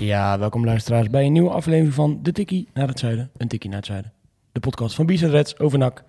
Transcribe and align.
Ja, 0.00 0.38
welkom 0.38 0.64
luisteraars 0.64 1.10
bij 1.10 1.24
een 1.24 1.32
nieuwe 1.32 1.50
aflevering 1.50 1.94
van 1.94 2.18
De 2.22 2.32
Tikkie 2.32 2.68
naar 2.74 2.88
het 2.88 2.98
Zuiden. 2.98 3.30
Een 3.36 3.48
Tikkie 3.48 3.70
naar 3.70 3.78
het 3.78 3.88
Zuiden. 3.88 4.12
De 4.52 4.60
podcast 4.60 4.94
van 4.94 5.06
Bies 5.06 5.22
Reds 5.22 5.58
over 5.58 5.78
NAC. 5.78 6.04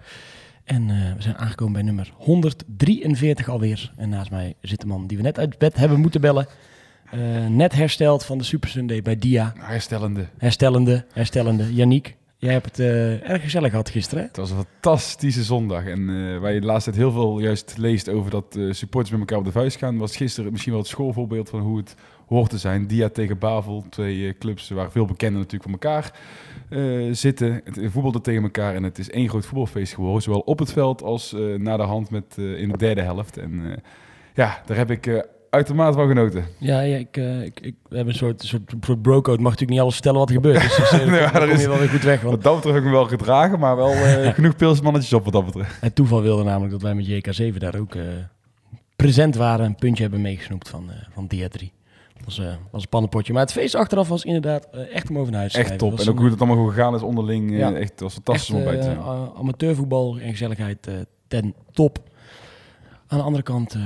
En 0.64 0.90
eh, 0.90 1.16
we 1.16 1.22
zijn 1.22 1.38
aangekomen 1.38 1.74
bij 1.74 1.82
nummer 1.82 2.12
143 2.18 3.50
alweer. 3.50 3.94
En 3.98 4.10
naast 4.10 4.32
mij 4.32 4.56
zit 4.62 4.82
de 4.82 4.88
man 4.88 5.08
die 5.08 5.18
we 5.18 5.24
net 5.24 5.40
uit 5.40 5.58
bed 5.58 5.76
hebben 5.76 6.00
moeten 6.00 6.22
bellen. 6.22 6.48
Eh, 7.12 7.20
net 7.48 7.74
hersteld 7.74 8.26
van 8.26 8.38
de 8.38 8.44
Super 8.44 8.70
Sunday 8.70 9.02
bij 9.02 9.16
Dia. 9.16 9.54
Herstellende. 9.58 10.28
Herstellende, 10.38 11.06
herstellende. 11.14 11.74
Yannick, 11.74 12.16
jij 12.38 12.52
hebt 12.52 12.66
het 12.66 12.80
eh, 12.80 13.30
erg 13.30 13.42
gezellig 13.42 13.70
gehad 13.70 13.90
gisteren. 13.90 14.20
hè? 14.24 14.28
Het 14.28 14.38
was 14.38 14.52
een 14.52 14.66
fantastische 14.72 15.44
zondag. 15.44 15.86
En 15.86 16.06
waar 16.40 16.54
je 16.54 16.60
de 16.60 16.66
laatste 16.66 16.90
tijd 16.92 17.02
heel 17.02 17.12
veel 17.12 17.40
juist 17.40 17.74
leest 17.78 18.10
over 18.10 18.32
dat 18.32 18.58
supporters 18.70 19.12
met 19.12 19.20
elkaar 19.20 19.38
op 19.38 19.46
de 19.46 19.52
vuist 19.52 19.78
gaan, 19.78 19.98
was 19.98 20.16
gisteren 20.16 20.52
misschien 20.52 20.74
wel 20.74 20.82
het 20.82 20.92
schoolvoorbeeld 20.92 21.50
van 21.50 21.60
hoe 21.60 21.78
het 21.78 21.96
hoort 22.36 22.50
te 22.50 22.58
zijn. 22.58 22.88
Dia 22.88 23.10
tegen 23.10 23.38
Bavel, 23.38 23.86
twee 23.90 24.28
eh, 24.28 24.34
clubs 24.40 24.70
waar 24.70 24.92
veel 24.92 25.06
bekenden 25.06 25.40
natuurlijk 25.40 25.64
van 25.64 25.72
elkaar 25.72 26.12
eh, 26.70 27.08
zitten. 27.12 27.62
Het 27.64 27.80
voetbalden 27.92 28.22
tegen 28.22 28.44
elkaar 28.44 28.76
en 28.76 28.84
het 28.84 29.00
is 29.00 29.10
één 29.10 29.30
groot 29.30 29.46
voetbalfeest 29.46 29.94
geworden. 29.94 30.22
Zowel 30.22 30.40
op 30.40 30.60
het 30.60 30.72
veld 30.72 31.04
als 31.04 31.34
eh 31.34 31.42
na 31.58 31.78
de 31.78 31.84
hand 31.84 32.10
met, 32.10 32.38
in 32.38 32.70
de 32.70 32.78
derde 32.78 33.02
helft. 33.02 33.38
En 33.38 33.82
ja, 34.36 34.62
daar 34.66 34.78
heb 34.78 34.92
ik 34.92 35.26
uitermate 35.50 35.98
van 35.98 36.08
genoten. 36.08 36.46
Ja, 36.58 36.80
ja 36.82 36.98
ik, 36.98 37.18
eh, 37.18 37.42
ik, 37.44 37.60
ik 37.60 37.76
we 37.90 37.96
hebben 37.96 38.14
een 38.14 38.20
soort, 38.20 38.42
soort, 38.42 38.74
soort 38.82 39.02
bro-code. 39.02 39.42
Mag 39.42 39.52
natuurlijk 39.52 39.70
niet 39.72 39.80
alles 39.80 39.94
vertellen 39.94 40.20
wat 40.20 40.30
er 40.30 40.36
gebeurt. 40.36 40.62
Dus, 40.62 40.90
daar 41.32 41.50
is- 41.60 41.66
wel 41.66 41.78
weer 41.78 41.90
goed 41.90 42.04
weg. 42.04 42.22
Want 42.22 42.34
Wat 42.34 42.44
dat 42.44 42.56
betreft 42.56 42.76
heb 42.76 42.84
ik 42.86 42.90
me 42.92 42.96
wel 42.96 43.08
gedragen, 43.08 43.60
maar 43.60 43.76
wel 43.76 43.94
genoeg 44.34 44.56
pilsmannetjes 44.56 45.14
op 45.14 45.24
wat 45.24 45.34
dat 45.34 45.46
betreft. 45.46 45.82
Het 45.82 45.96
toeval 45.96 46.22
wilde 46.22 46.44
namelijk 46.44 46.72
dat 46.72 46.82
wij 46.82 46.96
met 46.96 47.08
JK7 47.08 47.58
daar 47.58 47.76
ook 47.80 47.96
present 48.96 49.36
waren. 49.36 49.66
Een 49.66 49.76
puntje 49.76 50.02
hebben 50.04 50.22
meegesnoept 50.22 50.70
van, 50.70 50.90
van 51.14 51.28
Dia 51.28 51.48
3. 51.48 51.72
Dat 52.26 52.36
was, 52.36 52.40
eh, 52.46 52.54
was 52.72 52.82
een 52.84 52.90
pannenpotje. 52.90 53.34
Maar 53.34 53.42
het 53.42 53.52
feest 53.52 53.76
achteraf 53.76 54.08
was 54.08 54.24
inderdaad 54.24 54.68
eh, 54.72 54.96
echt 54.96 55.10
om 55.10 55.18
over 55.18 55.32
naar 55.32 55.40
huis 55.40 55.54
te 55.54 55.60
Echt 55.60 55.78
top. 55.78 56.00
En 56.00 56.10
ook 56.10 56.18
hoe 56.20 56.30
het 56.30 56.40
allemaal 56.42 56.64
goed 56.66 56.74
gegaan 56.74 56.96
is 56.96 57.02
onderling. 57.02 57.52
eh, 57.52 57.58
Ja. 57.58 57.74
echt, 57.74 57.90
het 57.92 58.00
was 58.00 58.14
fantastisch 58.14 58.56
om 58.56 58.64
bij 58.64 58.76
te 58.78 58.84
zijn. 58.84 59.00
amateurvoetbal 59.38 60.18
en 60.20 60.30
gezelligheid 60.30 60.88
eh, 60.88 60.94
ten 61.28 61.56
top. 61.72 62.00
Aan 63.08 63.18
de 63.18 63.24
andere 63.24 63.44
kant 63.44 63.74
eh, 63.74 63.82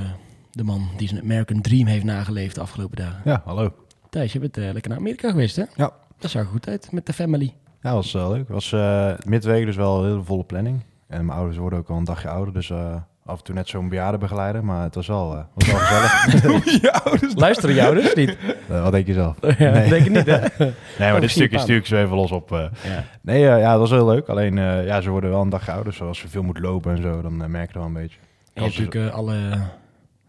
de 0.52 0.64
man 0.64 0.88
die 0.98 1.08
zijn 1.08 1.22
American 1.22 1.62
Dream 1.62 1.88
heeft 1.88 2.04
nageleefd 2.04 2.56
de 2.56 2.62
afgelopen 2.62 2.98
dagen. 2.98 3.22
Ja, 3.26 3.42
hallo. 3.46 3.74
Thijs, 4.10 4.34
je 4.34 4.40
bent 4.40 4.56
lekker 4.56 4.90
naar 4.90 4.98
Amerika 5.00 5.30
geweest 5.30 5.56
hè? 5.56 5.64
Ja. 5.76 5.92
Dat 6.20 6.32
zag 6.32 6.42
er 6.42 6.48
goed 6.48 6.68
uit 6.68 6.92
met 6.92 7.06
de 7.06 7.14
family. 7.14 7.54
Ja, 7.82 7.94
was 7.94 8.12
wel 8.12 8.32
leuk. 8.32 8.50
was 8.50 8.72
eh 8.72 9.14
midweek 9.26 9.66
dus 9.66 9.76
wel 9.76 10.04
een 10.04 10.10
hele 10.10 10.24
volle 10.24 10.44
planning. 10.44 10.84
En 11.08 11.26
mijn 11.26 11.38
ouders 11.38 11.58
worden 11.58 11.80
ook 11.80 11.90
al 11.90 11.98
een 11.98 12.04
dagje 12.04 12.30
ouder, 12.30 12.54
dus 12.54 12.70
eh, 12.70 12.96
af 13.26 13.38
en 13.38 13.44
toe 13.44 13.56
net 13.56 13.68
zo'n 13.68 13.90
bejaardenbegeleider. 13.90 14.66
Maar 14.66 14.84
het 14.84 14.96
was 14.96 15.08
wel, 15.08 15.34
eh, 15.36 15.44
was 15.54 15.68
wel 15.68 15.78
gezellig. 15.80 16.92
Ouders. 17.06 17.34
Luisteren 17.36 17.76
jou 17.76 17.96
dus 17.96 18.14
niet? 18.14 18.38
Eh, 18.70 18.82
wat 18.84 18.92
denk 18.92 19.08
je 19.08 19.14
zelf? 19.14 19.38
ja, 19.58 19.72
Nee. 19.72 19.90
denk 19.90 20.06
ik 20.06 20.12
niet 20.12 20.26
hè? 20.26 20.40
Nee, 21.00 21.12
maar 21.12 21.22
dit 21.22 21.30
stukje 21.30 21.60
stuur 21.60 21.78
ik 21.78 21.86
zo 21.86 21.96
even 22.04 22.16
los 22.16 22.32
op. 22.32 22.52
eh. 22.52 22.60
ja. 22.84 23.04
Nee, 23.22 23.48
eh, 23.50 23.60
ja, 23.60 23.72
dat 23.72 23.80
was 23.80 23.90
heel 23.90 24.06
leuk. 24.06 24.28
Alleen, 24.28 24.58
eh, 24.58 24.86
ja, 24.86 25.02
ze 25.02 25.10
worden 25.10 25.30
wel 25.30 25.42
een 25.42 25.50
dagje 25.50 25.72
ouder. 25.72 25.92
Dus 25.92 26.02
als 26.02 26.20
ze 26.20 26.28
veel 26.28 26.44
moet 26.44 26.60
lopen 26.60 26.96
en 26.96 27.02
zo, 27.02 27.22
dan 27.22 27.42
eh, 27.44 27.48
merk 27.48 27.68
je 27.68 27.74
dat 27.74 27.82
wel 27.82 27.86
een 27.96 28.02
beetje. 28.02 28.18
En 28.54 28.64
je 28.64 28.70
hebt 28.70 28.78
natuurlijk 28.80 29.12
eh, 29.12 29.18
alle... 29.18 29.34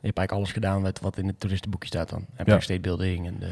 Je 0.00 0.12
hebt 0.12 0.18
eigenlijk 0.18 0.32
alles 0.32 0.52
gedaan 0.52 0.82
met 0.82 1.00
wat 1.00 1.18
in 1.18 1.26
het 1.26 1.40
toeristenboekje 1.40 1.88
staat 1.88 2.08
dan. 2.10 2.24
Empire 2.36 2.56
Ja. 2.56 2.62
State 2.62 2.80
Building 2.80 3.26
en 3.26 3.36
de 3.38 3.48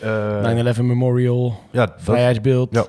Eh, 0.00 0.74
9-11 0.74 0.82
Memorial, 0.82 1.60
ja, 1.70 1.86
dat, 1.86 1.94
Vrijheidsbeeld. 1.98 2.74
Ja. 2.74 2.84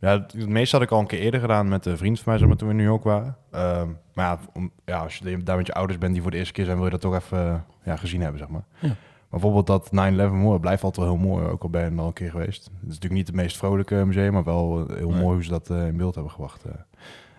Ja, 0.00 0.10
het, 0.10 0.48
meeste 0.48 0.76
had 0.76 0.84
ik 0.84 0.90
al 0.90 1.00
een 1.00 1.06
keer 1.06 1.18
eerder 1.18 1.40
gedaan 1.40 1.68
met 1.68 1.86
een 1.86 1.96
vriend 1.96 2.16
van 2.20 2.24
mij, 2.28 2.38
zeg 2.38 2.48
maar, 2.48 2.56
toen 2.56 2.68
we 2.68 2.74
in 2.74 2.80
New 2.80 2.88
York 2.88 3.02
waren. 3.04 3.36
Ehm, 3.50 3.88
maar 4.14 4.24
ja, 4.26 4.38
om, 4.52 4.70
ja, 4.84 4.98
als 4.98 5.16
je 5.16 5.42
daar 5.42 5.56
met 5.56 5.66
je 5.66 5.74
ouders 5.74 5.98
bent 5.98 6.12
die 6.12 6.22
voor 6.22 6.30
de 6.30 6.36
eerste 6.36 6.52
keer 6.52 6.64
zijn, 6.64 6.76
wil 6.76 6.84
je 6.84 6.90
dat 6.90 7.00
toch 7.00 7.14
even 7.14 7.38
eh, 7.38 7.54
ja, 7.84 7.96
gezien 7.96 8.20
hebben, 8.20 8.38
zeg 8.38 8.48
maar. 8.48 8.64
Ja. 8.78 8.88
Maar 8.88 9.40
bijvoorbeeld 9.40 9.66
dat 9.66 9.88
9-11 9.88 10.32
mooi 10.32 10.58
blijft 10.58 10.82
altijd 10.82 11.06
wel 11.06 11.16
heel 11.16 11.26
mooi, 11.26 11.46
ook 11.46 11.62
al 11.62 11.70
ben 11.70 11.84
je 11.84 11.90
er 11.90 11.98
al 11.98 12.06
een 12.06 12.12
keer 12.12 12.30
geweest. 12.30 12.64
Het 12.64 12.72
is 12.74 12.86
natuurlijk 12.86 13.12
niet 13.12 13.26
het 13.26 13.36
meest 13.36 13.56
vrolijke 13.56 13.94
museum, 13.94 14.32
maar 14.32 14.44
wel 14.44 14.86
eh, 14.88 14.96
heel 14.96 15.10
Nee. 15.10 15.20
mooi 15.20 15.34
hoe 15.34 15.44
ze 15.44 15.50
dat 15.50 15.70
eh, 15.70 15.86
in 15.86 15.96
beeld 15.96 16.14
hebben 16.14 16.32
gebracht. 16.32 16.64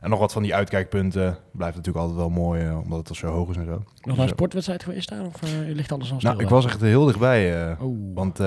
En 0.02 0.10
nog 0.10 0.20
wat 0.20 0.32
van 0.32 0.44
die 0.44 0.56
uitkijkpunten 0.56 1.38
blijft 1.52 1.76
natuurlijk 1.76 2.06
altijd 2.06 2.20
wel 2.20 2.44
mooi, 2.44 2.66
eh, 2.66 2.80
omdat 2.84 2.98
het 3.00 3.10
al 3.10 3.16
zo 3.16 3.28
hoog 3.28 3.50
is 3.50 3.58
en 3.58 3.66
zo. 3.66 3.72
Nog 3.72 3.84
Dus, 4.02 4.18
een 4.18 4.24
eh, 4.24 4.28
sportwedstrijd 4.28 4.84
geweest 4.84 5.10
daar? 5.10 5.26
Of 5.26 5.42
eh, 5.42 5.50
ligt 5.74 5.92
alles 5.92 6.12
al 6.12 6.20
stil? 6.20 6.32
nou, 6.32 6.44
ik 6.44 6.50
was 6.50 6.66
echt 6.66 6.82
heel 6.82 7.06
dichtbij. 7.06 7.72
Oh. 7.80 8.16
want 8.16 8.40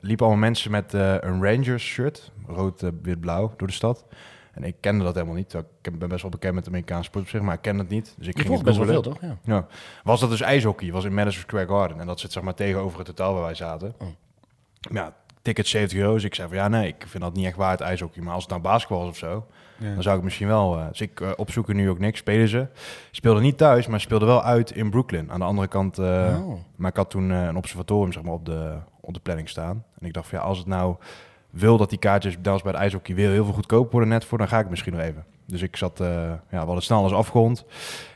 liepen 0.00 0.26
allemaal 0.26 0.44
mensen 0.44 0.70
met 0.70 0.92
een 0.92 1.44
Rangers 1.44 1.84
shirt, 1.84 2.32
rood, 2.46 2.80
wit, 3.02 3.20
blauw, 3.20 3.52
door 3.56 3.66
de 3.66 3.74
stad. 3.74 4.04
En 4.52 4.64
ik 4.64 4.74
kende 4.80 5.04
dat 5.04 5.14
helemaal 5.14 5.36
niet. 5.36 5.54
Ik 5.82 5.98
ben 5.98 6.08
best 6.08 6.22
wel 6.22 6.30
bekend 6.30 6.54
met 6.54 6.64
de 6.64 6.70
Amerikaanse 6.70 7.04
sport 7.04 7.24
op 7.24 7.30
zich, 7.30 7.40
maar 7.40 7.54
ik 7.54 7.62
ken 7.62 7.78
het 7.78 7.88
niet. 7.88 8.14
Dus 8.18 8.26
ik 8.26 8.36
je 8.36 8.42
ging 8.42 8.54
het 8.54 8.64
best 8.64 8.76
wel 8.76 8.86
veel, 8.86 9.02
toch? 9.02 9.20
Ja. 9.20 9.38
Ja. 9.44 9.66
Was 10.04 10.20
dat 10.20 10.30
dus 10.30 10.40
ijshockey? 10.40 10.92
Was 10.92 11.04
in 11.04 11.14
Madison 11.14 11.42
Square 11.42 11.66
Garden. 11.66 12.00
En 12.00 12.06
dat 12.06 12.20
zit 12.20 12.32
zeg 12.32 12.42
maar 12.42 12.54
tegenover 12.54 12.98
het 12.98 13.06
hotel 13.06 13.32
waar 13.32 13.42
wij 13.42 13.54
zaten. 13.54 13.94
Oh. 13.98 14.08
Ja, 14.80 15.14
ticket 15.42 15.66
70 15.66 15.98
euro. 15.98 16.14
Dus 16.14 16.24
ik 16.24 16.34
zei 16.34 16.48
van 16.48 16.56
ja, 16.56 16.68
nee, 16.68 16.88
ik 16.88 17.04
vind 17.06 17.22
dat 17.22 17.34
niet 17.34 17.46
echt 17.46 17.56
waard 17.56 17.80
ijshockey. 17.80 18.22
Maar 18.22 18.34
als 18.34 18.42
het 18.42 18.50
nou 18.50 18.62
basketbal 18.62 18.98
was 18.98 19.08
of 19.08 19.16
zo, 19.16 19.46
Ja. 19.78 19.94
dan 19.94 20.02
zou 20.02 20.16
ik 20.18 20.22
misschien 20.24 20.46
wel... 20.46 20.78
eh, 20.78 20.88
dus 20.88 21.00
ik 21.00 21.20
eh, 21.20 21.30
opzoeken 21.36 21.76
nu 21.76 21.90
ook 21.90 21.98
niks. 21.98 22.18
Spelen 22.18 22.48
ze. 22.48 22.66
Speelden 23.10 23.42
niet 23.42 23.56
thuis, 23.58 23.86
maar 23.86 24.00
speelden 24.00 24.28
wel 24.28 24.42
uit 24.42 24.70
in 24.70 24.90
Brooklyn. 24.90 25.30
Aan 25.32 25.38
de 25.38 25.44
andere 25.44 25.68
kant... 25.68 25.98
eh, 25.98 26.06
Oh. 26.46 26.54
maar 26.76 26.90
ik 26.90 26.96
had 26.96 27.10
toen 27.10 27.30
een 27.30 27.56
observatorium 27.56 28.12
zeg 28.12 28.22
maar, 28.22 28.32
op, 28.34 28.44
de, 28.46 28.74
op 29.00 29.14
de 29.14 29.20
planning 29.20 29.48
staan. 29.48 29.84
En 30.00 30.06
ik 30.06 30.12
dacht 30.12 30.28
van 30.28 30.38
ja, 30.38 30.44
als 30.44 30.58
het 30.58 30.66
nou 30.66 30.96
wil 31.50 31.76
dat 31.76 31.90
die 31.90 31.98
kaartjes 31.98 32.36
zelfs 32.42 32.62
bij 32.62 32.72
het 32.72 32.80
ijshockey 32.80 33.14
weer 33.14 33.30
heel 33.30 33.44
veel 33.44 33.54
goedkoper 33.54 33.90
worden 33.90 34.08
net 34.08 34.24
voor, 34.24 34.38
dan 34.38 34.48
ga 34.48 34.58
ik 34.58 34.68
misschien 34.70 34.92
nog 34.92 35.02
even. 35.02 35.24
Dus 35.46 35.62
ik 35.62 35.76
zat, 35.76 36.00
eh, 36.00 36.06
ja, 36.26 36.38
we 36.50 36.56
hadden 36.56 36.82
snel 36.82 36.98
alles 36.98 37.12
afgerond. 37.12 37.64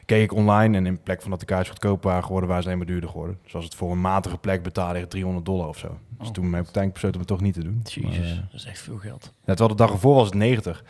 Keek 0.06 0.22
ik 0.22 0.32
online 0.32 0.76
en 0.76 0.86
in 0.86 1.02
plek 1.02 1.22
van 1.22 1.30
dat 1.30 1.40
de 1.40 1.46
kaartjes 1.46 1.70
goedkoper 1.70 2.08
waren 2.08 2.24
geworden, 2.24 2.48
waren 2.48 2.62
ze 2.62 2.68
alleen 2.68 2.80
maar 2.80 2.90
duurder 2.92 3.10
geworden. 3.10 3.38
Dus 3.42 3.54
als 3.54 3.64
het 3.64 3.74
voor 3.74 3.90
een 3.90 4.00
matige 4.00 4.38
plek 4.38 4.62
betaalde 4.62 4.98
ik 4.98 5.10
300 5.10 5.46
dollar 5.46 5.68
of 5.68 5.78
zo. 5.78 5.98
Dus 6.18 6.26
Oh. 6.28 6.32
toen 6.34 6.42
heb 6.44 6.52
ik 6.52 6.54
uiteindelijk 6.74 6.92
besloten 6.92 7.20
om 7.20 7.26
het 7.26 7.28
toch 7.36 7.40
niet 7.40 7.54
te 7.54 7.62
doen. 7.62 7.80
Jezus, 7.84 8.34
Maar, 8.34 8.44
dat 8.50 8.60
is 8.60 8.66
echt 8.66 8.80
veel 8.80 8.96
geld. 8.96 9.22
ja, 9.24 9.54
terwijl 9.54 9.68
de 9.68 9.74
dag 9.74 9.90
ervoor 9.92 10.14
was 10.14 10.24
het 10.24 10.34
90. 10.34 10.84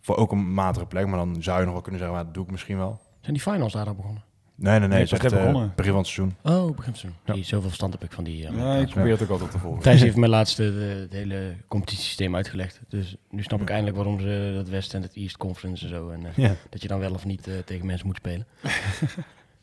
Voor 0.00 0.16
ook 0.16 0.32
een 0.32 0.54
matige 0.54 0.86
plek, 0.86 1.06
maar 1.06 1.18
dan 1.18 1.42
zou 1.42 1.58
je 1.58 1.64
nog 1.64 1.72
wel 1.72 1.82
kunnen 1.82 2.00
zeggen, 2.00 2.16
maar 2.18 2.26
dat 2.26 2.34
doe 2.34 2.44
ik 2.44 2.50
misschien 2.50 2.76
wel. 2.76 3.00
Zijn 3.20 3.32
die 3.34 3.42
finals 3.42 3.72
daar 3.72 3.86
al 3.86 3.94
begonnen? 3.94 4.22
Nee, 4.54 4.70
nee, 4.70 4.78
nee. 4.80 4.88
Nee, 4.88 4.98
het 4.98 5.12
is 5.12 5.18
echt 5.18 5.32
eh, 5.32 5.38
begonnen. 5.38 5.72
begin 5.76 5.90
van 5.92 6.00
het 6.00 6.10
seizoen. 6.10 6.36
Oh, 6.42 6.76
begin 6.76 6.94
van 6.94 7.10
Ja. 7.24 7.32
Die 7.32 7.44
Zoveel 7.44 7.68
verstand 7.68 7.92
heb 7.92 8.04
ik 8.04 8.12
van 8.12 8.24
die... 8.24 8.36
Ja, 8.36 8.48
Amerikaanse- 8.48 8.82
ik 8.86 8.90
probeer 8.90 9.12
het 9.12 9.22
ook 9.22 9.28
altijd 9.30 9.50
te 9.50 9.58
volgen. 9.58 9.82
Thijs 9.82 10.00
heeft 10.00 10.16
mij 10.16 10.28
laatst 10.28 10.56
de, 10.56 10.72
de- 10.72 10.98
het 11.00 11.12
hele 11.12 11.54
competitiesysteem 11.68 12.34
uitgelegd. 12.36 12.80
Dus 12.88 13.16
nu 13.30 13.42
snap 13.42 13.60
ik 13.60 13.68
eindelijk 13.70 13.96
waarom 13.96 14.20
ze 14.20 14.52
dat 14.54 14.68
West 14.68 14.94
en 14.94 15.02
het 15.02 15.12
East 15.14 15.36
Conference 15.36 15.84
en 15.84 15.90
zo. 15.90 16.10
En 16.10 16.26
eh, 16.26 16.36
Ja. 16.36 16.54
dat 16.70 16.82
je 16.82 16.88
dan 16.88 16.98
wel 16.98 17.12
of 17.12 17.24
niet 17.24 17.46
eh, 17.48 17.54
tegen 17.64 17.86
mensen 17.86 18.06
moet 18.06 18.16
spelen. 18.16 18.46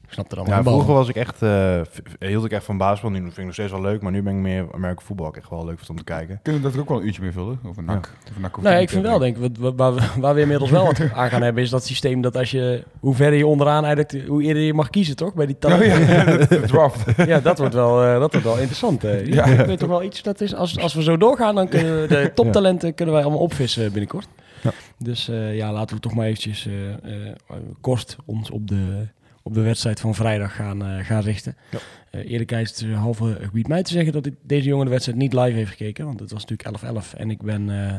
ik 0.07 0.13
snap 0.13 0.31
er 0.31 0.37
allemaal 0.37 0.53
Ja, 0.53 0.65
een 0.65 0.71
vroeger 0.71 0.93
was 0.93 1.07
ik 1.09 1.15
echt, 1.15 1.41
eh, 1.41 1.81
v- 1.89 2.27
hield 2.27 2.45
ik 2.45 2.51
echt 2.51 2.63
van 2.63 2.77
basketbal. 2.77 3.11
Nu 3.11 3.21
vind 3.21 3.37
ik 3.37 3.43
nog 3.43 3.53
steeds 3.53 3.71
wel 3.71 3.81
leuk, 3.81 4.01
maar 4.01 4.11
nu 4.11 4.21
ben 4.23 4.35
ik 4.35 4.41
meer 4.41 4.65
American 4.73 5.05
voetbal 5.05 5.33
echt 5.35 5.49
wel 5.49 5.65
leuk 5.65 5.79
om 5.89 5.95
te 5.97 6.03
kijken. 6.03 6.39
Kunnen 6.43 6.61
we 6.61 6.69
dat 6.71 6.79
ook 6.79 6.89
wel 6.89 6.97
een 6.99 7.05
uurtje 7.05 7.21
mee 7.21 7.31
vullen? 7.31 7.59
Over 7.65 7.83
NAC? 7.83 8.11
Over 8.29 8.41
NAC 8.41 8.51
hoeft 8.55 8.63
Nee, 8.67 8.73
het 8.73 8.83
ik 8.83 8.89
vind 8.89 9.03
wel, 9.03 9.19
denk 9.19 9.37
ik, 9.37 9.55
wat- 9.59 9.73
waar, 9.75 9.93
we- 9.93 10.07
waar 10.19 10.33
we 10.35 10.41
inmiddels 10.41 10.69
wel 10.69 10.85
wat 10.85 11.11
aan 11.13 11.29
gaan 11.29 11.41
hebben, 11.41 11.63
is 11.63 11.69
dat 11.69 11.85
systeem 11.85 12.21
dat 12.21 12.37
als 12.37 12.51
je, 12.51 12.83
hoe 12.99 13.15
verder 13.15 13.37
je 13.37 13.47
onderaan 13.47 13.85
eigenlijk, 13.85 14.27
hoe 14.27 14.43
eerder 14.43 14.63
je 14.63 14.73
mag 14.73 14.89
kiezen, 14.89 15.15
toch? 15.15 15.33
Bij 15.33 15.45
die 15.45 15.55
Oh 15.55 15.61
talenten. 15.61 15.99
ja, 16.07 16.23
de 16.47 16.59
draft. 16.67 17.03
Ja, 17.25 17.39
dat 17.39 17.57
wordt 17.57 17.73
wel, 17.73 18.03
eh, 18.03 18.19
dat 18.19 18.31
wordt 18.31 18.45
wel 18.47 18.55
interessant. 18.57 19.03
eh. 19.03 19.25
Ja, 19.25 19.45
ik 19.45 19.65
weet 19.65 19.79
toch 19.79 19.89
wel 19.89 20.03
iets 20.03 20.21
dat 20.23 20.41
is. 20.41 20.55
Als, 20.55 20.79
als 20.79 20.93
we 20.93 21.03
zo 21.03 21.17
doorgaan, 21.17 21.55
dan 21.55 21.67
kunnen 21.67 22.01
we 22.01 22.07
de 22.07 22.31
toptalenten 22.35 22.93
kunnen 22.93 23.13
wij 23.13 23.23
allemaal 23.23 23.41
opvissen 23.41 23.91
binnenkort. 23.91 24.27
Ja. 24.61 24.71
Dus 24.97 25.29
eh, 25.29 25.55
ja, 25.55 25.71
laten 25.73 25.95
we 25.95 26.01
toch 26.01 26.13
maar 26.13 26.25
eventjes 26.25 26.67
eh, 26.67 26.89
eh, 26.93 27.33
kort 27.81 28.15
ons 28.25 28.49
op 28.51 28.67
de, 28.67 29.07
op 29.47 29.53
de 29.53 29.61
wedstrijd 29.61 29.99
van 29.99 30.15
vrijdag 30.15 30.55
gaan, 30.55 30.85
eh, 30.85 31.05
gaan 31.05 31.21
richten. 31.21 31.55
Ja. 31.71 31.79
Eh, 32.11 32.31
eerlijkheidshalve 32.31 33.37
gebied 33.41 33.67
mij 33.67 33.83
te 33.83 33.91
zeggen 33.91 34.13
dat 34.13 34.25
ik 34.25 34.33
deze 34.41 34.67
jongen 34.67 34.85
de 34.85 34.91
wedstrijd 34.91 35.17
niet 35.17 35.33
live 35.33 35.57
heeft 35.57 35.69
gekeken. 35.69 36.05
Want 36.05 36.19
het 36.19 36.31
was 36.31 36.45
natuurlijk 36.45 36.69
11-11. 36.69 37.13
En 37.13 37.29
ik 37.29 37.41
ben 37.41 37.69
eh, 37.69 37.95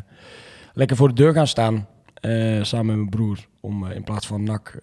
lekker 0.74 0.96
voor 0.96 1.08
de 1.08 1.14
deur 1.14 1.32
gaan 1.32 1.46
staan. 1.46 1.86
samen 2.62 2.86
met 2.86 2.96
mijn 2.96 3.08
broer. 3.08 3.46
Om 3.60 3.86
in 3.86 4.04
plaats 4.04 4.26
van 4.26 4.42
NAC 4.42 4.78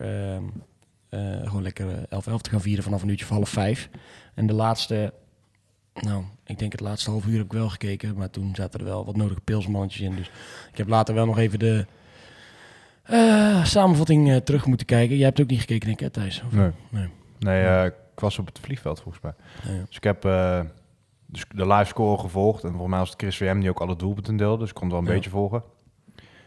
gewoon 1.44 1.62
lekker 1.62 1.86
11-11 2.10 2.42
te 2.42 2.50
gaan 2.50 2.62
vieren 2.62 2.84
vanaf 2.84 3.02
een 3.02 3.10
uurtje 3.10 3.26
of 3.26 3.32
half 3.32 3.50
vijf. 3.50 3.90
En 4.34 4.48
de 4.48 4.54
laatste, 4.54 5.14
nou, 5.94 6.24
ik 6.46 6.60
denk 6.60 6.72
het 6.72 6.82
laatste 6.82 7.10
half 7.10 7.26
uur 7.26 7.38
heb 7.38 7.46
ik 7.46 7.54
wel 7.54 7.70
gekeken. 7.70 8.16
Maar 8.16 8.30
toen 8.30 8.56
zaten 8.56 8.80
er 8.80 8.86
wel 8.86 9.06
wat 9.06 9.16
nodige 9.16 9.42
pilsmannetjes 9.42 10.02
in. 10.02 10.16
Dus 10.16 10.32
ik 10.72 10.78
heb 10.78 10.88
later 10.88 11.16
wel 11.16 11.26
nog 11.26 11.38
even 11.38 11.60
de 11.60 11.86
eh, 13.06 13.64
samenvatting 13.64 14.30
eh, 14.32 14.36
terug 14.38 14.66
moeten 14.66 14.86
kijken. 14.86 15.16
Jij 15.16 15.26
hebt 15.26 15.42
ook 15.42 15.50
niet 15.50 15.60
gekeken, 15.60 15.86
denk 15.88 16.00
ik, 16.00 16.06
hè, 16.06 16.10
Thijs? 16.22 16.44
Of- 16.46 16.52
Nee. 16.54 16.72
Nee. 16.90 17.10
Nee, 17.40 17.64
eh, 17.66 17.86
ik 17.86 17.94
was 18.16 18.40
op 18.40 18.46
het 18.46 18.60
vliegveld 18.60 19.02
volgens 19.02 19.24
mij. 19.24 19.34
Ja, 19.64 19.72
ja. 19.80 19.84
Dus 19.88 19.96
ik 19.96 20.04
heb 20.04 20.22
dus 21.26 21.46
de 21.56 21.68
live 21.68 21.86
score 21.86 22.18
gevolgd. 22.22 22.64
En 22.64 22.70
volgens 22.70 22.90
mij 22.90 23.00
was 23.00 23.10
het 23.10 23.20
Chris 23.22 23.38
VM 23.38 23.60
die 23.60 23.70
ook 23.70 23.80
alle 23.80 23.96
doelpunten 23.96 24.38
deelde. 24.38 24.58
Dus 24.60 24.70
ik 24.70 24.76
kon 24.76 24.84
het 24.84 24.92
wel 24.92 25.02
een 25.02 25.08
Ja. 25.10 25.14
beetje 25.16 25.30
volgen. 25.30 25.64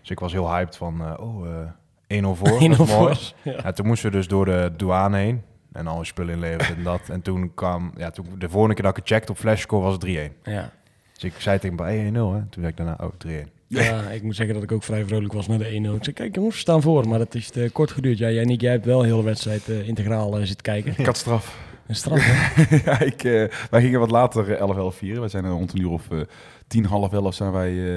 Dus 0.00 0.10
ik 0.10 0.19
was 0.19 0.32
heel 0.32 0.50
hyped 0.55 0.76
van, 0.76 1.20
oh, 1.20 1.46
eh 1.46 1.70
1-0 2.06 2.34
voor. 2.34 2.49
1-0 2.61 2.76
dat 2.76 2.87
is 2.88 2.94
mooi. 2.94 3.14
voor. 3.14 3.52
Ja. 3.52 3.72
Toen 3.72 3.87
moesten 3.87 4.11
we 4.11 4.16
dus 4.16 4.28
door 4.28 4.44
de 4.44 4.72
douane 4.76 5.16
heen. 5.16 5.43
En 5.72 5.87
al 5.87 5.99
je 5.99 6.04
spullen 6.06 6.34
inleveren 6.34 6.76
en 6.76 6.82
dat. 6.82 7.08
En 7.08 7.22
toen 7.22 7.54
kwam, 7.54 7.93
ja, 7.96 8.11
toen, 8.11 8.26
de 8.38 8.49
volgende 8.49 8.75
keer 8.75 8.84
dat 8.84 8.96
ik 8.96 9.02
het 9.02 9.12
checkte 9.12 9.32
op 9.32 9.38
flashscore 9.38 9.82
was 9.82 9.93
het 9.93 10.02
3-1. 10.06 10.37
Ja. 10.43 10.70
Dus 11.12 11.25
ik 11.25 11.40
zei 11.40 11.58
tegen 11.58 11.76
hem, 11.76 11.87
hey, 11.87 12.04
1-0 12.11 12.12
hè. 12.12 12.38
Toen 12.40 12.49
zei 12.62 12.66
ik 12.66 12.76
daarna, 12.76 12.96
oh, 13.00 13.12
3-1. 13.19 13.49
Ja, 13.68 14.00
ik 14.10 14.22
moet 14.22 14.36
zeggen 14.36 14.54
dat 14.54 14.62
ik 14.62 14.72
ook 14.72 14.82
vrij 14.82 15.04
vrolijk 15.06 15.32
was 15.32 15.46
naar 15.46 15.58
de 15.58 15.64
1-0. 15.64 15.94
Ik 15.96 16.04
zei, 16.04 16.12
kijk 16.12 16.34
jongens, 16.34 16.54
we 16.54 16.60
staan 16.60 16.82
voor. 16.82 17.08
Maar 17.08 17.18
dat 17.18 17.34
is 17.34 17.50
te 17.50 17.70
kort 17.72 17.90
geduurd. 17.90 18.18
Ja, 18.18 18.30
jij 18.30 18.44
Nick, 18.44 18.60
jij 18.60 18.70
hebt 18.72 18.84
wel 18.84 18.98
de 19.00 19.06
hele 19.06 19.22
wedstrijd 19.22 19.68
eh, 19.68 19.88
integraal 19.88 20.32
eh, 20.38 20.38
zitten 20.38 20.62
kijken. 20.62 20.94
Ik 20.96 21.06
had 21.06 21.16
straf. 21.16 21.58
Een 21.86 21.96
straf, 21.96 22.18
hè? 22.22 22.76
ja, 22.90 23.00
ik, 23.00 23.24
eh, 23.24 23.44
wij 23.70 23.80
gingen 23.80 24.00
wat 24.00 24.10
later 24.10 24.52
eh, 24.52 24.58
11, 24.60 24.76
11 24.76 24.94
vieren. 24.96 25.20
Wij 25.20 25.28
zijn 25.28 25.44
er 25.44 25.50
rond 25.50 25.72
een 25.72 25.80
uur 25.80 25.90
of 25.90 26.10
eh, 26.10 26.18
tien, 26.66 26.84
half 26.84 27.12
elf 27.12 27.34
zijn 27.34 27.52
wij 27.52 27.70
eh, 27.86 27.92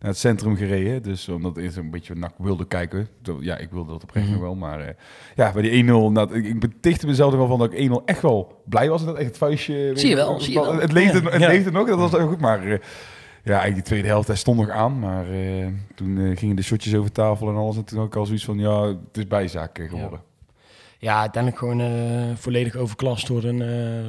naar 0.00 0.10
het 0.10 0.18
centrum 0.18 0.56
gereden. 0.56 1.02
Dus 1.02 1.28
omdat 1.28 1.56
ik 1.56 1.76
een 1.76 1.90
beetje 1.90 2.14
nak 2.14 2.32
wilde 2.38 2.66
kijken. 2.66 3.08
Ja, 3.40 3.56
ik 3.58 3.70
wilde 3.70 3.92
dat 3.92 4.02
oprecht 4.02 4.24
Mhm. 4.26 4.34
nog 4.34 4.42
wel. 4.44 4.54
Maar 4.54 4.80
eh, 4.80 4.94
ja, 5.36 5.52
bij 5.52 5.62
die 5.62 5.84
1-0, 5.84 5.86
nou, 6.12 6.34
ik, 6.34 6.44
ik 6.44 6.60
betichtte 6.60 7.06
mezelf 7.06 7.32
er 7.32 7.38
wel 7.38 7.46
van 7.48 7.58
dat 7.58 7.72
ik 7.72 7.88
1-0 7.90 8.04
echt 8.04 8.22
wel 8.22 8.62
blij 8.64 8.88
was. 8.88 9.04
Dat 9.04 9.16
echt 9.16 9.26
het 9.26 9.36
vuistje... 9.38 9.90
Zie 9.94 10.08
je 10.08 10.14
wel, 10.16 10.40
zie 10.40 10.52
je 10.52 10.60
wel. 10.60 10.74
Het 10.80 10.92
leefde, 10.92 11.22
Ja. 11.22 11.30
het 11.30 11.40
Ja. 11.40 11.48
leefde 11.48 11.70
nog, 11.70 11.88
dat 11.88 11.98
was 11.98 12.10
wel 12.10 12.28
goed. 12.28 12.40
Maar 12.40 12.66
eh, 12.66 12.78
ja, 13.44 13.50
eigenlijk 13.50 13.74
die 13.74 13.82
tweede 13.84 14.08
helft, 14.08 14.26
hij 14.26 14.36
stond 14.36 14.58
nog 14.58 14.68
aan. 14.70 14.98
Maar 14.98 15.30
eh, 15.30 15.66
toen 15.94 16.18
eh, 16.18 16.36
gingen 16.36 16.56
de 16.56 16.62
shotjes 16.62 16.94
over 16.94 17.12
tafel 17.12 17.48
en 17.48 17.54
alles. 17.54 17.76
En 17.76 17.84
toen 17.84 18.04
ik 18.04 18.16
al 18.16 18.26
zoiets 18.26 18.44
van, 18.44 18.58
ja, 18.58 18.82
het 18.86 19.16
is 19.16 19.26
bijzaak 19.26 19.78
eh, 19.78 19.88
geworden. 19.88 20.20
Ja, 20.98 21.20
uiteindelijk 21.20 21.62
gewoon 21.62 22.36
volledig 22.36 22.76
overklast 22.76 23.26
door 23.26 23.44
een, 23.44 23.58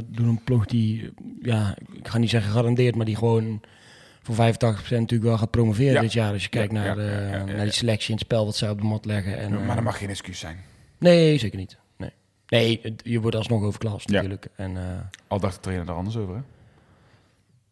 door 0.08 0.28
een 0.28 0.44
ploeg 0.44 0.66
die, 0.66 1.14
ja, 1.42 1.76
ik 1.94 2.08
ga 2.08 2.18
niet 2.18 2.30
zeggen 2.30 2.52
garandeerd, 2.52 2.96
maar 2.96 3.06
die 3.06 3.16
gewoon 3.16 3.62
voor 4.22 4.36
85% 4.36 4.38
natuurlijk 4.90 5.24
wel 5.24 5.38
gaat 5.38 5.52
promoveren 5.52 5.94
Ja. 5.94 6.02
dit 6.02 6.14
jaar. 6.14 6.34
Als 6.34 6.44
je 6.44 6.50
kijkt 6.50 6.74
Ja, 6.74 6.84
naar, 6.84 6.96
de, 6.96 7.44
naar 7.54 7.64
die 7.64 7.72
selectie 7.74 8.08
en 8.08 8.14
het 8.14 8.24
spel 8.24 8.46
wat 8.46 8.56
zij 8.56 8.70
op 8.70 8.82
de 8.82 8.88
mat 8.88 9.06
leggen. 9.06 9.38
En, 9.38 9.66
maar 9.66 9.76
dat 9.76 9.84
mag 9.84 9.98
geen 9.98 10.10
excuus 10.10 10.40
zijn. 10.40 10.58
Nee, 10.98 11.38
zeker 11.38 11.58
niet. 11.58 11.78
Nee, 11.98 12.12
nee 12.48 12.96
je 13.04 13.20
wordt 13.22 13.36
alsnog 13.36 13.64
overklast 13.64 14.08
natuurlijk. 14.10 14.48
En, 14.56 14.78
Al 15.28 15.40
dacht 15.40 15.56
de 15.56 15.62
trainer 15.62 15.88
er 15.88 15.94
anders 15.94 16.18
over, 16.18 16.36
hè? 16.36 16.42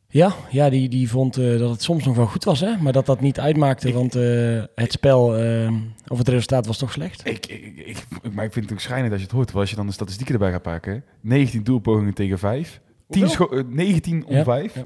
Ja, 0.10 0.34
ja 0.50 0.70
die, 0.70 0.90
die 0.90 1.10
vond 1.10 1.38
eh, 1.38 1.58
dat 1.60 1.70
het 1.70 1.82
soms 1.84 2.06
nog 2.06 2.16
wel 2.16 2.26
goed 2.26 2.44
was, 2.44 2.60
hè? 2.60 2.78
maar 2.78 2.94
dat 2.94 3.06
dat 3.06 3.22
niet 3.22 3.40
uitmaakte, 3.40 3.92
want 3.94 4.16
eh, 4.16 4.64
het 4.76 4.92
spel 4.92 5.38
eh, 5.38 5.72
of 6.08 6.18
het 6.18 6.28
resultaat 6.28 6.66
was 6.66 6.78
toch 6.78 6.92
slecht. 6.92 7.28
Ik, 7.28 7.46
ik, 7.46 7.66
ik, 7.78 7.86
ik- 8.22 8.34
maar 8.34 8.46
ik 8.46 8.54
vind 8.54 8.66
het 8.66 8.74
ook 8.74 8.80
schrijnend 8.80 9.12
als 9.12 9.20
je 9.22 9.26
het 9.28 9.36
hoort. 9.36 9.48
Want 9.52 9.60
als 9.60 9.70
je 9.70 9.76
dan 9.76 9.86
de 9.88 9.92
statistieken 9.94 10.34
erbij 10.34 10.52
gaat 10.52 10.62
pakken. 10.62 10.94
hè. 10.94 11.00
19 11.22 11.64
doelpogingen 11.64 12.14
tegen 12.14 12.40
5. 12.40 12.82
10 13.10 13.22
Hoeveel? 13.22 13.46
scho- 13.48 13.58
eh, 13.58 13.64
19 13.68 14.26
om 14.26 14.36
Ja, 14.36 14.44
5. 14.44 14.76
ja. 14.76 14.86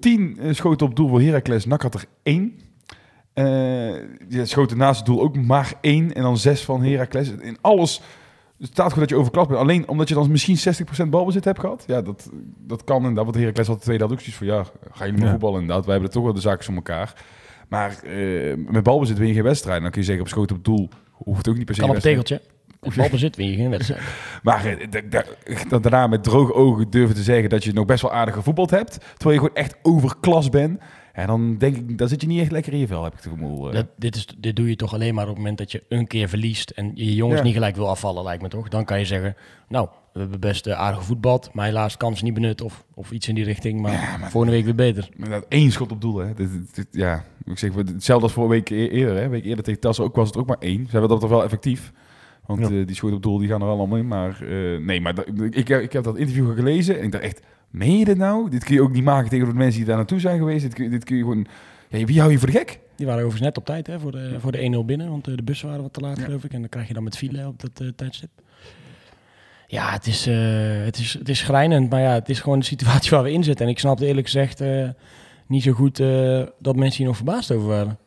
10 0.00 0.38
eh, 0.40 0.52
schoten 0.54 0.86
op 0.86 0.96
doel 0.96 1.08
voor 1.08 1.20
Heracles. 1.20 1.64
Nak 1.66 1.82
had 1.82 1.94
er 1.94 2.04
1. 2.22 2.52
Eh 3.32 3.44
je 4.28 4.42
schoten 4.44 4.76
naast 4.76 4.96
het 4.96 5.06
doel 5.06 5.20
ook 5.20 5.36
maar 5.36 5.72
1. 5.80 6.14
En 6.14 6.22
dan 6.22 6.38
6 6.38 6.60
van 6.64 6.82
Heracles. 6.82 7.30
In 7.30 7.56
alles 7.60 8.00
het 8.58 8.68
staat 8.72 8.90
goed 8.92 9.00
dat 9.00 9.08
je 9.08 9.16
overklast 9.16 9.48
bent. 9.48 9.60
Alleen 9.60 9.88
omdat 9.88 10.08
je 10.08 10.14
dan 10.14 10.30
misschien 10.30 10.74
60% 11.06 11.08
balbezit 11.08 11.44
hebt 11.44 11.60
gehad. 11.60 11.84
Ja, 11.86 12.02
dat, 12.02 12.30
dat 12.58 12.84
kan 12.84 12.96
inderdaad. 12.96 13.24
Want 13.24 13.36
Heracles 13.36 13.66
had 13.66 13.76
de 13.76 13.82
tweede 13.84 14.08
van... 14.18 14.46
Ja, 14.46 14.64
ga 14.92 15.04
jullie 15.04 15.12
maar 15.14 15.24
Ja. 15.24 15.30
voetballen 15.30 15.60
inderdaad. 15.60 15.84
Wij 15.84 15.94
hebben 15.94 16.12
toch 16.12 16.24
wel 16.24 16.32
de 16.32 16.40
zaken 16.40 16.64
voor 16.64 16.74
elkaar. 16.74 17.14
Maar 17.68 18.02
eh, 18.02 18.54
met 18.56 18.82
balbezit 18.82 19.18
win 19.18 19.28
je 19.28 19.34
geen 19.34 19.42
wedstrijd. 19.42 19.82
Dan 19.82 19.90
kun 19.90 20.00
je 20.00 20.06
zeggen 20.06 20.24
op 20.24 20.30
schoten 20.30 20.56
op 20.56 20.64
doel... 20.64 20.88
Hoeft 21.12 21.48
ook 21.48 21.56
niet 21.56 21.64
per 21.64 21.74
se 21.74 21.80
Kan 21.80 21.90
op 21.90 21.96
tegeltje. 21.96 22.40
Met 22.80 22.94
balbezit 22.96 23.36
win 23.36 23.50
je 23.50 23.56
geen 23.56 23.70
wedstrijd. 23.70 24.00
Maar 24.42 24.64
eh, 24.66 24.86
da- 24.90 25.00
da- 25.10 25.24
dat 25.68 25.82
daarna 25.82 26.06
met 26.06 26.24
droge 26.24 26.54
ogen 26.54 26.90
durven 26.90 27.14
te 27.16 27.22
zeggen 27.22 27.48
dat 27.48 27.64
je 27.64 27.72
nog 27.72 27.84
best 27.86 28.02
wel 28.02 28.12
aardig 28.12 28.34
gevoetbald 28.34 28.70
hebt. 28.70 28.98
Terwijl 29.16 29.40
je 29.40 29.46
gewoon 29.48 29.54
echt 29.64 29.76
overklas 29.82 30.48
bent. 30.48 30.80
En 31.14 31.26
dan 31.26 31.56
denk 31.58 31.76
ik, 31.76 31.98
dan 31.98 32.08
zit 32.08 32.20
je 32.20 32.26
niet 32.26 32.40
echt 32.40 32.50
lekker 32.50 32.72
in 32.72 32.78
je 32.78 32.86
vel, 32.86 33.02
heb 33.04 33.12
ik 33.14 33.22
het 33.22 33.32
gevoel. 33.32 33.68
eh. 33.68 33.74
Dat, 33.74 33.86
dit, 33.96 34.16
is, 34.16 34.26
dit 34.38 34.56
doe 34.56 34.68
je 34.68 34.76
toch 34.76 34.94
alleen 34.94 35.14
maar 35.14 35.24
op 35.24 35.28
het 35.28 35.38
moment 35.38 35.58
dat 35.58 35.72
je 35.72 35.82
een 35.88 36.06
keer 36.06 36.28
verliest 36.28 36.70
en 36.70 36.90
je 36.94 37.14
jongens 37.14 37.38
Ja. 37.38 37.44
niet 37.44 37.54
gelijk 37.54 37.76
wil 37.76 37.88
afvallen, 37.88 38.24
lijkt 38.24 38.42
me 38.42 38.48
toch? 38.48 38.68
Dan 38.68 38.84
kan 38.84 38.98
je 38.98 39.04
zeggen, 39.04 39.36
nou, 39.68 39.88
we 40.12 40.20
hebben 40.20 40.40
best 40.40 40.66
uh, 40.66 40.72
aardig 40.80 40.98
gevoetbald, 40.98 41.50
maar 41.52 41.64
helaas 41.66 41.96
kans 41.96 42.22
niet 42.22 42.34
benut 42.34 42.60
of, 42.60 42.84
of 42.94 43.10
iets 43.10 43.28
in 43.28 43.34
die 43.34 43.44
richting. 43.44 43.80
Maar, 43.80 43.92
Ja, 43.92 44.16
maar- 44.16 44.30
volgende 44.30 44.56
week 44.56 44.64
weer 44.64 44.74
beter. 44.74 45.08
Één 45.48 45.72
schot 45.72 45.92
op 45.92 46.00
doel. 46.00 46.16
Hè. 46.16 46.34
Dit, 46.34 46.52
dit- 46.52 46.74
dit- 46.74 46.88
ja, 46.90 47.24
ik 47.44 47.58
zeg, 47.58 47.74
hetzelfde 47.74 48.24
als 48.24 48.32
voor 48.32 48.44
een 48.44 48.50
week 48.50 48.70
e- 48.70 48.88
eerder. 48.88 49.14
Hè. 49.16 49.22
Een 49.24 49.30
week 49.30 49.44
eerder 49.44 49.64
tegen 49.64 49.80
Tassen 49.80 50.04
ook 50.04 50.16
was 50.16 50.26
het 50.26 50.36
ook 50.36 50.46
maar 50.46 50.58
één. 50.60 50.84
Ze 50.84 50.90
hebben 50.90 51.10
dat 51.10 51.20
toch 51.20 51.30
wel 51.30 51.44
effectief. 51.44 51.92
Want 52.46 52.60
Ja. 52.60 52.66
eh, 52.66 52.86
die 52.86 52.94
schoten 52.96 53.16
op 53.16 53.22
doel 53.22 53.38
die 53.38 53.48
gaan 53.48 53.60
er 53.60 53.66
wel 53.66 53.78
allemaal 53.78 53.98
in. 53.98 54.06
Maar 54.08 54.42
eh, 54.42 54.78
nee, 54.80 55.00
maar 55.00 55.14
dat- 55.14 55.26
ik, 55.50 55.68
ik 55.68 55.92
heb 55.92 56.04
dat 56.04 56.16
interview 56.16 56.54
gelezen 56.54 56.98
en 56.98 57.04
ik 57.04 57.12
dacht 57.12 57.24
echt, 57.24 57.40
meen 57.74 57.98
je 57.98 58.04
dit 58.04 58.16
nou? 58.16 58.50
Dit 58.50 58.64
kun 58.64 58.74
je 58.74 58.82
ook 58.82 58.92
niet 58.92 59.04
maken 59.04 59.30
tegen 59.30 59.46
de 59.46 59.54
mensen 59.54 59.76
die 59.78 59.86
daar 59.88 59.96
naartoe 59.96 60.20
zijn 60.20 60.38
geweest. 60.38 60.62
Dit 60.62 60.74
kun, 60.74 60.90
dit 60.90 61.04
kun 61.04 61.16
je 61.16 61.22
gewoon... 61.22 61.46
Ja, 61.88 62.04
wie 62.04 62.20
hou 62.20 62.32
je 62.32 62.38
voor 62.38 62.50
de 62.50 62.58
gek? 62.58 62.78
Die 62.96 63.06
waren 63.06 63.24
overigens 63.24 63.42
net 63.48 63.56
op 63.56 63.64
tijd 63.64 63.86
hè, 63.86 64.00
voor 64.00 64.12
de, 64.12 64.36
voor 64.38 64.52
de 64.52 64.82
1-0 64.82 64.84
binnen, 64.84 65.10
want 65.10 65.28
eh, 65.28 65.36
de 65.36 65.42
bussen 65.42 65.68
waren 65.68 65.82
wat 65.82 65.92
te 65.92 66.00
laat, 66.00 66.18
geloof 66.18 66.44
ik. 66.44 66.52
En 66.52 66.60
dan 66.60 66.68
krijg 66.68 66.88
je 66.88 66.94
dan 66.94 67.02
met 67.02 67.16
file 67.16 67.46
op 67.46 67.60
dat 67.60 67.80
eh, 67.80 67.88
tijdstip. 67.96 68.30
Ja, 69.66 69.92
het 69.92 70.06
is, 70.06 70.26
eh, 70.26 70.84
het, 70.84 70.98
is, 70.98 71.12
het 71.12 71.28
is 71.28 71.38
schrijnend, 71.38 71.90
maar 71.90 72.00
ja, 72.00 72.12
het 72.12 72.28
is 72.28 72.40
gewoon 72.40 72.58
de 72.58 72.64
situatie 72.64 73.10
waar 73.10 73.22
we 73.22 73.32
in 73.32 73.44
zitten. 73.44 73.66
En 73.66 73.72
ik 73.72 73.78
snapte 73.78 74.06
eerlijk 74.06 74.26
gezegd 74.26 74.62
niet 75.46 75.62
zo 75.62 75.72
goed 75.72 75.96
dat 76.58 76.76
mensen 76.76 76.96
hier 76.96 77.06
nog 77.06 77.16
verbaasd 77.16 77.50
over 77.50 77.68
waren. 77.68 77.98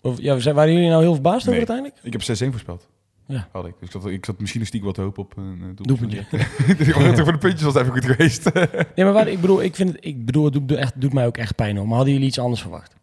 Of, 0.00 0.20
ja, 0.20 0.52
waren 0.52 0.72
jullie 0.72 0.88
nou 0.88 1.02
heel 1.02 1.12
verbaasd 1.12 1.46
Nee. 1.46 1.54
over 1.56 1.68
uiteindelijk? 1.68 1.98
Ik 2.02 2.12
heb 2.12 2.48
6-1 2.48 2.50
voorspeld. 2.50 2.88
Ja. 3.30 3.48
Had 3.52 3.66
ik. 3.66 3.74
Dus 3.78 3.88
ik 3.88 4.00
zat, 4.00 4.06
ik 4.06 4.24
zat 4.24 4.40
misschien 4.40 4.60
een 4.60 4.66
stiekem 4.66 4.88
wat 4.88 4.96
hopen 4.96 5.22
op 5.22 5.36
een 5.36 5.60
uh, 5.62 5.70
Doelpuntje. 5.74 6.24
voor 7.24 7.32
de 7.32 7.38
puntjes 7.38 7.62
was 7.62 7.74
het 7.74 7.82
even 7.82 7.92
goed 7.92 8.04
geweest. 8.04 8.50
Nee, 8.96 9.04
maar 9.04 9.12
waar, 9.12 9.28
ik 9.28 9.40
bedoel, 9.40 9.62
ik 9.62 9.74
vind 9.74 9.92
het, 9.92 10.04
ik 10.04 10.24
bedoel, 10.24 10.44
het 10.44 10.52
doet, 10.52 10.72
echt, 10.72 11.00
doet 11.00 11.12
mij 11.12 11.26
ook 11.26 11.36
echt 11.36 11.54
pijn 11.54 11.76
hoor. 11.76 11.86
Maar 11.86 11.96
hadden 11.96 12.12
jullie 12.12 12.28
iets 12.28 12.38
anders 12.38 12.60
verwacht? 12.60 12.96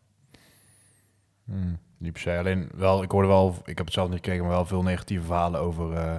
Hmm, 1.45 1.77
niet 1.97 2.11
per 2.11 2.21
se. 2.21 2.37
Alleen 2.37 2.69
wel, 2.75 3.03
ik 3.03 3.11
hoorde 3.11 3.27
wel, 3.27 3.55
ik 3.65 3.77
heb 3.77 3.85
het 3.85 3.93
zelf 3.93 4.09
niet 4.09 4.17
gekeken, 4.17 4.41
maar 4.43 4.51
wel 4.51 4.65
veel 4.65 4.83
negatieve 4.83 5.25
verhalen 5.25 5.59
over, 5.59 5.93
eh, 5.93 6.15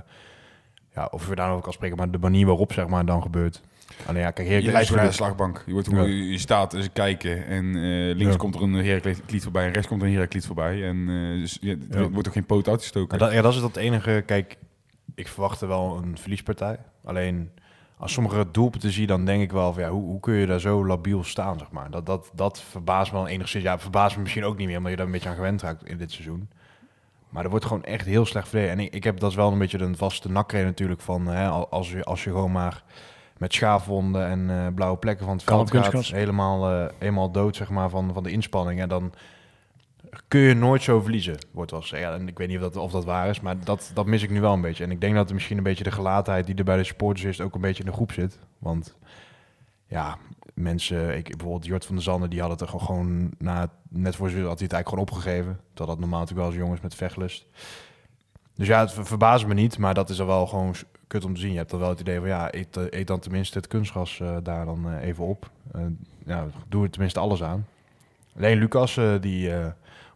ja, 0.95 1.09
of 1.11 1.29
je 1.29 1.35
daar 1.35 1.53
ook 1.53 1.63
kan 1.63 1.73
spreken, 1.73 1.97
maar 1.97 2.11
de 2.11 2.19
manier 2.19 2.47
waarop 2.47 2.73
zeg 2.73 2.89
maar 2.89 3.05
dan 3.05 3.23
gebeurt. 3.23 3.63
Alleen 4.07 4.23
ja, 4.23 4.31
kijk, 4.31 4.49
je 4.49 4.71
lijkt 4.73 4.95
naar 4.95 5.05
de 5.07 5.13
slagbank. 5.13 5.63
Je, 5.67 5.73
wordt 5.73 5.91
Ja. 5.91 6.03
je 6.03 6.39
staat 6.39 6.75
eens 6.75 6.89
kijken 6.93 7.47
en 7.47 7.65
eh, 7.77 8.17
links 8.17 8.37
komt 8.37 8.55
er 8.55 8.63
een 8.63 8.75
Heracles 8.75 9.43
voorbij 9.43 9.67
en 9.67 9.73
rechts 9.73 9.89
komt 9.89 10.03
er 10.03 10.09
een 10.09 10.15
Heracles 10.15 10.47
voorbij. 10.47 10.85
En 10.89 10.97
eh, 11.09 11.41
dus, 11.41 11.59
ja, 11.61 11.75
er 11.91 12.11
wordt 12.11 12.27
ook 12.29 12.35
geen 12.35 12.47
poot 12.47 12.69
uitgestoken. 12.69 13.19
Ja, 13.19 13.25
dat, 13.25 13.35
ja, 13.35 13.43
dat 13.43 13.55
is 13.55 13.61
het 13.61 13.77
enige. 13.77 14.23
Kijk, 14.27 14.57
ik 15.15 15.29
verwachtte 15.29 15.67
wel 15.67 16.01
een 16.03 16.19
verliespartij. 16.19 16.79
Alleen 17.05 17.51
als 17.97 18.13
sommige 18.13 18.47
doelpunten 18.53 18.91
zie, 18.93 19.07
dan 19.07 19.25
denk 19.25 19.43
ik 19.43 19.53
wel 19.53 19.73
van 19.73 19.83
ja, 19.83 19.91
hoe, 19.91 20.03
hoe 20.05 20.21
kun 20.21 20.35
je 20.35 20.47
daar 20.47 20.61
zo 20.61 20.87
labiel 20.87 21.25
staan, 21.25 21.59
zeg 21.59 21.71
maar. 21.71 21.91
Dat, 21.91 22.07
dat, 22.07 22.31
dat 22.35 22.61
verbaast 22.61 23.13
me 23.13 23.19
wel 23.19 23.29
enigszins. 23.29 23.65
Ja, 23.65 23.79
verbaast 23.79 24.17
me 24.17 24.23
misschien 24.23 24.45
ook 24.45 24.57
niet 24.57 24.67
meer, 24.67 24.77
omdat 24.77 24.91
je 24.91 24.97
daar 24.97 25.07
een 25.07 25.13
beetje 25.13 25.29
aan 25.29 25.35
gewend 25.35 25.63
raakt 25.63 25.85
in 25.89 25.97
dit 25.97 26.13
seizoen. 26.13 26.49
Maar 27.29 27.45
er 27.45 27.51
wordt 27.51 27.65
gewoon 27.65 27.85
echt 27.85 28.07
heel 28.07 28.27
slecht 28.27 28.49
verdedigd. 28.49 28.79
En 28.79 28.85
ik, 28.85 28.95
ik 28.95 29.05
heb 29.05 29.21
dat 29.21 29.31
is 29.31 29.37
wel 29.37 29.53
een 29.53 29.59
beetje 29.59 29.79
een 29.79 29.97
vaste 29.97 30.31
nakreden 30.31 30.67
natuurlijk 30.67 31.01
van 31.01 31.27
hè, 31.27 31.49
al- 31.49 31.69
als, 31.69 31.91
je, 31.91 32.05
als 32.05 32.25
je 32.25 32.31
gewoon 32.31 32.53
maar 32.53 32.83
met 33.39 33.55
schaafwonden 33.55 34.27
en 34.27 34.51
eh, 34.51 34.75
blauwe 34.75 34.99
plekken 34.99 35.27
van 35.27 35.35
het 35.35 35.45
veld 35.45 35.71
gaat, 35.71 36.07
helemaal, 36.07 36.71
eh, 36.71 36.93
helemaal 36.99 37.31
dood 37.31 37.57
zeg 37.57 37.71
maar, 37.71 37.91
van, 37.91 38.13
van 38.15 38.23
de 38.23 38.31
inspanning. 38.31 38.81
En 38.81 38.89
dan 38.89 39.13
kun 40.29 40.41
je 40.41 40.55
nooit 40.55 40.83
zo 40.83 41.01
verliezen, 41.01 41.37
wordt 41.51 41.71
wel 41.71 41.81
gezegd. 41.81 42.03
Ja, 42.03 42.13
en 42.15 42.29
ik 42.29 42.39
weet 42.39 42.49
niet 42.49 42.57
of 42.57 42.63
dat, 42.63 42.77
of 42.77 42.93
dat 42.93 43.05
waar 43.05 43.29
is, 43.29 43.41
maar 43.41 43.65
dat, 43.65 43.91
dat 43.95 44.07
mis 44.07 44.23
ik 44.23 44.31
nu 44.31 44.41
wel 44.41 44.53
een 44.53 44.61
beetje. 44.61 44.85
En 44.85 44.91
ik 44.91 45.01
denk 45.01 45.15
dat 45.15 45.29
er 45.29 45.35
misschien 45.35 45.57
een 45.57 45.63
beetje 45.63 45.85
de 45.85 45.91
gelatenheid 45.91 46.47
die 46.47 46.55
er 46.55 46.65
bij 46.65 46.77
de 46.77 46.85
supporters 46.85 47.25
is, 47.25 47.41
ook 47.41 47.55
een 47.55 47.61
beetje 47.61 47.83
in 47.83 47.89
de 47.89 47.95
groep 47.97 48.13
zit. 48.13 48.39
Want 48.59 48.97
ja, 49.87 50.17
mensen, 50.55 51.17
ik, 51.17 51.29
bijvoorbeeld 51.29 51.67
Jort 51.67 51.87
van 51.87 51.95
der 51.95 52.05
Zanden, 52.05 52.31
die 52.31 52.41
had 52.41 52.51
het 52.51 52.61
er 52.61 52.69
gewoon, 52.69 52.87
gewoon 52.87 53.31
na, 53.39 53.71
net 53.89 54.17
voor 54.17 54.31
ze 54.31 54.37
had 54.37 54.59
hij 54.59 54.69
het 54.69 54.73
eigenlijk 54.73 54.89
gewoon 54.89 55.05
opgegeven. 55.05 55.61
Dat 55.75 55.87
normaal 55.87 56.21
natuurlijk 56.21 56.47
wel 56.47 56.47
eens 56.47 56.57
jongens 56.65 56.81
met 56.81 56.95
vechtlust. 56.95 57.47
Dus 58.55 58.67
ja, 58.67 58.81
het 58.81 58.93
ver- 58.93 59.07
verbaast 59.07 59.47
me 59.47 59.55
niet, 59.55 59.79
maar 59.79 59.95
dat 59.95 60.11
is 60.11 60.19
er 60.19 60.27
wel 60.27 60.47
gewoon 60.47 60.75
kut 61.09 61.25
om 61.25 61.35
te 61.35 61.41
zien. 61.41 61.51
Je 61.53 61.57
hebt 61.59 61.71
dan 61.71 61.81
wel 61.81 61.89
het 61.89 62.01
idee 62.01 62.19
van, 62.19 62.29
ja, 62.29 62.55
eet, 62.55 62.77
eh, 62.77 62.85
eet 62.91 63.07
dan 63.07 63.19
tenminste 63.21 63.59
het 63.59 63.67
kunstgras 63.67 64.21
eh, 64.21 64.37
daar 64.43 64.65
dan 64.65 64.89
eh, 64.91 65.07
even 65.09 65.25
op. 65.25 65.51
Eh, 65.73 65.81
ja, 66.27 66.47
doe 66.69 66.85
er 66.85 66.91
tenminste 66.91 67.21
alles 67.21 67.43
aan. 67.43 67.67
Alleen 68.37 68.59
Lucas, 68.59 68.97
eh, 68.97 69.15
die 69.21 69.51
eh, 69.53 69.67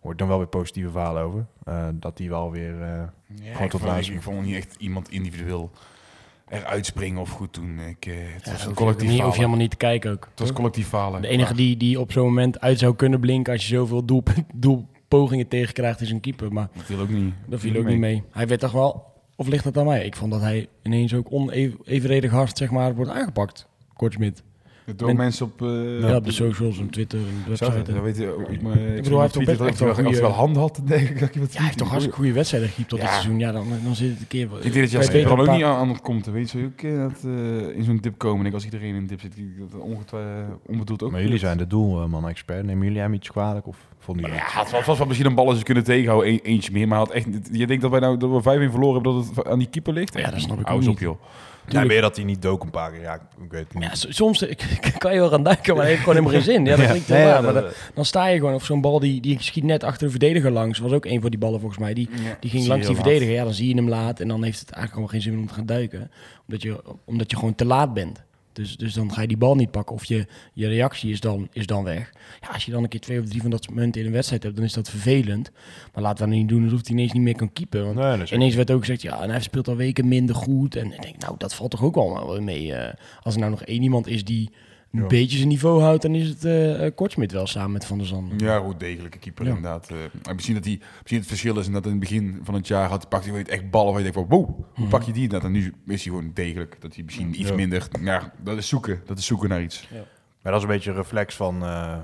hoort 0.01 0.19
dan 0.19 0.29
wel 0.29 0.39
weer 0.39 0.47
positieve 0.47 0.91
verhalen 0.91 1.23
over. 1.23 1.47
Eh, 1.65 1.87
dat 1.93 2.17
die 2.17 2.29
wel 2.29 2.51
weer... 2.51 2.83
eh, 2.83 2.89
Ja, 2.89 3.51
Gewoon 3.53 3.63
ik, 3.65 3.71
tot 3.71 3.81
vond, 3.81 4.09
ik, 4.09 4.23
vond 4.23 4.43
niet 4.45 4.55
echt 4.57 4.75
iemand 4.79 5.11
individueel 5.11 5.71
eruit 6.49 6.87
springen 6.87 7.21
of 7.21 7.31
goed 7.31 7.55
doen. 7.55 7.79
Ik, 7.79 8.05
het 8.05 8.45
Ja, 8.45 8.53
was 8.53 8.67
een 8.67 8.75
collectief 8.75 9.09
niet, 9.11 9.21
hoef 9.21 9.31
je 9.31 9.37
helemaal 9.37 9.59
niet 9.59 9.71
te 9.71 9.77
kijken 9.77 10.11
ook. 10.13 10.29
Het 10.31 10.41
was 10.41 10.53
collectief 10.53 10.89
falen. 10.89 11.23
De 11.23 11.29
enige 11.29 11.49
Maar- 11.49 11.57
die, 11.57 11.77
die 11.77 12.01
op 12.01 12.13
zo'n 12.13 12.25
moment 12.25 12.61
uit 12.61 12.79
zou 12.79 12.95
kunnen 12.97 13.21
blinken 13.21 13.53
als 13.53 13.69
je 13.69 13.75
zoveel 13.75 14.05
doel, 14.05 14.23
doelpogingen 14.55 15.49
tegenkrijgt 15.49 16.01
is 16.01 16.11
een 16.11 16.21
keeper. 16.21 16.53
Maar 16.53 16.69
Dat 16.75 16.85
viel 16.85 17.01
ook 17.01 17.09
niet. 17.09 17.35
dat 17.47 17.61
viel 17.61 17.77
ook 17.77 17.87
niet 17.87 17.99
mee. 17.99 18.23
Hij 18.31 18.47
werd 18.47 18.61
toch 18.61 18.73
wel, 18.73 19.12
of 19.43 19.49
ligt 19.49 19.65
dat 19.65 19.77
aan 19.77 19.87
mij? 19.87 20.05
Ik 20.05 20.17
vond 20.17 20.33
dat 20.33 20.41
hij 20.41 20.69
ineens 20.83 21.15
ook 21.15 21.33
onevenredig 21.33 22.31
hard 22.31 22.59
zeg 22.59 22.71
maar, 22.71 22.95
wordt 22.95 23.11
aangepakt, 23.11 23.67
Kortsmit. 23.95 24.43
Door 24.97 25.07
Ben- 25.07 25.17
mensen 25.17 25.47
op... 25.47 25.63
eh, 25.63 26.01
Ja, 26.01 26.17
op 26.17 26.25
de 26.25 26.33
socials 26.33 26.79
en 26.79 26.91
Twitter 26.91 27.19
en 27.19 27.49
website. 27.49 28.01
weet 28.03 28.17
je, 28.17 28.45
ik, 28.49 28.63
maar, 28.63 28.77
ik, 28.77 29.03
bedoel, 29.03 29.19
hij 29.21 29.29
heeft 29.33 29.33
toch 29.55 29.67
echt 29.67 29.79
wel 29.79 29.95
goede- 29.95 30.27
handen 30.27 30.63
had, 30.63 30.81
denk 30.85 31.09
ik 31.09 31.21
dat 31.21 31.35
je 31.35 31.41
wat 31.41 31.51
Ja, 31.53 31.57
hij 31.57 31.67
heeft 31.67 31.79
toch 31.79 31.89
hartstikke 31.89 32.19
goede 32.19 32.33
wedstrijden 32.33 32.69
gekiept 32.69 32.89
tot 32.89 33.01
dit 33.01 33.09
seizoen. 33.09 33.39
Ja, 33.39 33.53
dan, 33.53 33.67
dan 33.85 33.95
zit 33.95 34.11
het 34.11 34.21
een 34.21 34.27
keer... 34.27 34.43
Ik 34.43 34.63
denk 34.63 34.75
dat 34.75 34.91
je 34.91 34.97
als 34.99 35.09
er 35.09 35.31
ook 35.41 35.51
niet 35.51 35.65
aan, 35.65 35.89
aan 35.89 36.01
komt, 36.01 36.27
weet 36.27 36.51
je 36.51 36.65
ook 36.65 36.81
eh, 36.83 36.99
dat 36.99 37.25
eh, 37.25 37.77
in 37.77 37.85
zo'n 37.85 37.97
dip 38.01 38.19
komen. 38.19 38.47
Ik 38.47 38.55
als 38.55 38.65
iedereen 38.65 38.89
in 38.89 38.95
een 38.95 39.07
dip 39.07 39.21
zit, 39.21 39.35
dat 39.71 39.81
onbedoeld 40.67 41.03
ook 41.03 41.11
Maar 41.11 41.23
jullie 41.23 41.39
zijn 41.39 41.59
de 41.59 41.67
doelman-expert. 41.67 42.65
Nemen 42.65 42.85
jullie 42.87 43.01
hem 43.01 43.15
iets 43.15 43.31
kwalijk 43.31 43.67
of 43.67 43.77
vonden 43.99 44.25
jullie 44.25 44.39
Ja, 44.41 44.61
het 44.61 44.71
was, 44.71 44.87
was 44.87 44.99
wel 44.99 45.07
misschien 45.07 45.29
een 45.29 45.35
bal 45.35 45.49
als 45.49 45.59
ze 45.59 45.65
kunnen 45.65 45.85
tegenhouden, 45.85 46.33
e- 46.33 46.39
eentje 46.43 46.73
meer. 46.73 46.89
Maar 46.89 46.99
had 46.99 47.11
echt, 47.11 47.27
je 47.53 47.67
denkt 47.67 47.83
dat 47.83 47.91
wij 47.91 48.01
nou 48.01 48.17
dat 48.17 48.31
we 48.31 48.67
5-1 48.69 48.71
verloren 48.71 48.95
hebben, 48.95 49.13
dat 49.15 49.37
het 49.37 49.47
aan 49.47 49.59
die 49.59 49.69
keeper 49.71 49.93
ligt? 49.93 50.19
Ja, 50.19 50.31
dat 50.31 50.41
snap 50.41 50.59
ik 50.61 50.65
Hou 50.67 50.77
ook 50.77 50.83
eens 50.85 50.93
op, 50.93 51.01
niet. 51.01 51.09
joh. 51.09 51.19
Ja, 51.69 51.87
weer 51.87 52.01
dat 52.01 52.17
hij 52.17 52.25
niet 52.25 52.43
dook 52.43 52.63
een 52.63 52.71
paar 52.71 52.91
keer. 52.91 53.01
Ja, 53.01 53.15
ik 53.15 53.51
weet 53.51 53.65
het 53.69 53.75
niet. 53.75 53.83
Ja, 53.83 54.13
soms 54.13 54.47
eh, 54.47 54.57
kan 54.99 55.13
je 55.13 55.19
wel 55.19 55.29
gaan 55.29 55.43
duiken, 55.43 55.75
maar 55.75 55.85
dat 55.85 55.93
heeft 55.93 55.99
gewoon 55.99 56.15
helemaal 56.15 56.41
geen 56.41 56.53
zin. 56.53 56.65
Ja, 56.65 56.77
dat 56.77 56.87
klinkt 56.87 57.09
ja, 57.09 57.25
waar, 57.25 57.43
maar 57.43 57.53
dan, 57.53 57.65
dan 57.95 58.05
sta 58.05 58.27
je 58.27 58.39
gewoon... 58.39 58.55
Of 58.55 58.65
zo'n 58.65 58.81
bal, 58.81 59.01
die, 59.01 59.21
die 59.21 59.43
schiet 59.43 59.65
net 59.65 59.85
achter 59.85 60.05
de 60.05 60.11
verdediger 60.11 60.51
langs. 60.51 60.79
was 60.79 60.93
ook 60.93 61.05
een 61.05 61.21
van 61.21 61.31
die 61.31 61.39
ballen 61.39 61.61
volgens 61.61 61.81
mij. 61.81 61.95
Die, 61.95 62.09
Ja, 62.25 62.37
die 62.41 62.51
ging 62.51 62.67
langs 62.67 62.87
die 62.87 62.95
verdediger. 62.97 63.35
Ja, 63.35 63.45
dan 63.45 63.55
zie 63.55 63.69
je 63.69 63.75
hem 63.75 63.89
laat. 63.89 64.21
En 64.21 64.29
dan 64.29 64.43
heeft 64.43 64.61
het 64.61 64.71
eigenlijk 64.71 64.93
allemaal 64.93 65.13
geen 65.13 65.23
zin 65.23 65.33
meer 65.33 65.41
om 65.41 65.49
te 65.49 65.55
gaan 65.55 65.67
duiken. 65.67 66.11
Omdat 66.47 66.63
je, 66.63 66.83
omdat 67.05 67.31
je 67.31 67.37
gewoon 67.37 67.55
te 67.55 67.65
laat 67.65 67.95
bent. 67.95 68.23
Dus, 68.53 68.77
dus 68.77 68.95
dan 68.95 69.13
ga 69.13 69.21
je 69.21 69.29
die 69.29 69.37
bal 69.37 69.55
niet 69.55 69.71
pakken. 69.71 69.95
Of 69.95 70.05
je, 70.05 70.27
je 70.53 70.69
reactie 70.69 71.11
is 71.11 71.21
dan, 71.21 71.49
is 71.53 71.67
dan 71.67 71.85
weg. 71.85 72.13
Ja, 72.41 72.49
als 72.49 72.65
je 72.65 72.71
dan 72.71 72.83
een 72.83 72.89
keer 72.89 73.01
twee 73.01 73.21
of 73.21 73.27
drie 73.29 73.41
van 73.41 73.51
dat 73.51 73.69
momenten 73.69 74.01
in 74.01 74.07
een 74.07 74.13
wedstrijd 74.13 74.43
hebt... 74.43 74.57
dan 74.57 74.65
is 74.65 74.73
dat 74.73 74.91
vervelend. 74.91 75.51
Maar 75.95 76.03
laten 76.03 76.25
we 76.25 76.31
dat 76.31 76.39
niet 76.41 76.49
doen 76.49 76.65
alsof 76.65 76.81
hij 76.81 76.91
ineens 76.91 77.13
niet 77.13 77.23
meer 77.23 77.37
kan 77.37 77.53
keepen. 77.53 77.85
Want 77.95 78.19
Nee, 78.19 78.33
Ineens 78.33 78.55
werd 78.55 78.71
ook 78.71 78.81
gezegd, 78.81 79.03
ja, 79.03 79.23
en 79.23 79.31
hij 79.31 79.41
speelt 79.41 79.69
al 79.69 79.77
weken 79.77 80.09
minder 80.09 80.35
goed. 80.35 80.77
En 80.77 80.93
ik 80.93 81.03
denk, 81.03 81.17
nou, 81.19 81.35
dat 81.39 81.55
valt 81.55 81.71
toch 81.71 81.83
ook 81.83 81.97
allemaal 81.97 82.27
wel 82.27 82.41
mee. 82.41 82.75
eh. 82.75 82.95
als 83.23 83.35
er 83.35 83.41
nou 83.41 83.53
nog 83.53 83.63
één 83.63 83.83
iemand 83.83 84.07
is 84.07 84.25
die 84.25 84.51
een 84.93 85.01
Ja. 85.01 85.07
beetje 85.07 85.37
zijn 85.37 85.49
niveau 85.49 85.81
houdt, 85.83 86.03
dan 86.03 86.15
is 86.15 86.29
het 86.29 86.45
eh 86.45 86.87
eh, 86.87 86.95
Kortsmit 86.95 87.33
wel 87.33 87.47
samen 87.47 87.73
met 87.73 87.85
Van 87.85 87.99
der 87.99 88.07
Zanden. 88.07 88.39
Ja, 88.39 88.59
goed 88.59 88.81
degelijke 88.81 89.19
keeper 89.19 89.45
Ja. 89.45 89.49
inderdaad. 89.55 89.91
Eh, 89.91 89.97
maar 90.25 90.35
misschien 90.35 90.55
dat 90.55 90.65
hij, 90.65 90.81
misschien 90.99 91.19
het 91.19 91.27
verschil 91.29 91.59
is 91.59 91.67
en 91.67 91.73
dat 91.73 91.85
in 91.85 91.91
het 91.91 92.01
begin 92.01 92.41
van 92.43 92.55
het 92.55 92.67
jaar 92.67 92.89
had, 92.89 93.09
pakt 93.09 93.25
hij 93.25 93.33
weet, 93.35 93.49
echt 93.49 93.71
ballen 93.71 93.93
waar 93.93 94.03
je 94.03 94.13
denkt 94.13 94.29
van, 94.29 94.39
wow, 94.39 94.65
hoe 94.75 94.89
pak 94.89 95.03
je 95.03 95.13
die? 95.13 95.29
Nou, 95.29 95.45
en 95.45 95.53
nu 95.53 95.75
is 95.87 96.05
hij 96.05 96.13
gewoon 96.15 96.31
degelijk. 96.35 96.77
Dat 96.81 96.95
hij 96.95 97.05
misschien 97.05 97.41
iets 97.41 97.49
Ja. 97.49 97.55
minder, 97.55 97.89
ja, 98.01 98.33
dat 98.43 98.57
is 98.57 98.69
zoeken. 98.69 99.03
Dat 99.07 99.19
is 99.19 99.27
zoeken 99.27 99.49
naar 99.49 99.63
iets. 99.63 99.89
Maar 100.43 100.53
dat 100.53 100.63
is 100.63 100.63
een 100.69 100.75
beetje 100.75 100.91
een 100.91 100.97
reflex 100.97 101.35
van... 101.37 101.63
eh, 101.63 101.99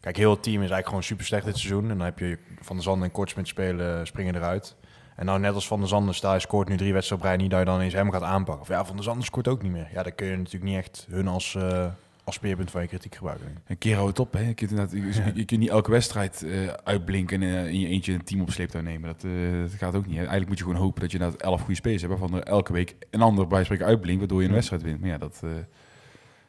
kijk, 0.00 0.16
heel 0.16 0.30
het 0.30 0.42
team 0.42 0.54
is 0.54 0.58
eigenlijk 0.60 0.88
gewoon 0.88 1.02
super 1.02 1.24
slecht 1.24 1.44
dit 1.44 1.56
seizoen. 1.58 1.82
En 1.90 1.96
dan 1.96 2.06
heb 2.06 2.18
je 2.18 2.38
Van 2.60 2.76
der 2.76 2.84
Zanden 2.84 3.04
en 3.06 3.12
Kortsmit 3.12 3.48
spelen, 3.48 4.06
springen 4.06 4.34
eruit. 4.34 4.76
En 5.16 5.26
nou 5.26 5.38
net 5.40 5.54
als 5.54 5.66
Van 5.66 5.78
der 5.78 5.88
Zanden 5.88 6.14
je 6.20 6.38
scoort 6.38 6.68
nu 6.68 6.76
drie 6.76 6.92
wedstrijden 6.92 7.26
op 7.28 7.32
rij. 7.32 7.42
Niet 7.42 7.50
dat 7.50 7.58
je 7.60 7.64
dan 7.66 7.80
eens 7.80 7.92
hem 7.94 8.10
gaat 8.10 8.22
aanpakken. 8.22 8.62
Of 8.62 8.68
ja, 8.68 8.84
Van 8.84 8.94
der 8.94 9.04
Zanden 9.04 9.24
scoort 9.24 9.48
ook 9.48 9.62
niet 9.62 9.72
meer. 9.72 9.88
Ja, 9.92 10.02
dan 10.02 10.14
kun 10.14 10.26
je 10.26 10.36
natuurlijk 10.36 10.64
niet 10.64 10.76
echt 10.76 11.06
hun 11.10 11.28
als, 11.28 11.54
eh, 11.54 11.86
als 12.28 12.36
speerpunt 12.36 12.70
van 12.70 12.82
je 12.82 12.88
kritiek 12.88 13.14
gebruiken. 13.14 13.58
Een 13.66 13.78
keer 13.78 13.94
houdt 13.94 14.08
het 14.08 14.26
op, 14.26 14.32
hè. 14.32 14.40
Je 14.40 14.54
kunt, 14.54 14.70
inderdaad, 14.70 14.94
je, 14.94 15.30
je 15.34 15.44
kunt 15.44 15.60
niet 15.60 15.68
elke 15.68 15.90
wedstrijd 15.90 16.42
eh, 16.42 16.68
uitblinken 16.84 17.42
en 17.42 17.56
eh, 17.56 17.66
in 17.66 17.80
je 17.80 17.86
eentje 17.86 18.12
een 18.12 18.24
team 18.24 18.40
op 18.40 18.50
sleeptouw 18.50 18.80
nemen. 18.80 19.08
Dat, 19.08 19.24
eh, 19.24 19.60
dat 19.60 19.72
gaat 19.72 19.94
ook 19.94 20.06
niet. 20.06 20.14
hè. 20.14 20.20
Eigenlijk 20.20 20.48
moet 20.48 20.58
je 20.58 20.64
gewoon 20.64 20.80
hopen 20.80 21.00
dat 21.00 21.10
je 21.10 21.18
inderdaad 21.18 21.42
elf 21.42 21.60
goede 21.60 21.74
spelers 21.74 22.02
hebt, 22.02 22.18
waarvan 22.18 22.38
er 22.38 22.46
elke 22.46 22.72
week 22.72 22.96
een 23.10 23.22
ander 23.22 23.46
bij 23.46 23.64
spreken 23.64 23.86
uitblinkt, 23.86 24.18
waardoor 24.18 24.42
je 24.42 24.48
een 24.48 24.54
wedstrijd 24.54 24.82
wint. 24.82 25.00
Maar 25.00 25.08
ja, 25.08 25.18
dat, 25.18 25.40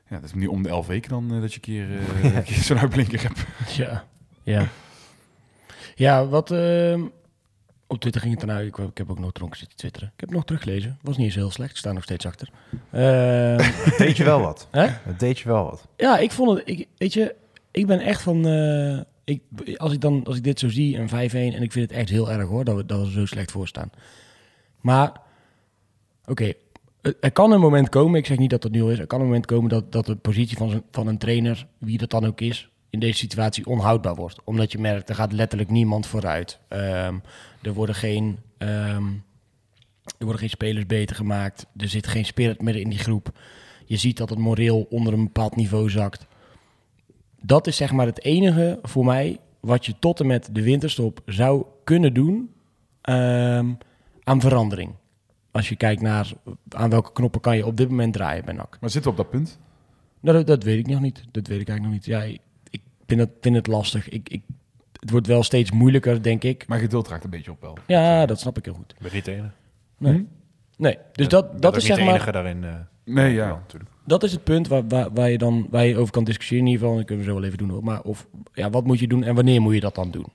ja, 0.07 0.15
dat 0.15 0.23
is 0.23 0.33
niet 0.33 0.47
om 0.47 0.63
de 0.63 0.69
elf 0.69 0.87
weken 0.87 1.09
dan 1.09 1.41
dat 1.41 1.53
je 1.53 1.59
een 1.61 1.87
keer, 2.21 2.41
keer 2.45 2.63
zo'n 2.63 2.79
uitblinker 2.79 3.21
hebt. 3.21 3.45
Ja, 3.75 4.05
ja. 4.43 4.67
Ja, 5.95 6.27
wat... 6.27 6.51
ehm, 6.51 7.01
op 7.91 7.99
Twitter 7.99 8.21
ging 8.21 8.33
het 8.33 8.41
ernaar. 8.41 8.63
Ik, 8.65 8.77
ik 8.77 8.97
heb 8.97 9.09
ook 9.09 9.19
nog 9.19 9.31
dronken 9.31 9.57
zitten 9.59 9.77
twitteren. 9.77 10.07
Ik 10.13 10.19
heb 10.19 10.29
het 10.29 10.37
nog 10.37 10.45
teruggelezen. 10.47 10.97
Was 11.01 11.17
niet 11.17 11.25
eens 11.25 11.35
heel 11.35 11.51
slecht. 11.51 11.71
Ik 11.71 11.77
sta 11.77 11.91
nog 11.91 12.03
steeds 12.03 12.25
achter. 12.25 12.49
Het 13.85 13.97
deed 13.97 14.17
je 14.17 14.23
wel 14.23 14.39
wat. 14.39 14.67
Hè? 14.71 14.85
Het 14.87 15.19
deed 15.19 15.39
je 15.39 15.47
wel 15.47 15.63
wat. 15.63 15.87
Ja, 15.97 16.17
ik 16.17 16.31
vond 16.31 16.57
het. 16.57 16.67
Ik, 16.69 16.87
weet 16.97 17.13
je, 17.13 17.35
ik 17.71 17.87
ben 17.87 17.99
echt 17.99 18.21
van. 18.21 18.45
eh, 18.47 18.99
ik, 19.23 19.41
als, 19.77 19.93
ik 19.93 20.01
dan, 20.01 20.23
als 20.23 20.37
ik 20.37 20.43
dit 20.43 20.59
zo 20.59 20.69
zie, 20.69 20.97
een 20.97 21.09
5-1, 21.09 21.11
en 21.55 21.61
ik 21.61 21.71
vind 21.71 21.89
het 21.89 21.99
echt 21.99 22.09
heel 22.09 22.31
erg 22.31 22.47
hoor, 22.47 22.63
dat 22.63 22.75
we, 22.75 22.85
dat 22.85 23.05
we 23.05 23.11
zo 23.11 23.25
slecht 23.25 23.51
voor 23.51 23.67
staan. 23.67 23.89
Maar, 24.81 25.11
oké, 26.25 26.51
er- 27.01 27.15
er 27.19 27.31
kan 27.31 27.51
een 27.51 27.59
moment 27.59 27.89
komen, 27.89 28.19
ik 28.19 28.25
zeg 28.25 28.37
niet 28.37 28.49
dat 28.49 28.63
het 28.63 28.71
nu 28.71 28.81
al 28.81 28.89
is, 28.91 28.99
er 28.99 29.07
kan 29.07 29.19
een 29.19 29.25
moment 29.25 29.45
komen 29.45 29.69
dat, 29.69 29.91
dat 29.91 30.05
de 30.05 30.15
positie 30.15 30.57
van, 30.57 30.83
van 30.91 31.07
een 31.07 31.17
trainer, 31.17 31.67
wie 31.77 31.97
dat 31.97 32.09
dan 32.09 32.25
ook 32.25 32.41
is, 32.41 32.69
in 32.89 32.99
deze 32.99 33.17
situatie 33.17 33.65
onhoudbaar 33.65 34.15
wordt. 34.15 34.39
Omdat 34.43 34.71
je 34.71 34.79
merkt, 34.79 35.09
er 35.09 35.15
gaat 35.15 35.31
letterlijk 35.31 35.69
niemand 35.69 36.05
vooruit. 36.07 36.59
Ehm, 36.67 37.15
er 37.61 37.73
worden 37.73 37.95
geen. 37.95 38.39
ehm, 38.57 39.03
er 40.17 40.25
worden 40.25 40.39
geen 40.41 40.49
spelers 40.49 40.85
beter 40.85 41.15
gemaakt. 41.15 41.65
Er 41.77 41.87
zit 41.87 42.07
geen 42.07 42.25
spirit 42.25 42.61
meer 42.61 42.75
in 42.75 42.89
die 42.89 42.99
groep. 42.99 43.31
Je 43.85 43.97
ziet 43.97 44.17
dat 44.17 44.29
het 44.29 44.39
moreel 44.39 44.87
onder 44.89 45.13
een 45.13 45.23
bepaald 45.23 45.55
niveau 45.55 45.89
zakt. 45.89 46.25
Dat 47.41 47.67
is 47.67 47.75
zeg 47.75 47.91
maar 47.91 48.05
het 48.05 48.23
enige 48.23 48.79
voor 48.81 49.05
mij 49.05 49.37
wat 49.59 49.85
je 49.85 49.93
tot 49.99 50.19
en 50.19 50.27
met 50.27 50.49
de 50.51 50.61
winterstop 50.61 51.21
zou 51.25 51.65
kunnen 51.83 52.13
doen 52.13 52.53
ehm, 53.01 53.73
aan 54.23 54.41
verandering. 54.41 54.91
Als 55.51 55.69
je 55.69 55.75
kijkt 55.75 56.01
naar 56.01 56.31
aan 56.69 56.89
welke 56.89 57.11
knoppen 57.11 57.41
kan 57.41 57.57
je 57.57 57.65
op 57.65 57.77
dit 57.77 57.89
moment 57.89 58.13
draaien 58.13 58.45
bij 58.45 58.53
NAC. 58.53 58.77
Maar 58.81 58.89
zitten 58.89 59.11
we 59.11 59.17
op 59.17 59.23
dat 59.23 59.33
punt? 59.33 59.59
Nou, 60.19 60.37
dat, 60.37 60.47
dat 60.47 60.63
weet 60.63 60.79
ik 60.79 60.87
nog 60.87 61.01
niet. 61.01 61.23
Dat 61.31 61.47
weet 61.47 61.61
ik 61.61 61.69
eigenlijk 61.69 61.81
nog 61.81 61.91
niet. 61.91 62.05
Ja, 62.05 62.39
vind 63.09 63.19
het, 63.19 63.29
vind 63.41 63.55
het 63.55 63.67
lastig. 63.67 64.09
Ik, 64.09 64.29
ik, 64.29 64.41
het 64.99 65.09
wordt 65.09 65.27
wel 65.27 65.43
steeds 65.43 65.71
moeilijker, 65.71 66.21
denk 66.23 66.43
ik. 66.43 66.67
Maar 66.67 66.79
geduld 66.79 67.07
raakt 67.07 67.23
een 67.23 67.29
beetje 67.29 67.51
op 67.51 67.61
wel. 67.61 67.77
Ja, 67.87 68.25
dat 68.25 68.39
snap 68.39 68.57
ik 68.57 68.65
heel 68.65 68.73
goed. 68.73 68.95
Ben 69.01 69.11
niet 69.13 69.25
de 69.25 69.31
enige. 69.31 69.51
Nee, 69.97 70.27
nee. 70.77 70.97
dus 71.11 71.27
dat, 71.27 71.61
dat 71.61 71.75
is 71.75 71.83
niet 71.83 71.87
zeg 71.91 71.97
de 71.97 72.03
maar... 72.03 72.13
enige 72.13 72.31
daarin. 72.31 72.63
eh, 72.63 72.73
Nee, 73.03 73.33
ja. 73.33 73.45
wel, 73.47 73.55
natuurlijk. 73.55 73.89
Dat 74.05 74.23
is 74.23 74.31
het 74.31 74.43
punt 74.43 74.67
waar, 74.67 74.87
waar, 74.87 75.13
waar, 75.13 75.29
je 75.29 75.37
dan, 75.37 75.67
waar 75.69 75.85
je 75.85 75.97
over 75.97 76.13
kan 76.13 76.23
discussiëren 76.23 76.65
in 76.65 76.71
ieder 76.71 76.81
geval. 76.81 76.97
Dat 76.97 77.07
kunnen 77.07 77.25
we 77.25 77.31
zo 77.31 77.37
wel 77.37 77.47
even 77.47 77.57
doen 77.57 77.69
hoor. 77.69 77.83
Maar 77.83 78.01
of, 78.01 78.27
ja, 78.53 78.69
wat 78.69 78.85
moet 78.85 78.99
je 78.99 79.07
doen 79.07 79.23
en 79.23 79.35
wanneer 79.35 79.61
moet 79.61 79.73
je 79.73 79.79
dat 79.79 79.95
dan 79.95 80.11
doen? 80.11 80.25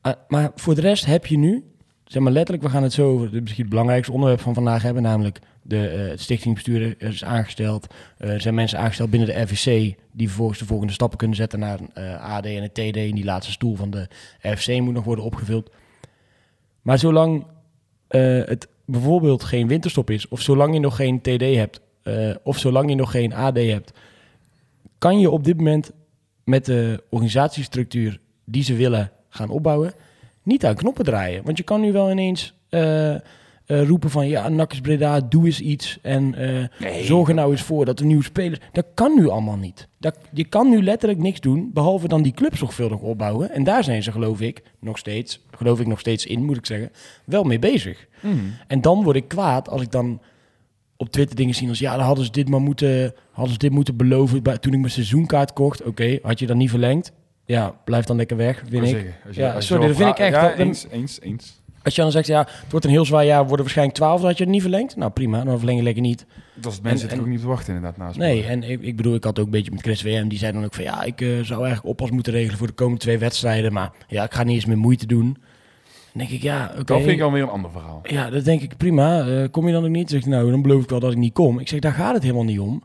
Ah, 0.00 0.12
maar 0.28 0.50
voor 0.54 0.74
de 0.74 0.80
rest 0.80 1.04
heb 1.04 1.26
je 1.26 1.38
nu, 1.38 1.64
zeg 2.04 2.22
maar 2.22 2.32
letterlijk, 2.32 2.66
we 2.66 2.72
gaan 2.72 2.82
het 2.82 2.92
zo 2.92 3.10
over 3.10 3.32
het 3.32 3.40
misschien 3.40 3.62
het 3.62 3.70
belangrijkste 3.70 4.12
onderwerp 4.12 4.40
van 4.40 4.54
vandaag 4.54 4.82
hebben. 4.82 5.02
Namelijk 5.02 5.38
de, 5.62 5.88
eh, 5.88 6.08
het 6.08 6.20
stichtingbestuur 6.20 7.02
is 7.02 7.24
aangesteld. 7.24 7.86
Eh, 8.18 8.30
er 8.30 8.40
zijn 8.40 8.54
mensen 8.54 8.78
aangesteld 8.78 9.10
binnen 9.10 9.28
de 9.28 9.40
RVC 9.40 9.94
die 10.12 10.26
vervolgens 10.26 10.58
de 10.58 10.66
volgende 10.66 10.92
stappen 10.92 11.18
kunnen 11.18 11.36
zetten 11.36 11.58
naar 11.58 11.80
een 11.80 11.90
eh, 11.94 12.34
AD 12.34 12.46
en 12.46 12.62
een 12.62 12.72
TD. 12.72 12.96
En 12.96 13.14
die 13.14 13.24
laatste 13.24 13.52
stoel 13.52 13.76
van 13.76 13.90
de 13.90 14.08
RVC 14.40 14.80
moet 14.80 14.94
nog 14.94 15.04
worden 15.04 15.24
opgevuld. 15.24 15.70
Maar 16.82 16.98
zolang 16.98 17.46
eh, 18.08 18.44
het 18.44 18.68
bijvoorbeeld 18.84 19.44
geen 19.44 19.68
winterstop 19.68 20.10
is, 20.10 20.28
of 20.28 20.40
zolang 20.40 20.74
je 20.74 20.80
nog 20.80 20.96
geen 20.96 21.20
TD 21.20 21.40
hebt, 21.40 21.80
eh, 22.02 22.34
of 22.42 22.58
zolang 22.58 22.88
je 22.88 22.94
nog 22.94 23.10
geen 23.10 23.34
AD 23.34 23.56
hebt, 23.56 23.92
kan 24.98 25.20
je 25.20 25.30
op 25.30 25.44
dit 25.44 25.56
moment 25.56 25.92
met 26.44 26.64
de 26.64 27.02
organisatiestructuur 27.10 28.20
die 28.44 28.62
ze 28.62 28.74
willen 28.74 29.10
gaan 29.28 29.50
opbouwen, 29.50 29.94
niet 30.42 30.66
aan 30.66 30.74
knoppen 30.74 31.04
draaien. 31.04 31.44
Want 31.44 31.58
je 31.58 31.64
kan 31.64 31.80
nu 31.80 31.92
wel 31.92 32.10
ineens 32.10 32.54
eh, 32.68 33.14
eh, 33.14 33.20
roepen 33.66 34.10
van 34.10 34.28
ja, 34.28 34.48
Nakkes 34.48 34.80
Breda, 34.80 35.20
doe 35.20 35.46
eens 35.46 35.60
iets 35.60 35.98
en 36.02 36.34
eh, 36.34 37.04
zorg 37.04 37.28
er 37.28 37.34
nou 37.34 37.50
eens 37.50 37.62
voor 37.62 37.84
dat 37.84 38.00
er 38.00 38.06
nieuwe 38.06 38.24
spelers... 38.24 38.60
Dat 38.72 38.86
kan 38.94 39.14
nu 39.14 39.28
allemaal 39.28 39.56
niet. 39.56 39.88
Dat, 39.98 40.18
je 40.32 40.44
kan 40.44 40.68
nu 40.68 40.82
letterlijk 40.82 41.20
niks 41.20 41.40
doen, 41.40 41.70
behalve 41.72 42.08
dan 42.08 42.22
die 42.22 42.32
club 42.32 42.56
zorgvuldig 42.56 42.98
opbouwen. 42.98 43.50
En 43.50 43.64
daar 43.64 43.84
zijn 43.84 44.02
ze, 44.02 44.12
geloof 44.12 44.40
ik, 44.40 44.62
nog 44.80 44.98
steeds, 44.98 45.40
geloof 45.50 45.80
ik 45.80 45.86
nog 45.86 46.00
steeds 46.00 46.26
in, 46.26 46.44
moet 46.44 46.56
ik 46.56 46.66
zeggen, 46.66 46.90
wel 47.24 47.44
mee 47.44 47.58
bezig. 47.58 48.06
En 48.66 48.80
dan 48.80 49.02
word 49.02 49.16
ik 49.16 49.28
kwaad 49.28 49.68
als 49.68 49.82
ik 49.82 49.90
dan 49.90 50.20
op 50.96 51.10
Twitter 51.10 51.36
dingen 51.36 51.54
zie 51.54 51.68
als 51.68 51.78
ja, 51.78 51.96
dan 51.96 52.04
hadden 52.04 52.24
ze 52.24 52.30
dit 52.30 52.48
maar 52.48 52.60
moeten, 52.60 53.14
hadden 53.30 53.52
ze 53.52 53.58
dit 53.58 53.70
moeten 53.70 53.96
beloven 53.96 54.42
bij, 54.42 54.58
toen 54.58 54.72
ik 54.72 54.78
mijn 54.78 54.92
seizoenkaart 54.92 55.52
kocht. 55.52 55.82
Oké, 55.82 56.18
had 56.22 56.38
je 56.38 56.46
dan 56.46 56.56
niet 56.56 56.70
verlengd? 56.70 57.12
Ja, 57.44 57.74
blijf 57.84 58.04
dan 58.04 58.16
lekker 58.16 58.36
weg, 58.36 58.62
vind 58.68 58.72
ik. 58.84 58.88
Zeggen, 58.88 59.14
als 59.26 59.34
je- 59.36 59.40
Ja, 59.42 59.52
als 59.52 59.66
sorry, 59.66 59.86
dat 59.86 59.96
vind 59.96 60.08
ik 60.08 60.18
echt. 60.18 60.34
Ja, 60.34 60.48
dat- 60.48 60.56
dan- 60.56 60.66
eens, 60.66 60.86
eens, 60.90 61.20
eens. 61.20 61.60
Als 61.82 61.94
je 61.94 62.02
dan 62.02 62.10
zegt, 62.10 62.26
ja, 62.26 62.38
het 62.38 62.70
wordt 62.70 62.84
een 62.86 62.92
heel 62.92 63.04
zwaar 63.04 63.24
jaar, 63.24 63.40
worden 63.40 63.60
waarschijnlijk 63.60 63.96
12, 63.98 64.18
dan 64.20 64.28
had 64.28 64.38
je 64.38 64.44
het 64.44 64.52
niet 64.52 64.62
verlengd. 64.62 64.96
Nou 64.96 65.10
prima, 65.10 65.44
dan 65.44 65.56
verleng 65.56 65.78
je 65.78 65.84
lekker 65.84 66.02
niet. 66.02 66.26
Dat 66.54 66.72
is 66.72 66.80
mensen 66.80 67.10
En- 67.10 67.20
ook 67.20 67.26
niet 67.26 67.40
te 67.40 67.46
wachten 67.46 67.74
inderdaad 67.74 67.98
naast 67.98 68.18
Nee, 68.18 68.44
en 68.44 68.62
ik, 68.62 68.80
ik 68.82 68.96
bedoel, 68.96 69.14
ik 69.14 69.24
had 69.24 69.38
ook 69.38 69.44
een 69.44 69.50
beetje 69.50 69.70
met 69.70 69.80
Chris 69.80 70.02
WM, 70.02 70.28
die 70.28 70.38
zei 70.38 70.52
dan 70.52 70.64
ook 70.64 70.74
van 70.74 70.84
ja, 70.84 71.02
ik 71.02 71.20
eh, 71.20 71.28
zou 71.28 71.60
eigenlijk 71.60 71.84
oppas 71.86 72.10
moeten 72.10 72.32
regelen 72.32 72.58
voor 72.58 72.66
de 72.66 72.72
komende 72.72 73.00
twee 73.00 73.18
wedstrijden. 73.18 73.72
Maar 73.72 73.90
ja, 74.08 74.24
ik 74.24 74.32
ga 74.34 74.42
niet 74.42 74.54
eens 74.54 74.64
meer 74.66 74.78
moeite 74.78 75.06
doen. 75.06 75.24
Dan 76.12 76.26
denk 76.26 76.30
ik, 76.30 76.42
ja, 76.42 76.70
oké. 76.72 76.84
Dat 76.84 76.98
vind 77.00 77.10
ik 77.12 77.20
alweer 77.20 77.42
een 77.42 77.48
ander 77.48 77.70
verhaal. 77.70 78.00
Ja, 78.02 78.30
dat 78.30 78.44
denk 78.44 78.60
ik 78.62 78.76
prima. 78.76 79.26
Eh, 79.26 79.44
kom 79.50 79.66
je 79.66 79.72
dan 79.72 79.84
ook 79.84 79.90
niet? 79.90 80.10
Zeg 80.10 80.20
ik, 80.20 80.26
nou, 80.26 80.50
dan 80.50 80.62
beloof 80.62 80.82
ik 80.82 80.90
wel 80.90 81.00
dat 81.00 81.12
ik 81.12 81.18
niet 81.18 81.32
kom. 81.32 81.58
Ik 81.58 81.68
zeg, 81.68 81.80
daar 81.80 81.92
gaat 81.92 82.14
het 82.14 82.22
helemaal 82.22 82.44
niet 82.44 82.58
om. 82.60 82.82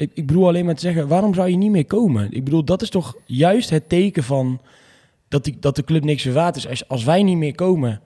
Ik, 0.00 0.10
ik 0.14 0.26
bedoel 0.26 0.46
alleen 0.46 0.64
maar 0.64 0.74
te 0.74 0.80
zeggen, 0.80 1.08
waarom 1.08 1.34
zou 1.34 1.48
je 1.48 1.56
niet 1.56 1.70
meer 1.70 1.86
komen? 1.86 2.32
Ik 2.32 2.44
bedoel, 2.44 2.64
dat 2.64 2.82
is 2.82 2.90
toch 2.90 3.16
juist 3.26 3.70
het 3.70 3.88
teken 3.88 4.22
van 4.22 4.60
dat, 5.28 5.44
die, 5.44 5.56
dat 5.60 5.76
de 5.76 5.84
club 5.84 6.04
niks 6.04 6.24
meer 6.24 6.34
waard 6.34 6.56
is. 6.56 6.68
Als, 6.68 6.88
als 6.88 7.04
wij 7.04 7.22
niet 7.22 7.36
meer 7.36 7.54
komen 7.54 8.00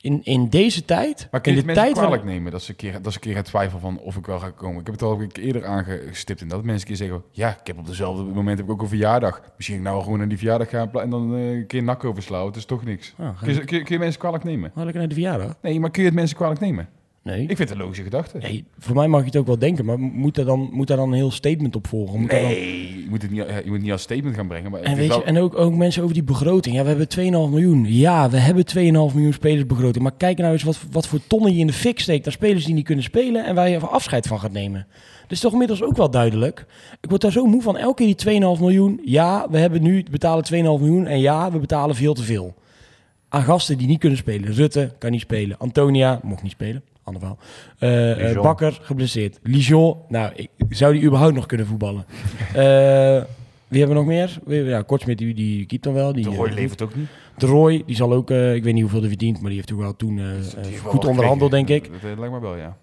in, 0.00 0.20
in 0.24 0.48
deze 0.48 0.84
tijd, 0.84 1.28
Maar 1.30 1.40
kun 1.40 1.52
in 1.52 1.58
je 1.58 1.64
de 1.64 1.70
het 1.72 1.80
tijd 1.80 1.96
kwalijk 1.96 2.24
nemen 2.24 2.52
dat 2.52 2.62
ze, 2.62 2.70
een 2.70 2.76
keer, 2.76 3.02
dat 3.02 3.12
ze 3.12 3.18
een 3.18 3.24
keer 3.24 3.34
gaan 3.34 3.42
twijfelen 3.42 3.80
van 3.80 3.98
of 3.98 4.16
ik 4.16 4.26
wel 4.26 4.38
ga 4.38 4.50
komen? 4.50 4.80
Ik 4.80 4.86
heb 4.86 4.94
het 4.94 5.02
al 5.04 5.20
een 5.20 5.32
keer 5.32 5.44
eerder 5.44 5.66
aangestipt 5.66 6.40
in 6.40 6.48
dat 6.48 6.64
mensen 6.64 6.80
een 6.80 6.96
keer 6.96 7.06
zeggen, 7.06 7.24
ja, 7.30 7.48
ik 7.60 7.66
heb 7.66 7.78
op 7.78 7.86
dezelfde 7.86 8.22
moment 8.22 8.58
heb 8.58 8.66
ik 8.66 8.72
ook 8.72 8.82
een 8.82 8.88
verjaardag. 8.88 9.42
Misschien 9.56 9.76
ik 9.78 9.82
nou 9.84 10.02
gewoon 10.02 10.18
naar 10.18 10.28
die 10.28 10.38
verjaardag 10.38 10.68
gaan 10.68 10.92
en 10.92 11.10
dan 11.10 11.34
eh, 11.34 11.50
een 11.52 11.66
keer 11.66 11.82
nak 11.82 12.04
overslaan. 12.04 12.46
Het 12.46 12.56
is 12.56 12.64
toch 12.64 12.84
niks. 12.84 13.14
Ah, 13.18 13.42
Kun 13.42 13.54
je, 13.54 13.64
kun, 13.64 13.78
je, 13.78 13.84
kun 13.84 13.94
je 13.94 14.00
mensen 14.00 14.20
kwalijk 14.20 14.44
nemen? 14.44 14.70
Ga 14.74 14.80
lekker 14.80 14.98
naar 14.98 15.08
de 15.08 15.14
verjaardag. 15.14 15.56
Nee, 15.62 15.80
maar 15.80 15.90
kun 15.90 16.02
je 16.02 16.08
het 16.08 16.16
mensen 16.18 16.36
kwalijk 16.36 16.60
nemen? 16.60 16.88
Nee. 17.22 17.40
Ik 17.40 17.56
vind 17.56 17.58
het 17.58 17.70
een 17.70 17.78
logische 17.78 18.02
gedachte. 18.02 18.38
Nee, 18.38 18.64
voor 18.78 18.94
mij 18.94 19.08
mag 19.08 19.20
je 19.20 19.26
het 19.26 19.36
ook 19.36 19.46
wel 19.46 19.58
denken, 19.58 19.84
maar 19.84 19.98
moet 19.98 20.34
daar 20.34 20.44
dan, 20.44 20.68
moet 20.72 20.86
daar 20.86 20.96
dan 20.96 21.08
een 21.08 21.14
heel 21.14 21.30
statement 21.30 21.76
op 21.76 21.86
volgen? 21.86 22.20
Moet 22.20 22.30
daar 22.30 22.40
dan... 22.40 22.50
Nee, 22.50 23.02
je 23.02 23.06
moet 23.08 23.22
het 23.22 23.30
niet, 23.30 23.46
je 23.46 23.62
moet 23.64 23.72
het 23.72 23.82
niet 23.82 23.92
als 23.92 24.02
statement 24.02 24.34
gaan 24.34 24.48
brengen. 24.48 24.70
Maar 24.70 24.80
En, 24.80 24.96
weet 24.96 25.14
je, 25.14 25.22
en 25.22 25.38
ook, 25.38 25.58
ook 25.58 25.74
mensen 25.74 26.02
over 26.02 26.14
die 26.14 26.22
begroting. 26.22 26.76
Ja, 26.76 26.82
we 26.82 26.88
hebben 26.88 27.08
2,5 27.18 27.24
miljoen. 27.24 27.84
Ja, 27.88 28.30
we 28.30 28.38
hebben 28.38 28.64
2,5 28.76 28.82
miljoen 28.82 29.32
spelersbegroting. 29.32 30.02
Maar 30.02 30.16
kijk 30.16 30.38
nou 30.38 30.52
eens 30.52 30.62
wat, 30.62 30.78
wat 30.90 31.06
voor 31.06 31.20
tonnen 31.26 31.52
je 31.52 31.58
in 31.58 31.66
de 31.66 31.72
fik 31.72 32.00
steekt. 32.00 32.24
Naar 32.24 32.34
spelers 32.34 32.64
die 32.64 32.74
niet 32.74 32.84
kunnen 32.84 33.04
spelen 33.04 33.44
en 33.44 33.54
waar 33.54 33.68
je 33.68 33.78
afscheid 33.78 34.26
van 34.26 34.40
gaat 34.40 34.52
nemen. 34.52 34.86
Dat 35.22 35.30
is 35.30 35.40
toch 35.40 35.52
inmiddels 35.52 35.82
ook 35.82 35.96
wel 35.96 36.10
duidelijk. 36.10 36.66
Ik 37.00 37.08
word 37.08 37.22
daar 37.22 37.32
zo 37.32 37.46
moe 37.46 37.62
van. 37.62 37.76
Elke 37.76 38.04
keer 38.04 38.16
die 38.16 38.56
2,5 38.56 38.60
miljoen. 38.60 39.00
Ja, 39.04 39.46
we 39.50 39.58
hebben 39.58 39.82
nu 39.82 40.04
betalen 40.10 40.44
2,5 40.44 40.50
miljoen. 40.60 41.06
En 41.06 41.20
ja, 41.20 41.52
we 41.52 41.58
betalen 41.58 41.96
veel 41.96 42.14
te 42.14 42.22
veel. 42.22 42.54
Aan 43.28 43.42
gasten 43.42 43.78
die 43.78 43.86
niet 43.86 43.98
kunnen 43.98 44.18
spelen. 44.18 44.52
Rutte 44.52 44.94
kan 44.98 45.10
niet 45.10 45.20
spelen. 45.20 45.58
Antonia 45.58 46.20
mocht 46.22 46.42
niet 46.42 46.52
spelen. 46.52 46.82
Ander 47.02 47.20
verhaal. 47.20 47.38
Eh, 47.78 48.30
eh. 48.30 48.42
Bakker 48.42 48.78
geblesseerd. 48.82 49.38
Lijon, 49.42 49.96
nou, 50.08 50.32
ik, 50.34 50.48
zou 50.68 50.92
die 50.92 51.02
überhaupt 51.02 51.34
nog 51.34 51.46
kunnen 51.46 51.66
voetballen? 51.66 52.04
Eh, 52.54 53.22
wie 53.68 53.78
hebben 53.78 53.96
we 53.96 54.02
nog 54.02 54.38
meer? 54.46 54.64
Ja, 54.66 54.82
Kortsmit, 54.82 55.18
die, 55.18 55.34
die 55.34 55.66
keept 55.66 55.82
dan 55.82 55.92
wel. 55.92 56.12
Die, 56.12 56.24
de 56.24 56.36
Roy 56.36 56.48
levert 56.48 56.82
ook 56.82 56.94
niet. 56.94 57.08
de 57.36 57.46
Roy, 57.46 57.82
die 57.86 57.96
zal 57.96 58.12
ook, 58.12 58.30
ik 58.30 58.62
weet 58.62 58.72
niet 58.72 58.82
hoeveel 58.82 59.00
hij 59.00 59.08
verdient, 59.08 59.40
maar 59.40 59.46
die 59.46 59.54
heeft 59.54 59.68
toch 59.68 59.78
wel 59.78 59.96
toen 59.96 60.16
wel 60.16 60.70
goed 60.82 61.04
onderhandeld, 61.04 61.50
denk 61.50 61.68
ik. 61.68 61.82
Dat, 61.82 62.00
dat 62.00 62.18
lijkt 62.18 62.34
me 62.34 62.40
wel, 62.40 62.56
ja. 62.56 62.76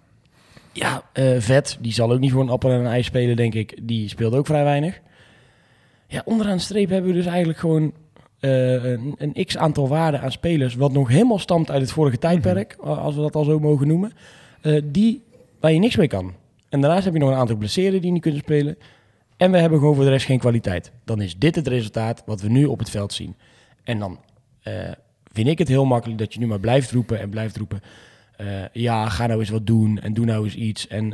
Ja, 0.72 1.02
Vet, 1.40 1.78
die 1.80 1.92
zal 1.92 2.12
ook 2.12 2.18
niet 2.18 2.32
voor 2.32 2.42
een 2.42 2.48
appel 2.48 2.70
en 2.70 2.80
een 2.80 2.86
ei 2.86 3.02
spelen, 3.02 3.36
denk 3.36 3.54
ik. 3.54 3.78
Die 3.82 4.08
speelt 4.08 4.34
ook 4.34 4.46
vrij 4.46 4.64
weinig. 4.64 5.00
Ja, 6.06 6.22
onderaan 6.24 6.56
de 6.56 6.62
streep 6.62 6.88
hebben 6.90 7.10
we 7.10 7.16
dus 7.16 7.26
eigenlijk 7.26 7.58
gewoon 7.58 7.92
eh, 8.40 8.84
een, 8.84 9.14
een 9.18 9.44
x-aantal 9.44 9.88
waarden 9.88 10.20
aan 10.20 10.32
spelers... 10.32 10.74
wat 10.74 10.92
nog 10.92 11.08
helemaal 11.08 11.38
stamt 11.38 11.70
uit 11.70 11.80
het 11.80 11.92
vorige 11.92 12.18
tijdperk, 12.18 12.76
Mhm. 12.80 12.88
a- 12.88 12.94
als 12.94 13.14
we 13.14 13.20
dat 13.20 13.34
al 13.34 13.44
zo 13.44 13.58
mogen 13.58 13.86
noemen... 13.86 14.12
eh, 14.60 14.80
die, 14.84 15.22
waar 15.60 15.72
je 15.72 15.78
niks 15.78 15.96
mee 15.96 16.08
kan. 16.08 16.34
En 16.68 16.80
daarnaast 16.80 17.04
heb 17.04 17.12
je 17.12 17.18
nog 17.18 17.28
een 17.30 17.36
aantal 17.36 17.56
blesseerden 17.56 18.00
die 18.00 18.12
niet 18.12 18.22
kunnen 18.22 18.40
spelen... 18.40 18.78
En 19.36 19.50
we 19.50 19.58
hebben 19.58 19.78
gewoon 19.78 19.94
voor 19.94 20.04
de 20.04 20.10
rest 20.10 20.26
geen 20.26 20.38
kwaliteit. 20.38 20.92
Dan 21.04 21.20
is 21.20 21.36
dit 21.38 21.54
het 21.54 21.66
resultaat 21.68 22.22
wat 22.26 22.40
we 22.40 22.48
nu 22.48 22.64
op 22.64 22.78
het 22.78 22.90
veld 22.90 23.12
zien. 23.12 23.36
En 23.84 23.98
dan 23.98 24.18
eh, 24.62 24.72
vind 25.32 25.48
ik 25.48 25.58
het 25.58 25.68
heel 25.68 25.84
makkelijk 25.84 26.18
dat 26.18 26.34
je 26.34 26.40
nu 26.40 26.46
maar 26.46 26.60
blijft 26.60 26.90
roepen 26.90 27.20
en 27.20 27.30
blijft 27.30 27.56
roepen. 27.56 27.80
ja, 28.72 29.08
ga 29.08 29.26
nou 29.26 29.40
eens 29.40 29.48
wat 29.50 29.66
doen 29.66 29.98
en 29.98 30.14
doe 30.14 30.24
nou 30.24 30.44
eens 30.44 30.54
iets. 30.54 30.86
En 30.86 31.12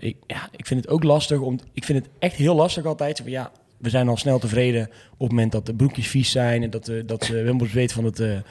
ik, 0.00 0.16
ja, 0.26 0.48
ik 0.56 0.66
vind 0.66 0.80
het 0.80 0.88
ook 0.92 1.02
lastig 1.02 1.38
om. 1.40 1.58
Ik 1.72 1.84
vind 1.84 1.98
het 1.98 2.08
echt 2.18 2.34
heel 2.36 2.54
lastig 2.54 2.84
altijd. 2.84 3.18
Van, 3.20 3.30
ja, 3.30 3.50
we 3.82 3.90
zijn 3.90 4.08
al 4.08 4.16
snel 4.16 4.38
tevreden 4.38 4.82
op 5.12 5.18
het 5.18 5.28
moment 5.28 5.52
dat 5.52 5.66
de 5.66 5.74
broekjes 5.74 6.08
vies 6.08 6.30
zijn 6.30 6.62
en 6.62 6.70
dat, 6.70 6.88
eh, 6.88 7.02
dat 7.06 7.24
ze 7.24 7.34
helemaal 7.34 7.66
zweet 7.66 7.92
van 7.92 8.04
het, 8.04 8.20
eh, 8.20 8.36
eh, 8.36 8.42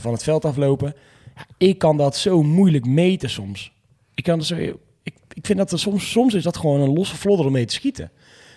van 0.00 0.12
het 0.12 0.22
veld 0.22 0.44
aflopen. 0.44 0.94
Ja, 1.36 1.46
ik 1.58 1.78
kan 1.78 1.96
dat 1.96 2.16
zo 2.16 2.42
moeilijk 2.42 2.86
meten 2.86 3.30
soms. 3.30 3.72
Ik 4.14 4.24
kan 4.24 4.42
zo. 4.42 4.56
Ik, 4.56 5.14
ik 5.32 5.46
vind 5.46 5.58
dat 5.58 5.72
er 5.72 5.78
soms, 5.78 6.10
soms 6.10 6.34
is 6.34 6.42
dat 6.42 6.56
gewoon 6.56 6.80
een 6.80 6.92
losse 6.92 7.16
vlodder 7.16 7.46
om 7.46 7.52
mee 7.52 7.64
te 7.64 7.74
schieten. 7.74 8.10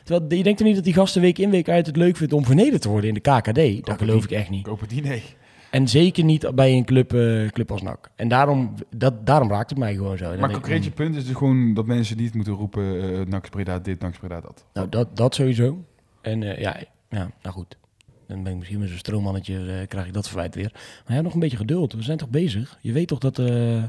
Terwijl 0.03 0.33
je 0.33 0.43
denkt 0.43 0.59
er 0.59 0.65
niet 0.65 0.75
dat 0.75 0.83
die 0.83 0.93
gasten 0.93 1.21
week 1.21 1.37
in 1.37 1.49
week 1.49 1.69
uit 1.69 1.85
het 1.85 1.97
leuk 1.97 2.17
vindt 2.17 2.33
om 2.33 2.45
vernederd 2.45 2.81
te 2.81 2.89
worden 2.89 3.07
in 3.07 3.13
de 3.13 3.19
KKD. 3.19 3.85
Dat 3.85 3.97
geloof 3.97 4.23
ik 4.23 4.31
echt 4.31 4.49
niet. 4.49 4.63
Koop 4.63 4.79
het 4.79 4.89
die, 4.89 5.01
nee. 5.01 5.23
En 5.69 5.87
zeker 5.87 6.23
niet 6.23 6.55
bij 6.55 6.73
een 6.73 6.85
club, 6.85 7.09
club 7.51 7.71
als 7.71 7.81
NAC. 7.81 8.09
En 8.15 8.27
daarom, 8.27 8.73
dat, 8.95 9.25
daarom 9.25 9.49
raakt 9.49 9.69
het 9.69 9.79
mij 9.79 9.93
gewoon 9.93 10.17
zo. 10.17 10.29
Dan 10.29 10.39
Maar 10.39 10.49
ik, 10.49 10.55
concreet 10.55 10.83
je 10.83 10.91
punt 10.91 11.15
is 11.15 11.25
dus 11.25 11.35
gewoon 11.35 11.73
dat 11.73 11.85
mensen 11.85 12.17
niet 12.17 12.33
moeten 12.33 12.53
roepen... 12.53 13.01
eh 13.11 13.25
Nax 13.25 13.49
Breda 13.49 13.79
dit, 13.79 13.99
Nax 13.99 14.17
Breda 14.17 14.41
dat. 14.41 14.65
Nou, 14.73 14.89
dat, 14.89 15.17
dat 15.17 15.35
sowieso. 15.35 15.83
En 16.23 16.43
eh, 16.43 16.61
ja, 16.61 16.77
ja, 17.09 17.31
nou 17.41 17.55
goed. 17.55 17.77
Dan 18.27 18.43
ben 18.43 18.51
ik 18.51 18.57
misschien 18.57 18.79
met 18.79 18.89
zo'n 18.89 18.97
stroommannetje, 18.97 19.79
eh, 19.79 19.87
krijg 19.87 20.07
ik 20.07 20.13
dat 20.13 20.27
verwijt 20.27 20.55
weer. 20.55 20.71
Maar 20.73 21.15
heb 21.15 21.23
nog 21.23 21.33
een 21.33 21.39
beetje 21.39 21.57
geduld. 21.57 21.93
We 21.93 22.01
zijn 22.01 22.17
toch 22.17 22.29
bezig? 22.29 22.77
Je 22.81 22.91
weet 22.91 23.07
toch 23.07 23.19
dat, 23.19 23.39
eh, 23.39 23.83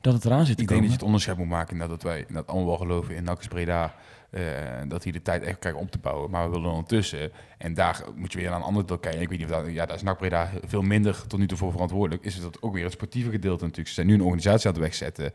dat 0.00 0.14
het 0.14 0.24
eraan 0.24 0.46
zit 0.46 0.56
te 0.56 0.62
Ik 0.62 0.68
denk 0.68 0.68
komen? 0.68 0.82
dat 0.82 0.90
je 0.90 0.96
het 0.96 1.02
onderscheid 1.02 1.36
moet 1.38 1.48
maken 1.48 1.78
dat 1.78 2.02
wij 2.02 2.26
dat 2.28 2.46
allemaal 2.46 2.66
wel 2.66 2.76
geloven 2.76 3.14
in 3.14 3.24
Nax 3.24 3.46
Breda. 3.46 3.94
dat 4.88 5.02
hij 5.02 5.12
de 5.12 5.22
tijd 5.22 5.42
echt 5.42 5.58
krijgt 5.58 5.78
om 5.78 5.90
te 5.90 5.98
bouwen. 5.98 6.30
Maar 6.30 6.44
we 6.44 6.50
willen 6.56 6.70
ondertussen, 6.70 7.32
en 7.58 7.74
daar 7.74 8.04
moet 8.14 8.32
je 8.32 8.38
weer 8.38 8.48
naar 8.48 8.58
een 8.58 8.64
ander 8.64 8.86
deel 8.86 8.98
kijken. 8.98 9.20
Ik 9.20 9.28
weet 9.28 9.38
niet 9.38 9.50
of 9.50 9.54
dat, 9.56 9.72
ja, 9.72 9.86
daar 9.86 9.96
is 9.96 10.02
NAC 10.02 10.18
Breda 10.18 10.50
veel 10.66 10.82
minder 10.82 11.26
tot 11.26 11.38
nu 11.38 11.46
toe 11.46 11.58
voor 11.58 11.72
verantwoordelijk. 11.72 12.24
Is 12.24 12.40
dat 12.40 12.62
ook 12.62 12.74
weer 12.74 12.84
het 12.84 12.92
sportieve 12.92 13.30
gedeelte 13.30 13.62
natuurlijk. 13.62 13.88
Ze 13.88 13.94
zijn 13.94 14.06
nu 14.06 14.14
een 14.14 14.20
organisatie 14.20 14.66
aan 14.66 14.72
het 14.72 14.82
wegzetten. 14.82 15.32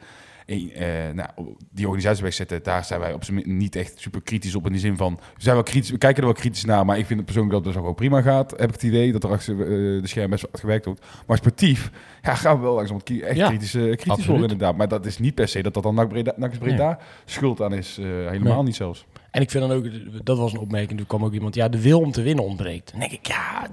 En, 0.50 0.72
eh, 0.74 1.14
nou, 1.14 1.30
die 1.72 1.86
organisatie 1.86 2.24
wegzetten, 2.24 2.64
daar 2.64 2.84
zijn 2.86 3.00
wij 3.00 3.14
op 3.14 3.24
zijn 3.24 3.42
niet 3.46 3.76
echt 3.76 4.00
super 4.00 4.22
kritisch 4.22 4.56
op. 4.56 4.66
In 4.66 4.72
de 4.74 4.80
zin 4.80 4.98
van, 4.98 5.14
we, 5.16 5.42
zijn 5.42 5.56
wel 5.56 5.64
kritisch, 5.64 5.90
we 5.92 5.98
kijken 5.98 6.20
er 6.22 6.30
wel 6.30 6.38
kritisch 6.38 6.66
naar. 6.66 6.86
Maar 6.86 6.98
ik 6.98 7.06
vind 7.06 7.16
het 7.20 7.26
persoonlijk 7.26 7.54
dat 7.56 7.64
het 7.66 7.74
dus 7.74 7.82
ook 7.82 7.88
wel 7.88 8.10
prima 8.10 8.22
gaat. 8.22 8.52
Heb 8.52 8.62
ik 8.68 8.74
het 8.74 8.84
idee 8.84 9.12
dat 9.12 9.24
er 9.24 9.30
achter 9.32 9.62
eh, 9.62 9.68
de 10.02 10.08
scherm 10.08 10.30
best 10.30 10.42
wel 10.42 10.50
hard 10.52 10.64
gewerkt 10.64 10.86
wordt. 10.86 11.06
Maar 11.28 11.38
sportief, 11.38 11.92
ja, 12.22 12.36
gaan 12.36 12.56
we 12.56 12.62
wel 12.62 12.74
langzaam 12.76 13.00
echt 13.22 13.36
Ja, 13.38 13.48
kritisch, 13.48 13.74
eh, 13.74 13.96
kritisch 13.96 14.26
worden 14.26 14.50
inderdaad. 14.50 14.78
Maar 14.78 14.88
dat 14.88 15.06
is 15.06 15.18
niet 15.20 15.36
per 15.36 15.48
se 15.48 15.62
dat 15.62 15.74
dat 15.74 15.84
dan 15.84 15.96
NAC 15.96 16.10
Breda, 16.10 16.34
NAC 16.36 16.60
Breda 16.60 17.00
schuld 17.26 17.62
aan 17.62 17.74
is. 17.74 17.98
eh, 17.98 18.06
helemaal 18.06 18.56
Nee. 18.56 18.64
niet 18.64 18.76
zelfs. 18.76 19.06
En 19.32 19.42
ik 19.42 19.52
vind 19.52 19.68
dan 19.68 19.78
ook, 19.78 19.86
dat 20.24 20.38
was 20.38 20.54
een 20.54 20.60
opmerking, 20.60 21.00
er 21.00 21.06
kwam 21.06 21.24
ook 21.24 21.34
iemand, 21.34 21.56
ja, 21.56 21.70
de 21.70 21.82
wil 21.82 22.00
om 22.00 22.12
te 22.12 22.22
winnen 22.22 22.46
ontbreekt. 22.46 22.92
Dan 22.92 23.00
denk 23.00 23.12
ik, 23.12 23.28
ja, 23.28 23.68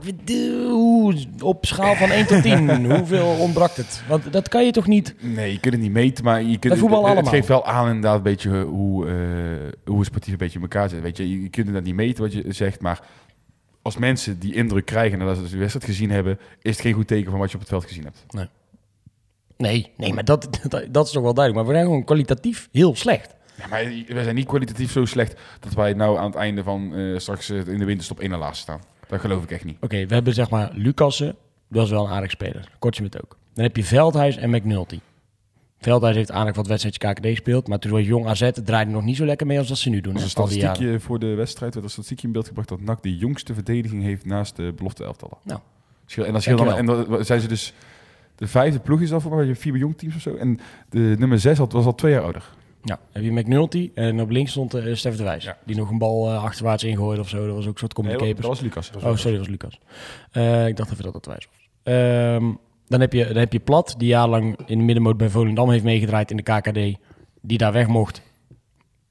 op 1.41 1.67
schaal 1.67 1.95
van 1.95 2.11
1 2.11 2.27
tot 2.27 2.43
10, 2.43 2.85
hoeveel 2.97 3.27
ontbrak 3.27 3.77
het? 3.77 4.03
Want 4.09 4.33
dat 4.33 4.49
kan 4.49 4.65
je 4.65 4.71
toch 4.71 4.87
niet... 4.87 5.15
Nee, 5.21 5.53
je 5.53 5.61
kunt 5.61 5.75
het 5.75 5.83
niet 5.83 5.93
meten, 5.93 6.25
maar 6.25 6.43
je 6.43 6.59
kunt 6.59 6.81
het, 6.81 7.17
het 7.17 7.29
geeft 7.29 7.49
wel 7.49 7.67
aan 7.67 7.87
inderdaad 7.87 8.17
een 8.17 8.23
beetje 8.23 8.63
hoe, 8.63 9.07
eh 9.07 9.15
hoe 9.85 9.99
het 9.99 10.07
sportief 10.07 10.33
een 10.33 10.39
beetje 10.39 10.57
in 10.57 10.63
elkaar 10.63 10.89
zit. 10.89 11.01
Weet 11.01 11.17
je, 11.17 11.43
je 11.43 11.49
kunt 11.49 11.75
het 11.75 11.85
niet 11.85 11.95
meten 11.95 12.23
wat 12.23 12.33
je 12.33 12.45
zegt, 12.49 12.81
maar 12.81 13.01
als 13.83 13.97
mensen 13.97 14.39
die 14.39 14.55
indruk 14.55 14.85
krijgen 14.85 15.19
nadat 15.19 15.37
ze 15.37 15.51
de 15.51 15.57
wedstrijd 15.57 15.87
gezien 15.87 16.11
hebben, 16.11 16.39
is 16.63 16.73
het 16.73 16.81
geen 16.81 16.93
goed 16.93 17.07
teken 17.07 17.31
van 17.31 17.41
wat 17.41 17.49
je 17.49 17.55
op 17.55 17.61
het 17.61 17.71
veld 17.71 17.85
gezien 17.85 18.05
hebt. 18.05 18.25
Nee, 19.57 19.91
nee, 19.97 20.15
maar 20.15 20.25
dat, 20.25 20.49
dat, 20.69 20.87
dat 20.91 21.07
is 21.07 21.13
toch 21.13 21.23
wel 21.23 21.35
duidelijk. 21.35 21.55
Maar 21.55 21.65
we 21.65 21.79
zijn 21.79 21.85
gewoon 21.85 22.05
kwalitatief 22.05 22.69
heel 22.73 22.97
slecht. 22.97 23.36
Ja, 23.59 23.67
maar 23.67 23.85
wij 24.07 24.23
zijn 24.23 24.35
niet 24.35 24.47
kwalitatief 24.47 24.91
zo 24.93 25.05
slecht 25.05 25.41
dat 25.61 25.73
wij 25.75 25.93
nou 25.93 26.19
aan 26.19 26.25
het 26.27 26.35
einde 26.35 26.63
van 26.63 26.95
eh, 26.95 27.19
straks 27.19 27.51
eh, 27.51 27.67
in 27.67 27.79
de 27.79 27.85
winterstop 27.85 28.21
één 28.21 28.31
na 28.31 28.39
laatste 28.39 28.63
staan. 28.63 28.81
Dat 29.09 29.21
geloof 29.21 29.43
ik 29.43 29.51
echt 29.51 29.65
niet. 29.65 29.77
Oké, 29.81 30.07
we 30.07 30.15
hebben 30.15 30.35
zeg 30.35 30.51
maar 30.51 30.71
Lucassen, 30.75 31.37
dat 31.69 31.85
is 31.85 31.91
wel 31.91 32.05
een 32.05 32.11
aardig 32.13 32.31
speler. 32.31 32.71
Kortsmit 32.79 33.23
ook. 33.23 33.37
Dan 33.55 33.65
heb 33.65 33.77
je 33.77 33.85
Veldhuis 33.85 34.37
en 34.37 34.51
McNulty. 34.51 35.01
Veldhuis 35.79 36.17
heeft 36.17 36.31
aardig 36.31 36.57
wat 36.57 36.67
wedstrijdjes 36.67 37.13
KKD 37.13 37.27
gespeeld, 37.27 37.69
maar 37.69 37.79
toen 37.79 37.91
was 37.91 38.07
Jong 38.07 38.27
AZ 38.27 38.51
draaide 38.65 38.91
nog 38.91 39.03
niet 39.05 39.17
zo 39.17 39.25
lekker 39.25 39.47
mee 39.47 39.59
als 39.59 39.69
dat 39.69 39.79
ze 39.79 39.89
nu 39.91 40.01
doen. 40.01 40.13
Als 40.15 40.23
een 40.23 40.29
statistiekje 40.31 41.01
voor 41.01 41.19
de 41.19 41.35
wedstrijd 41.35 41.73
werd 41.73 41.85
een 41.87 41.91
statistiekje 41.93 42.27
in 42.27 42.33
beeld 42.33 42.47
gebracht 42.47 42.69
dat 42.69 42.81
NAC 42.81 43.03
de 43.03 43.17
jongste 43.17 43.55
verdediging 43.55 44.03
heeft 44.03 44.25
naast 44.25 44.57
de 44.57 44.73
belofte 44.77 45.05
elftallen. 45.05 45.37
Nou. 45.43 45.61
Schil- 46.07 46.25
En, 46.25 46.33
dat 46.33 46.45
dan, 46.45 46.73
en 46.73 46.87
dan 46.87 47.25
zijn 47.25 47.41
ze 47.41 47.49
dus 47.49 47.73
de 48.35 48.47
vijfde 48.47 48.79
ploeg 48.81 49.01
is 49.01 49.13
al 49.13 49.21
voor 49.21 49.37
mij, 49.37 49.45
je 49.47 49.55
vier 49.55 49.77
jong 49.77 49.99
teams 49.99 50.15
of 50.15 50.21
zo. 50.21 50.35
En 50.35 50.61
de 50.91 51.15
nummer 51.19 51.39
zes 51.41 51.59
had, 51.59 51.73
was 51.73 51.85
al 51.85 51.95
twee 51.95 52.13
jaar 52.13 52.23
ouder. 52.23 52.51
Ja, 52.87 52.99
heb 53.13 53.23
je 53.23 53.33
McNulty 53.33 53.91
en 53.95 54.21
op 54.21 54.31
links 54.31 54.51
stond 54.51 54.75
uh, 54.75 54.95
Stef 54.95 55.17
de 55.17 55.23
Wijs. 55.23 55.45
Ja. 55.45 55.59
Die 55.65 55.77
nog 55.77 55.91
een 55.91 55.99
bal 55.99 56.31
eh, 56.31 56.45
achterwaarts 56.45 56.85
ingooide 56.85 57.21
of 57.21 57.29
zo. 57.29 57.47
Dat 57.47 57.55
was 57.55 57.67
ook 57.67 57.81
een 57.81 57.89
soort 57.95 58.21
Nee, 58.21 58.35
dat 58.35 58.45
was 58.45 58.61
Lucas. 58.61 58.91
Oh, 58.97 59.17
sorry, 59.17 59.37
dat 59.37 59.39
was 59.39 59.49
Lucas. 59.49 59.81
Eh, 60.31 60.67
ik 60.67 60.77
dacht 60.77 60.93
even 60.93 61.05
dat 61.05 61.13
dat 61.13 61.27
Wijs 61.27 61.49
was. 61.51 61.69
Ehm, 61.83 62.53
dan, 62.87 63.01
heb 63.01 63.13
je, 63.13 63.27
dan 63.27 63.37
heb 63.37 63.53
je 63.53 63.59
Plat, 63.59 63.95
die 63.99 64.09
jarenlang 64.09 64.59
in 64.67 64.79
de 64.79 64.85
middenmoot 64.85 65.17
bij 65.17 65.29
Volendam 65.29 65.71
heeft 65.71 65.85
meegedraaid 65.85 66.31
in 66.31 66.37
de 66.37 66.43
KKD. 66.43 66.99
Die 67.41 67.59
daar 67.59 67.73
weg 67.73 67.87
mocht. 67.87 68.23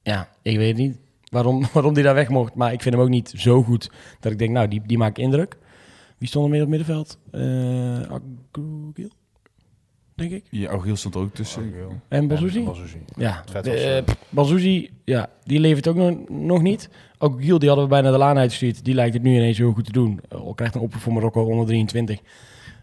Ja, 0.02 0.28
ik 0.42 0.56
weet 0.56 0.76
niet 0.76 0.98
waarom, 1.30 1.66
waarom 1.72 1.94
die 1.94 2.02
daar 2.02 2.14
weg 2.14 2.28
mocht. 2.28 2.54
Maar 2.54 2.72
ik 2.72 2.82
vind 2.82 2.94
hem 2.94 3.04
ook 3.04 3.10
niet 3.10 3.32
zo 3.36 3.62
goed 3.62 3.90
dat 4.20 4.32
ik 4.32 4.38
denk, 4.38 4.50
nou, 4.50 4.68
die, 4.68 4.82
die 4.86 4.98
maakt 4.98 5.18
indruk. 5.18 5.56
Wie 6.18 6.28
stond 6.28 6.44
er 6.44 6.50
meer 6.50 6.62
op 6.62 6.70
het 6.70 6.78
middenveld? 6.78 7.18
Agugil, 8.52 9.10
denk 10.16 10.30
ik. 10.30 10.44
Ja, 10.50 10.68
Augiel 10.68 10.96
stond 10.96 11.14
er 11.14 11.20
ook 11.20 11.34
tussen. 11.34 11.72
En 12.08 12.28
Bazouzi? 12.28 12.64
Bazouzi. 12.64 12.98
Ja, 13.16 13.44
de, 13.62 13.70
eh, 13.70 13.98
eh, 13.98 14.04
Bazouzi, 14.28 14.90
ja, 15.04 15.28
die 15.44 15.60
levert 15.60 15.88
ook 15.88 15.96
nog, 15.96 16.16
nog 16.28 16.62
niet. 16.62 16.88
Ook 17.18 17.40
Giel, 17.42 17.58
die 17.58 17.68
hadden 17.68 17.86
we 17.86 17.92
bijna 17.94 18.10
de 18.10 18.18
laan 18.18 18.38
uitgestuurd. 18.38 18.84
Die 18.84 18.94
lijkt 18.94 19.14
het 19.14 19.22
nu 19.22 19.34
ineens 19.34 19.58
heel 19.58 19.72
goed 19.72 19.84
te 19.84 19.92
doen. 19.92 20.20
Al 20.28 20.54
krijgt 20.54 20.74
een 20.74 20.80
oproep 20.80 21.00
voor 21.02 21.12
Marokko 21.12 21.44
onder 21.44 21.66
23. 21.66 22.20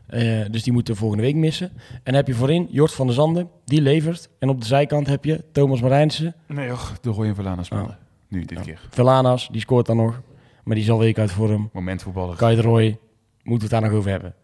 Eh, 0.07 0.41
dus 0.51 0.63
die 0.63 0.73
moeten 0.73 0.95
volgende 0.95 1.23
week 1.23 1.35
missen. 1.35 1.71
En 1.89 1.99
dan 2.03 2.13
heb 2.13 2.27
je 2.27 2.33
voorin 2.33 2.67
Jort 2.71 2.93
van 2.93 3.05
der 3.05 3.15
Zanden, 3.15 3.49
die 3.65 3.81
levert. 3.81 4.29
En 4.39 4.49
op 4.49 4.59
de 4.61 4.65
zijkant 4.67 5.07
heb 5.07 5.25
je 5.25 5.43
Thomas 5.51 5.81
Marijnsen. 5.81 6.35
Nee, 6.47 6.71
och, 6.71 6.97
de 7.01 7.09
Roy 7.09 7.25
en 7.27 7.35
Verlana 7.35 7.63
spelen. 7.63 7.83
Oh. 7.85 7.91
Nu, 8.27 8.45
dit 8.45 8.57
Ja. 8.57 8.63
keer. 8.63 8.79
Velanas, 8.89 9.47
die 9.51 9.61
scoort 9.61 9.85
dan 9.85 9.97
nog. 9.97 10.21
Maar 10.63 10.75
die 10.75 10.83
is 10.83 10.89
al 10.91 10.99
week 10.99 11.17
uit 11.19 11.31
vorm. 11.31 11.69
Momentvoetballer. 11.73 12.35
Kai 12.35 12.55
de 12.55 12.61
Roy, 12.61 12.97
moeten 13.43 13.69
we 13.69 13.75
het 13.75 13.81
daar 13.81 13.91
nog 13.91 13.99
over 13.99 14.11
hebben. 14.11 14.35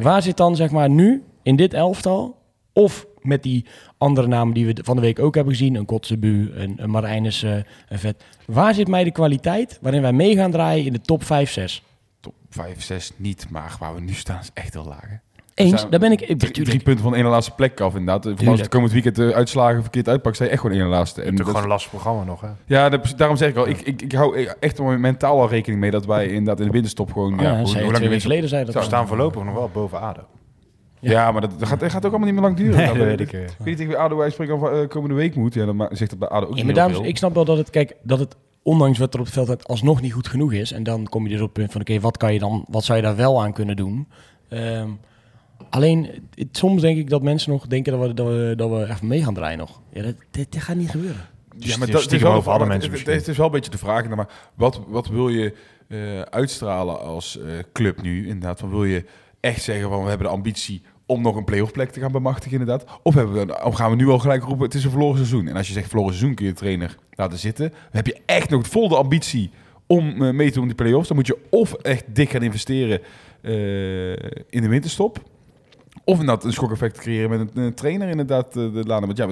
Waar 0.00 0.22
zit 0.22 0.36
dan 0.36 0.56
zeg 0.56 0.70
maar 0.70 0.90
nu 0.90 1.22
in 1.42 1.56
dit 1.56 1.74
elftal, 1.74 2.36
of 2.72 3.06
met 3.20 3.42
die 3.42 3.64
andere 3.98 4.26
namen 4.26 4.54
die 4.54 4.66
we 4.66 4.78
van 4.82 4.96
de 4.96 5.02
week 5.02 5.18
ook 5.18 5.34
hebben 5.34 5.54
gezien, 5.54 5.74
een 5.74 5.84
Kotzebu, 5.84 6.52
een, 6.54 6.74
een 6.76 6.90
Marijnus, 6.90 7.42
een 7.42 7.64
Vet. 7.88 8.24
Waar 8.46 8.74
zit 8.74 8.88
mij 8.88 9.04
de 9.04 9.10
kwaliteit 9.10 9.78
waarin 9.80 10.02
wij 10.02 10.12
mee 10.12 10.36
gaan 10.36 10.50
draaien 10.50 10.86
in 10.86 10.92
de 10.92 11.00
top 11.00 11.24
5, 11.24 11.50
6? 11.50 11.82
Top 12.20 12.34
5, 12.50 12.82
6 12.82 13.12
niet, 13.16 13.50
maar 13.50 13.76
waar 13.78 13.94
we 13.94 14.00
nu 14.00 14.12
staan 14.12 14.40
is 14.40 14.50
echt 14.54 14.72
heel 14.72 14.84
laag. 14.84 15.08
hè. 15.08 15.16
Eens, 15.58 15.80
zijn- 15.80 15.90
daar 15.90 16.00
ben 16.00 16.12
ik... 16.12 16.20
ik 16.20 16.38
Drie, 16.38 16.64
drie 16.64 16.82
punten 16.82 17.02
van 17.02 17.12
de 17.12 17.18
ene 17.18 17.28
laatste 17.28 17.52
plek 17.54 17.80
af 17.80 17.94
inderdaad. 17.96 18.32
Voor 18.36 18.48
als 18.48 18.60
het 18.60 18.68
komend 18.68 18.92
weekend 18.92 19.16
de 19.16 19.34
uitslagen 19.34 19.82
verkeerd 19.82 20.08
uitpakt, 20.08 20.38
je 20.38 20.48
echt 20.48 20.60
gewoon 20.60 20.76
ene 20.76 20.84
laatste. 20.88 21.22
En 21.22 21.30
Het 21.30 21.38
is 21.38 21.46
gewoon 21.46 21.62
een 21.62 21.68
lastig 21.68 21.90
programma 21.90 22.24
nog, 22.24 22.40
hè? 22.40 22.48
ja, 22.66 22.88
dat- 22.88 23.14
daarom 23.16 23.36
zeg 23.36 23.48
ik 23.48 23.56
al, 23.56 23.68
ik, 23.68 23.80
ik, 23.80 24.02
ik 24.02 24.12
hou 24.12 24.46
echt 24.60 24.78
mentaal 24.82 25.40
al 25.40 25.48
rekening 25.48 25.80
mee 25.80 25.90
dat 25.90 26.06
wij 26.06 26.26
inderdaad 26.28 26.60
in 26.60 26.66
de 26.66 26.72
winterstop 26.72 27.12
gewoon... 27.12 27.34
Oh 27.34 27.40
ja, 27.40 27.50
ja, 27.52 27.62
hoe, 27.62 27.72
hoe 27.72 27.82
lang 27.82 27.96
de 27.96 28.00
weken 28.00 28.20
geleden 28.20 28.48
zei 28.48 28.64
dat 28.64 28.74
We 28.74 28.82
staan 28.82 29.06
voorlopig 29.06 29.44
nog 29.44 29.54
wel 29.54 29.70
boven 29.72 30.00
ADO. 30.00 30.22
Ja, 31.00 31.32
maar 31.32 31.40
dat, 31.40 31.58
dat 31.58 31.68
gaat, 31.68 31.80
dat 31.80 31.90
gaat 31.90 32.04
ook 32.04 32.10
allemaal 32.10 32.26
niet 32.32 32.36
meer 32.40 32.44
lang 32.44 32.56
duren. 32.56 32.76
Nee, 32.76 32.86
Dan 32.86 32.98
dat 32.98 33.06
weet 33.06 33.20
ik. 33.20 33.32
eh. 33.32 33.40
Ik 33.42 33.48
weet 33.58 33.78
niet 33.78 33.86
wie 33.88 33.96
ADO 33.96 34.22
uitspreken 34.22 34.54
of 34.54 34.70
eh, 34.70 34.88
komende 34.88 35.14
week 35.14 35.34
moet. 35.34 35.54
Ja, 35.54 35.64
dan 35.64 35.88
zegt 35.92 36.10
dat 36.10 36.18
bij 36.18 36.28
ADO 36.28 36.44
ook 36.46 36.50
Ja, 36.50 36.54
niet 36.56 36.64
maar 36.64 36.74
dames, 36.74 36.96
veel. 36.96 37.06
ik 37.06 37.16
snap 37.16 37.34
wel 37.34 37.44
dat 37.44 37.56
het, 37.56 37.70
kijk, 37.70 37.96
dat 38.02 38.18
het 38.18 38.36
ondanks 38.62 38.98
wat 38.98 39.14
er 39.14 39.18
op 39.20 39.24
het 39.26 39.34
veld 39.34 39.48
het 39.48 39.68
alsnog 39.68 40.00
niet 40.00 40.12
goed 40.12 40.28
genoeg 40.28 40.52
is. 40.52 40.72
En 40.72 40.82
dan 40.82 41.06
kom 41.08 41.22
je 41.22 41.28
dus 41.28 41.38
op 41.40 41.44
het 41.44 41.52
punt 41.52 41.72
van, 41.72 41.80
oké, 41.80 42.00
wat 42.00 42.16
kan 42.16 42.32
je 42.32 42.38
dan, 42.38 42.64
wat 42.68 42.84
zou 42.84 42.98
je 42.98 43.04
daar 43.04 43.16
wel 43.16 43.42
aan 43.42 43.52
kunnen 43.52 43.76
doen? 43.76 44.08
Ehm, 44.48 44.88
alleen, 45.70 46.08
het- 46.34 46.56
soms 46.56 46.80
denk 46.82 46.98
ik 46.98 47.10
dat 47.10 47.22
mensen 47.22 47.50
nog 47.52 47.66
denken 47.66 47.92
dat 47.92 48.06
we, 48.06 48.14
dat 48.14 48.26
we, 48.26 48.52
dat 48.56 48.70
we 48.70 48.86
even 48.92 49.06
mee 49.06 49.22
gaan 49.22 49.34
draaien 49.34 49.58
nog. 49.58 49.80
Ja, 49.92 50.02
dat, 50.02 50.14
dit, 50.30 50.52
dit 50.52 50.62
gaat 50.62 50.76
niet 50.76 50.90
gebeuren. 50.90 51.26
Ja, 51.50 51.64
Dus 51.66 51.76
maar 51.76 51.80
het 51.80 51.80
dat 51.80 51.88
is 51.88 51.92
wel 51.92 52.02
stiekem 52.02 52.28
over 52.28 52.52
alle 52.52 52.66
mensen 52.66 53.12
het, 53.12 53.28
is 53.28 53.36
wel 53.36 53.46
een 53.46 53.52
beetje 53.52 53.70
de 53.70 53.78
vraag. 53.78 54.08
Maar 54.08 54.28
wat, 54.54 54.80
wat 54.88 55.08
wil 55.08 55.28
je 55.28 55.54
eh, 55.88 56.20
uitstralen 56.20 57.00
als 57.00 57.38
eh, 57.38 57.44
club 57.72 58.02
nu? 58.02 58.26
Inderdaad, 58.26 58.58
van 58.60 58.70
wil 58.70 58.84
je 58.84 59.04
echt 59.40 59.62
zeggen 59.62 59.88
van 59.88 60.02
we 60.02 60.08
hebben 60.08 60.26
de 60.26 60.32
ambitie 60.32 60.82
om 61.06 61.22
nog 61.22 61.36
een 61.36 61.44
playoff 61.44 61.72
plek 61.72 61.90
te 61.90 62.00
gaan 62.00 62.12
bemachtigen 62.12 62.58
inderdaad? 62.60 62.84
Of, 63.02 63.14
hebben 63.14 63.46
we, 63.46 63.64
of 63.64 63.74
gaan 63.74 63.90
we 63.90 63.96
nu 63.96 64.08
al 64.08 64.18
gelijk 64.18 64.42
roepen 64.42 64.64
het 64.64 64.74
is 64.74 64.84
een 64.84 64.90
verloren 64.90 65.16
seizoen? 65.16 65.48
En 65.48 65.56
als 65.56 65.66
je 65.66 65.72
zegt 65.72 65.88
verloren 65.88 66.14
seizoen 66.14 66.34
kun 66.34 66.44
je 66.46 66.52
de 66.52 66.58
trainer 66.58 66.96
laten 67.10 67.38
zitten. 67.38 67.68
Dan 67.68 67.78
heb 67.90 68.06
je 68.06 68.16
echt 68.26 68.50
nog 68.50 68.66
vol 68.66 68.88
de 68.88 68.96
ambitie 68.96 69.50
om 69.86 70.22
eh, 70.22 70.32
mee 70.32 70.46
te 70.48 70.52
doen 70.52 70.62
in 70.62 70.68
die 70.68 70.76
play-offs. 70.76 71.08
Dan 71.08 71.16
moet 71.16 71.26
je 71.26 71.38
of 71.50 71.72
echt 71.72 72.04
dik 72.14 72.30
gaan 72.30 72.42
investeren 72.42 73.00
eh, 73.42 74.12
in 74.50 74.62
de 74.62 74.68
winterstop. 74.68 75.22
Of 76.08 76.20
inderdaad 76.20 76.44
een 76.44 76.52
schokeffect 76.52 76.98
creëren 76.98 77.30
met 77.30 77.40
een, 77.40 77.62
een 77.62 77.74
trainer 77.74 78.08
inderdaad 78.08 78.46
eh, 78.46 78.52
de 78.72 78.82
laden. 78.86 79.06
Want 79.06 79.16
ja, 79.18 79.28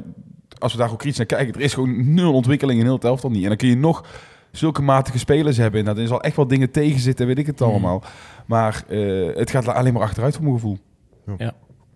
als 0.59 0.73
we 0.73 0.79
daar 0.79 0.91
ook 0.91 0.99
kritisch 0.99 1.19
naar 1.19 1.27
kijken, 1.27 1.55
er 1.55 1.61
is 1.61 1.75
gewoon 1.75 2.15
nul 2.15 2.33
ontwikkeling 2.35 2.79
in 2.79 2.85
heel 2.85 2.95
het 2.95 3.05
elftal 3.05 3.31
niet. 3.31 3.43
En 3.43 3.49
dan 3.49 3.57
kun 3.57 3.69
je 3.69 3.77
nog 3.77 4.05
zulke 4.53 4.83
matige 4.83 5.19
spelers 5.19 5.57
hebben. 5.57 5.79
Inderdaad, 5.79 6.03
er 6.03 6.09
zal 6.09 6.21
echt 6.23 6.37
wel 6.37 6.47
dingen 6.47 6.71
tegenzitten, 6.71 7.27
weet 7.27 7.39
ik 7.39 7.47
het 7.47 7.61
Mhm. 7.61 7.69
allemaal. 7.69 8.03
Maar 8.47 8.85
eh, 8.89 9.35
het 9.37 9.51
gaat 9.51 9.69
alleen 9.69 9.93
maar 9.93 10.03
achteruit 10.03 10.35
voor 10.35 10.43
mijn 10.45 10.55
gevoel. 10.55 10.79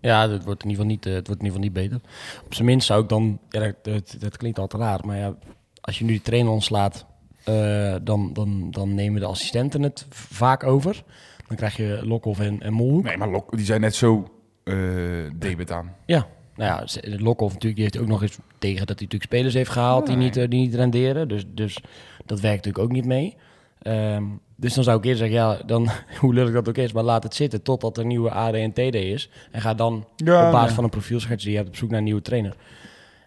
Ja, 0.00 0.26
dat 0.26 0.44
wordt 0.44 0.62
in 0.64 0.70
ieder 0.70 0.84
geval 0.84 0.96
niet, 0.96 1.06
eh, 1.06 1.12
het 1.12 1.26
wordt 1.26 1.40
in 1.42 1.46
ieder 1.46 1.62
geval 1.62 1.82
niet 1.82 1.90
beter. 1.90 2.10
Op 2.44 2.54
zijn 2.54 2.66
minst 2.66 2.86
zou 2.86 3.02
ik 3.02 3.08
dan, 3.08 3.38
ja, 3.48 3.60
dat, 3.60 3.74
dat, 3.82 4.16
dat 4.18 4.36
klinkt 4.36 4.58
al 4.58 4.66
te 4.66 4.76
raar, 4.76 5.00
maar 5.06 5.16
ja, 5.16 5.34
als 5.80 5.98
je 5.98 6.04
nu 6.04 6.10
die 6.10 6.22
trainer 6.22 6.52
ontslaat, 6.52 7.06
eh, 7.44 7.94
dan, 8.02 8.30
dan, 8.32 8.70
dan 8.70 8.94
nemen 8.94 9.20
de 9.20 9.26
assistenten 9.26 9.82
het 9.82 10.06
vaak 10.10 10.64
over. 10.64 11.02
Dan 11.48 11.56
krijg 11.56 11.76
je 11.76 12.00
Lokhoff 12.02 12.40
en, 12.40 12.62
en 12.62 12.72
Molhoek. 12.72 13.04
Nee, 13.04 13.16
maar 13.16 13.30
Lok, 13.30 13.56
die 13.56 13.64
zijn 13.64 13.80
net 13.80 13.94
zo 13.94 14.14
eh 14.24 14.28
debet 15.38 15.70
aan. 15.72 15.94
Ja, 16.06 16.26
nou 16.56 16.70
ja, 16.80 16.86
ze- 16.86 17.16
Lokhoff 17.18 17.52
natuurlijk, 17.54 17.74
die 17.74 17.84
heeft 17.84 17.98
ook 17.98 18.06
nog 18.10 18.22
eens 18.22 18.38
tegen 18.58 18.86
dat 18.86 18.98
hij 18.98 19.06
natuurlijk 19.06 19.22
spelers 19.32 19.54
heeft 19.54 19.70
gehaald 19.70 20.06
die, 20.06 20.16
niet, 20.16 20.36
eh, 20.36 20.48
die 20.48 20.60
niet 20.60 20.74
renderen. 20.74 21.28
Dus, 21.28 21.44
dus 21.54 21.78
dat 22.26 22.40
werkt 22.40 22.64
natuurlijk 22.64 22.84
ook 22.84 22.92
niet 22.92 23.04
mee. 23.04 23.36
Ehm, 23.82 24.24
dus 24.56 24.74
dan 24.74 24.84
zou 24.84 24.98
ik 24.98 25.04
eerder 25.04 25.18
zeggen, 25.28 25.36
ja, 25.36 25.62
dan, 25.66 25.88
hoe 26.20 26.34
lullig 26.34 26.52
dat 26.52 26.68
ook 26.68 26.76
is, 26.76 26.92
maar 26.92 27.02
laat 27.02 27.22
het 27.22 27.34
zitten 27.34 27.62
totdat 27.62 27.98
er 27.98 28.04
nieuwe 28.06 28.30
AD 28.30 28.54
en 28.54 28.72
TD 28.72 28.94
is. 28.94 29.30
En 29.50 29.60
ga 29.60 29.74
dan 29.74 30.06
Ja, 30.16 30.46
op 30.46 30.52
basis 30.52 30.66
nee. 30.66 30.74
van 30.74 30.84
een 30.84 30.90
profielschets 30.90 31.42
die 31.42 31.50
je 31.52 31.58
hebt 31.58 31.68
op 31.70 31.76
zoek 31.76 31.88
naar 31.90 31.98
een 31.98 32.04
nieuwe 32.04 32.22
trainer. 32.22 32.56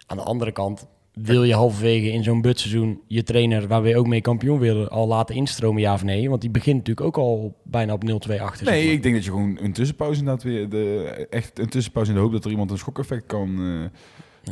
Aan 0.06 0.16
de 0.16 0.22
andere 0.22 0.52
kant 0.52 0.86
wil 1.14 1.44
je 1.44 1.54
halverwege 1.54 2.10
in 2.10 2.22
zo'n 2.22 2.40
butseizoen 2.40 3.00
je 3.06 3.22
trainer, 3.22 3.68
waar 3.68 3.82
we 3.82 3.96
ook 3.96 4.06
mee 4.06 4.20
kampioen 4.20 4.58
willen, 4.58 4.90
al 4.90 5.06
laten 5.06 5.34
instromen, 5.34 5.80
ja 5.80 5.92
of 5.92 6.04
nee? 6.04 6.28
Want 6.28 6.40
die 6.40 6.50
begint 6.50 6.76
natuurlijk 6.76 7.06
ook 7.06 7.16
al 7.16 7.56
bijna 7.62 7.92
op 7.92 8.02
0-2 8.04 8.06
achter. 8.40 8.66
zeg 8.66 8.74
Nee, 8.74 8.84
maar. 8.84 8.94
ik 8.94 9.02
denk 9.02 9.14
dat 9.14 9.24
je 9.24 9.30
gewoon 9.30 9.58
een 9.60 9.72
tussenpauze 9.72 10.18
inderdaad 10.18 10.42
weer... 10.42 10.68
De, 10.68 11.26
echt 11.30 11.58
een 11.58 11.68
tussenpauze 11.68 12.10
in 12.10 12.16
de 12.16 12.22
hoop 12.22 12.32
dat 12.32 12.44
er 12.44 12.50
iemand 12.50 12.70
een 12.70 12.78
schokeffect 12.78 13.26
kan 13.26 13.60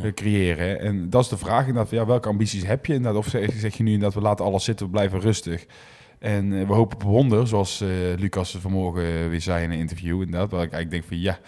eh, 0.01 0.11
creëren. 0.13 0.67
hè. 0.67 0.73
En 0.73 1.09
dat 1.09 1.23
is 1.23 1.29
de 1.29 1.37
vraag 1.37 1.59
inderdaad. 1.59 1.89
van, 1.89 1.97
Ja, 1.97 2.05
welke 2.05 2.29
ambities 2.29 2.65
heb 2.65 2.85
je 2.85 2.93
inderdaad? 2.93 3.19
Of 3.19 3.27
zeg, 3.27 3.53
zeg 3.53 3.77
je 3.77 3.83
nu 3.83 3.91
inderdaad, 3.91 4.17
we 4.17 4.27
laten 4.27 4.45
alles 4.45 4.63
zitten, 4.63 4.85
we 4.85 4.91
blijven 4.91 5.19
rustig. 5.19 5.65
En 6.19 6.59
eh, 6.59 6.67
we 6.67 6.73
hopen 6.73 6.97
op 6.97 7.03
wonder, 7.03 7.47
zoals 7.47 7.81
eh, 7.81 7.89
Lucas 8.17 8.57
vanmorgen 8.59 9.29
weer 9.29 9.41
zei 9.41 9.63
in 9.63 9.71
een 9.71 9.79
interview. 9.79 10.21
Inderdaad, 10.21 10.51
waar 10.51 10.63
ik 10.63 10.71
eigenlijk 10.71 10.91
denk 10.91 11.03
van 11.03 11.31
ja... 11.31 11.39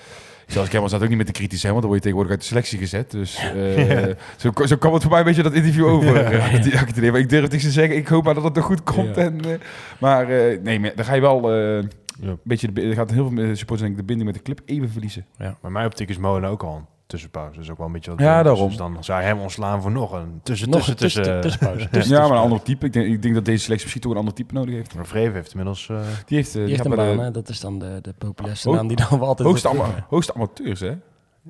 Zelfs 0.48 0.68
Cameron 0.70 0.90
staat 0.90 1.02
ook 1.02 1.08
niet 1.10 1.18
met 1.18 1.28
de 1.28 1.34
kritisch 1.34 1.60
zijn, 1.60 1.72
want 1.74 1.84
dan 1.84 1.92
word 1.94 2.04
je 2.04 2.10
tegenwoordig 2.12 2.32
uit 2.32 2.42
de 2.42 2.48
selectie 2.56 2.78
gezet. 2.80 3.12
Dus 3.12 3.38
eh, 3.38 4.04
zo, 4.38 4.52
zo 4.66 4.76
kwam 4.76 4.94
het 4.94 5.02
voor 5.02 5.12
mij 5.12 5.20
een 5.20 5.26
beetje 5.26 5.44
dat 5.44 5.54
interview 5.54 5.86
over. 5.86 6.16
eh, 6.26 6.54
ik 6.56 6.74
het 6.74 6.98
idee. 6.98 7.12
Maar 7.12 7.20
ik 7.20 7.30
durf 7.30 7.42
het 7.44 7.52
niet 7.52 7.62
te 7.62 7.72
zeggen. 7.72 7.96
Ik 7.98 8.08
hoop 8.08 8.24
maar 8.24 8.34
dat 8.34 8.44
het 8.44 8.54
nog 8.56 8.66
goed 8.66 8.84
komt. 8.84 9.16
Ja. 9.16 9.22
En, 9.22 9.42
eh, 9.46 9.52
maar 10.00 10.30
eh, 10.30 10.60
nee, 10.62 10.80
maar 10.80 10.92
dan 10.96 11.06
ga 11.06 11.14
je 11.14 11.22
wel 11.22 11.54
Ja. 11.56 11.82
een 12.22 12.40
beetje... 12.44 12.72
De, 12.74 12.82
er 12.82 12.94
gaat 12.94 13.12
heel 13.12 13.30
veel 13.30 13.56
supporters 13.56 13.80
denk 13.80 13.92
ik 13.92 13.98
de 13.98 14.04
binding 14.04 14.26
met 14.26 14.34
de 14.34 14.42
club 14.44 14.62
even 14.66 14.90
verliezen. 14.90 15.26
Maar 15.62 15.72
mijn 15.72 15.86
optiek 15.86 16.10
is 16.10 16.18
Molen 16.18 16.50
ook 16.50 16.64
al 16.64 16.88
tussenpauze. 17.08 17.60
Dus 17.60 17.70
ook 17.72 17.78
wel 17.78 17.88
een 17.88 17.92
beetje 17.94 18.12
wat 18.12 18.20
Ja, 18.20 18.44
daarom. 18.44 18.68
Dus 18.68 18.78
dan 18.78 19.04
zou 19.04 19.20
je 19.22 19.26
hem 19.28 19.40
ontslaan 19.40 19.82
voor 19.82 19.92
nog 19.92 20.12
een 20.12 20.40
tussen 20.44 20.70
Nog 20.70 20.78
tussen 20.78 20.94
een 20.94 21.00
tussen, 21.00 21.24
tussen. 21.24 21.42
tussenpauze. 21.42 21.88
Dus 21.92 22.08
ja, 22.08 22.20
maar 22.28 22.38
een 22.38 22.44
ander 22.44 22.62
type. 22.62 22.86
Ik 22.86 22.94
denk, 22.94 23.08
ik 23.08 23.22
denk 23.22 23.34
dat 23.34 23.46
deze 23.46 23.64
selectie 23.64 23.84
misschien 23.84 24.02
toch 24.02 24.12
een 24.12 24.18
ander 24.18 24.34
type 24.34 24.54
nodig 24.54 24.74
heeft. 24.74 24.96
Maar 24.96 25.06
Vreven 25.06 25.34
heeft 25.34 25.50
inmiddels... 25.52 25.90
eh, 25.90 25.98
Die 26.26 26.38
heeft, 26.38 26.48
eh, 26.56 26.62
Die 26.62 26.70
heeft 26.70 26.86
een 26.86 26.90
de 26.92 26.96
baan, 26.96 27.20
hè? 27.20 27.32
dat 27.32 27.50
is 27.50 27.60
dan 27.60 27.80
de, 27.80 28.00
de 28.02 28.14
populairste 28.18 28.70
naam 28.70 28.88
die 28.88 28.98
dan 28.98 29.20
wel 29.20 29.28
altijd 29.28 29.48
hoogste, 29.48 29.68
wordt 29.68 29.82
ama- 29.82 29.90
terug- 29.92 30.10
hoogste 30.10 30.34
amateurs, 30.34 30.80
hè? 30.80 30.94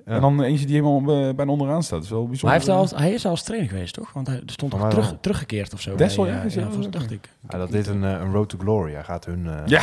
En 0.06 0.22
dan 0.22 0.42
eentje 0.42 0.66
die 0.66 0.76
helemaal 0.82 1.28
eh, 1.28 1.36
bijna 1.36 1.52
onderaan 1.52 1.84
staat. 1.84 1.94
Dat 1.98 2.04
is 2.04 2.10
wel 2.10 2.20
Maar 2.20 2.30
bijzonder. 2.30 2.58
hij, 2.60 2.68
heeft 2.76 2.92
al, 2.94 3.00
hij 3.00 3.12
is 3.14 3.26
al 3.26 3.32
als 3.32 3.44
trainer 3.44 3.70
geweest, 3.70 3.94
toch? 3.94 4.14
Want 4.14 4.28
hij 4.28 4.42
stond 4.46 4.78
mij 4.80 4.90
terug, 4.90 5.10
wel. 5.10 5.20
teruggekeerd 5.20 5.74
of 5.74 5.82
zo. 5.82 5.96
Dessel, 5.96 6.26
ja, 6.28 6.44
eh, 6.44 6.50
ja, 6.50 6.68
dacht 6.90 7.12
ik. 7.12 7.30
ja, 7.50 7.58
dat 7.58 7.74
is 7.74 7.88
een, 7.88 8.04
eh, 8.04 8.10
een 8.12 8.32
road 8.32 8.50
to 8.50 8.58
glory. 8.58 8.94
Hij 8.94 9.04
gaat 9.04 9.26
hun... 9.26 9.48
eh, 9.48 9.54
Ja. 9.66 9.82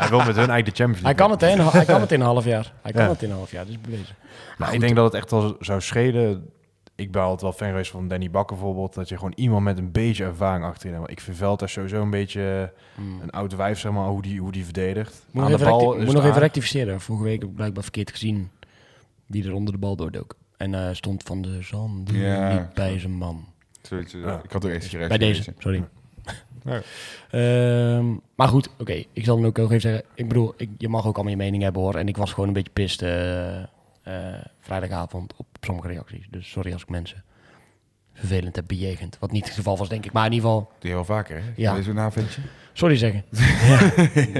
hij 0.00 0.08
wil 0.08 0.18
met 0.18 0.26
hun 0.26 0.36
eigenlijk 0.50 0.66
de 0.66 0.82
Champions 0.82 1.02
League. 1.02 1.04
Hij 1.04 1.14
kan 1.14 1.30
het, 1.30 1.42
in 1.42 1.58
een- 1.58 1.70
Hij 1.72 1.84
kan 1.84 2.00
het 2.00 2.12
in 2.12 2.20
een 2.20 2.26
half 2.26 2.44
jaar. 2.44 2.72
Hij 2.82 2.92
kan 2.92 3.02
Ja. 3.02 3.08
het 3.08 3.22
in 3.22 3.30
een 3.30 3.36
half 3.36 3.50
jaar, 3.50 3.66
dus 3.66 3.80
bewezen. 3.80 4.14
Maar 4.58 4.74
ik 4.74 4.80
denk 4.80 4.96
dat 4.96 5.04
het 5.04 5.14
echt 5.14 5.30
wel 5.30 5.56
zou 5.60 5.80
schelen. 5.80 6.48
Ik 6.96 7.12
ben 7.12 7.22
altijd 7.22 7.40
wel 7.42 7.52
fan 7.52 7.68
geweest 7.68 7.90
van 7.90 8.08
Danny 8.08 8.30
Bakker 8.30 8.56
bijvoorbeeld. 8.56 8.94
Dat 8.94 9.08
je 9.08 9.16
gewoon 9.16 9.32
iemand 9.36 9.64
met 9.64 9.78
een 9.78 9.92
beetje 9.92 10.24
ervaring 10.24 10.64
achterin 10.64 10.92
hebt. 10.94 11.06
Want 11.06 11.18
Ik 11.18 11.24
vind 11.24 11.36
Veldhuis 11.36 11.72
sowieso 11.72 12.02
een 12.02 12.10
beetje 12.10 12.72
Hmm. 12.94 13.20
een 13.22 13.30
oude 13.30 13.56
wijf, 13.56 13.78
zeg 13.78 13.92
maar, 13.92 14.06
hoe 14.08 14.22
die, 14.22 14.40
hoe 14.40 14.52
die 14.52 14.64
verdedigt. 14.64 15.26
Moet, 15.30 15.44
Aan 15.44 15.50
nog 15.50 15.60
de 15.60 15.66
even, 15.66 15.78
bal 15.78 15.96
moet 15.96 16.12
nog 16.12 16.24
even 16.24 16.38
rectificeren. 16.40 17.00
Vorige 17.00 17.24
week 17.24 17.40
heb 17.40 17.48
ik 17.48 17.54
blijkbaar 17.54 17.82
verkeerd 17.82 18.10
gezien 18.10 18.50
wie 19.26 19.44
er 19.46 19.52
onder 19.54 19.72
de 19.72 19.78
bal 19.78 19.96
doordook. 19.96 20.36
En 20.56 20.74
eh, 20.74 20.88
stond 20.94 21.22
van 21.22 21.42
de 21.42 21.62
zand 21.62 22.10
Ja. 22.10 22.52
niet 22.52 22.74
bij 22.74 22.98
zijn 22.98 23.12
man. 23.12 23.44
Zoiets, 23.82 24.14
eh, 24.14 24.20
Ja. 24.20 24.40
Ik 24.44 24.50
had 24.50 24.64
er 24.64 24.72
echt 24.72 24.86
gerecht. 24.86 25.08
Bij 25.08 25.18
deze, 25.18 25.54
sorry. 25.58 25.84
Ja. 26.64 26.80
Ehm, 27.30 28.06
maar 28.34 28.48
goed, 28.48 28.68
oké. 28.78 29.04
Ik 29.12 29.24
zal 29.24 29.36
dan 29.36 29.46
ook 29.46 29.56
nog 29.56 29.66
even 29.68 29.80
zeggen. 29.80 30.04
Ik 30.14 30.28
bedoel, 30.28 30.54
ik, 30.56 30.70
je 30.78 30.88
mag 30.88 31.06
ook 31.06 31.14
allemaal 31.14 31.32
je 31.32 31.38
mening 31.38 31.62
hebben 31.62 31.82
hoor. 31.82 31.94
En 31.94 32.08
ik 32.08 32.16
was 32.16 32.32
gewoon 32.32 32.48
een 32.48 32.54
beetje 32.54 32.72
pist 32.72 33.02
eh, 33.02 33.62
vrijdagavond 34.60 35.32
op 35.36 35.46
sommige 35.60 35.88
reacties. 35.88 36.26
Dus 36.30 36.50
sorry 36.50 36.72
als 36.72 36.82
ik 36.82 36.88
mensen 36.88 37.24
vervelend 38.12 38.56
heb 38.56 38.64
bejegend. 38.66 39.16
Wat 39.20 39.30
niet 39.30 39.44
het 39.44 39.54
geval 39.54 39.76
was, 39.76 39.88
denk 39.88 40.04
ik. 40.04 40.12
Maar 40.12 40.26
in 40.26 40.32
ieder 40.32 40.48
geval, 40.48 40.70
Doe 40.78 40.88
je 40.88 40.94
wel 40.94 41.04
vaker, 41.04 41.36
hè? 41.36 41.42
Ja. 41.56 41.82
Zo'n 41.82 41.98
avondje. 41.98 42.40
Sorry 42.74 42.96
zeggen. 42.96 43.24
ja. 43.30 43.78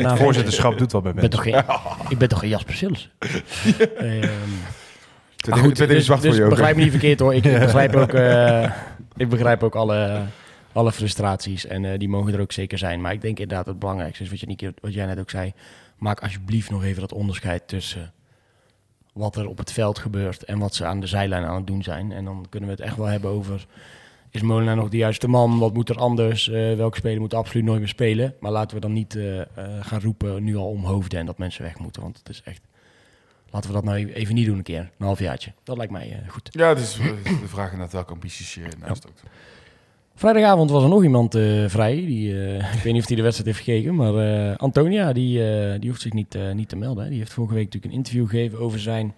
Nou, 0.01 0.07
Het 0.09 0.19
voorzitterschap 0.19 0.79
doet 0.79 0.93
wat 0.93 1.03
bij 1.03 1.13
ik 1.13 1.21
ben, 1.21 1.31
toch 1.31 1.45
mensen. 1.45 1.65
geen, 1.65 2.11
ik 2.13 2.19
ben 2.19 2.29
toch 2.29 2.39
geen 2.39 2.49
Jasper 2.49 2.75
Sillis? 2.75 3.11
Ehm, 3.99 4.29
maar 5.49 5.59
goed, 5.59 5.77
dus, 5.77 6.07
dus 6.07 6.41
ook. 6.41 6.49
begrijp 6.49 6.77
me 6.77 6.83
niet 6.83 6.91
verkeerd 6.91 7.21
hoor. 7.21 7.35
Ik, 7.35 7.45
ik 7.55 7.59
begrijp 7.59 7.95
ook, 7.95 8.13
eh, 8.13 8.71
ik 9.17 9.29
begrijp 9.29 9.63
ook 9.63 9.75
alle, 9.75 10.23
alle 10.73 10.93
frustraties 10.93 11.67
en 11.67 11.85
eh, 11.85 11.99
die 11.99 12.09
mogen 12.09 12.35
er 12.35 12.41
ook 12.41 12.53
zeker 12.53 12.79
zijn. 12.79 13.01
Maar 13.01 13.13
ik 13.13 13.21
denk 13.21 13.39
inderdaad 13.39 13.67
het 13.67 13.79
belangrijkste 13.79 14.23
is 14.25 14.31
wat, 14.31 14.41
je, 14.41 14.47
Nieke- 14.47 14.75
wat 14.81 14.95
jij 14.95 15.07
net 15.07 15.19
ook 15.19 15.31
zei. 15.31 15.53
Maak 15.99 16.21
alsjeblieft 16.23 16.71
nog 16.71 16.85
even 16.85 17.01
dat 17.01 17.13
onderscheid 17.13 17.69
tussen 17.69 18.13
wat 19.13 19.37
er 19.37 19.47
op 19.49 19.59
het 19.59 19.73
veld 19.73 19.99
gebeurt 19.99 20.43
en 20.43 20.59
wat 20.59 20.75
ze 20.75 20.85
aan 20.85 21.01
de 21.01 21.07
zijlijn 21.07 21.45
aan 21.45 21.57
het 21.57 21.67
doen 21.67 21.83
zijn. 21.83 22.13
En 22.13 22.25
dan 22.25 22.47
kunnen 22.51 22.69
we 22.69 22.75
het 22.75 22.85
echt 22.85 22.97
wel 22.97 23.07
hebben 23.07 23.31
over... 23.31 23.67
Is 24.35 24.43
Molenaar 24.43 24.77
nog 24.77 24.89
de 24.89 24.97
juiste 24.97 25.29
man? 25.29 25.59
Wat 25.59 25.75
moet 25.75 25.89
er 25.89 25.99
anders? 25.99 26.49
Eh, 26.49 26.75
welke 26.75 26.97
speler 26.97 27.21
moet 27.21 27.35
absoluut 27.35 27.65
nooit 27.65 27.79
meer 27.79 27.89
spelen? 27.89 28.35
Maar 28.41 28.51
laten 28.51 28.75
we 28.75 28.81
dan 28.81 28.93
niet 28.93 29.17
eh, 29.17 29.41
eh, 29.41 29.47
gaan 29.81 30.01
roepen 30.01 30.45
nu 30.45 30.57
al 30.57 30.69
om 30.69 30.85
hoofden 30.85 31.19
en 31.21 31.27
dat 31.27 31.39
mensen 31.39 31.63
weg 31.63 31.79
moeten. 31.79 32.03
Want 32.03 32.19
het 32.19 32.29
is 32.29 32.43
echt... 32.45 32.61
Laten 33.51 33.69
we 33.69 33.75
dat 33.75 33.85
nou 33.85 34.13
even 34.13 34.35
niet 34.35 34.47
doen 34.47 34.57
een 34.57 34.63
keer. 34.63 34.91
Een 34.99 35.07
halfjaartje. 35.07 35.53
Dat 35.63 35.77
lijkt 35.77 35.93
mij 35.93 36.23
goed. 36.29 36.49
Ja, 36.53 36.69
het 36.69 36.79
is 36.79 36.95
de 37.25 37.49
vraag 37.49 37.65
inderdaad 37.65 37.93
welke 37.93 38.13
ambities 38.13 38.55
je 38.55 38.67
naast 38.79 39.07
ook. 39.07 39.15
Vrijdagavond 40.15 40.71
was 40.71 40.83
er 40.83 40.89
nog 40.89 41.03
iemand 41.03 41.33
vrij. 41.67 41.95
Die, 41.95 42.29
ik 42.77 42.83
weet 42.83 42.93
niet 42.93 43.03
of 43.03 43.09
hij 43.09 43.17
de 43.17 43.23
wedstrijd 43.23 43.57
heeft 43.57 43.69
gekeken. 43.69 43.95
Maar 43.95 44.57
Antonia, 44.57 45.13
die, 45.13 45.39
die 45.79 45.89
hoeft 45.89 46.03
zich 46.03 46.13
niet, 46.13 46.39
niet 46.55 46.69
te 46.69 46.77
melden. 46.77 47.05
hè. 47.05 47.11
Die 47.11 47.19
heeft 47.19 47.33
vorige 47.33 47.55
week 47.55 47.65
natuurlijk 47.65 47.93
een 47.93 47.99
interview 47.99 48.29
gegeven 48.29 48.59
over 48.59 48.81
zijn 48.81 49.15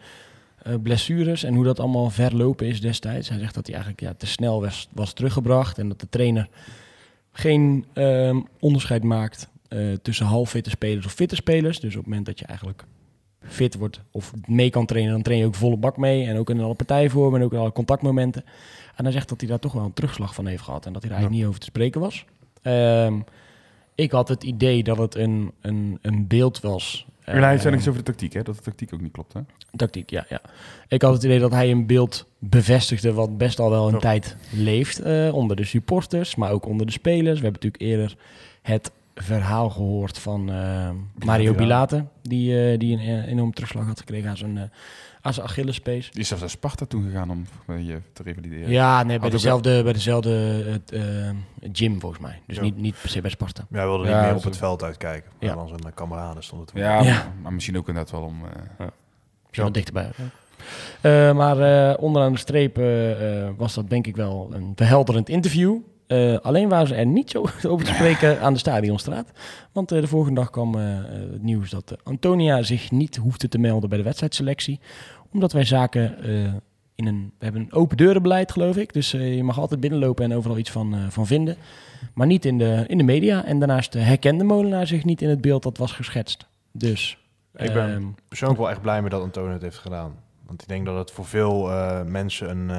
eh, 0.67 0.75
blessures. 0.83 1.43
En 1.43 1.55
hoe 1.55 1.65
dat 1.65 1.81
allemaal 1.81 2.11
verlopen 2.11 2.67
is 2.67 2.81
destijds. 2.81 3.29
Hij 3.29 3.39
zegt 3.39 3.55
dat 3.55 3.67
hij 3.67 3.75
eigenlijk 3.75 4.05
ja, 4.05 4.15
te 4.15 4.27
snel 4.27 4.61
was, 4.61 4.89
was 4.93 5.13
teruggebracht. 5.13 5.79
En 5.79 5.89
dat 5.89 6.01
de 6.01 6.09
trainer 6.09 6.49
geen 7.33 7.85
ehm, 7.93 8.41
onderscheid 8.61 9.03
maakt 9.03 9.49
eh, 9.69 9.93
tussen 10.03 10.27
halffitte 10.27 10.71
spelers 10.71 11.07
of 11.07 11.13
fitte 11.13 11.35
spelers. 11.35 11.81
Dus 11.81 11.93
op 11.93 11.99
het 11.99 12.07
moment 12.07 12.27
dat 12.27 12.39
je 12.39 12.47
eigenlijk 12.47 12.85
fit 13.41 13.75
wordt 13.75 14.01
of 14.11 14.33
mee 14.47 14.71
kan 14.71 14.87
trainen, 14.87 15.13
dan 15.13 15.23
train 15.23 15.39
je 15.39 15.47
ook 15.47 15.55
volle 15.55 15.77
bak 15.77 15.97
mee. 15.97 16.27
En 16.27 16.37
ook 16.37 16.51
in 16.51 16.61
alle 16.61 16.75
partijvormen 16.75 17.41
en 17.41 17.47
ook 17.47 17.53
in 17.53 17.59
alle 17.59 17.73
contactmomenten. 17.73 18.45
En 18.97 19.05
hij 19.05 19.13
zegt 19.13 19.29
dat 19.29 19.41
hij 19.41 19.49
daar 19.49 19.59
toch 19.59 19.73
wel 19.73 19.85
een 19.85 19.93
terugslag 19.93 20.35
van 20.35 20.47
heeft 20.47 20.63
gehad. 20.63 20.87
En 20.87 20.93
dat 20.93 21.03
hij 21.03 21.11
er 21.11 21.17
eigenlijk 21.17 21.43
niet 21.43 21.49
over 21.49 21.61
te 21.61 21.71
spreken 21.71 22.01
was. 22.01 22.25
Ehm, 22.63 23.19
ik 23.97 24.11
had 24.11 24.29
het 24.29 24.45
idee 24.45 24.83
dat 24.83 24.99
het 24.99 25.15
een, 25.15 25.53
een, 25.61 25.99
een 26.03 26.27
beeld 26.27 26.61
was. 26.61 27.07
En 27.25 27.43
hij 27.43 27.59
zei 27.59 27.75
niks 27.75 27.89
over 27.89 28.05
de 28.05 28.11
tactiek, 28.11 28.33
hè? 28.33 28.43
Dat 28.43 28.57
de 28.57 28.63
tactiek 28.63 28.95
ook 28.95 29.01
niet 29.01 29.13
klopt, 29.13 29.33
hè? 29.33 29.41
Tactiek, 29.77 30.11
ja, 30.11 30.27
ja. 30.29 30.41
Ik 30.89 31.03
had 31.03 31.13
het 31.13 31.23
idee 31.25 31.39
dat 31.39 31.51
hij 31.51 31.71
een 31.71 31.87
beeld 31.87 32.27
bevestigde 32.39 33.13
wat 33.13 33.39
best 33.39 33.59
al 33.61 33.71
wel 33.71 33.89
een 33.93 33.99
tijd 33.99 34.37
leeft. 34.53 35.01
eh, 35.01 35.35
onder 35.35 35.57
de 35.57 35.65
supporters, 35.65 36.35
maar 36.35 36.51
ook 36.51 36.67
onder 36.67 36.87
de 36.87 36.93
spelers. 36.93 37.39
We 37.41 37.45
hebben 37.47 37.63
natuurlijk 37.63 37.83
eerder 37.83 38.17
het 38.63 38.91
verhaal 39.23 39.71
gehoord 39.71 40.19
van 40.19 40.51
eh, 40.53 40.91
Mario 41.25 41.55
Bilate. 41.55 42.05
Die, 42.23 42.71
eh, 42.73 42.79
die 42.79 42.93
een 42.93 43.01
eh, 43.01 43.27
enorm 43.29 43.53
terugslag 43.53 43.87
had 43.87 43.99
gekregen 43.99 44.31
aan 44.31 44.37
zijn, 44.37 44.57
eh 44.59 44.63
aan 45.21 45.35
zijn 45.35 45.47
Achillespees. 45.47 46.11
Die 46.11 46.21
is 46.21 46.27
zelfs 46.29 46.43
naar 46.43 46.53
Sparta 46.53 46.85
toen 46.87 47.03
gegaan 47.05 47.31
om 47.31 47.47
je 47.79 48.01
te 48.13 48.23
revalideren. 48.23 48.71
Ja, 48.71 48.97
nee, 49.03 49.07
bij 49.19 49.29
Had 49.29 49.31
dezelfde, 49.31 49.83
bij 49.83 49.93
dezelfde 49.93 50.65
eh, 50.93 51.01
gym 51.73 52.01
volgens 52.01 52.21
mij. 52.23 52.41
Dus 52.47 52.57
Ja. 52.57 52.63
niet, 52.63 52.77
niet 52.77 52.95
per 53.01 53.09
se 53.11 53.21
bij 53.21 53.31
Sparta. 53.31 53.67
Ja, 53.71 53.77
hij 53.77 53.87
wilde 53.87 54.03
niet 54.05 54.13
Ja, 54.13 54.23
meer 54.23 54.35
op 54.35 54.41
zo. 54.43 54.49
het 54.49 54.57
veld 54.57 54.83
uitkijken. 54.83 55.31
Ja. 55.39 55.49
Ja. 55.49 55.55
Dan 55.55 55.69
zijn 55.69 55.95
kameraden 55.95 56.43
stonden 56.43 56.67
toen. 56.67 56.81
Ja, 56.81 57.03
Ja. 57.03 57.33
Maar, 57.43 57.53
misschien 57.53 57.77
ook 57.77 57.89
inderdaad 57.89 58.13
wel 58.13 58.23
om... 58.23 58.41
eh, 58.79 58.87
Misschien 59.43 59.65
wat 59.65 59.75
dichterbij. 59.75 60.11
Eh, 61.01 61.33
maar 61.37 61.61
eh, 61.91 62.03
onderaan 62.03 62.33
de 62.33 62.39
streep 62.39 62.77
was 63.59 63.75
dat 63.75 63.91
denk 63.91 64.07
ik 64.07 64.17
wel 64.17 64.49
een 64.53 64.73
verhelderend 64.77 65.29
interview. 65.29 65.77
Eh, 66.07 66.37
alleen 66.37 66.69
waren 66.69 66.87
ze 66.87 66.95
er 66.95 67.07
niet 67.07 67.31
zo 67.31 67.45
over 67.71 67.87
te 67.87 67.95
spreken 67.95 68.41
aan 68.41 68.53
de 68.53 68.59
Stadionstraat. 68.59 69.31
Want 69.73 69.93
eh, 69.93 70.01
de 70.01 70.07
volgende 70.07 70.41
dag 70.41 70.51
kwam 70.51 70.75
eh, 70.75 70.83
het 71.33 71.43
nieuws 71.43 71.71
dat 71.71 71.97
Antonia 72.03 72.63
zich 72.63 72.91
niet 72.91 73.17
hoefde 73.17 73.49
te 73.49 73.59
melden 73.59 73.89
bij 73.89 73.99
de 73.99 74.05
wedstrijdselectie. 74.05 74.81
Omdat 75.33 75.53
wij 75.53 75.65
zaken 75.65 76.19
in 76.95 77.07
een... 77.07 77.33
We 77.39 77.45
hebben 77.45 77.63
een 77.63 77.73
open 77.73 77.97
deurenbeleid 77.97 78.53
geloof 78.53 78.77
ik. 78.77 78.93
Dus 78.93 79.11
je 79.11 79.43
mag 79.43 79.59
altijd 79.59 79.81
binnenlopen 79.81 80.25
en 80.25 80.35
overal 80.35 80.59
iets 80.59 80.71
van, 80.71 80.97
van 81.11 81.27
vinden. 81.27 81.57
Maar 82.15 82.27
niet 82.27 82.45
in 82.45 82.59
de, 82.59 82.85
in 82.87 82.99
de 82.99 83.05
media. 83.05 83.45
En 83.45 83.59
daarnaast 83.59 83.93
herkende 83.93 84.45
Molenaar 84.45 84.87
zich 84.87 85.05
niet 85.05 85.23
in 85.23 85.29
het 85.29 85.41
beeld 85.41 85.63
dat 85.63 85.79
was 85.79 85.93
geschetst. 85.93 86.47
Dus... 86.73 87.19
Ik 87.55 87.73
ben- 87.73 87.95
ehm, 87.95 88.05
persoonlijk 88.29 88.61
wel 88.61 88.71
echt 88.71 88.81
blij 88.81 89.01
mee 89.01 89.11
dat 89.11 89.23
Antonio 89.23 89.53
het 89.53 89.63
heeft 89.63 89.79
gedaan. 89.79 90.15
Want 90.47 90.63
ik 90.63 90.69
denk 90.69 90.87
dat 90.87 90.97
het 90.97 91.11
voor 91.11 91.25
veel 91.25 91.71
mensen 92.05 92.51
een... 92.51 92.71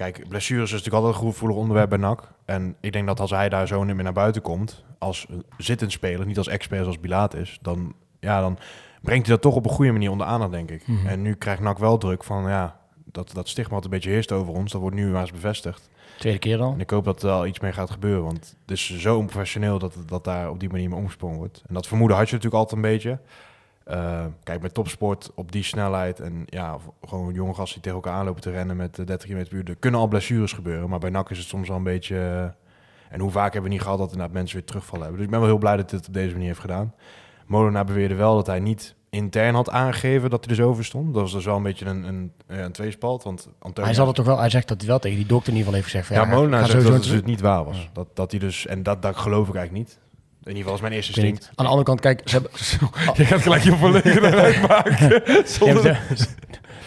Kijk, 0.00 0.28
blessures 0.28 0.72
is 0.72 0.76
natuurlijk 0.76 1.04
altijd 1.04 1.22
een 1.22 1.28
gevoelig 1.28 1.56
onderwerp 1.56 1.88
bij 1.88 1.98
NAC. 1.98 2.32
En 2.44 2.76
ik 2.80 2.92
denk 2.92 3.06
dat 3.06 3.20
als 3.20 3.30
hij 3.30 3.48
daar 3.48 3.66
zo 3.66 3.84
niet 3.84 3.94
meer 3.94 4.04
naar 4.04 4.12
buiten 4.12 4.42
komt... 4.42 4.84
als 4.98 5.26
zittend 5.58 5.92
speler, 5.92 6.26
niet 6.26 6.38
als 6.38 6.48
expert 6.48 6.80
zoals 6.80 7.00
Bilaat 7.00 7.34
is... 7.34 7.58
dan, 7.62 7.94
ja, 8.20 8.40
dan 8.40 8.58
brengt 9.02 9.26
hij 9.26 9.34
dat 9.34 9.42
toch 9.42 9.54
op 9.54 9.64
een 9.64 9.70
goede 9.70 9.92
manier 9.92 10.10
onder 10.10 10.26
aandacht, 10.26 10.52
denk 10.52 10.70
ik. 10.70 10.86
Mhm. 10.86 11.06
En 11.06 11.22
nu 11.22 11.34
krijgt 11.34 11.62
NAC 11.62 11.78
wel 11.78 11.98
druk 11.98 12.24
van... 12.24 12.48
ja, 12.48 12.80
dat, 13.04 13.30
dat 13.32 13.48
stigma 13.48 13.74
wat 13.74 13.84
een 13.84 13.90
beetje 13.90 14.10
heerst 14.10 14.32
over 14.32 14.54
ons... 14.54 14.72
dat 14.72 14.80
wordt 14.80 14.96
nu 14.96 15.10
maar 15.10 15.20
eens 15.20 15.32
bevestigd. 15.32 15.90
tweede 16.18 16.38
keer 16.38 16.60
al. 16.60 16.72
En 16.72 16.80
ik 16.80 16.90
hoop 16.90 17.04
dat 17.04 17.22
er 17.22 17.28
wel 17.28 17.46
iets 17.46 17.60
mee 17.60 17.72
gaat 17.72 17.90
gebeuren. 17.90 18.24
Want 18.24 18.56
het 18.60 18.70
is 18.70 18.98
zo 18.98 19.16
onprofessioneel 19.16 19.78
dat, 19.78 19.96
dat 20.06 20.24
daar 20.24 20.50
op 20.50 20.60
die 20.60 20.68
manier 20.68 20.88
mee 20.88 20.98
omgesprongen 20.98 21.38
wordt. 21.38 21.62
En 21.66 21.74
dat 21.74 21.86
vermoeden 21.86 22.16
had 22.16 22.28
je 22.28 22.34
natuurlijk 22.34 22.62
altijd 22.62 22.84
een 22.84 22.90
beetje. 22.90 23.18
Eh, 23.90 24.24
kijk, 24.42 24.60
bij 24.60 24.70
topsport 24.70 25.30
op 25.34 25.52
die 25.52 25.62
snelheid 25.62 26.20
en 26.20 26.42
ja, 26.46 26.76
gewoon 27.04 27.34
jonge 27.34 27.54
gasten 27.54 27.74
die 27.74 27.82
tegen 27.82 27.98
elkaar 27.98 28.14
aanlopen 28.14 28.42
te 28.42 28.50
rennen 28.50 28.76
met 28.76 28.98
eh, 28.98 29.06
30 29.06 29.28
km 29.28 29.44
per 29.44 29.52
uur. 29.52 29.68
Er 29.68 29.76
kunnen 29.76 30.00
al 30.00 30.08
blessures 30.08 30.52
gebeuren, 30.52 30.88
maar 30.88 30.98
bij 30.98 31.10
NAC 31.10 31.30
is 31.30 31.38
het 31.38 31.46
soms 31.46 31.68
wel 31.68 31.76
een 31.76 31.82
beetje... 31.82 32.16
eh, 32.16 33.12
en 33.14 33.20
hoe 33.20 33.30
vaak 33.30 33.52
hebben 33.52 33.70
we 33.70 33.76
niet 33.76 33.84
gehad 33.84 33.98
dat 33.98 34.10
inderdaad 34.10 34.34
mensen 34.34 34.56
weer 34.56 34.66
terugvallen 34.66 35.00
hebben. 35.02 35.16
Dus 35.16 35.26
ik 35.26 35.30
ben 35.32 35.40
wel 35.40 35.50
heel 35.50 35.58
blij 35.58 35.76
dat 35.76 35.90
hij 35.90 35.98
het 35.98 36.08
op 36.08 36.14
deze 36.14 36.32
manier 36.32 36.46
heeft 36.46 36.60
gedaan. 36.60 36.94
Molenaar 37.46 37.84
beweerde 37.84 38.14
wel 38.14 38.34
dat 38.34 38.46
hij 38.46 38.60
niet 38.60 38.94
intern 39.10 39.54
had 39.54 39.70
aangegeven 39.70 40.30
dat 40.30 40.44
hij 40.44 40.50
er 40.54 40.62
zo 40.62 40.68
over 40.68 40.84
stond. 40.84 41.14
Dat 41.14 41.22
was 41.22 41.32
dus 41.32 41.44
wel 41.44 41.56
een 41.56 41.62
beetje 41.62 41.86
een, 41.86 42.04
een, 42.04 42.32
een 42.46 42.72
tweespalt. 42.72 43.22
Want 43.22 43.48
Antonio 43.58 43.84
Hij, 43.84 43.94
zal 43.94 44.06
het 44.06 44.16
toch 44.16 44.26
wel, 44.26 44.38
hij 44.38 44.50
zegt 44.50 44.68
dat 44.68 44.78
hij 44.78 44.88
wel 44.88 44.98
tegen 44.98 45.16
die 45.16 45.26
dokter 45.26 45.52
in 45.52 45.58
ieder 45.58 45.72
geval 45.72 45.82
heeft 45.82 45.92
gezegd. 45.92 46.06
Van, 46.06 46.16
ja, 46.16 46.32
ja, 46.32 46.38
Molenaar 46.38 46.66
zegt 46.66 46.84
dat 46.84 46.92
het 46.92 47.02
dus 47.02 47.22
niet 47.22 47.40
waar 47.40 47.64
was. 47.64 47.88
Dat, 47.92 48.16
dat 48.16 48.30
hij 48.30 48.40
dus, 48.40 48.66
en 48.66 48.82
dat, 48.82 49.02
dat 49.02 49.16
geloof 49.16 49.48
ik 49.48 49.54
eigenlijk 49.54 49.86
niet. 49.88 49.98
In 50.44 50.56
ieder 50.56 50.62
geval 50.62 50.74
is 50.74 50.80
mijn 50.80 50.92
eerste 50.92 51.12
instinct. 51.12 51.50
Aan 51.54 51.64
de 51.64 51.70
andere 51.70 51.82
kant, 51.84 52.00
kijk, 52.00 52.20
ze 52.24 52.32
hebben... 52.34 52.50
Je 53.18 53.24
gaat 53.24 53.40
gelijk 53.42 53.62
je 53.62 53.76
verlegenheid 53.76 54.60
maken. 54.68 55.22
Ja, 55.34 55.44
Zonder... 55.46 56.00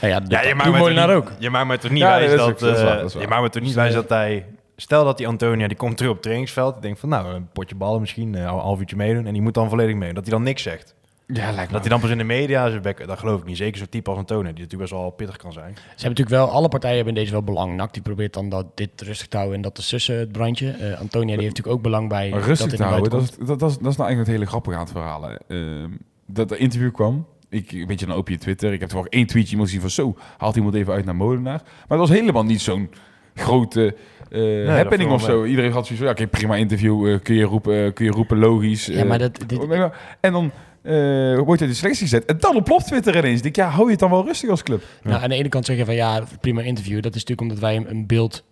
ja, 0.02 0.22
Ja, 0.28 0.42
je 0.42 0.56
maakt 0.56 0.78
toch 0.78 1.10
ook. 1.10 1.32
Je 1.40 1.50
maakt 1.50 1.68
me 1.68 1.78
toch 1.78 1.92
niet 1.92 2.02
wijs 2.04 2.36
dat 2.36 2.60
dat... 2.60 2.78
eh, 2.78 2.86
dat. 2.86 3.14
Je 3.14 3.28
maakt 3.28 3.42
me 3.42 3.50
toch 3.50 3.64
niet 3.64 3.74
wijs 3.74 3.94
dat 3.94 4.10
hij... 4.10 4.46
Stel 4.76 5.06
dat 5.06 5.18
die 5.18 5.28
Antonia, 5.28 5.68
die 5.68 5.78
komt 5.78 5.96
terug 5.98 6.10
op 6.10 6.16
het 6.16 6.24
trainingsveld. 6.24 6.74
Die 6.74 6.82
denkt 6.82 7.00
van, 7.00 7.10
nou, 7.10 7.34
een 7.34 7.50
potje 7.54 7.76
ballen 7.76 8.00
misschien, 8.00 8.36
eh, 8.36 8.42
een 8.42 8.48
half 8.48 8.80
uurtje 8.80 8.96
meedoen. 8.96 9.26
En 9.26 9.34
die 9.34 9.42
moet 9.42 9.54
dan 9.54 9.70
volledig 9.70 9.96
meedoen. 9.96 10.16
Dat 10.16 10.24
hij 10.24 10.34
dan 10.34 10.44
niks 10.44 10.62
zegt. 10.64 10.96
Ja, 11.28 11.52
lijkt 11.52 11.68
me 11.68 11.72
Dat 11.72 11.82
hij 11.82 11.90
dan 11.90 12.00
pas 12.00 12.10
in 12.10 12.18
de 12.18 12.24
media 12.24 12.70
zijn 12.70 12.82
bek... 12.82 13.08
Dat 13.08 13.20
geloof 13.20 13.40
ik 13.40 13.46
niet. 13.46 13.58
Zeker 13.58 13.78
zo'n 13.78 13.90
type 13.90 14.10
als 14.10 14.20
Antonia, 14.20 14.52
die 14.52 14.64
natuurlijk 14.64 14.90
best 14.90 15.02
wel 15.02 15.10
pittig 15.10 15.38
kan 15.38 15.54
zijn. 15.54 15.74
Ze 15.76 15.82
hebben 15.82 16.10
natuurlijk 16.10 16.30
wel, 16.30 16.50
alle 16.50 16.68
partijen 16.68 16.96
hebben 16.96 17.14
in 17.14 17.20
deze 17.20 17.32
wel 17.32 17.44
belang. 17.44 17.76
NAC 17.76 17.94
die 17.94 18.02
probeert 18.02 18.34
dan 18.34 18.50
dat, 18.50 18.66
dit 18.78 19.02
rustig 19.02 19.28
te 19.28 19.38
houden 19.38 19.56
en 19.58 19.64
dat 19.64 19.76
te 19.76 19.82
sussen, 19.82 20.18
het 20.18 20.32
brandje. 20.32 20.72
Eh, 20.72 21.00
Antonia 21.00 21.36
die 21.36 21.44
heeft 21.44 21.56
natuurlijk 21.56 21.76
ook 21.76 21.82
belang 21.82 22.10
bij 22.10 22.30
Maar 22.30 22.42
rustig 22.42 22.74
te 22.74 22.84
houden, 22.84 23.12
dat 23.12 23.22
is, 23.22 23.30
dat, 23.30 23.60
dat, 23.60 23.70
is, 23.70 23.78
dat 23.78 23.92
is 23.92 23.98
nou 23.98 24.10
eigenlijk 24.10 24.18
het 24.18 24.28
hele 24.28 24.46
grappige 24.46 24.76
aan 24.76 24.84
het 24.84 24.92
verhaal. 24.92 25.24
hè. 25.24 25.36
Ehm, 25.48 25.90
dat 26.26 26.52
er 26.52 26.58
interview 26.58 26.92
kwam. 26.92 27.26
Ik, 27.50 27.72
een 27.72 27.88
beetje 27.88 28.06
dan 28.06 28.18
op 28.18 28.30
je 28.30 28.38
Twitter. 28.38 28.74
Ik 28.74 28.80
heb 28.80 28.90
toch 28.90 29.08
één 29.08 29.28
tweetje 29.28 29.52
iemand 29.52 29.70
zien 29.70 29.82
van 29.82 29.90
zo, 29.90 30.16
haalt 30.38 30.56
iemand 30.56 30.76
even 30.76 30.94
uit 30.94 31.06
naar 31.06 31.16
Molenaar. 31.16 31.62
Maar 31.64 31.98
dat 31.98 32.08
was 32.08 32.18
helemaal 32.18 32.44
niet 32.44 32.62
zo'n 32.62 32.90
grote 33.34 33.96
eh, 34.30 34.66
dat 34.66 34.76
happening 34.76 35.12
of 35.12 35.22
zo. 35.22 35.44
Iedereen 35.44 35.72
had 35.72 35.86
zoiets 35.86 36.06
van, 36.06 36.16
ja, 36.16 36.22
oké, 36.22 36.38
prima 36.38 36.56
interview, 36.56 37.08
eh, 37.08 37.20
kun, 37.22 37.36
je 37.36 37.44
roepen, 37.44 37.94
kun 37.94 38.06
je 38.06 38.12
roepen, 38.12 38.38
logisch. 38.38 38.86
Ja, 38.86 39.06
maar 39.06 39.20
dat, 39.20 39.40
dit, 39.48 39.68
En 40.20 40.32
dan 40.32 40.52
eh 40.84 41.40
wordt 41.40 41.60
hij 41.60 41.70
de 41.70 41.76
selectie 41.76 42.04
gezet. 42.04 42.26
En 42.26 42.38
dan 42.40 42.56
ontploft 42.56 42.88
Twitter 42.88 43.18
ineens. 43.18 43.38
Ik 43.38 43.44
denk, 43.44 43.56
ja, 43.56 43.68
hou 43.70 43.86
je 43.86 43.92
het 43.92 44.00
dan 44.00 44.10
wel 44.10 44.26
rustig 44.26 44.50
als 44.50 44.64
club? 44.64 44.84
Nou, 45.04 45.22
aan 45.24 45.30
de 45.30 45.36
ene 45.36 45.50
kant 45.50 45.66
zeggen 45.66 45.86
van 45.86 45.96
ja, 45.96 46.24
prima 46.42 46.62
interview. 46.62 47.02
Dat 47.02 47.16
is 47.16 47.24
natuurlijk 47.26 47.42
omdat 47.42 47.60
wij 47.60 47.76
een, 47.76 47.90
een 47.90 48.08
beeld, 48.08 48.44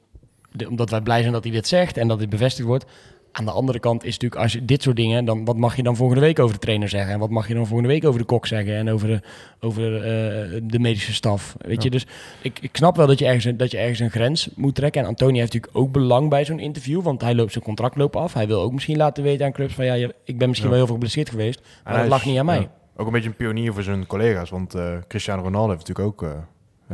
de- 0.51 0.69
omdat 0.69 0.89
wij 0.89 1.01
blij 1.01 1.21
zijn 1.21 1.33
dat 1.33 1.43
hij 1.43 1.53
dit 1.53 1.67
zegt 1.67 1.97
en 1.97 2.07
dat 2.07 2.19
dit 2.19 2.29
bevestigd 2.29 2.67
wordt. 2.67 2.85
Aan 3.31 3.45
de 3.45 3.51
andere 3.51 3.79
kant 3.79 4.03
is 4.03 4.11
natuurlijk 4.13 4.41
als 4.41 4.53
je 4.53 4.65
dit 4.65 4.81
soort 4.81 4.95
dingen, 4.95 5.25
dan 5.25 5.45
wat 5.45 5.57
mag 5.57 5.75
je 5.75 5.83
dan 5.83 5.95
volgende 5.95 6.21
week 6.21 6.39
over 6.39 6.53
de 6.53 6.59
trainer 6.61 6.89
zeggen 6.89 7.13
en 7.13 7.19
wat 7.19 7.29
mag 7.29 7.47
je 7.47 7.53
dan 7.53 7.65
volgende 7.67 7.91
week 7.93 8.05
over 8.05 8.19
de 8.19 8.25
kok 8.25 8.47
zeggen 8.47 8.75
en 8.75 8.89
over 8.89 9.07
de, 9.07 9.19
over 9.59 9.95
eh, 9.95 10.61
de 10.63 10.79
medische 10.79 11.13
staf, 11.13 11.55
weet 11.57 11.83
je? 11.83 11.89
Dus 11.89 12.05
ik, 12.41 12.59
ik 12.61 12.69
snap 12.77 12.95
wel 12.95 13.07
dat 13.07 13.19
je 13.19 13.25
ergens 13.25 13.45
een- 13.45 13.57
dat 13.57 13.71
je 13.71 13.77
ergens 13.77 13.99
een 13.99 14.11
grens 14.11 14.49
moet 14.55 14.75
trekken. 14.75 15.01
En 15.01 15.07
Antonia 15.07 15.39
heeft 15.39 15.53
natuurlijk 15.53 15.83
ook 15.83 15.91
belang 15.91 16.29
bij 16.29 16.45
zo'n 16.45 16.59
interview, 16.59 17.01
want 17.01 17.21
hij 17.21 17.35
loopt 17.35 17.51
zijn 17.51 17.63
contract 17.63 17.95
loopt 17.95 18.15
af. 18.15 18.33
Hij 18.33 18.47
wil 18.47 18.61
ook 18.61 18.71
misschien 18.73 18.97
laten 18.97 19.23
weten 19.23 19.45
aan 19.45 19.51
clubs 19.51 19.73
van 19.73 19.85
ja, 19.85 19.93
ik 20.23 20.37
ben 20.37 20.47
misschien 20.47 20.69
Ja. 20.69 20.75
wel 20.75 20.77
heel 20.77 20.85
veel 20.85 20.93
geblesseerd 20.95 21.29
geweest, 21.29 21.61
maar 21.83 21.97
dat 21.97 22.07
lag 22.07 22.25
niet 22.25 22.37
aan 22.39 22.45
mij. 22.45 22.59
ja, 22.59 22.71
ook 22.95 23.05
een 23.07 23.13
beetje 23.13 23.29
een 23.29 23.35
pionier 23.35 23.73
voor 23.73 23.83
zijn 23.83 24.05
collega's. 24.07 24.49
Want 24.49 24.73
eh, 24.75 24.97
Cristiano 25.07 25.41
Ronaldo 25.41 25.73
heeft 25.73 25.87
natuurlijk 25.87 26.21
ook 26.21 26.29
eh, 26.29 26.37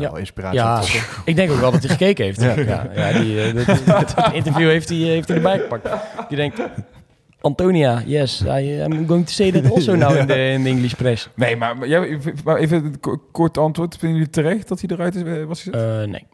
ja, 0.01 0.09
wel 0.11 0.19
inspiratie. 0.19 0.59
Ja, 0.59 0.81
ik 1.25 1.35
denk 1.35 1.51
ook 1.51 1.59
wel 1.59 1.71
dat 1.71 1.81
hij 1.81 1.89
gekeken 1.89 2.25
heeft. 2.25 2.41
Ja, 2.67 2.87
ja, 2.95 3.19
die, 3.19 3.41
eh, 3.41 3.53
dat- 3.85 4.13
dat 4.15 4.33
interview 4.33 4.69
heeft 4.69 4.89
hij, 4.89 4.97
eh, 4.97 5.05
heeft 5.05 5.27
hij 5.27 5.37
erbij 5.37 5.59
gepakt. 5.59 5.89
Die 6.27 6.37
denkt, 6.37 6.61
Antonia, 7.41 8.01
yes, 8.05 8.41
I, 8.47 8.81
I'm 8.83 9.07
going 9.07 9.25
to 9.25 9.31
say 9.31 9.51
that 9.51 9.71
also 9.71 9.95
now 9.95 10.15
in 10.15 10.27
the, 10.27 10.49
in 10.49 10.63
the 10.63 10.69
English 10.69 10.93
press. 10.93 11.29
Nee, 11.35 11.55
maar, 11.55 11.77
maar, 11.77 11.87
jij- 11.87 12.19
maar 12.43 12.57
even 12.57 12.85
een 12.85 12.99
ko- 12.99 13.21
kort 13.31 13.57
antwoord. 13.57 13.97
Vinden 13.97 14.17
jullie 14.17 14.33
terecht 14.33 14.67
dat 14.67 14.81
hij 14.81 14.89
eruit 14.93 15.15
is, 15.15 15.23
eh, 15.23 15.43
was 15.43 15.61
gezet? 15.63 15.81
Eh, 15.81 16.07
nee. 16.11 16.25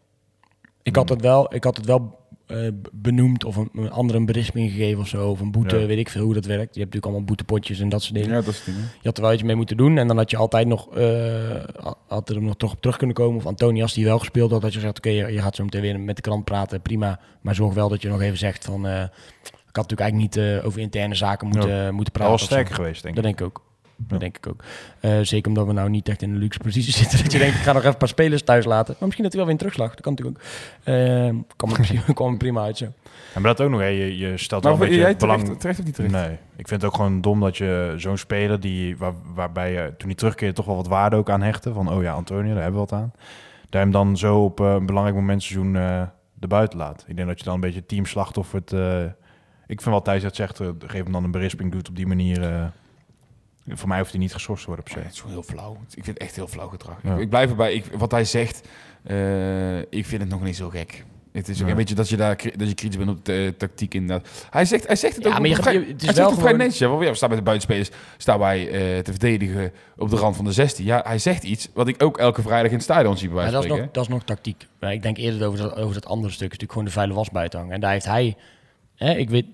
Ik 0.84 0.96
had 0.96 1.10
het 1.10 1.22
wel, 1.22 1.54
ik 1.56 1.64
had 1.64 1.78
het 1.78 1.86
wel 1.86 2.20
eh, 2.54 2.68
benoemd 2.92 3.44
of 3.44 3.56
een, 3.56 3.70
een 3.74 3.92
andere 3.92 4.20
een 4.20 4.26
berisping 4.26 4.70
gegeven 4.72 5.00
of 5.02 5.08
zo. 5.08 5.30
Of 5.30 5.40
een 5.40 5.52
boete, 5.52 5.78
Ja. 5.80 5.86
weet 5.86 5.98
ik 5.98 6.10
veel 6.10 6.24
hoe 6.24 6.34
dat 6.34 6.46
werkt. 6.46 6.76
Je 6.76 6.80
hebt 6.82 6.94
natuurlijk 6.94 7.06
allemaal 7.06 7.24
boetepotjes 7.24 7.80
en 7.80 7.90
dat 7.90 8.02
soort 8.02 8.14
dingen. 8.14 8.30
ja, 8.30 8.36
dat 8.42 8.48
is 8.54 8.64
ding. 8.64 8.78
Je 8.78 9.08
had 9.08 9.18
er 9.18 9.24
wel 9.24 9.34
iets 9.34 9.44
mee 9.44 9.56
moeten 9.56 9.78
doen. 9.78 9.98
En 9.98 10.08
dan 10.08 10.18
had 10.18 10.32
je 10.32 10.38
altijd 10.38 10.68
nog, 10.68 10.96
eh, 10.96 11.64
had 12.08 12.30
er 12.30 12.42
nog 12.42 12.56
toch 12.58 12.72
op 12.72 12.82
terug 12.82 12.98
kunnen 12.98 13.16
komen. 13.16 13.38
Of 13.38 13.46
Antonias 13.46 13.94
die 13.94 14.06
wel 14.06 14.20
gespeeld 14.20 14.52
had, 14.52 14.62
dat 14.62 14.74
je 14.74 14.80
zegt, 14.80 14.98
oké, 14.98 15.10
je, 15.10 15.32
je 15.34 15.42
gaat 15.42 15.56
zo 15.56 15.64
meteen 15.64 15.82
weer 15.82 16.00
met 16.00 16.16
de 16.16 16.22
krant 16.22 16.44
praten, 16.46 16.82
prima. 16.82 17.20
Maar 17.42 17.56
zorg 17.56 17.74
wel 17.74 17.90
dat 17.90 18.02
je 18.02 18.10
nog 18.10 18.22
even 18.22 18.38
zegt 18.38 18.66
van, 18.66 18.88
eh, 18.88 19.02
ik 19.44 19.76
had 19.80 19.90
natuurlijk 19.90 20.02
eigenlijk 20.02 20.36
niet 20.36 20.64
over 20.66 20.80
interne 20.82 21.16
zaken 21.16 21.48
moeten, 21.48 21.94
moeten 21.96 22.14
praten. 22.14 22.40
zo. 22.40 22.46
sterker 22.46 22.76
geweest, 22.76 23.04
denk 23.04 23.16
ik. 23.18 23.24
Dat 23.24 23.38
denk 23.38 23.40
ik 23.40 23.46
ook. 23.46 23.72
Dat 24.08 24.12
Ja. 24.12 24.18
denk 24.18 24.38
ik 24.38 24.48
ook. 24.48 24.64
Eh, 25.00 25.20
zeker 25.22 25.48
omdat 25.50 25.66
we 25.68 25.74
nou 25.74 25.90
niet 25.90 26.10
echt 26.10 26.22
in 26.22 26.30
een 26.30 26.38
luxe 26.38 26.60
positie 26.60 26.94
zitten. 27.02 27.24
Dat 27.24 27.32
je 27.32 27.38
denkt, 27.38 27.56
ik 27.56 27.62
ga 27.62 27.72
nog 27.72 27.82
even 27.82 27.92
een 27.94 27.98
paar 27.98 28.08
spelers 28.08 28.44
thuis 28.44 28.66
laten. 28.66 28.96
Maar 29.00 29.04
misschien 29.08 29.24
dat 29.24 29.34
hij 29.34 29.42
wel 29.46 29.52
weer 29.52 29.62
een 29.62 29.70
terugslag. 29.70 29.90
Dat 29.96 30.02
kan 30.02 30.12
natuurlijk 30.14 30.38
ook. 30.38 30.44
Eh 30.84 31.30
kwam, 32.16 32.32
er 32.32 32.38
prima, 32.38 32.64
uit 32.64 32.78
zo. 32.78 32.86
Ja, 33.34 33.40
maar 33.40 33.56
dat 33.56 33.62
ook 33.62 33.70
nog, 33.72 33.80
hè. 33.80 33.86
Je, 33.86 34.18
je 34.18 34.38
stelt 34.38 34.64
Maar 34.64 34.72
wel 34.72 34.82
een 34.82 34.88
beetje 34.88 35.02
jij 35.02 35.10
het 35.12 35.20
belang... 35.20 35.42
terecht, 35.42 35.60
terecht 35.60 35.80
of 35.80 35.86
niet 35.86 35.96
terecht? 35.96 36.14
Nee, 36.14 36.32
ik 36.56 36.68
vind 36.68 36.82
het 36.82 36.86
ook 36.86 36.96
gewoon 36.96 37.22
dom 37.22 37.40
dat 37.40 37.58
je 37.58 37.94
zo'n 37.98 38.18
speler 38.18 38.60
die, 38.60 38.98
waar, 38.98 39.14
waarbij 39.36 39.72
je 39.72 39.94
toen 39.98 40.08
hij 40.08 40.18
terugkeerde 40.18 40.54
toch 40.54 40.66
wel 40.66 40.76
wat 40.76 40.88
waarde 40.88 41.16
ook 41.16 41.30
aan 41.30 41.42
hechtte. 41.42 41.74
Van, 41.74 41.92
oh 41.92 42.02
ja, 42.02 42.14
Antonio, 42.14 42.54
daar 42.54 42.64
hebben 42.64 42.82
we 42.82 42.88
wat 42.90 43.00
aan. 43.00 43.12
Daar 43.70 43.82
hem 43.82 43.92
dan 43.92 44.18
zo 44.18 44.44
op 44.44 44.60
eh, 44.60 44.74
een 44.74 44.86
belangrijk 44.86 45.18
moment 45.18 45.44
seizoen 45.44 45.76
eh 45.76 46.02
de 46.34 46.48
buiten 46.48 46.78
laat. 46.80 47.06
Ik 47.08 47.16
denk 47.16 47.28
dat 47.28 47.38
je 47.40 47.46
dan 47.46 47.54
een 47.54 47.60
beetje 47.60 47.86
teamslachtoffer 47.86 48.60
het... 48.60 48.74
eh, 48.74 49.04
ik 49.68 49.82
vind 49.82 49.86
wel 49.86 50.02
Thijs 50.02 50.22
dat 50.24 50.36
zegt, 50.36 50.58
geef 50.86 51.04
hem 51.04 51.12
dan 51.12 51.24
een 51.24 51.32
berisping, 51.32 51.72
doet 51.72 51.90
op 51.90 51.96
die 51.96 52.08
manier... 52.08 52.72
voor 53.68 53.88
mij 53.88 53.98
hoeft 54.00 54.12
hij 54.12 54.20
niet 54.20 54.34
geschorst 54.34 54.62
te 54.62 54.68
worden 54.68 54.86
per 54.86 54.94
Nee, 54.96 55.04
se. 55.04 55.10
het 55.10 55.18
is 55.18 55.24
gewoon 55.32 55.44
heel 55.44 55.56
flauw. 55.56 55.74
Ik 55.96 56.04
vind 56.04 56.06
het 56.06 56.18
echt 56.18 56.36
heel 56.36 56.48
flauw 56.48 56.68
gedrag. 56.68 56.96
Ja. 57.04 57.14
Ik, 57.16 57.20
ik 57.20 57.30
blijf 57.30 57.50
erbij. 57.50 57.74
Ik, 57.74 57.86
wat 57.98 58.12
hij 58.12 58.26
zegt, 58.26 58.68
eh, 59.04 59.78
ik 59.80 60.06
vind 60.06 60.22
het 60.22 60.30
nog 60.30 60.44
niet 60.44 60.56
zo 60.56 60.70
gek. 60.70 61.06
Het 61.32 61.50
is 61.50 61.58
ook 61.60 61.64
Ja. 61.66 61.72
een 61.72 61.78
beetje 61.78 61.96
dat 61.96 62.10
je 62.10 62.18
daar 62.18 62.36
dat 62.56 62.68
je 62.68 62.74
kritisch 62.74 62.98
bent 62.98 63.10
op 63.10 63.26
de 63.26 63.46
eh, 63.46 63.58
tactiek 63.58 63.94
inderdaad. 63.94 64.48
Hij 64.50 64.66
zegt, 64.66 64.88
hij 64.88 64.96
zegt 64.96 65.16
het 65.16 65.24
Ja, 65.26 65.32
ook 65.34 65.40
maar 65.40 65.48
je 65.50 65.56
vrij, 65.56 65.74
je- 65.74 65.80
het 65.80 65.88
is 65.88 65.94
hij 65.96 66.06
wel 66.06 66.14
zegt 66.16 66.30
het 66.30 66.40
vrij 66.40 66.52
gewoon- 66.52 66.58
netjes. 66.68 66.80
ja, 67.06 67.10
we 67.10 67.16
staan 67.16 67.30
met 67.30 67.38
de 67.38 67.44
buitenspelers 67.44 67.90
staan 68.18 68.40
wij 68.40 68.68
eh, 68.68 69.00
te 69.00 69.12
verdedigen 69.12 69.72
op 69.98 70.10
de 70.10 70.16
rand 70.16 70.36
van 70.36 70.46
de 70.46 70.52
16. 70.52 70.86
Ja, 70.86 71.02
hij 71.06 71.18
zegt 71.20 71.44
iets 71.44 71.70
wat 71.74 71.88
ik 71.88 72.04
ook 72.04 72.18
elke 72.18 72.42
vrijdag 72.42 72.68
in 72.70 72.74
het 72.76 72.84
stadion 72.84 73.18
zie 73.18 73.28
bij 73.28 73.38
wijze 73.38 73.52
dat 73.52 73.62
van 73.66 73.72
is, 73.72 73.78
nog, 73.80 73.88
spreken. 73.90 73.94
dat 74.10 74.20
is 74.20 74.28
nog 74.28 74.36
tactiek. 74.38 74.68
Maar 74.80 74.94
ik 74.94 75.02
denk 75.02 75.18
eerder 75.18 75.48
over 75.48 75.60
dat, 75.60 75.76
over 75.76 75.94
dat 75.94 76.06
andere 76.06 76.34
stuk. 76.34 76.52
is 76.52 76.58
natuurlijk 76.60 76.72
gewoon 76.72 76.86
de 76.88 76.92
vuile 76.94 77.14
was 77.14 77.30
buiten 77.30 77.60
hangen. 77.60 77.74
En 77.74 77.82
daar 77.82 77.92
heeft 77.92 78.06
hij... 78.06 78.36
Hè, 79.04 79.14
ik 79.14 79.30
weet, 79.30 79.46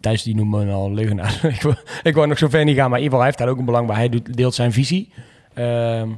Thijs 0.00 0.22
die 0.22 0.34
noemt 0.34 0.50
me 0.50 0.72
al 0.72 0.92
leugenaar. 0.92 1.40
ik, 1.56 1.62
wou, 1.62 1.76
ik 2.02 2.14
wou 2.14 2.26
nog 2.26 2.38
zo 2.38 2.48
ver 2.48 2.64
niet 2.64 2.76
gaan, 2.76 2.90
maar 2.90 2.98
in 2.98 3.04
ieder 3.04 3.18
geval 3.18 3.18
hij 3.18 3.26
heeft 3.26 3.38
daar 3.38 3.48
ook 3.48 3.58
een 3.58 3.64
belang 3.64 3.86
bij. 3.86 3.96
Hij 3.96 4.08
doet, 4.08 4.36
deelt 4.36 4.54
zijn 4.54 4.72
visie. 4.72 5.08
Ehm, 5.54 6.10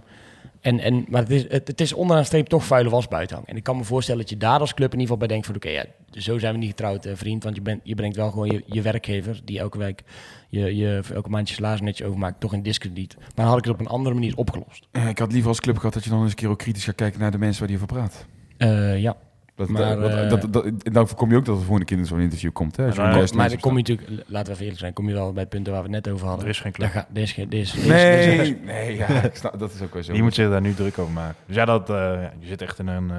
En, 0.60 0.80
en, 0.80 1.04
maar 1.08 1.22
het 1.22 1.30
is, 1.30 1.42
het, 1.48 1.68
het 1.68 1.80
is 1.80 1.92
onderaan 1.92 2.22
de 2.22 2.28
streep 2.28 2.46
toch 2.46 2.64
vuile 2.64 2.90
was 2.90 3.08
buiten 3.08 3.36
hangen. 3.36 3.50
En 3.50 3.56
ik 3.56 3.62
kan 3.62 3.76
me 3.76 3.84
voorstellen 3.84 4.20
dat 4.20 4.30
je 4.30 4.36
daar 4.36 4.60
als 4.60 4.74
club 4.74 4.92
in 4.92 5.00
ieder 5.00 5.14
geval 5.14 5.16
bij 5.16 5.28
denkt 5.28 5.46
van... 5.46 5.54
oké, 5.54 5.68
ja, 5.68 5.84
zo 6.10 6.38
zijn 6.38 6.52
we 6.52 6.58
niet 6.58 6.68
getrouwd, 6.68 7.04
eh, 7.04 7.12
vriend. 7.16 7.44
Want 7.44 7.56
je, 7.56 7.62
bent, 7.62 7.80
je 7.84 7.94
brengt 7.94 8.16
wel 8.16 8.30
gewoon 8.30 8.46
je, 8.46 8.62
je 8.66 8.82
werkgever... 8.82 9.40
die 9.44 9.58
elke 9.58 9.78
week 9.78 10.02
je, 10.48 10.76
je 10.76 10.98
voor 11.02 11.16
elke 11.16 11.28
maand 11.28 11.48
je 11.48 11.54
salaris 11.54 11.80
netjes 11.80 12.06
overmaakt... 12.06 12.40
toch 12.40 12.52
in 12.52 12.62
discrediet. 12.62 13.16
Maar 13.18 13.30
dan 13.34 13.44
had 13.44 13.58
ik 13.58 13.64
het 13.64 13.72
op 13.72 13.80
een 13.80 13.86
andere 13.86 14.14
manier 14.14 14.36
opgelost. 14.36 14.86
Eh, 14.90 15.08
ik 15.08 15.18
had 15.18 15.32
liever 15.32 15.48
als 15.48 15.60
club 15.60 15.76
gehad 15.76 15.94
dat 15.94 16.04
je 16.04 16.10
dan 16.10 16.20
eens 16.20 16.30
een 16.30 16.36
keer 16.36 16.48
ook 16.48 16.58
kritisch 16.58 16.84
gaat 16.84 16.94
kijken 16.94 17.20
naar 17.20 17.30
de 17.30 17.38
mensen 17.38 17.58
waar 17.58 17.68
die 17.68 17.76
over 17.76 17.94
praat. 17.94 18.26
Eh, 18.56 18.98
ja, 19.00 19.16
Dat, 19.56 19.68
Maar, 19.68 19.96
dat, 20.00 20.10
eh, 20.10 20.28
dat, 20.28 20.40
dat, 20.40 20.52
dat- 20.52 20.94
dan 20.94 21.08
voorkom 21.08 21.30
je 21.30 21.36
ook 21.36 21.44
dat 21.44 21.54
het 21.54 21.64
volgende 21.64 21.86
keer 21.88 21.98
in 21.98 22.06
zo'n 22.06 22.20
interview 22.20 22.52
komt. 22.52 22.76
Hè, 22.76 22.82
je 22.86 22.88
Maar 22.96 23.14
een 23.14 23.26
dan- 23.26 23.36
maar 23.36 23.48
dan 23.48 23.60
kom 23.60 23.72
je 23.72 23.78
natuurlijk... 23.78 24.08
Laten 24.26 24.46
we 24.46 24.50
even 24.52 24.62
eerlijk 24.62 24.80
zijn. 24.80 24.92
Kom 24.92 25.08
je 25.08 25.14
wel 25.14 25.32
bij 25.32 25.40
het 25.42 25.50
punten 25.50 25.72
waar 25.72 25.82
we 25.82 25.88
het 25.94 26.04
net 26.04 26.14
over 26.14 26.26
hadden. 26.26 26.44
Er 26.44 26.50
is 26.50 26.60
geen 26.60 26.72
club. 26.72 26.92
Daar 26.92 27.02
ga, 27.02 27.08
er 27.14 27.22
is 27.22 27.32
geen... 27.32 27.50
Er 27.50 27.58
is, 27.58 27.72
er 27.72 27.78
is- 27.78 27.86
er 27.88 28.18
is- 28.20 28.36
Nee, 28.36 28.58
nee 28.64 28.96
ja, 28.96 29.06
ik 29.08 29.34
snap, 29.36 29.58
dat 29.58 29.72
is 29.74 29.82
ook 29.82 29.94
wel 29.94 30.02
zo. 30.02 30.12
Die 30.12 30.22
moet 30.22 30.34
zich 30.34 30.48
daar 30.48 30.60
nu 30.60 30.74
druk 30.74 30.98
over 30.98 31.12
maken. 31.12 31.36
Dus 31.46 31.56
ja, 31.56 31.64
dat, 31.64 31.90
eh, 31.90 31.96
ja, 31.96 32.32
je 32.38 32.46
zit 32.46 32.62
echt 32.62 32.78
in 32.78 32.86
een 32.86 33.10
eh 33.10 33.16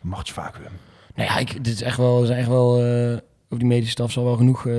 machtsvacuum. 0.00 0.72
Nou 1.14 1.28
ja, 1.28 1.38
ik, 1.38 1.64
dit 1.64 1.74
is 1.74 1.82
echt 1.82 1.96
wel, 1.96 2.20
er 2.20 2.26
zijn 2.26 2.38
echt 2.38 2.48
wel 2.48 2.78
eh, 2.84 3.12
over 3.44 3.58
die 3.58 3.66
medische 3.66 3.90
staf 3.90 4.12
zal 4.12 4.24
wel 4.24 4.36
genoeg, 4.36 4.66
eh, 4.66 4.74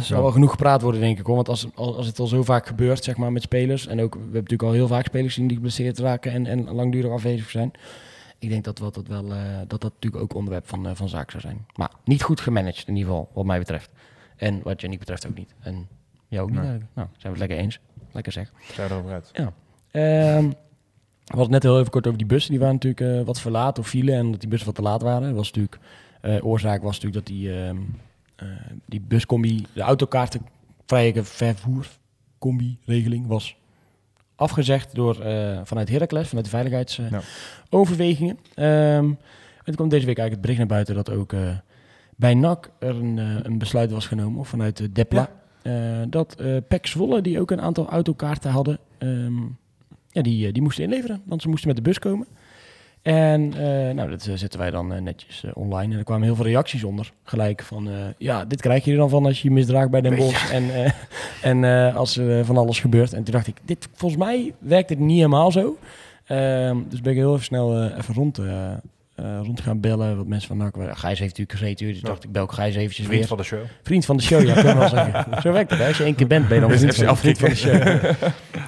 zal 0.00 0.22
wel 0.22 0.30
genoeg 0.32 0.50
gepraat 0.50 0.82
worden, 0.82 1.00
denk 1.00 1.18
ik. 1.18 1.26
Hoor. 1.26 1.34
Want 1.34 1.48
als, 1.48 1.66
als, 1.74 1.96
als 1.96 2.06
het 2.06 2.18
al 2.18 2.26
zo 2.26 2.42
vaak 2.42 2.66
gebeurt, 2.66 3.04
zeg 3.04 3.16
maar, 3.16 3.32
met 3.32 3.42
spelers. 3.42 3.86
En 3.86 4.00
ook, 4.00 4.12
we 4.14 4.18
hebben 4.20 4.32
natuurlijk 4.42 4.62
al 4.68 4.72
heel 4.74 4.86
vaak 4.88 5.04
spelers 5.06 5.34
zien 5.34 5.46
die 5.46 5.56
geblesseerd 5.56 5.98
raken 5.98 6.32
en, 6.32 6.46
en 6.46 6.74
langdurig 6.74 7.12
afwezig 7.12 7.50
zijn. 7.50 7.70
Ik 8.38 8.48
denk 8.48 8.64
dat 8.64 8.78
wel, 8.78 8.90
dat, 8.90 9.06
wel, 9.06 9.32
eh, 9.32 9.58
dat 9.66 9.80
dat 9.80 9.92
natuurlijk 9.92 10.22
ook 10.22 10.34
onderwerp 10.34 10.68
van, 10.68 10.86
eh, 10.86 10.94
van 10.94 11.08
zaak 11.08 11.30
zou 11.30 11.42
zijn. 11.42 11.66
Maar 11.74 11.90
niet 12.04 12.22
goed 12.22 12.40
gemanaged 12.40 12.88
in 12.88 12.96
ieder 12.96 13.10
geval, 13.10 13.30
wat 13.32 13.44
mij 13.44 13.58
betreft. 13.58 13.90
En 14.36 14.60
wat 14.62 14.80
Jenny 14.80 14.98
betreft 14.98 15.26
ook 15.26 15.36
niet. 15.36 15.54
En 15.60 15.88
jou 16.28 16.42
ook 16.42 16.50
niet 16.50 16.60
Nee. 16.60 16.70
Nou, 16.70 16.80
zijn 16.94 17.08
we 17.20 17.28
het 17.28 17.38
lekker 17.38 17.56
eens. 17.56 17.80
Lekker 18.12 18.32
zeg. 18.32 18.52
Zijn 18.72 18.90
erover 18.90 19.12
uit. 19.12 19.30
Ehm, 19.90 20.48
we 21.24 21.34
hadden 21.34 21.50
net 21.50 21.62
heel 21.62 21.78
even 21.78 21.90
kort 21.90 22.06
over 22.06 22.18
die 22.18 22.26
bussen. 22.26 22.50
Die 22.50 22.60
waren 22.60 22.74
natuurlijk 22.74 23.20
eh, 23.20 23.26
wat 23.26 23.40
verlaat 23.40 23.78
of 23.78 23.88
vielen 23.88 24.14
en 24.14 24.30
dat 24.30 24.40
die 24.40 24.48
bussen 24.48 24.66
wat 24.66 24.76
te 24.76 24.82
laat 24.82 25.02
waren. 25.02 25.34
Was 25.34 25.52
natuurlijk, 25.52 25.78
oorzaak 26.42 26.82
was 26.82 27.00
natuurlijk 27.00 27.26
dat 27.26 27.36
die, 27.36 27.62
ehm 27.62 27.76
eh, 28.38 28.46
die 28.86 29.00
buscombi, 29.00 29.66
de 29.72 29.80
autokaartenvrije 29.80 31.24
vervoer-combi-regeling 31.24 33.26
was 33.26 33.56
afgezegd 34.38 34.94
door, 34.94 35.20
eh, 35.20 35.60
vanuit 35.64 35.88
Heracles, 35.88 36.28
vanuit 36.28 36.50
de 36.50 36.56
Ja. 36.56 36.62
veiligheidsoverwegingen. 36.62 38.38
Ehm, 38.54 39.04
en 39.04 39.16
toen 39.64 39.74
kwam 39.74 39.88
deze 39.88 40.06
week 40.06 40.18
eigenlijk 40.18 40.30
het 40.30 40.40
bericht 40.40 40.58
naar 40.58 40.66
buiten 40.66 40.94
dat 40.94 41.10
ook 41.10 41.32
eh, 41.32 41.56
bij 42.16 42.34
NAC 42.34 42.70
er 42.78 42.96
een, 42.96 43.18
eh, 43.18 43.36
een 43.42 43.58
besluit 43.58 43.90
was 43.90 44.06
genomen, 44.06 44.40
of 44.40 44.48
vanuit 44.48 44.76
de 44.76 44.92
DEPLA, 44.92 45.30
dat 46.08 46.34
eh 46.34 46.56
PEC 46.68 46.86
Zwolle, 46.86 47.20
die 47.20 47.40
ook 47.40 47.50
een 47.50 47.60
aantal 47.60 47.88
autokaarten 47.88 48.50
hadden, 48.50 48.78
ehm, 48.98 49.36
ja, 50.10 50.22
die, 50.22 50.52
die 50.52 50.62
moesten 50.62 50.84
inleveren, 50.84 51.22
want 51.24 51.42
ze 51.42 51.48
moesten 51.48 51.68
met 51.68 51.76
de 51.76 51.82
bus 51.82 51.98
komen. 51.98 52.26
En 53.02 53.52
eh, 53.54 53.94
nou, 53.94 54.10
dat 54.10 54.26
eh, 54.26 54.34
zetten 54.34 54.60
wij 54.60 54.70
dan 54.70 54.92
eh, 54.92 55.00
netjes 55.00 55.44
online. 55.54 55.92
En 55.92 55.98
er 55.98 56.04
kwamen 56.04 56.24
heel 56.24 56.34
veel 56.34 56.44
reacties 56.44 56.84
onder. 56.84 57.12
Gelijk 57.22 57.62
van, 57.62 57.88
ja, 58.18 58.44
dit 58.44 58.60
krijg 58.60 58.84
je 58.84 58.90
er 58.90 58.96
dan 58.96 59.08
van 59.08 59.26
als 59.26 59.42
je 59.42 59.48
je 59.48 59.54
misdraagt 59.54 59.90
bij 59.90 60.00
Den 60.00 60.16
Bosch. 60.16 60.52
En, 60.52 60.94
en 61.62 61.94
als 61.94 62.16
er 62.16 62.44
van 62.44 62.56
alles 62.56 62.80
gebeurt. 62.80 63.12
En 63.12 63.24
toen 63.24 63.34
dacht 63.34 63.46
ik, 63.46 63.56
dit, 63.64 63.88
volgens 63.94 64.20
mij 64.20 64.54
werkt 64.58 64.88
het 64.88 64.98
niet 64.98 65.16
helemaal 65.16 65.52
zo. 65.52 65.76
Ehm, 66.26 66.76
dus 66.88 67.00
ben 67.00 67.12
ik 67.12 67.18
heel 67.18 67.32
even 67.32 67.44
snel 67.44 67.84
even 67.84 68.14
rond, 68.14 68.40
eh, 69.18 69.40
rond 69.42 69.60
gaan 69.60 69.80
bellen. 69.80 70.16
Wat 70.16 70.26
mensen 70.26 70.48
van 70.48 70.56
NAC... 70.56 70.74
Gijs 70.74 71.18
heeft 71.18 71.38
natuurlijk 71.38 71.58
gezeten. 71.58 71.86
Dus 71.86 71.98
ik 71.98 72.04
dacht, 72.04 72.24
ik 72.24 72.32
bel 72.32 72.42
ook 72.42 72.52
Gijs 72.52 72.74
eventjes 72.74 73.06
Vriend 73.06 73.18
weer. 73.18 73.28
van 73.28 73.36
de 73.36 73.42
show. 73.42 73.60
Vriend 73.82 74.04
van 74.04 74.16
de 74.16 74.22
show, 74.22 74.46
ja, 74.46 74.54
we 74.54 74.74
wel 74.74 74.88
zeggen. 74.98 75.42
Zo 75.42 75.52
werkt 75.52 75.70
het, 75.70 75.78
hè? 75.78 75.86
Als 75.86 75.96
je 75.96 76.04
één 76.04 76.14
keer 76.14 76.26
bent, 76.26 76.48
ben 76.48 76.54
je 76.60 76.68
dan 76.68 76.70
vriend 76.78 76.94
van, 76.94 77.16
vriend 77.16 77.38
van 77.38 77.48
de 77.48 77.54
show. 77.54 77.74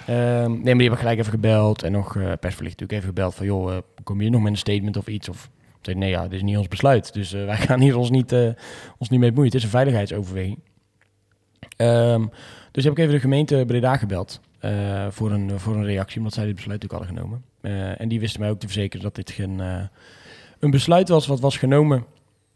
Ehm, 0.06 0.50
nee, 0.50 0.62
maar 0.62 0.72
die 0.72 0.80
hebben 0.80 0.98
gelijk 0.98 1.18
even 1.18 1.30
gebeld. 1.30 1.82
En 1.82 1.92
nog 1.92 2.16
eh 2.16 2.22
persverlicht 2.22 2.80
natuurlijk 2.80 2.92
even 2.92 3.08
gebeld 3.08 3.34
van... 3.34 3.46
joh, 3.46 3.72
eh, 3.72 3.78
kom 4.02 4.20
je 4.20 4.30
nog 4.30 4.42
met 4.42 4.52
een 4.52 4.58
statement 4.58 4.96
of 4.96 5.06
iets? 5.06 5.28
Of 5.28 5.50
zei, 5.80 5.96
nee, 5.96 6.10
ja, 6.10 6.22
dit 6.22 6.32
is 6.32 6.42
niet 6.42 6.56
ons 6.56 6.68
besluit. 6.68 7.12
Dus 7.12 7.30
wij 7.30 7.56
gaan 7.56 7.80
hier 7.80 7.96
ons 7.96 8.10
niet, 8.10 8.32
ons 8.98 9.08
niet 9.08 9.20
mee 9.20 9.28
bemoeien. 9.28 9.50
Het 9.50 9.54
is 9.54 9.62
een 9.62 9.70
veiligheidsoverweging. 9.70 10.58
Ehm, 11.76 12.26
dus 12.70 12.84
heb 12.84 12.92
ik 12.92 12.98
even 12.98 13.14
de 13.14 13.20
gemeente 13.20 13.64
Breda 13.66 13.96
gebeld... 13.96 14.40
voor, 15.08 15.30
een, 15.30 15.60
voor 15.60 15.76
een 15.76 15.84
reactie, 15.84 16.18
omdat 16.18 16.34
zij 16.34 16.44
dit 16.44 16.54
besluit 16.54 16.82
natuurlijk 16.82 17.08
hadden 17.10 17.28
genomen. 17.28 17.44
En 17.98 18.08
die 18.08 18.20
wisten 18.20 18.40
mij 18.40 18.50
ook 18.50 18.60
te 18.60 18.66
verzekeren 18.66 19.04
dat 19.04 19.14
dit 19.14 19.30
geen, 19.30 19.60
een 20.60 20.70
besluit 20.70 21.08
was... 21.08 21.26
wat 21.26 21.40
was 21.40 21.56
genomen 21.56 22.04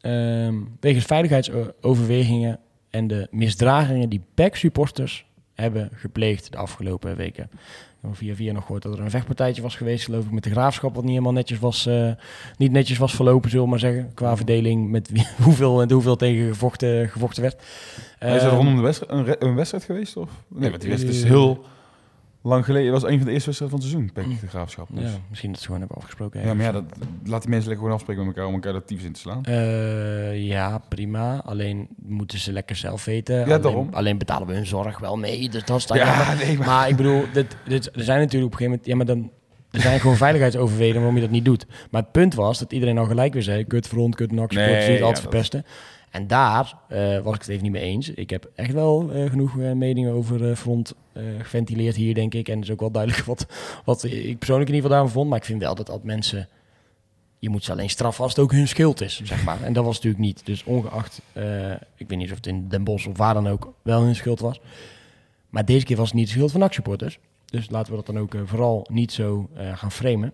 ehm, 0.00 0.54
wegens 0.80 1.04
veiligheidsoverwegingen 1.04 2.58
en 2.90 3.06
de 3.06 3.28
misdragingen 3.30 4.08
die 4.08 4.22
PEC-supporters 4.34 5.26
hebben 5.54 5.90
gepleegd 5.94 6.52
de 6.52 6.58
afgelopen 6.58 7.16
weken. 7.16 7.50
Heb 8.00 8.16
via 8.16 8.34
via 8.34 8.52
nog 8.52 8.62
gehoord 8.62 8.82
dat 8.82 8.92
er 8.92 9.00
een 9.00 9.10
vechtpartijtje 9.10 9.62
was 9.62 9.76
geweest, 9.76 10.04
geloof 10.04 10.24
ik, 10.24 10.30
met 10.30 10.42
de 10.42 10.50
graafschap, 10.50 10.94
wat 10.94 11.02
niet 11.02 11.12
helemaal 11.12 11.32
netjes 11.32 11.58
was, 11.58 11.86
eh, 11.86 12.10
niet 12.56 12.72
netjes 12.72 12.98
was 12.98 13.14
verlopen, 13.14 13.50
zullen 13.50 13.64
we 13.64 13.70
maar 13.70 13.78
zeggen, 13.78 14.14
qua 14.14 14.36
verdeling 14.36 14.90
met 14.90 15.10
wie, 15.10 15.26
hoeveel 15.44 15.82
en 15.82 15.90
hoeveel 15.90 16.16
tegen 16.16 16.48
gevochten, 16.48 17.08
gevochten 17.08 17.42
werd. 17.42 17.54
is 17.54 17.62
dat 18.18 18.42
Ehm, 18.42 18.54
rondom 18.54 18.76
de 18.76 18.82
wedstrijd, 18.82 19.42
een 19.42 19.54
wedstrijd 19.54 19.84
geweest? 19.84 20.16
Of? 20.16 20.30
Nee, 20.48 20.70
want 20.70 20.80
die 20.80 20.90
wedstrijd 20.90 21.16
is 21.16 21.22
Eh, 21.22 21.30
heel 21.30 21.64
lang 22.44 22.64
geleden. 22.64 22.92
Het 22.92 23.02
was 23.02 23.10
een 23.10 23.16
van 23.16 23.26
de 23.26 23.32
eerste 23.32 23.46
wedstrijden 23.46 23.78
van 23.78 23.88
het 23.88 23.96
seizoen, 23.96 24.12
Pek 24.12 24.40
de 24.40 24.46
Graafschap. 24.46 24.88
Dus. 24.90 25.10
Ja, 25.10 25.18
misschien 25.28 25.50
dat 25.50 25.60
ze 25.60 25.64
gewoon 25.64 25.80
hebben 25.80 25.98
afgesproken. 25.98 26.40
Ja, 26.40 26.54
maar 26.54 26.64
ja, 26.64 26.72
dat, 26.72 26.84
laat 27.24 27.40
die 27.40 27.50
mensen 27.50 27.68
lekker 27.68 27.76
gewoon 27.76 27.92
afspreken 27.92 28.26
met 28.26 28.36
elkaar 28.36 28.48
om 28.48 28.54
elkaar 28.54 28.72
dat 28.72 28.86
tyfus 28.86 29.04
in 29.04 29.12
te 29.12 29.20
slaan. 29.20 29.44
Eh, 29.44 30.46
ja, 30.46 30.78
prima. 30.88 31.42
Alleen 31.44 31.88
moeten 31.96 32.38
ze 32.38 32.52
lekker 32.52 32.76
zelf 32.76 33.04
weten. 33.04 33.34
Ja, 33.34 33.44
alleen, 33.44 33.60
daarom. 33.60 33.88
Alleen 33.92 34.18
betalen 34.18 34.46
we 34.46 34.54
hun 34.54 34.66
zorg 34.66 34.98
wel 34.98 35.16
mee. 35.16 35.48
Dus 35.48 35.64
dat 35.64 35.76
is 35.76 35.86
dan. 35.86 35.96
Ja, 35.96 36.34
nee, 36.44 36.58
maar... 36.58 36.66
Maar 36.66 36.88
ik 36.88 36.96
bedoel, 36.96 37.24
dit, 37.32 37.56
dit, 37.66 37.86
er 37.96 38.02
zijn 38.02 38.20
natuurlijk 38.20 38.54
op 38.54 38.60
een 38.60 38.66
gegeven 38.66 38.70
moment... 38.70 38.86
Ja, 38.86 38.96
maar 38.96 39.06
dan... 39.06 39.30
Er 39.70 39.80
zijn 39.80 40.00
gewoon 40.00 40.16
veiligheidsoverwegingen 40.26 40.98
waarom 40.98 41.16
je 41.16 41.22
dat 41.22 41.30
niet 41.30 41.44
doet. 41.44 41.66
Maar 41.90 42.02
het 42.02 42.12
punt 42.12 42.34
was 42.34 42.58
dat 42.58 42.72
iedereen 42.72 42.98
al 42.98 43.04
gelijk 43.04 43.32
weer 43.32 43.42
zei... 43.42 43.64
Kut 43.64 43.88
front, 43.88 44.14
kut 44.14 44.32
nak, 44.32 44.52
Nee, 44.52 44.92
ja, 44.92 45.04
altijd 45.04 45.20
verpesten. 45.20 45.64
En 46.14 46.26
daar 46.26 46.74
eh, 46.88 47.18
was 47.18 47.34
ik 47.34 47.40
het 47.40 47.48
even 47.48 47.62
niet 47.62 47.72
mee 47.72 47.82
eens. 47.82 48.10
Ik 48.10 48.30
heb 48.30 48.50
echt 48.54 48.72
wel 48.72 49.12
eh, 49.12 49.30
genoeg 49.30 49.58
eh, 49.58 49.72
meningen 49.72 50.12
over 50.12 50.56
front 50.56 50.94
geventileerd 51.38 51.96
hier, 51.96 52.14
denk 52.14 52.34
ik. 52.34 52.48
En 52.48 52.54
het 52.54 52.64
is 52.64 52.70
ook 52.70 52.80
wel 52.80 52.90
duidelijk 52.90 53.24
wat, 53.32 53.46
wat 53.84 54.04
ik 54.04 54.38
persoonlijk 54.38 54.68
in 54.68 54.74
ieder 54.74 54.90
geval 54.90 54.90
daarvan 54.90 55.10
vond. 55.10 55.28
Maar 55.28 55.38
ik 55.38 55.44
vind 55.44 55.60
wel 55.60 55.74
dat 55.74 55.86
dat 55.86 56.04
mensen... 56.04 56.48
Je 57.38 57.48
moet 57.48 57.64
ze 57.64 57.72
alleen 57.72 57.90
straffen 57.90 58.24
als 58.24 58.34
het 58.34 58.44
ook 58.44 58.52
hun 58.52 58.68
schuld 58.68 59.00
is, 59.00 59.20
zeg 59.24 59.44
maar. 59.44 59.62
En 59.62 59.72
dat 59.72 59.84
was 59.84 59.94
natuurlijk 59.94 60.22
niet. 60.22 60.46
Dus 60.46 60.64
ongeacht... 60.64 61.22
ik 61.96 62.08
weet 62.08 62.18
niet 62.18 62.30
of 62.30 62.36
het 62.36 62.46
in 62.46 62.68
Den 62.68 62.84
Bosch 62.84 63.06
of 63.06 63.16
waar 63.16 63.34
dan 63.34 63.48
ook 63.48 63.72
wel 63.82 64.02
hun 64.02 64.14
schuld 64.14 64.40
was. 64.40 64.60
Maar 65.48 65.64
deze 65.64 65.84
keer 65.84 65.96
was 65.96 66.06
het 66.06 66.16
niet 66.16 66.26
de 66.26 66.32
schuld 66.32 66.50
van 66.50 66.60
NAC-supporters. 66.60 67.18
Dus 67.44 67.70
laten 67.70 67.90
we 67.90 67.96
dat 67.96 68.06
dan 68.06 68.18
ook 68.18 68.36
vooral 68.44 68.86
niet 68.90 69.12
zo 69.12 69.48
gaan 69.74 69.92
framen. 69.92 70.32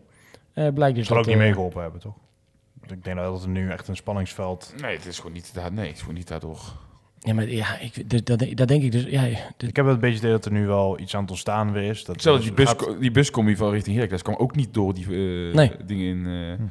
Blijkt 0.55 0.97
dus 0.97 1.07
zal 1.07 1.17
ook 1.17 1.25
dat... 1.25 1.35
niet 1.35 1.43
eh, 1.43 1.49
meegeholpen 1.49 1.83
hebben, 1.83 2.01
toch? 2.01 2.15
Ik 2.91 3.05
denk 3.05 3.17
dat 3.17 3.41
het 3.41 3.51
nu 3.51 3.71
echt 3.71 3.89
een 3.89 3.97
spanningsveld... 3.97 4.75
Nee, 4.81 4.97
het 4.97 5.07
is 5.07 5.17
gewoon 5.17 5.33
niet, 5.33 5.55
daar, 5.55 5.73
nee, 5.73 5.87
het 5.87 5.95
is 5.95 6.01
gewoon 6.01 6.15
niet 6.17 6.29
daardoor. 6.29 6.59
Ja, 7.19 7.35
maar 7.35 7.49
ja, 7.49 7.79
ik, 7.79 8.11
dat, 8.11 8.39
dat, 8.57 8.69
denk 8.69 8.83
ik 8.83 8.93
dus... 8.93 9.05
Ja, 9.05 9.23
dit- 9.57 9.69
Ik 9.69 9.77
heb 9.77 9.85
het 9.85 9.95
een 9.95 10.01
beetje 10.01 10.19
idee 10.19 10.31
dat 10.31 10.45
er 10.45 10.53
nu 10.53 10.67
wel 10.67 10.99
iets 11.01 11.15
aan 11.15 11.21
het 11.23 11.31
ontstaan 11.31 11.73
weer 11.73 11.83
is. 11.91 11.99
Dat 12.05 12.15
Hetzelfde, 12.15 12.43
die, 12.43 12.53
bus, 12.53 12.69
gaat- 12.69 13.01
die 13.01 13.11
buscombi 13.11 13.57
van 13.57 13.71
richting 13.71 13.97
Heracles 13.97 14.23
kwam 14.23 14.37
ook 14.37 14.57
niet 14.57 14.75
door 14.75 14.95
die 14.95 15.05
eh, 15.05 15.55
Nee. 15.55 15.73
dingen 15.85 16.07
in... 16.07 16.27
eh, 16.27 16.67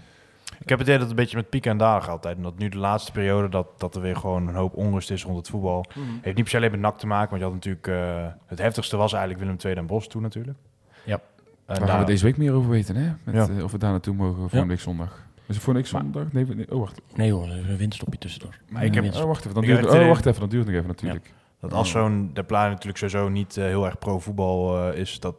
Ik 0.59 0.69
heb 0.69 0.77
het 0.79 0.87
idee 0.87 0.93
dat 0.99 1.01
het 1.01 1.09
een 1.09 1.15
beetje 1.23 1.35
met 1.37 1.49
piek 1.49 1.65
en 1.65 1.77
dalen 1.77 2.01
gaat 2.01 2.11
altijd. 2.11 2.37
En 2.37 2.43
dat 2.43 2.57
nu 2.57 2.69
de 2.69 2.77
laatste 2.77 3.11
periode 3.11 3.49
dat, 3.49 3.67
dat 3.77 3.95
er 3.95 4.01
weer 4.01 4.15
gewoon 4.15 4.47
een 4.47 4.55
hoop 4.55 4.75
onrust 4.75 5.11
is 5.11 5.23
rond 5.23 5.37
het 5.37 5.49
voetbal. 5.49 5.85
Heeft 6.21 6.23
niet 6.25 6.35
per 6.35 6.47
se 6.47 6.57
alleen 6.57 6.71
met 6.71 6.79
NAC 6.79 6.97
te 6.99 7.07
maken, 7.07 7.29
want 7.29 7.41
je 7.41 7.47
had 7.47 7.53
natuurlijk... 7.55 7.87
eh, 7.87 8.25
het 8.45 8.59
heftigste 8.59 8.97
was 8.97 9.13
eigenlijk 9.13 9.43
Willem 9.43 9.57
II 9.65 9.73
en 9.75 9.85
Bos 9.87 10.07
toen 10.07 10.21
natuurlijk. 10.21 10.57
Ja. 11.05 11.21
En 11.65 11.75
Daar 11.79 11.87
gaan 11.87 11.99
we 11.99 12.05
deze 12.05 12.23
week 12.25 12.37
meer 12.37 12.53
over 12.53 12.69
weten, 12.69 12.95
hè? 12.95 13.11
Met, 13.23 13.35
Ja. 13.35 13.63
of 13.63 13.71
we 13.71 13.77
daar 13.77 13.91
naartoe 13.91 14.15
mogen 14.15 14.35
volgende 14.35 14.63
Ja. 14.63 14.69
week 14.69 14.79
zondag. 14.79 15.27
Is 15.49 15.55
het 15.55 15.65
week 15.65 15.75
Maar- 15.75 15.85
zondag? 16.01 16.31
Nee, 16.31 16.45
nee, 16.45 16.71
oh, 16.71 16.79
wacht. 16.79 17.01
Nee 17.15 17.31
hoor, 17.31 17.47
er 17.49 17.57
is 17.57 17.67
een 17.67 17.77
winststopje 17.77 18.19
tussendoor. 18.19 18.57
Maar 18.69 18.85
ik 18.85 18.93
heb- 18.93 19.13
Oh, 19.15 19.23
wacht 19.23 19.39
even. 19.39 19.53
Dan 19.53 19.63
duurt, 19.63 19.85
oh, 19.85 20.07
wacht 20.07 20.25
even. 20.25 20.39
Dan 20.39 20.49
duurt 20.49 20.63
het 20.65 20.71
nog 20.73 20.75
even 20.83 20.87
natuurlijk. 20.87 21.33
Dat 21.59 21.73
als 21.73 21.89
zo'n 21.89 22.29
De 22.33 22.43
Pla 22.43 22.67
natuurlijk 22.69 22.97
sowieso 22.97 23.29
niet 23.29 23.57
eh, 23.57 23.63
heel 23.63 23.85
erg 23.85 23.99
pro-voetbal 23.99 24.77
eh, 24.91 24.99
is, 24.99 25.19
dat 25.19 25.35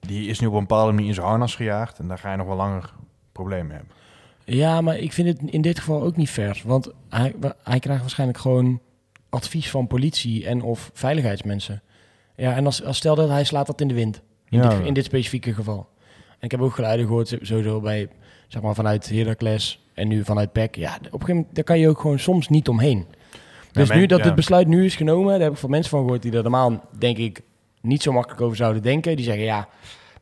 die 0.00 0.26
is 0.28 0.40
nu 0.40 0.46
op 0.46 0.52
een 0.52 0.60
bepaalde 0.60 0.92
manier 0.92 1.08
in 1.08 1.14
zijn 1.14 1.26
harnas 1.26 1.54
gejaagd. 1.56 1.98
En 1.98 2.08
daar 2.08 2.18
ga 2.18 2.30
je 2.30 2.36
nog 2.36 2.46
wel 2.46 2.56
langer 2.56 2.92
problemen 3.32 3.66
mee 3.66 3.76
hebben. 3.76 3.94
Ja, 4.44 4.80
maar 4.80 4.96
ik 4.98 5.12
vind 5.12 5.28
het 5.28 5.50
in 5.52 5.60
dit 5.62 5.78
geval 5.78 6.02
ook 6.02 6.16
niet 6.16 6.30
fair. 6.30 6.62
Want 6.64 6.90
hij, 7.08 7.34
hij 7.62 7.78
krijgt 7.78 8.00
waarschijnlijk 8.00 8.38
gewoon 8.38 8.80
advies 9.28 9.70
van 9.70 9.86
politie 9.86 10.46
en 10.46 10.62
of 10.62 10.90
veiligheidsmensen. 10.94 11.82
Ja, 12.36 12.54
en 12.54 12.64
als, 12.66 12.84
als 12.84 12.96
stel 12.96 13.14
dat 13.14 13.28
hij 13.28 13.44
slaat 13.44 13.66
dat 13.66 13.80
in 13.80 13.88
de 13.88 13.94
wind. 13.94 14.22
In, 14.48 14.58
Ja. 14.62 14.68
dit, 14.68 14.86
in 14.86 14.94
dit 14.94 15.04
specifieke 15.04 15.54
geval. 15.54 15.88
En 16.30 16.48
ik 16.48 16.50
heb 16.50 16.60
ook 16.60 16.74
geluiden 16.74 17.06
gehoord, 17.06 17.28
sowieso 17.40 17.80
bij, 17.80 18.08
zeg 18.52 18.62
maar, 18.62 18.74
vanuit 18.74 19.08
Heracles 19.08 19.80
en 19.94 20.08
nu 20.08 20.24
vanuit 20.24 20.52
PEC. 20.52 20.76
Ja, 20.76 20.94
op 20.94 21.02
een 21.02 21.10
gegeven 21.10 21.34
moment, 21.34 21.54
daar 21.54 21.64
kan 21.64 21.78
je 21.78 21.88
ook 21.88 22.00
gewoon 22.00 22.18
soms 22.18 22.48
niet 22.48 22.68
omheen. 22.68 23.06
Dus 23.72 23.90
nu 23.90 24.06
dat 24.06 24.18
ja. 24.18 24.24
het 24.24 24.34
besluit 24.34 24.66
nu 24.66 24.84
is 24.84 24.96
genomen, 24.96 25.32
daar 25.32 25.40
heb 25.40 25.52
ik 25.52 25.58
van 25.58 25.70
mensen 25.70 25.90
van 25.90 26.00
gehoord 26.00 26.22
die 26.22 26.32
er 26.32 26.42
normaal, 26.42 26.80
denk 26.98 27.16
ik, 27.16 27.42
niet 27.80 28.02
zo 28.02 28.12
makkelijk 28.12 28.40
over 28.40 28.56
zouden 28.56 28.82
denken. 28.82 29.16
Die 29.16 29.24
zeggen, 29.24 29.44
ja, 29.44 29.68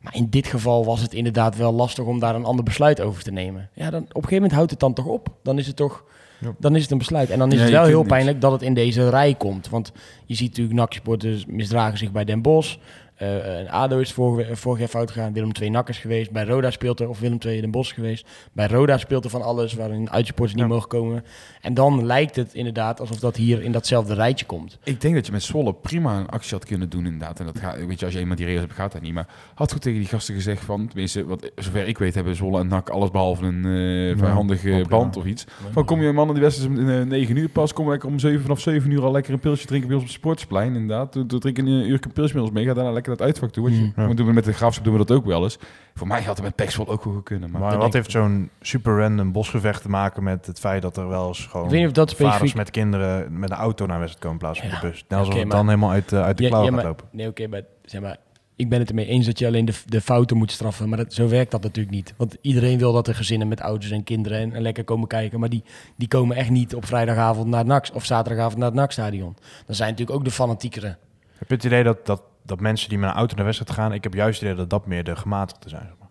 maar 0.01 0.15
in 0.15 0.29
dit 0.29 0.47
geval 0.47 0.85
was 0.85 1.01
het 1.01 1.13
inderdaad 1.13 1.57
wel 1.57 1.73
lastig 1.73 2.05
om 2.05 2.19
daar 2.19 2.35
een 2.35 2.45
ander 2.45 2.63
besluit 2.63 3.01
over 3.01 3.23
te 3.23 3.31
nemen. 3.31 3.69
Ja, 3.73 3.89
dan, 3.89 4.01
op 4.01 4.07
een 4.07 4.13
gegeven 4.13 4.35
moment 4.35 4.53
houdt 4.53 4.71
het 4.71 4.79
dan 4.79 4.93
toch 4.93 5.05
op. 5.05 5.29
Dan 5.43 5.57
is 5.57 5.67
het 5.67 5.75
toch, 5.75 6.03
Ja. 6.39 6.53
dan 6.59 6.75
is 6.75 6.81
het 6.81 6.91
een 6.91 6.97
besluit. 6.97 7.29
En 7.29 7.39
dan 7.39 7.51
is 7.51 7.61
het 7.61 7.69
wel 7.69 7.85
heel 7.85 8.03
pijnlijk 8.03 8.41
dat 8.41 8.51
het 8.51 8.61
in 8.61 8.73
deze 8.73 9.09
rij 9.09 9.33
komt. 9.33 9.69
Want 9.69 9.91
je 10.25 10.35
ziet 10.35 10.49
natuurlijk 10.49 10.75
NAC-supporters 10.75 11.45
misdragen 11.45 11.97
zich 11.97 12.11
bij 12.11 12.25
Den 12.25 12.41
Bosch. 12.41 12.77
Eh, 13.21 13.59
en 13.59 13.67
ADO 13.69 13.97
is 13.99 14.13
vorig, 14.13 14.59
vorig 14.59 14.79
jaar 14.79 14.87
fout 14.87 15.11
gegaan. 15.11 15.33
Willem 15.33 15.51
II 15.61 15.69
Nakkers 15.69 15.97
geweest. 15.97 16.31
Bij 16.31 16.43
Roda 16.45 16.71
speelt 16.71 16.99
er, 16.99 17.09
of 17.09 17.19
Willem 17.19 17.37
II 17.45 17.61
Den 17.61 17.71
Bosch 17.71 17.93
geweest. 17.93 18.27
Bij 18.51 18.67
Roda 18.67 18.97
speelt 18.97 19.23
er 19.23 19.29
van 19.29 19.41
alles, 19.41 19.73
waarin 19.73 20.09
uitsupporters 20.09 20.55
niet 20.57 20.67
Ja. 20.67 20.71
mogen 20.73 20.87
komen. 20.89 21.23
En 21.61 21.73
dan 21.73 22.05
lijkt 22.05 22.35
het 22.35 22.53
inderdaad 22.53 22.99
alsof 22.99 23.19
dat 23.19 23.35
hier 23.35 23.61
in 23.63 23.71
datzelfde 23.71 24.13
rijtje 24.13 24.45
komt. 24.45 24.77
Ik 24.83 25.01
denk 25.01 25.15
dat 25.15 25.25
je 25.25 25.31
met 25.31 25.43
Zwolle 25.43 25.73
prima 25.73 26.17
een 26.17 26.27
actie 26.29 26.53
had 26.53 26.65
kunnen 26.65 26.89
doen 26.89 27.05
inderdaad. 27.05 27.39
En 27.39 27.45
dat 27.45 27.59
gaat, 27.59 27.85
weet 27.85 27.99
je, 27.99 28.05
als 28.05 28.13
je 28.13 28.19
eenmaal 28.19 28.35
die 28.35 28.45
regels 28.45 28.63
hebt, 28.63 28.75
gaat 28.75 28.91
dat 28.91 29.01
niet. 29.01 29.13
Maar 29.13 29.27
had 29.53 29.71
goed 29.71 29.81
tegen 29.81 29.99
die 29.99 30.07
gasten 30.07 30.35
gezegd 30.35 30.63
van, 30.65 30.87
tenminste, 30.87 31.25
wat, 31.25 31.51
zover 31.55 31.87
ik 31.87 31.97
weet, 31.97 32.15
hebben 32.15 32.35
Zwolle 32.35 32.59
en 32.59 32.67
NAC 32.67 32.89
alles 32.89 33.11
behalve 33.11 33.45
een 33.45 33.65
eh 33.65 34.17
vijandige 34.17 34.69
prima. 34.69 34.87
band 34.87 35.17
of 35.17 35.25
iets. 35.25 35.45
Van 35.71 35.85
kom 35.85 36.01
je 36.01 36.11
mannen 36.11 36.35
die 36.35 36.43
wedstrijd 36.43 36.71
is 36.71 36.77
om 36.79 36.89
eh, 36.89 37.01
9 37.05 37.35
uur 37.35 37.49
pas, 37.49 37.73
kom 37.73 37.89
lekker 37.89 38.09
om 38.09 38.19
7 38.19 38.41
vanaf 38.41 38.59
7 38.59 38.91
uur 38.91 39.03
al 39.03 39.11
lekker 39.11 39.33
een 39.33 39.39
pilsje 39.39 39.65
drinken 39.67 39.87
bij 39.87 39.97
ons 39.97 40.05
op 40.05 40.11
het 40.11 40.19
sportsplein 40.21 40.73
inderdaad. 40.75 41.13
Doe 41.29 41.39
drink 41.39 41.57
een 41.57 41.67
uur 41.67 41.99
een 42.01 42.11
pilsje 42.13 42.33
met 42.35 42.43
ons 42.43 42.51
mee, 42.53 42.65
ga 42.65 42.73
daarna 42.73 42.91
lekker 42.91 43.10
naar 43.17 43.27
het 43.27 43.35
uitvak 43.35 43.51
toe. 43.51 43.63
Want 43.63 43.75
je, 43.75 43.81
Mm. 43.81 43.93
Ja. 43.95 44.05
want 44.05 44.17
doen 44.17 44.25
we 44.27 44.33
met 44.33 44.43
de 44.43 44.53
graafschap 44.53 44.83
doen 44.83 44.93
we 44.97 45.05
dat 45.05 45.17
ook 45.17 45.25
wel 45.25 45.43
eens. 45.43 45.57
Voor 45.95 46.07
mij 46.07 46.21
had 46.21 46.35
het 46.35 46.45
met 46.45 46.55
Pexwol 46.55 46.87
ook 46.87 47.03
wel 47.03 47.21
kunnen. 47.21 47.51
Maar, 47.51 47.61
Maar 47.61 47.71
dat 47.71 47.81
wat 47.81 47.93
heeft 47.93 48.11
zo'n 48.11 48.49
super 48.61 48.97
random 48.97 49.31
bosgevecht 49.31 49.81
te 49.81 49.89
maken 49.89 50.23
met 50.23 50.45
het 50.45 50.59
feit 50.59 50.81
dat 50.81 50.97
er 50.97 51.07
wel 51.07 51.27
eens 51.27 51.45
gewoon 51.45 51.65
Ik 51.65 51.71
weet 51.71 51.79
niet 51.79 51.89
of 51.89 51.93
dat 51.95 52.11
vaders 52.13 52.27
specifiek... 52.35 52.57
met 52.57 52.69
kinderen 52.71 53.39
met 53.39 53.49
een 53.51 53.57
auto 53.57 53.85
naar 53.85 53.99
wedstrijd 53.99 54.25
komen 54.25 54.39
in 54.39 54.43
plaats 54.45 54.59
van 54.59 54.69
Ja, 54.69 54.79
de 54.79 54.87
bus? 54.87 55.05
Nou, 55.07 55.25
het 55.27 55.35
maar- 55.47 55.57
dan 55.57 55.65
helemaal 55.67 55.91
uit, 55.91 56.11
eh, 56.11 56.23
uit 56.23 56.37
de 56.37 56.43
Ja, 56.43 56.49
klauw 56.49 56.69
maar- 56.69 56.83
lopen. 56.85 57.07
Nee, 57.11 57.27
oké, 57.27 57.47
maar 57.47 57.61
zeg 57.85 58.01
maar... 58.01 58.17
Ik 58.55 58.69
ben 58.69 58.79
het 58.79 58.89
ermee 58.89 59.05
eens 59.05 59.25
dat 59.25 59.39
je 59.39 59.47
alleen 59.47 59.65
de, 59.65 59.73
de 59.85 60.01
fouten 60.01 60.37
moet 60.37 60.51
straffen. 60.51 60.89
Maar 60.89 60.97
dat, 60.97 61.13
zo 61.13 61.27
werkt 61.27 61.51
dat 61.51 61.63
natuurlijk 61.63 61.95
niet. 61.95 62.13
Want 62.17 62.37
iedereen 62.41 62.77
wil 62.77 62.93
dat 62.93 63.07
er 63.07 63.15
gezinnen 63.15 63.47
met 63.47 63.61
ouders 63.61 63.91
en 63.91 64.03
kinderen 64.03 64.39
en, 64.39 64.53
en 64.53 64.61
lekker 64.61 64.83
komen 64.83 65.07
kijken. 65.07 65.39
Maar 65.39 65.49
die, 65.49 65.63
die 65.95 66.07
komen 66.07 66.35
echt 66.35 66.49
niet 66.49 66.75
op 66.75 66.85
vrijdagavond 66.85 67.47
naar 67.47 67.59
het 67.59 67.67
NAC 67.67 67.89
of 67.93 68.05
zaterdagavond 68.05 68.57
naar 68.57 68.67
het 68.67 68.75
NAC-stadion. 68.77 69.35
Dan 69.65 69.75
zijn 69.75 69.89
natuurlijk 69.89 70.17
ook 70.17 70.23
de 70.25 70.31
fanatiekeren. 70.31 70.97
Heb 71.37 71.47
je 71.49 71.55
het 71.55 71.63
idee 71.63 71.83
dat, 71.83 72.05
dat, 72.05 72.21
dat 72.51 72.59
mensen 72.59 72.89
die 72.89 72.97
met 72.97 73.09
een 73.09 73.15
auto 73.15 73.35
naar 73.35 73.45
wedstrijd 73.45 73.71
gaan, 73.71 73.93
ik 73.93 74.03
heb 74.03 74.13
juist 74.13 74.39
het 74.39 74.49
idee 74.49 74.59
dat 74.59 74.69
dat 74.69 74.85
meer 74.85 75.03
de 75.03 75.15
gematigde 75.15 75.69
zijn. 75.69 75.81
Zeg 75.81 75.95
maar. 75.99 76.09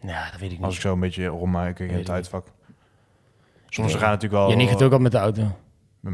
Nou, 0.00 0.30
dat 0.30 0.40
weet 0.40 0.52
ik 0.52 0.60
Als 0.60 0.68
ik 0.68 0.72
niet. 0.72 0.80
zo 0.80 0.92
een 0.92 1.00
beetje 1.00 1.26
rondmaak 1.26 1.78
in 1.78 1.94
het 1.94 2.10
uitvak. 2.10 2.46
Nee. 3.76 3.88
gaan 3.88 4.00
natuurlijk 4.00 4.32
wel... 4.32 4.56
Jij 4.56 4.66
gaat 4.66 4.82
ook 4.82 4.92
al 4.92 4.98
met 4.98 5.12
de 5.12 5.18
auto. 5.18 5.42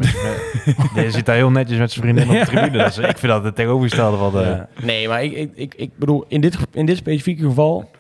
je 0.94 1.10
zit 1.10 1.26
daar 1.26 1.36
heel 1.36 1.50
netjes 1.50 1.78
met 1.78 1.92
zijn 1.92 2.04
vriendin 2.04 2.28
op 2.28 2.46
de 2.46 2.46
tribune. 2.46 2.78
Dat 2.78 2.90
is, 2.90 2.98
ik 2.98 3.18
vind 3.18 3.32
dat 3.32 3.44
het 3.44 3.54
tegenovergestelde 3.54 4.16
van. 4.16 4.42
Ja. 4.42 4.68
Nee, 4.82 5.08
maar 5.08 5.24
ik, 5.24 5.32
ik, 5.32 5.52
ik, 5.54 5.74
ik 5.74 5.98
bedoel, 5.98 6.24
in 6.28 6.40
dit, 6.40 6.56
in 6.70 6.86
dit 6.86 6.96
specifieke 6.96 7.42
geval 7.42 7.90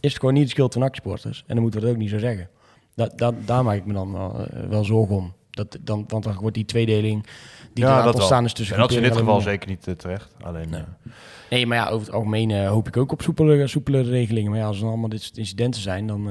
is 0.00 0.10
het 0.10 0.18
gewoon 0.18 0.34
niet 0.34 0.44
de 0.44 0.50
schuld 0.50 0.72
van 0.72 0.82
NAC-sporters. 0.82 1.44
En 1.46 1.54
dan 1.54 1.62
moeten 1.62 1.80
we 1.80 1.86
het 1.86 1.94
ook 1.94 2.02
niet 2.02 2.10
zo 2.10 2.18
zeggen. 2.18 2.48
Dat, 2.94 3.18
dat, 3.18 3.34
daar 3.44 3.64
maak 3.64 3.76
ik 3.76 3.86
me 3.86 3.92
dan 3.92 4.12
wel, 4.12 4.46
eh, 4.46 4.68
wel 4.68 4.84
zorgen 4.84 5.14
om. 5.14 5.34
Dat, 5.50 5.78
dan, 5.80 6.04
want 6.08 6.24
dan 6.24 6.34
wordt 6.40 6.54
die 6.54 6.64
tweedeling 6.64 7.26
die 7.74 7.84
Ja, 7.84 7.90
er 7.90 7.96
dat 7.96 8.04
aan 8.04 8.04
wel. 8.04 8.14
ontstaan 8.14 8.44
is 8.44 8.52
tussen 8.52 8.74
En 8.74 8.80
dat 8.80 8.90
is 8.90 8.96
in 8.96 9.02
dit 9.02 9.16
geval 9.16 9.40
zeker 9.40 9.68
niet 9.68 9.86
eh, 9.86 9.94
terecht. 9.94 10.34
Alleen, 10.40 10.68
Nee. 10.70 10.80
eh, 10.80 10.86
Nee, 11.50 11.66
maar 11.66 11.76
ja, 11.78 11.88
over 11.88 12.06
het 12.06 12.14
algemeen 12.14 12.50
eh, 12.50 12.68
hoop 12.68 12.88
ik 12.88 12.96
ook 12.96 13.12
op 13.12 13.22
soepelere, 13.22 13.66
soepelere 13.66 14.10
regelingen. 14.10 14.50
Maar 14.50 14.60
ja, 14.60 14.66
als 14.66 14.80
er 14.80 14.86
allemaal 14.86 15.08
dit 15.08 15.22
soort 15.22 15.36
incidenten 15.36 15.80
zijn, 15.80 16.06
dan 16.06 16.22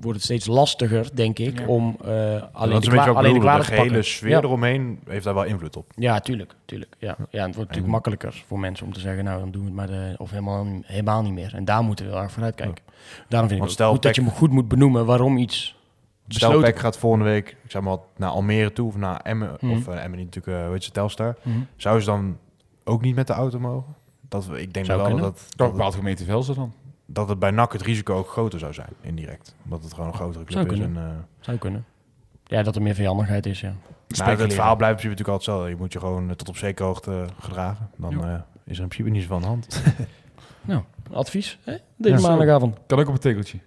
wordt 0.00 0.16
het 0.16 0.22
steeds 0.22 0.46
lastiger, 0.46 1.08
denk 1.14 1.38
ik, 1.38 1.58
Ja. 1.58 1.66
om 1.66 1.96
eh, 2.04 2.10
alleen, 2.52 2.72
dat 2.80 2.82
de 2.82 3.00
alleen 3.00 3.40
de 3.40 3.62
gehele 3.64 4.02
sfeer 4.02 4.28
Ja. 4.30 4.38
eromheen 4.38 4.98
heeft 5.08 5.24
daar 5.24 5.34
wel 5.34 5.44
invloed 5.44 5.76
op. 5.76 5.90
Ja, 5.96 6.20
tuurlijk. 6.20 6.54
tuurlijk 6.64 6.94
ja. 6.98 7.16
ja, 7.30 7.38
het 7.46 7.54
wordt 7.54 7.58
natuurlijk 7.58 7.86
makkelijker 7.86 8.42
voor 8.46 8.58
mensen 8.58 8.86
om 8.86 8.92
te 8.92 9.00
zeggen, 9.00 9.24
nou, 9.24 9.40
dan 9.40 9.50
doen 9.50 9.60
we 9.60 9.66
het 9.66 9.76
maar, 9.76 9.86
de, 9.86 10.14
of 10.18 10.30
helemaal, 10.30 10.66
helemaal 10.82 11.22
niet 11.22 11.32
meer. 11.32 11.54
En 11.54 11.64
daar 11.64 11.82
moeten 11.82 12.04
we 12.06 12.10
heel 12.12 12.20
erg 12.22 12.32
vooruit 12.32 12.54
kijken. 12.54 12.84
Daarom 13.28 13.48
vind 13.48 13.50
ik 13.52 13.58
Want 13.58 13.70
stel, 13.70 13.90
goed 13.92 14.02
dat 14.02 14.14
je 14.16 14.22
goed 14.24 14.50
moet 14.50 14.68
benoemen 14.68 15.06
waarom 15.06 15.36
iets 15.36 15.76
Stel, 16.34 16.48
besloten 16.48 16.72
Peck 16.72 16.82
gaat 16.82 16.96
volgende 16.98 17.24
week 17.24 17.48
ik 17.48 17.70
zeg 17.70 17.82
maar, 17.82 17.90
wat, 17.90 18.02
naar 18.16 18.30
Almere 18.30 18.72
toe 18.72 18.86
of 18.88 18.96
naar 18.96 19.20
Emmen. 19.20 19.56
Mhm. 19.60 19.72
Of 19.72 19.88
uh, 19.88 20.02
Emmen 20.04 20.18
niet 20.18 20.34
natuurlijk, 20.34 20.64
uh, 20.64 20.70
weet 20.70 20.84
je, 20.84 20.90
Telstar. 20.90 21.36
Mhm. 21.42 21.58
Zou 21.76 22.00
ze 22.00 22.06
dan 22.06 22.38
ook 22.84 23.02
niet 23.02 23.14
met 23.14 23.26
de 23.26 23.32
auto 23.32 23.58
mogen? 23.58 23.94
Dat, 24.28 24.46
we- 24.46 24.60
ik 24.60 24.72
denk 24.74 24.86
Zou 24.86 24.98
wel 24.98 25.06
kunnen. 25.06 25.24
dat, 25.24 25.44
Dat 25.56 25.72
bepaalt 25.72 25.94
gemeente 25.94 26.24
Velsen 26.24 26.54
dan. 26.54 26.72
dat 27.06 27.28
het 27.28 27.38
bij 27.38 27.50
NAC 27.50 27.72
het 27.72 27.82
risico 27.82 28.14
ook 28.16 28.28
groter 28.28 28.58
zou 28.58 28.72
zijn, 28.74 28.88
indirect. 29.00 29.54
Omdat 29.64 29.82
het 29.82 29.92
gewoon 29.94 30.08
een 30.08 30.14
grotere 30.14 30.44
club 30.44 30.68
Zou 30.68 30.72
is. 30.80 30.84
En, 30.84 30.94
uh, 30.96 31.08
Zou 31.40 31.56
kunnen. 31.58 31.84
Ja, 32.44 32.62
dat 32.62 32.76
er 32.76 32.82
meer 32.82 32.94
vijandigheid 32.94 33.46
is, 33.46 33.60
ja. 33.60 33.74
nou, 34.08 34.30
het 34.40 34.52
verhaal 34.52 34.76
blijft 34.76 35.02
in 35.02 35.08
principe 35.08 35.08
natuurlijk 35.08 35.28
altijd 35.28 35.46
hetzelfde. 35.46 35.68
Je 35.68 35.76
moet 35.76 35.92
je 35.92 35.98
gewoon 35.98 36.28
eh, 36.30 36.34
tot 36.34 36.48
op 36.48 36.56
zekere 36.56 36.88
hoogte 36.88 37.24
gedragen. 37.40 37.90
Dan 37.96 38.24
eh, 38.24 38.34
is 38.64 38.76
er 38.76 38.82
in 38.82 38.88
principe 38.88 39.08
niet 39.10 39.22
zo 39.22 39.28
van 39.28 39.40
de 39.40 39.46
hand. 39.46 39.66
Nou, 40.64 40.82
advies, 41.12 41.58
hè? 41.64 41.76
deze 41.96 42.20
Ja. 42.22 42.28
maandagavond. 42.28 42.78
Kan 42.86 42.98
ook 42.98 43.08
op 43.08 43.14
een 43.14 43.20
tegeltje. 43.20 43.58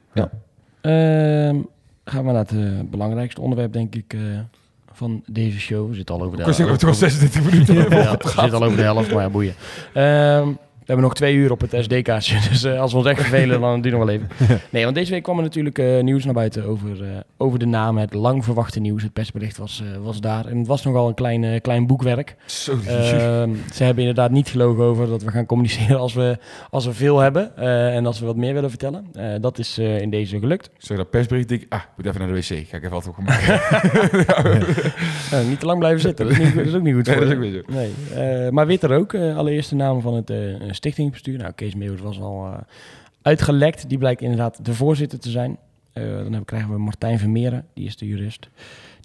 Ehm, 0.81 1.59
gaan 2.05 2.25
we 2.25 2.31
naar 2.31 2.41
het 2.41 2.51
eh, 2.51 2.89
belangrijkste 2.89 3.41
onderwerp, 3.41 3.73
denk 3.73 3.95
ik, 3.95 4.13
eh, 4.13 4.19
van 4.91 5.23
deze 5.25 5.59
show. 5.59 5.89
We 5.89 5.95
zitten 5.95 6.15
al 6.15 6.21
over 6.21 6.37
de 6.37 6.43
al 6.87 6.93
36 6.93 7.43
minuten. 7.51 7.75
Ja, 7.89 8.17
we 8.17 8.27
zitten 8.27 8.53
al 8.53 8.63
over 8.63 8.77
de 8.77 8.83
helft, 8.83 9.13
maar 9.13 9.23
ja, 9.23 9.29
boeien. 9.29 9.53
Ehm, 9.93 10.49
we 10.85 10.91
hebben 10.91 11.05
nog 11.05 11.15
twee 11.15 11.35
uur 11.35 11.51
op 11.51 11.61
het 11.61 11.75
SD-kaartje, 11.79 12.37
dus 12.49 12.63
eh, 12.63 12.79
als 12.79 12.91
we 12.91 12.97
ons 12.97 13.07
echt 13.07 13.21
vervelen, 13.21 13.61
dan 13.61 13.81
duurt 13.81 13.95
nog 13.95 14.05
wel 14.05 14.13
even. 14.13 14.27
Nee, 14.69 14.83
want 14.83 14.95
deze 14.95 15.11
week 15.11 15.23
kwam 15.23 15.37
er 15.37 15.43
natuurlijk 15.43 15.77
eh, 15.79 15.99
nieuws 16.03 16.25
naar 16.25 16.33
buiten 16.33 16.65
over, 16.65 17.03
eh, 17.03 17.09
over 17.37 17.59
de 17.59 17.65
naam. 17.65 17.97
Het 17.97 18.13
lang 18.13 18.43
verwachte 18.43 18.79
nieuws. 18.79 19.03
Het 19.03 19.13
persbericht 19.13 19.57
was, 19.57 19.83
was 20.03 20.19
daar. 20.21 20.45
En 20.45 20.57
het 20.57 20.67
was 20.67 20.83
nogal 20.83 21.07
een 21.07 21.13
klein, 21.13 21.61
klein 21.61 21.87
boekwerk. 21.87 22.35
Zo, 22.45 22.73
Ehm, 22.87 23.49
ze 23.73 23.83
hebben 23.83 24.03
inderdaad 24.03 24.31
niet 24.31 24.49
gelogen 24.49 24.83
over 24.83 25.07
dat 25.07 25.23
we 25.23 25.31
gaan 25.31 25.45
communiceren 25.45 25.99
als 25.99 26.13
we, 26.13 26.37
als 26.69 26.85
we 26.85 26.93
veel 26.93 27.19
hebben 27.19 27.57
en 27.57 28.05
als 28.05 28.19
we 28.19 28.25
wat 28.25 28.35
meer 28.35 28.53
willen 28.53 28.69
vertellen. 28.69 29.05
Dat 29.41 29.59
is 29.59 29.77
in 29.77 30.09
deze 30.09 30.39
gelukt. 30.39 30.69
Zeg 30.77 30.97
dat 30.97 31.09
persbericht, 31.09 31.47
denk 31.49 31.61
ik, 31.61 31.73
ah, 31.73 31.79
ik 31.79 31.87
moet 31.97 32.05
even 32.05 32.19
naar 32.19 32.29
de 32.29 32.33
wc. 32.35 32.67
Ga 32.67 32.77
ik 32.77 32.83
even 32.83 32.89
wat 32.89 33.07
opgemaakt. 33.07 33.43
Eh, 35.31 35.47
niet 35.47 35.59
te 35.59 35.65
lang 35.65 35.79
blijven 35.79 36.01
zitten, 36.01 36.25
dat 36.27 36.37
is, 36.37 36.43
niet, 36.43 36.55
dat 36.55 36.65
is 36.65 36.73
ook 36.73 36.81
niet 36.81 36.93
goed 36.95 37.05
Nee, 37.05 37.15
voor 37.15 37.25
dat 37.25 37.43
is 37.43 37.57
ook. 37.57 37.69
Nee, 37.69 37.91
eh, 38.13 38.49
maar 38.51 38.67
witter 38.67 38.91
ook. 38.91 39.13
eh, 39.13 39.37
allereerst 39.37 39.69
de 39.69 39.75
naam 39.75 40.01
van 40.01 40.13
het 40.13 40.29
eh, 40.75 40.81
stichtingsbestuur. 40.81 41.37
Nou, 41.37 41.53
Kees 41.53 41.75
Meeuwis 41.75 42.01
was 42.01 42.19
al 42.19 42.45
eh, 42.45 42.57
uitgelekt. 43.21 43.89
Die 43.89 43.97
blijkt 43.97 44.21
inderdaad 44.21 44.65
de 44.65 44.73
voorzitter 44.73 45.19
te 45.19 45.29
zijn. 45.29 45.57
Eh, 45.93 46.03
dan 46.31 46.45
krijgen 46.45 46.71
we 46.71 46.77
Martijn 46.77 47.19
Vermeeren, 47.19 47.65
die 47.73 47.85
is 47.85 47.97
de 47.97 48.07
jurist. 48.07 48.49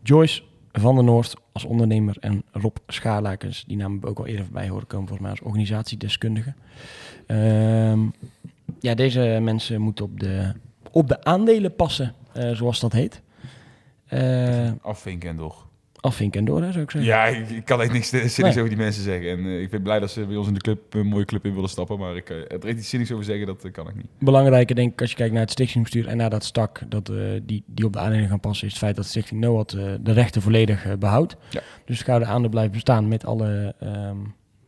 Joyce 0.02 0.42
van 0.72 0.94
der 0.94 1.04
Noord 1.04 1.34
als 1.52 1.64
ondernemer. 1.64 2.16
En 2.20 2.42
Rob 2.52 2.76
Schaarlakens, 2.86 3.64
die 3.66 3.76
naam 3.76 3.90
hebben 3.90 4.08
we 4.08 4.16
ook 4.16 4.18
al 4.18 4.26
eerder 4.26 4.44
voorbij 4.44 4.68
horen 4.68 4.86
komen, 4.86 5.08
volgens 5.08 5.28
mij 5.28 5.38
als 5.38 5.48
organisatiedeskundige. 5.48 6.54
Ehm, 7.26 8.00
ja, 8.80 8.94
deze 8.94 9.38
mensen 9.42 9.80
moeten 9.80 10.04
op 10.04 10.20
de, 10.20 10.52
op 10.90 11.08
de 11.08 11.24
aandelen 11.24 11.74
passen, 11.74 12.14
eh, 12.32 12.50
zoals 12.50 12.80
dat 12.80 12.92
heet. 12.92 13.22
Eh 14.06 14.70
Afvinken 14.82 15.28
en 15.28 15.36
door. 15.36 15.69
Afvinken 16.00 16.40
en 16.40 16.46
door, 16.46 16.62
hè, 16.62 16.70
zou 16.72 16.84
ik 16.84 16.90
zeggen. 16.90 17.10
Ja, 17.10 17.24
ik, 17.26 17.48
ik 17.50 17.64
kan 17.64 17.80
echt 17.82 17.92
niks 17.92 18.08
zinnigs 18.10 18.36
Nee. 18.36 18.48
over 18.56 18.68
die 18.68 18.76
mensen 18.76 19.02
zeggen. 19.02 19.30
En 19.30 19.38
eh, 19.44 19.60
ik 19.60 19.70
ben 19.70 19.82
blij 19.82 19.98
dat 20.00 20.10
ze 20.10 20.26
bij 20.26 20.36
ons 20.36 20.46
in 20.46 20.54
de 20.54 20.60
club 20.60 20.94
een 20.94 21.06
mooie 21.06 21.24
club 21.24 21.44
in 21.44 21.54
willen 21.54 21.68
stappen. 21.68 21.98
Maar 21.98 22.16
ik, 22.16 22.30
eh, 22.30 22.36
er 22.36 22.64
echt 22.66 22.78
iets 22.78 22.88
zinnigs 22.88 23.12
over 23.12 23.24
zeggen, 23.24 23.46
dat 23.46 23.64
eh, 23.64 23.72
kan 23.72 23.88
ik 23.88 23.94
niet. 23.94 24.06
belangrijke, 24.18 24.74
denk 24.74 24.92
ik, 24.92 25.00
als 25.00 25.10
je 25.10 25.16
kijkt 25.16 25.32
naar 25.32 25.42
het 25.42 25.50
stichtingsbestuur 25.50 26.08
en 26.10 26.16
naar 26.16 26.30
dat 26.30 26.44
stak 26.44 26.80
dat, 26.88 27.08
eh, 27.08 27.16
die, 27.42 27.62
die 27.66 27.84
op 27.84 27.92
de 27.92 27.98
aandelen 27.98 28.28
gaan 28.28 28.40
passen, 28.40 28.66
is 28.66 28.72
het 28.72 28.82
feit 28.82 28.94
dat 28.96 29.04
de 29.04 29.10
Stichting 29.10 29.40
NOAD 29.40 29.72
eh, 29.72 29.84
de 30.00 30.12
rechten 30.12 30.42
volledig 30.42 30.84
eh, 30.86 30.92
behoudt. 30.98 31.36
Ja. 31.50 31.60
Dus 31.84 31.96
het 31.96 32.06
gouden 32.06 32.28
aandeel 32.28 32.50
blijft 32.50 32.72
bestaan 32.72 33.08
met 33.08 33.24
alle 33.24 33.74
ehm, 33.80 34.16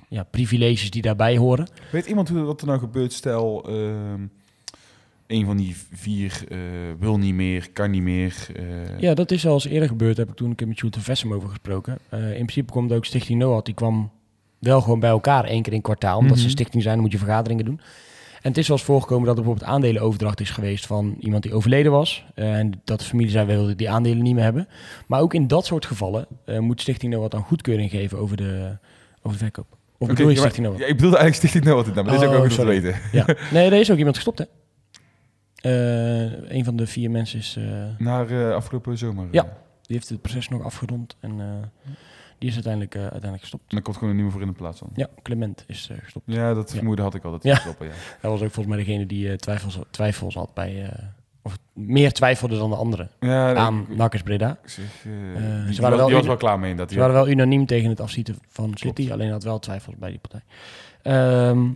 ja, 0.08 0.22
privileges 0.22 0.90
die 0.90 1.02
daarbij 1.02 1.36
horen. 1.36 1.66
Weet 1.92 2.06
iemand 2.06 2.28
hoe 2.28 2.40
wat 2.42 2.60
er 2.60 2.66
nou 2.66 2.78
gebeurt? 2.78 3.12
Stel, 3.12 3.64
ehm, 3.68 4.20
een 5.26 5.44
van 5.44 5.56
die 5.56 5.76
vier 5.92 6.44
eh, 6.48 6.58
wil 6.98 7.18
niet 7.18 7.34
meer, 7.34 7.70
kan 7.72 7.90
niet 7.90 8.02
meer. 8.02 8.46
eh, 8.56 8.98
Ja, 9.00 9.14
dat 9.14 9.30
is 9.30 9.46
al 9.46 9.52
eens 9.54 9.66
eerder 9.66 9.88
gebeurd, 9.88 10.16
heb 10.16 10.28
ik 10.28 10.34
toen 10.36 10.50
een 10.50 10.54
keer 10.54 10.68
met 10.68 10.78
Sjoerd 10.78 10.96
en 10.96 11.02
Vessem 11.02 11.32
over 11.32 11.48
gesproken. 11.48 11.98
Eh, 12.08 12.20
in 12.28 12.32
principe 12.34 12.72
komt 12.72 12.92
ook 12.92 13.04
Stichting 13.04 13.38
NOAD, 13.38 13.64
die 13.64 13.74
kwam 13.74 14.10
wel 14.58 14.80
gewoon 14.80 15.00
bij 15.00 15.10
elkaar 15.10 15.44
één 15.44 15.62
keer 15.62 15.72
in 15.72 15.80
kwartaal. 15.80 16.16
Omdat 16.18 16.30
ze 16.32 16.36
Mhm. 16.38 16.44
een 16.44 16.50
stichting 16.56 16.82
zijn, 16.82 16.94
dan 16.94 17.02
moet 17.04 17.12
je 17.12 17.18
vergaderingen 17.18 17.64
doen. 17.64 17.80
En 18.42 18.48
het 18.48 18.58
is 18.58 18.68
wel 18.68 18.76
eens 18.76 18.86
voorgekomen 18.86 19.26
dat 19.26 19.36
er 19.36 19.42
bijvoorbeeld 19.42 19.70
aandelenoverdracht 19.72 20.40
is 20.40 20.50
geweest 20.50 20.86
van 20.86 21.16
iemand 21.20 21.42
die 21.42 21.54
overleden 21.54 21.92
was. 21.92 22.24
en 22.34 22.80
dat 22.84 22.98
de 22.98 23.04
familie 23.04 23.30
zei, 23.30 23.46
we 23.46 23.52
wilden 23.52 23.76
die 23.76 23.90
aandelen 23.90 24.22
niet 24.22 24.34
meer 24.34 24.42
hebben. 24.44 24.68
Maar 25.06 25.20
ook 25.20 25.34
in 25.34 25.46
dat 25.46 25.66
soort 25.66 25.86
gevallen 25.86 26.26
moet 26.58 26.80
Stichting 26.80 27.12
NOAD 27.14 27.30
dan 27.30 27.42
goedkeuring 27.42 27.90
geven 27.90 28.18
over 28.18 28.36
de, 28.36 28.76
over 29.22 29.38
de 29.38 29.44
verkoop. 29.44 29.66
Of 29.98 30.08
bedoel 30.08 30.28
je 30.28 30.36
Stichting 30.36 30.66
NOAD? 30.66 30.78
ja, 30.78 30.86
ik 30.86 30.96
bedoelde 30.96 31.16
eigenlijk 31.16 31.34
Stichting 31.52 31.74
Noord, 31.74 31.94
maar 31.94 32.04
dit 32.04 32.12
is 32.12 32.20
ook 32.26 32.32
Oh, 32.34 32.36
ook 32.40 32.46
goed 32.46 32.54
te 32.54 32.64
weten. 32.64 32.94
Ja. 33.12 33.26
Nee, 33.52 33.66
er 33.66 33.80
is 33.80 33.90
ook 33.90 33.98
iemand 33.98 34.14
gestopt, 34.16 34.38
hè? 34.38 34.44
Eh, 35.62 36.50
een 36.56 36.64
van 36.64 36.76
de 36.76 36.86
vier 36.86 37.10
mensen 37.10 37.38
is... 37.38 37.56
eh, 37.58 37.64
Naar 37.98 38.30
eh, 38.30 38.54
afgelopen 38.54 38.98
zomer. 38.98 39.28
Ja. 39.30 39.42
die 39.82 39.96
heeft 39.96 40.08
het 40.08 40.22
proces 40.22 40.48
nog 40.48 40.62
afgerond 40.62 41.16
en 41.20 41.36
die 42.38 42.48
is 42.48 42.54
uiteindelijk, 42.54 42.96
uiteindelijk 42.96 43.40
gestopt. 43.40 43.62
En 43.62 43.74
dan 43.74 43.82
komt 43.82 43.96
gewoon 43.96 44.10
een 44.10 44.16
nieuwe 44.16 44.32
voor 44.32 44.40
in 44.40 44.46
de 44.46 44.52
plaats 44.52 44.80
dan. 44.80 44.88
Ja, 44.94 45.08
Clement 45.22 45.64
is 45.66 45.90
gestopt. 46.02 46.24
Ja, 46.32 46.54
dat 46.54 46.68
Ja. 46.70 46.74
vermoeden 46.76 47.04
had 47.04 47.14
ik 47.14 47.24
al. 47.24 47.30
Dat 47.30 47.42
Ja. 47.42 47.54
Stoppen, 47.54 47.86
ja. 47.86 47.92
Hij 48.20 48.30
was 48.30 48.40
ook 48.42 48.50
volgens 48.52 48.74
mij 48.76 48.84
degene 48.84 49.06
die 49.06 49.36
twijfels, 49.36 49.78
twijfels 49.90 50.34
had 50.34 50.54
bij... 50.54 50.90
of 51.42 51.58
meer 51.72 52.12
twijfelde 52.12 52.56
dan 52.58 52.70
de 52.70 52.76
anderen 52.76 53.10
Ja, 53.20 53.54
aan 53.54 53.86
Nakkers 53.88 54.22
Breda. 54.22 54.58
ze 54.64 54.80
die, 55.02 55.10
waren 55.80 55.80
wel 55.80 55.90
was, 55.96 56.06
die 56.06 56.14
was 56.14 56.22
in- 56.22 56.26
wel 56.26 56.36
klaar 56.36 56.58
mee. 56.58 56.74
Dat 56.74 56.90
Ze 56.92 56.98
waren 56.98 57.14
wel 57.14 57.28
unaniem 57.28 57.66
tegen 57.66 57.88
het 57.90 58.00
afschieten 58.00 58.36
van 58.48 58.70
City, 58.74 59.10
alleen 59.12 59.30
had 59.30 59.42
wel 59.44 59.58
twijfels 59.58 59.94
bij 59.98 60.10
die 60.10 60.18
partij. 60.18 60.42
Ehm, 61.02 61.68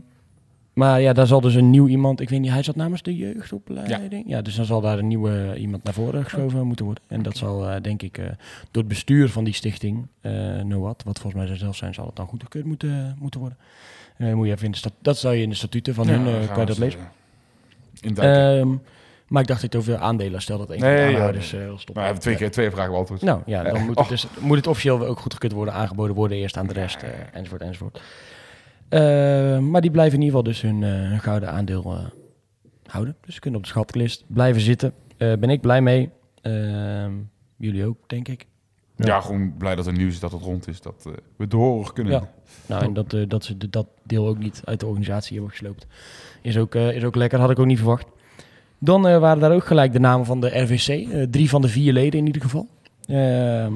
maar 0.77 1.01
ja, 1.01 1.13
daar 1.13 1.27
zal 1.27 1.41
dus 1.41 1.55
een 1.55 1.71
nieuw 1.71 1.87
iemand, 1.87 2.21
ik 2.21 2.29
weet 2.29 2.41
niet, 2.41 2.51
hij 2.51 2.63
zat 2.63 2.77
namens 2.77 3.03
de 3.03 3.17
jeugdopleiding. 3.17 4.25
Ja, 4.27 4.43
dus 4.43 4.55
dan 4.55 4.65
zal 4.65 4.81
daar 4.81 4.99
een 4.99 5.07
nieuwe 5.07 5.55
iemand 5.59 5.85
naar 5.85 5.95
voren 5.95 6.23
geschoven 6.25 6.67
moeten 6.67 6.85
worden. 6.85 7.05
En 7.07 7.23
dat 7.23 7.37
zal 7.37 7.69
eh, 7.69 7.83
denk 7.83 8.03
ik 8.03 8.19
eh, 8.19 8.25
door 8.71 8.83
het 8.83 8.89
bestuur 8.89 9.29
van 9.29 9.45
die 9.45 9.55
stichting, 9.55 10.07
eh 10.21 10.33
NOAD, 10.63 11.03
wat 11.03 11.19
volgens 11.19 11.35
mij 11.35 11.47
zij 11.47 11.57
zelf 11.57 11.77
zijn, 11.77 11.95
zal 11.95 12.07
het 12.07 12.17
dan 12.17 12.27
goedgekeurd 12.27 12.65
moeten, 12.65 13.17
moeten 13.19 13.41
worden. 13.41 13.59
Moet 14.19 14.47
je 14.47 14.53
even 14.53 14.65
in 14.65 14.71
de 14.71 14.91
dat 14.99 15.19
zou 15.19 15.35
je 15.35 15.43
in 15.43 15.49
de 15.49 15.55
statuten 15.55 15.95
van 15.95 16.09
hun, 16.09 16.47
kan 16.47 16.61
je 16.61 16.67
dat 16.67 16.79
lezen. 16.79 17.01
Ehm, 18.17 18.69
maar 19.29 19.43
ik 19.43 19.49
dacht 19.49 19.61
dat 19.61 19.75
ik 19.75 19.81
over 19.81 19.97
aandelen 19.97 20.43
stel 20.43 20.59
dat 20.59 20.71
één 20.71 20.81
Nee, 20.81 21.07
de 21.07 21.19
ja, 21.19 21.33
wil 21.33 21.41
stoppen. 21.41 21.65
maar 21.87 21.95
we 21.95 22.01
hebben 22.01 22.21
twee, 22.21 22.37
keer, 22.37 22.51
twee 22.51 22.71
vragen 22.71 22.91
beantwoord. 22.91 23.23
Nou 23.23 23.43
ja, 23.47 23.63
dan 23.63 23.85
moet, 23.85 23.97
oh. 23.97 24.03
het 24.03 24.09
dus, 24.09 24.27
moet 24.39 24.57
het 24.57 24.67
officieel 24.67 25.07
ook 25.07 25.21
goedgekeurd 25.21 25.53
worden, 25.53 25.75
aangeboden 25.75 26.15
worden, 26.15 26.37
eerst 26.37 26.57
aan 26.57 26.67
de 26.67 26.73
rest, 26.73 27.05
enzovoort, 27.33 27.63
enzovoort. 27.63 28.01
Eh, 28.89 29.59
maar 29.59 29.81
die 29.81 29.91
blijven 29.91 30.19
in 30.19 30.25
ieder 30.25 30.39
geval 30.39 30.53
dus 30.53 30.61
hun, 30.61 30.83
eh, 30.83 30.91
hun 30.91 31.21
gouden 31.21 31.51
aandeel 31.51 31.85
eh, 31.85 32.05
houden. 32.87 33.17
Dus 33.21 33.35
ze 33.35 33.41
kunnen 33.41 33.59
op 33.61 33.67
de 33.67 33.73
schatkist 33.73 34.25
blijven 34.27 34.61
zitten. 34.63 34.93
Ben 35.17 35.51
ik 35.51 35.61
blij 35.61 35.81
mee. 35.83 36.11
Ehm, 36.43 37.13
jullie 37.57 37.85
ook, 37.87 37.97
denk 38.07 38.29
ik. 38.29 38.47
Ja. 38.97 39.21
gewoon 39.21 39.55
blij 39.59 39.75
dat 39.75 39.87
er 39.87 39.93
nieuws 39.93 40.13
is 40.13 40.21
dat 40.21 40.33
het 40.33 40.43
rond 40.43 40.69
is. 40.69 40.81
Dat 40.81 41.09
we 41.37 41.47
door 41.47 41.93
kunnen. 41.93 42.13
Ja. 42.13 42.29
Nou, 42.67 42.85
en 42.85 42.93
dat, 42.93 43.17
dat 43.29 43.45
ze 43.45 43.57
de- 43.57 43.71
dat 43.71 43.87
deel 44.03 44.27
ook 44.27 44.39
niet 44.39 44.63
uit 44.65 44.81
de 44.81 44.87
organisatie 44.87 45.33
hebben 45.33 45.51
gesloopt. 45.51 45.87
Is 46.43 46.59
ook, 46.59 46.75
is 46.75 47.05
ook 47.05 47.15
lekker, 47.15 47.39
had 47.39 47.51
ik 47.51 47.59
ook 47.59 47.67
niet 47.67 47.79
verwacht. 47.79 48.07
Dan 48.79 49.03
waren 49.03 49.39
daar 49.39 49.53
ook 49.53 49.65
gelijk 49.67 49.93
de 49.93 49.99
namen 50.01 50.27
van 50.27 50.41
de 50.41 50.59
RVC. 50.61 51.07
drie 51.31 51.49
van 51.49 51.63
de 51.63 51.69
vier 51.69 51.93
leden 51.93 52.21
in 52.21 52.27
ieder 52.27 52.43
geval. 52.43 52.67
Ehm 53.07 53.73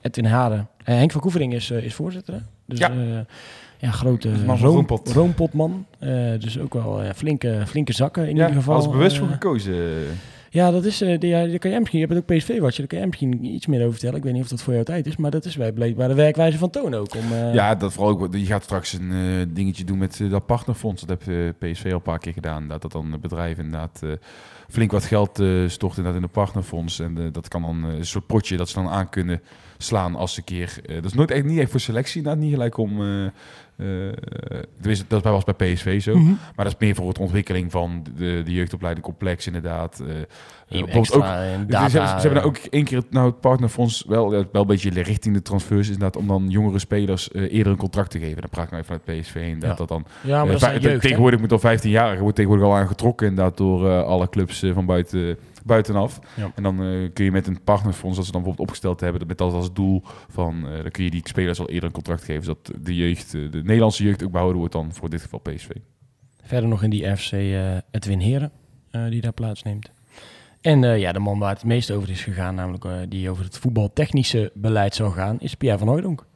Edwin 0.00 0.24
Haren. 0.24 0.68
Henk 0.82 1.12
van 1.12 1.20
Koevering 1.20 1.52
is, 1.54 1.70
is 1.70 1.94
voorzitter. 1.94 2.34
Hè? 2.34 2.40
Dus 2.66 2.78
Ja. 2.78 2.92
Ja, 3.78 3.90
grote 3.90 4.36
van 4.36 4.56
room- 4.58 4.74
Roompot. 4.74 5.12
roompotman. 5.12 5.86
Eh, 5.98 6.10
dus 6.38 6.58
ook 6.58 6.74
wel 6.74 7.02
eh, 7.02 7.10
flinke, 7.14 7.62
flinke 7.66 7.92
zakken 7.92 8.22
in 8.28 8.36
Ja, 8.36 8.42
ieder 8.42 8.56
geval. 8.60 8.74
Als 8.74 8.90
bewust 8.90 9.16
voor 9.18 9.26
Eh, 9.26 9.32
gekozen. 9.32 9.74
ja, 10.50 10.70
dat 10.70 10.84
is, 10.84 11.00
eh, 11.00 11.18
die, 11.20 11.28
ja, 11.30 11.46
daar 11.46 11.58
kan 11.58 11.70
jij 11.70 11.78
misschien, 11.78 12.00
je 12.00 12.06
hebt 12.06 12.18
ook 12.18 12.36
PSV 12.36 12.58
watje, 12.60 12.78
daar 12.78 12.86
kan 12.86 12.98
jij 12.98 13.06
misschien 13.06 13.44
iets 13.44 13.66
meer 13.66 13.80
over 13.80 13.92
vertellen. 13.92 14.16
Ik 14.16 14.22
weet 14.24 14.32
niet 14.32 14.42
of 14.42 14.48
dat 14.48 14.62
voor 14.62 14.74
jouw 14.74 14.82
tijd 14.82 15.06
is, 15.06 15.16
maar 15.16 15.30
dat 15.30 15.44
is 15.44 15.56
bij 15.56 15.72
blijkbaar 15.72 16.08
de 16.08 16.14
werkwijze 16.14 16.58
van 16.58 16.70
Toon 16.70 16.94
ook. 16.94 17.14
Om, 17.14 17.52
ja, 17.52 17.74
dat 17.74 17.92
vooral 17.92 18.12
ook. 18.20 18.34
Je 18.34 18.46
gaat 18.46 18.62
straks 18.62 18.92
een 18.92 19.50
dingetje 19.54 19.84
doen 19.84 19.98
met 19.98 20.20
dat 20.30 20.46
partnerfonds. 20.46 21.02
Dat 21.02 21.18
heeft 21.24 21.58
PSV 21.58 21.84
al 21.84 21.90
een 21.92 22.02
paar 22.02 22.18
keer 22.18 22.32
gedaan. 22.32 22.68
Dat 22.68 22.82
dat 22.82 22.92
dan 22.92 23.12
het 23.12 23.20
bedrijf 23.20 23.58
inderdaad 23.58 24.00
flink 24.68 24.90
wat 24.90 25.04
geld 25.04 25.42
stort 25.66 25.96
inderdaad 25.96 26.20
in 26.20 26.26
de 26.26 26.32
partnerfonds. 26.32 27.00
En 27.00 27.28
dat 27.32 27.48
kan 27.48 27.62
dan 27.62 27.84
een 27.84 28.06
soort 28.06 28.26
potje 28.26 28.56
dat 28.56 28.68
ze 28.68 28.74
dan 28.74 28.88
aan 28.88 29.08
kunnen 29.08 29.40
slaan 29.78 30.14
als 30.16 30.32
ze 30.34 30.38
een 30.38 30.44
keer. 30.44 30.78
dat 30.94 31.04
is 31.04 31.14
nooit 31.14 31.30
echt 31.30 31.44
niet 31.44 31.58
echt 31.58 31.70
voor 31.70 31.80
selectie, 31.80 32.16
inderdaad, 32.16 32.42
niet 32.42 32.52
gelijk 32.52 32.76
om. 32.78 33.00
Tenminste, 34.80 35.04
dat 35.08 35.22
was 35.22 35.44
bij 35.44 35.54
PSV 35.54 36.02
zo. 36.02 36.16
Mhm. 36.16 36.28
Maar 36.28 36.64
dat 36.64 36.74
is 36.74 36.78
meer 36.78 36.94
voor 36.94 37.08
het 37.08 37.18
ontwikkeling 37.18 37.70
van 37.70 38.04
de, 38.16 38.42
de 38.44 38.52
jeugdopleiding 38.52 39.06
complex, 39.06 39.46
inderdaad. 39.46 40.02
Bijvoorbeeld 40.68 41.12
ook 41.12 41.22
data, 41.22 41.88
ze, 41.88 41.98
hebben, 41.98 42.20
ze 42.20 42.28
hebben 42.28 42.32
nou 42.32 42.46
ook 42.46 42.56
één 42.56 42.84
keer 42.84 42.98
het, 42.98 43.10
nou, 43.10 43.26
het 43.26 43.40
partnerfonds 43.40 44.04
wel, 44.08 44.30
wel 44.30 44.46
een 44.52 44.66
beetje 44.66 44.90
richting 44.90 45.34
de 45.34 45.42
transfers 45.42 45.86
inderdaad, 45.86 46.16
om 46.16 46.26
dan 46.26 46.48
jongere 46.48 46.78
spelers 46.78 47.30
eh, 47.30 47.52
eerder 47.52 47.72
een 47.72 47.78
contract 47.78 48.10
te 48.10 48.18
geven. 48.18 48.40
Dan 48.40 48.50
praat 48.50 48.64
ik 48.64 48.70
nou 48.70 48.82
even 48.82 49.00
vanuit 49.04 49.20
PSV 49.20 49.34
inderdaad. 49.34 49.70
Ja. 49.70 49.76
Dat 49.76 49.88
dan, 49.88 50.06
Ja, 50.20 50.44
maar 50.44 50.58
dat 50.58 50.82
jeugd, 50.82 51.00
tegenwoordig 51.00 51.40
moet 51.40 51.52
al 51.52 51.76
15-jarigen 51.76 52.20
wordt 52.20 52.36
tegenwoordig 52.36 52.66
al 52.66 52.76
aangetrokken 52.76 53.26
inderdaad 53.26 53.56
door 53.56 53.90
eh, 53.90 54.02
alle 54.02 54.28
clubs 54.28 54.64
van 54.74 54.86
buiten, 54.86 55.38
buitenaf. 55.66 56.18
Ja. 56.36 56.52
En 56.54 56.62
dan 56.62 56.82
eh, 56.82 57.12
kun 57.12 57.24
je 57.24 57.30
met 57.30 57.46
een 57.46 57.62
partnerfonds, 57.62 58.16
dat 58.16 58.26
ze 58.26 58.32
dan 58.32 58.40
bijvoorbeeld 58.40 58.68
opgesteld 58.68 59.00
hebben, 59.00 59.26
met 59.26 59.38
dat 59.38 59.52
als 59.52 59.72
doel 59.72 60.02
van, 60.28 60.68
eh, 60.68 60.82
dan 60.82 60.90
kun 60.90 61.04
je 61.04 61.10
die 61.10 61.28
spelers 61.28 61.60
al 61.60 61.68
eerder 61.68 61.84
een 61.84 61.94
contract 61.94 62.24
geven, 62.24 62.44
zodat 62.44 62.72
de 62.80 62.94
jeugd, 62.94 63.34
eh, 63.34 63.50
de 63.50 63.62
Nederlandse 63.62 64.04
jeugd 64.04 64.24
ook 64.24 64.30
behouden 64.30 64.58
wordt 64.58 64.72
dan 64.72 64.92
voor 64.92 65.10
dit 65.10 65.22
geval 65.22 65.38
PSV. 65.38 65.68
Verder 66.42 66.68
nog 66.68 66.82
in 66.82 66.90
die 66.90 67.16
FC 67.16 67.32
Edwin 67.90 68.20
Heren, 68.20 68.52
die 68.90 69.20
daar 69.20 69.32
plaatsneemt. 69.32 69.90
En 70.60 70.98
ja, 70.98 71.12
de 71.12 71.18
man 71.18 71.38
waar 71.38 71.54
het 71.54 71.64
meest 71.64 71.90
over 71.90 72.10
is 72.10 72.22
gegaan, 72.22 72.54
namelijk 72.54 73.10
die 73.10 73.30
over 73.30 73.44
het 73.44 73.58
voetbaltechnische 73.58 74.50
beleid 74.54 74.94
zou 74.94 75.12
gaan, 75.12 75.40
is 75.40 75.54
Pierre 75.54 75.78
van 75.78 75.88
Hooydonk. 75.88 76.26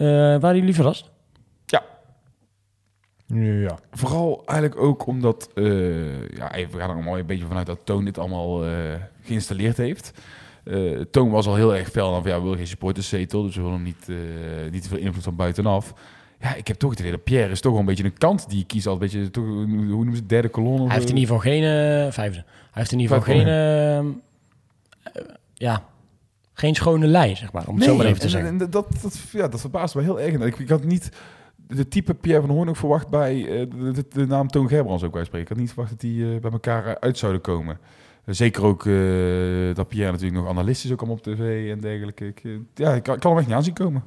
Eh, 0.00 0.06
waren 0.40 0.56
jullie 0.56 0.74
verrast? 0.74 1.10
Ja. 3.34 3.78
Vooral 3.92 4.42
eigenlijk 4.46 4.80
ook 4.80 5.06
omdat, 5.06 5.50
eh, 5.54 6.28
ja, 6.36 6.54
even, 6.54 6.72
we 6.72 6.78
gaan 6.78 6.88
er 6.88 6.94
allemaal 6.94 7.18
een 7.18 7.26
beetje 7.26 7.46
vanuit 7.46 7.66
dat 7.66 7.80
Toon 7.84 8.04
dit 8.04 8.18
allemaal 8.18 8.64
eh, 8.64 8.72
geïnstalleerd 9.22 9.76
heeft. 9.76 10.12
Eh, 10.64 11.00
Toon 11.10 11.30
was 11.30 11.46
al 11.46 11.54
heel 11.54 11.74
erg 11.76 11.90
fel 11.90 12.10
dan 12.10 12.22
van, 12.22 12.30
ja, 12.30 12.36
we 12.36 12.42
willen 12.42 12.58
geen 12.58 12.66
supporterszetel, 12.66 13.42
dus 13.42 13.56
we 13.56 13.62
willen 13.62 13.82
niet, 13.82 14.08
niet 14.70 14.82
te 14.82 14.88
veel 14.88 14.98
invloed 14.98 15.24
van 15.24 15.36
buitenaf. 15.36 15.94
Ja, 16.40 16.54
ik 16.54 16.66
heb 16.68 16.78
toch 16.78 16.90
het 16.90 16.98
idee 16.98 17.10
dat 17.10 17.24
Pierre 17.24 17.50
is 17.50 17.60
toch 17.60 17.70
wel 17.72 17.80
een 17.80 17.86
beetje 17.86 18.04
een 18.04 18.18
kant 18.18 18.48
die 18.50 18.64
kiest 18.64 18.86
al 18.86 18.92
een 18.92 18.98
beetje, 18.98 19.30
toch, 19.30 19.44
hoe 19.44 19.66
noemen 19.66 20.14
ze 20.14 20.20
het, 20.20 20.28
derde 20.28 20.48
kolonne? 20.48 20.86
Hij 20.86 20.94
heeft 20.94 21.08
in 21.10 21.16
ieder 21.16 21.34
geval 21.34 21.52
geen 21.52 21.62
vijfde. 22.12 22.44
Hij 22.46 22.68
heeft 22.72 22.92
in 22.92 22.98
ieder 22.98 23.16
geval 23.16 23.34
geen, 23.34 24.22
ja, 25.54 25.82
geen 26.52 26.74
schone 26.74 27.06
lei, 27.06 27.36
zeg 27.36 27.52
maar, 27.52 27.66
om 27.68 27.74
het 27.74 27.84
zo 27.84 27.96
maar 27.96 28.06
even 28.06 28.18
te 28.18 28.24
en- 28.24 28.30
zeggen. 28.30 28.48
en 28.48 28.58
dat, 28.58 28.70
dat, 29.02 29.18
ja, 29.32 29.48
dat 29.48 29.60
verbaast 29.60 29.94
me 29.94 30.02
heel 30.02 30.20
erg. 30.20 30.34
Ik, 30.34 30.58
ik 30.58 30.68
had 30.68 30.84
niet 30.84 31.10
de 31.76 31.88
type 31.88 32.14
Pierre 32.14 32.46
van 32.46 32.50
Hoorn 32.50 32.68
ook 32.68 32.76
verwacht 32.76 33.08
bij 33.08 33.46
eh, 33.46 33.66
de, 33.70 33.92
de, 33.92 34.04
de 34.08 34.26
naam 34.26 34.48
Toon 34.48 34.68
Gerbrands 34.68 35.02
ook 35.04 35.12
bij 35.12 35.24
spreken. 35.24 35.42
Ik 35.42 35.48
had 35.48 35.58
niet 35.58 35.68
verwacht 35.68 35.90
dat 35.90 36.00
die 36.00 36.34
eh, 36.34 36.40
bij 36.40 36.50
elkaar 36.50 36.86
eh, 36.86 36.92
uit 37.00 37.18
zouden 37.18 37.40
komen. 37.40 37.78
Zeker 38.26 38.64
ook 38.64 38.84
dat 39.74 39.88
Pierre 39.88 40.12
natuurlijk 40.12 40.40
nog 40.40 40.48
analist 40.48 40.84
is, 40.84 40.92
ook 40.92 40.98
allemaal 40.98 41.16
op 41.16 41.22
tv 41.22 41.70
en 41.70 41.80
dergelijke. 41.80 42.26
Ik, 42.26 42.42
ja, 42.74 42.94
ik 42.94 43.02
kan, 43.02 43.14
ik 43.14 43.20
kan 43.20 43.30
hem 43.30 43.38
echt 43.38 43.46
niet 43.46 43.56
aanzien 43.56 43.74
komen. 43.74 44.02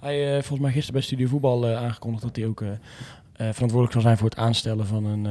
Hij 0.00 0.16
heeft 0.16 0.46
volgens 0.46 0.60
mij 0.60 0.70
gisteren 0.70 0.92
bij 0.92 1.02
Studio 1.02 1.26
Voetbal 1.26 1.66
aangekondigd 1.66 2.22
dat 2.22 2.36
hij 2.36 2.46
ook 2.46 2.62
verantwoordelijk 3.32 3.92
zal 3.92 4.00
zijn 4.00 4.16
voor 4.16 4.28
het 4.28 4.38
aanstellen 4.38 4.86
van 4.86 5.04
een 5.04 5.22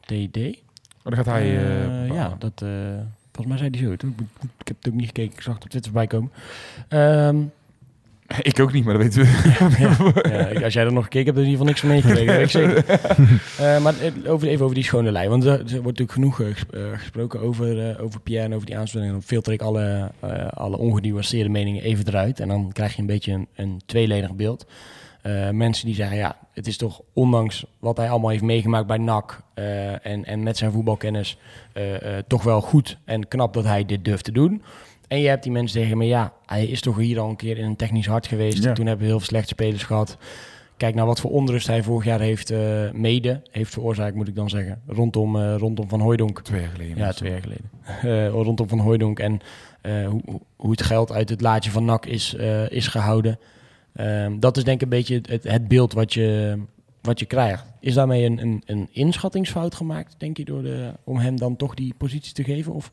TD. 0.00 0.36
Maar 1.02 1.14
dan 1.14 1.14
gaat 1.14 1.26
hij... 1.26 1.46
ja, 2.06 2.36
dat, 2.38 2.64
volgens 3.32 3.46
mij 3.46 3.58
zei 3.58 3.70
hij 3.70 3.78
zo. 3.78 3.92
Ik, 3.92 4.02
ik 4.58 4.68
heb 4.68 4.76
het 4.76 4.88
ook 4.88 4.94
niet 4.94 5.06
gekeken, 5.06 5.32
ik 5.32 5.40
zag 5.40 5.54
het 5.54 5.64
op 5.64 5.70
Twitter 5.70 5.92
voorbij 5.92 6.06
komen. 6.06 6.30
Ehm, 6.88 7.36
ik 8.42 8.60
ook 8.60 8.72
niet, 8.72 8.84
maar 8.84 8.94
dat 8.98 9.02
weten 9.02 9.22
we. 9.22 10.54
ja, 10.54 10.60
als 10.64 10.74
jij 10.74 10.84
er 10.84 10.92
nog 10.92 11.04
gekeken 11.04 11.34
hebt, 11.34 11.36
heb 11.36 11.46
je 11.46 11.52
in 11.52 11.58
ieder 11.58 11.66
geval 11.66 11.66
niks 11.66 11.80
van 11.80 11.88
meegekregen. 11.88 12.40
ik 12.40 12.50
zeker. 12.50 12.84
Eh, 13.58 13.82
maar 13.82 13.94
eh, 14.00 14.32
over, 14.32 14.48
even 14.48 14.62
over 14.64 14.74
die 14.74 14.84
schone 14.84 15.12
lei. 15.12 15.28
Want 15.28 15.44
er, 15.44 15.50
er 15.50 15.58
wordt 15.82 15.98
natuurlijk 15.98 16.12
genoeg 16.12 16.40
eh, 16.40 16.46
ges- 16.46 16.64
eh, 16.70 16.98
gesproken 16.98 17.40
over, 17.40 17.90
eh, 17.90 18.02
over 18.04 18.20
Pierre 18.20 18.44
en 18.46 18.54
over 18.54 18.66
die 18.66 18.78
aanstelling. 18.78 19.08
En 19.08 19.14
dan 19.14 19.22
filter 19.26 19.52
ik 19.52 19.62
alle, 19.62 20.10
eh 20.20 20.46
alle 20.48 20.76
ongenuanceerde 20.78 21.50
meningen 21.50 21.82
even 21.82 22.08
eruit. 22.08 22.40
En 22.40 22.48
dan 22.48 22.72
krijg 22.72 22.94
je 22.94 23.00
een 23.00 23.06
beetje 23.06 23.32
een, 23.32 23.48
een 23.54 23.80
tweeledig 23.86 24.34
beeld. 24.34 24.66
Eh, 25.22 25.50
mensen 25.50 25.86
die 25.86 25.94
zeggen, 25.94 26.16
ja, 26.16 26.36
het 26.52 26.66
is 26.66 26.76
toch 26.76 27.00
ondanks 27.12 27.64
wat 27.78 27.96
hij 27.96 28.10
allemaal 28.10 28.30
heeft 28.30 28.42
meegemaakt 28.42 28.86
bij 28.86 28.98
NAC 28.98 29.40
eh, 29.54 30.06
en, 30.06 30.24
en 30.24 30.42
met 30.42 30.56
zijn 30.56 30.72
voetbalkennis, 30.72 31.36
eh, 31.72 32.16
eh, 32.18 32.24
toch 32.26 32.42
wel 32.42 32.60
goed 32.60 32.98
en 33.04 33.28
knap 33.28 33.54
dat 33.54 33.64
hij 33.64 33.84
dit 33.84 34.04
durft 34.04 34.24
te 34.24 34.32
doen. 34.32 34.62
En 35.14 35.20
je 35.20 35.28
hebt 35.28 35.42
die 35.42 35.52
mensen 35.52 35.78
zeggen, 35.80 35.96
maar 35.96 36.06
ja, 36.06 36.32
hij 36.46 36.66
is 36.66 36.80
toch 36.80 36.96
hier 36.96 37.18
al 37.20 37.28
een 37.28 37.36
keer 37.36 37.58
in 37.58 37.64
een 37.64 37.76
technisch 37.76 38.06
hart 38.06 38.26
geweest. 38.26 38.64
Ja. 38.64 38.72
Toen 38.72 38.86
hebben 38.86 39.04
we 39.04 39.10
heel 39.10 39.18
veel 39.20 39.28
slechte 39.28 39.48
spelers 39.48 39.82
gehad. 39.82 40.16
Kijk 40.76 40.94
naar 40.94 41.06
wat 41.06 41.20
voor 41.20 41.30
onrust 41.30 41.66
hij 41.66 41.82
vorig 41.82 42.04
jaar 42.04 42.20
heeft 42.20 42.50
eh, 42.50 42.90
mede, 42.92 43.42
heeft 43.50 43.72
veroorzaakt, 43.72 44.14
moet 44.14 44.28
ik 44.28 44.34
dan 44.34 44.48
zeggen, 44.50 44.82
rondom, 44.86 45.36
eh, 45.36 45.54
rondom 45.58 45.88
Van 45.88 46.00
Hooijdonk. 46.00 46.42
Twee 46.42 46.60
jaar 46.60 46.70
geleden. 46.70 46.96
Ja, 46.96 47.12
twee 47.12 47.30
jaar 47.30 47.40
geleden. 47.40 47.70
Eh, 48.02 48.28
rondom 48.28 48.68
Van 48.68 48.78
Hooijdonk 48.78 49.18
en 49.18 49.40
hoe, 49.82 50.20
hoe- 50.56 50.70
het 50.70 50.82
geld 50.82 51.12
uit 51.12 51.28
het 51.28 51.40
laadje 51.40 51.70
van 51.70 51.84
NAC 51.84 52.06
is, 52.06 52.34
is 52.68 52.86
gehouden. 52.88 53.38
Ehm, 53.94 54.38
dat 54.38 54.56
is 54.56 54.64
denk 54.64 54.76
ik 54.76 54.82
een 54.82 54.88
beetje 54.98 55.20
het, 55.28 55.42
het 55.44 55.68
beeld 55.68 55.92
wat 55.92 56.12
je, 56.14 56.58
wat 57.00 57.18
je 57.18 57.26
krijgt. 57.26 57.64
Is 57.80 57.94
daarmee 57.94 58.24
een, 58.24 58.38
een, 58.42 58.62
een 58.66 58.88
inschattingsfout 58.92 59.74
gemaakt, 59.74 60.14
denk 60.18 60.36
je, 60.36 60.44
door 60.44 60.62
de, 60.62 60.92
om 61.04 61.16
hem 61.18 61.36
dan 61.36 61.56
toch 61.56 61.74
die 61.74 61.94
positie 61.98 62.32
te 62.34 62.44
geven 62.44 62.72
of, 62.72 62.90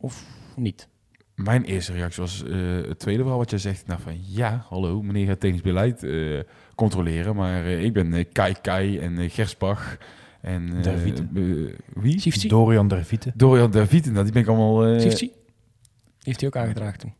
of 0.00 0.24
niet? 0.56 0.88
Mijn 1.34 1.64
eerste 1.64 1.92
reactie 1.92 2.22
was 2.22 2.44
eh, 2.44 2.52
het 2.88 2.98
tweede 2.98 3.20
verhaal 3.20 3.38
wat 3.38 3.50
jij 3.50 3.58
zegt. 3.58 3.86
Dacht 3.86 4.02
van 4.02 4.16
ja, 4.26 4.66
hallo, 4.68 5.02
meneer 5.02 5.26
gaat 5.26 5.40
technisch 5.40 5.60
beleid 5.60 6.02
eh, 6.02 6.40
controleren. 6.74 7.36
Maar 7.36 7.64
eh, 7.64 7.84
ik 7.84 7.92
ben 7.92 8.32
Kai 8.32 8.54
Kai 8.62 8.98
en 8.98 9.30
Gersbach 9.30 9.98
en... 10.40 10.70
wie? 11.94 12.20
Sifti? 12.20 12.48
Dorian 12.48 12.88
Dervite. 12.88 13.32
Dorian 13.34 13.70
David, 13.70 14.12
nou, 14.12 14.24
die 14.24 14.32
ben 14.32 14.42
ik 14.42 14.48
allemaal 14.48 14.86
eh, 14.86 15.00
heeft 16.22 16.40
hij 16.40 16.48
ook 16.48 16.56
aangedragen 16.56 16.98
toen. 16.98 17.14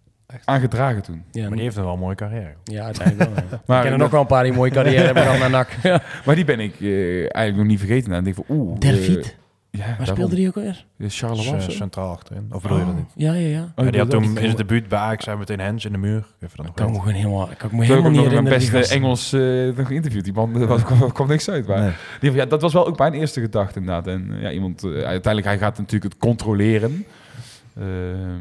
aangedragen 0.44 1.02
toen. 1.02 1.24
Ja, 1.30 1.42
Maar 1.42 1.52
die 1.52 1.62
heeft 1.62 1.76
een 1.76 1.84
wel 1.84 1.92
een 1.92 1.98
mooie 1.98 2.14
carrière. 2.14 2.54
ja 2.64 2.84
uiteindelijk 2.84 3.34
wel. 3.34 3.60
Maar, 3.66 3.78
ik 3.78 3.82
ken 3.82 3.92
er 3.92 3.98
nog 3.98 4.10
wel 4.10 4.20
een 4.20 4.26
paar 4.26 4.44
die 4.44 4.52
mooie 4.52 4.70
carrière 4.70 5.04
hebben 5.04 5.22
gehad 5.22 5.38
naar 5.50 5.50
NAC. 5.50 5.76
Ja. 5.82 6.02
maar 6.24 6.34
die 6.34 6.44
ben 6.44 6.60
ik 6.60 6.80
eh, 6.80 7.18
eigenlijk 7.18 7.56
nog 7.56 7.66
niet 7.66 7.78
vergeten. 7.78 8.10
Nou, 8.10 8.26
ik 8.26 8.34
denk 8.34 8.46
van 8.46 8.56
oeh. 8.56 8.78
Derviet? 8.78 9.36
Eh, 9.72 9.80
ja, 9.80 9.94
Waar 9.98 10.06
speelde 10.06 10.34
die 10.34 10.48
ook 10.48 10.56
alweer? 10.56 10.84
eh, 10.98 11.28
was 11.28 11.76
centraal 11.76 12.10
achterin. 12.12 12.46
Of 12.50 12.62
bedoel 12.62 12.78
je 12.78 12.84
dat 12.84 12.94
niet? 12.96 13.10
Ja, 13.14 13.32
ja, 13.32 13.48
ja. 13.48 13.72
Oh, 13.76 13.84
Ja, 13.84 13.90
die 13.90 14.00
had 14.00 14.10
toen 14.10 14.22
ik 14.22 14.28
in 14.28 14.36
zijn 14.44 14.56
debuut 14.56 14.88
bij 14.88 14.98
Ajax 14.98 15.24
zijn 15.24 15.38
meteen 15.38 15.60
Hens 15.60 15.84
in 15.84 15.92
de 15.92 15.98
muur. 15.98 16.24
Even 16.40 16.56
dan 16.56 16.66
nog 16.66 16.74
kan 16.74 16.90
me 16.90 16.98
gewoon 16.98 17.14
helemaal, 17.14 17.48
kan 17.56 17.70
ik 17.70 17.76
me 17.76 17.82
Ik 17.82 17.88
heb 17.88 17.98
ook 17.98 18.04
helemaal 18.04 18.10
niet 18.10 18.20
nog 18.32 18.42
mijn 18.42 18.46
herinneren. 18.46 18.58
beste 18.58 18.70
die 18.70 18.80
gast. 18.80 18.92
Engels 18.92 19.32
eh, 19.78 19.86
geïnterviewd. 19.86 20.24
Die 20.24 20.32
man, 20.32 20.60
er 20.60 20.82
kwam, 20.82 21.12
kwam 21.12 21.28
niks 21.28 21.48
uit. 21.50 21.66
Maar 21.66 21.80
Nee. 21.80 21.92
die, 22.20 22.32
ja, 22.32 22.44
dat 22.46 22.62
was 22.62 22.72
wel 22.72 22.86
ook 22.86 22.98
mijn 22.98 23.12
eerste 23.14 23.40
gedachte 23.40 23.78
inderdaad. 23.78 24.06
En 24.06 24.32
eh, 24.34 24.42
ja, 24.42 24.50
iemand, 24.50 24.82
eh, 24.84 24.90
uiteindelijk, 24.90 25.44
hij 25.46 25.58
gaat 25.58 25.78
natuurlijk 25.78 26.12
het 26.12 26.22
controleren. 26.22 27.04
Ehm, 27.78 28.40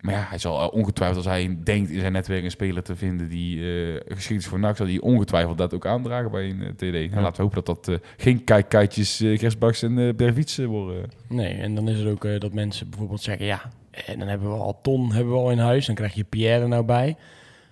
maar 0.00 0.14
ja, 0.14 0.24
hij 0.28 0.38
zal 0.38 0.60
eh, 0.60 0.72
ongetwijfeld, 0.72 1.26
als 1.26 1.34
hij 1.34 1.58
denkt 1.64 1.90
in 1.90 2.00
zijn 2.00 2.12
netwerk 2.12 2.44
een 2.44 2.50
speler 2.50 2.82
te 2.82 2.96
vinden 2.96 3.28
die 3.28 3.58
eh, 3.58 4.00
geschikt 4.14 4.40
is 4.40 4.46
voor 4.46 4.58
NAC, 4.58 4.76
zal 4.76 4.86
hij 4.86 5.00
ongetwijfeld 5.00 5.58
dat 5.58 5.74
ook 5.74 5.86
aandragen 5.86 6.30
bij 6.30 6.50
een 6.50 6.62
eh, 6.62 6.68
TD. 6.68 7.12
En 7.12 7.22
laten 7.22 7.36
we 7.36 7.42
hopen 7.42 7.64
dat 7.64 7.84
dat 7.84 8.00
geen 8.16 8.44
kijkijtjes, 8.44 9.20
uh, 9.20 9.42
en 9.82 9.98
uh, 9.98 10.66
worden. 10.66 11.10
Nee, 11.28 11.52
en 11.54 11.74
dan 11.74 11.88
is 11.88 11.98
het 11.98 12.08
ook 12.08 12.40
dat 12.40 12.52
mensen 12.52 12.88
bijvoorbeeld 12.90 13.22
zeggen, 13.22 13.46
ja, 13.46 13.70
en 13.90 14.18
dan 14.18 14.28
hebben 14.28 14.48
we 14.52 14.58
al 14.58 14.80
Ton 14.82 15.12
hebben 15.12 15.32
we 15.32 15.38
al 15.38 15.50
in 15.50 15.58
huis, 15.58 15.86
dan 15.86 15.94
krijg 15.94 16.14
je 16.14 16.24
Pierre 16.24 16.62
er 16.62 16.68
nou 16.68 16.84
bij. 16.84 17.16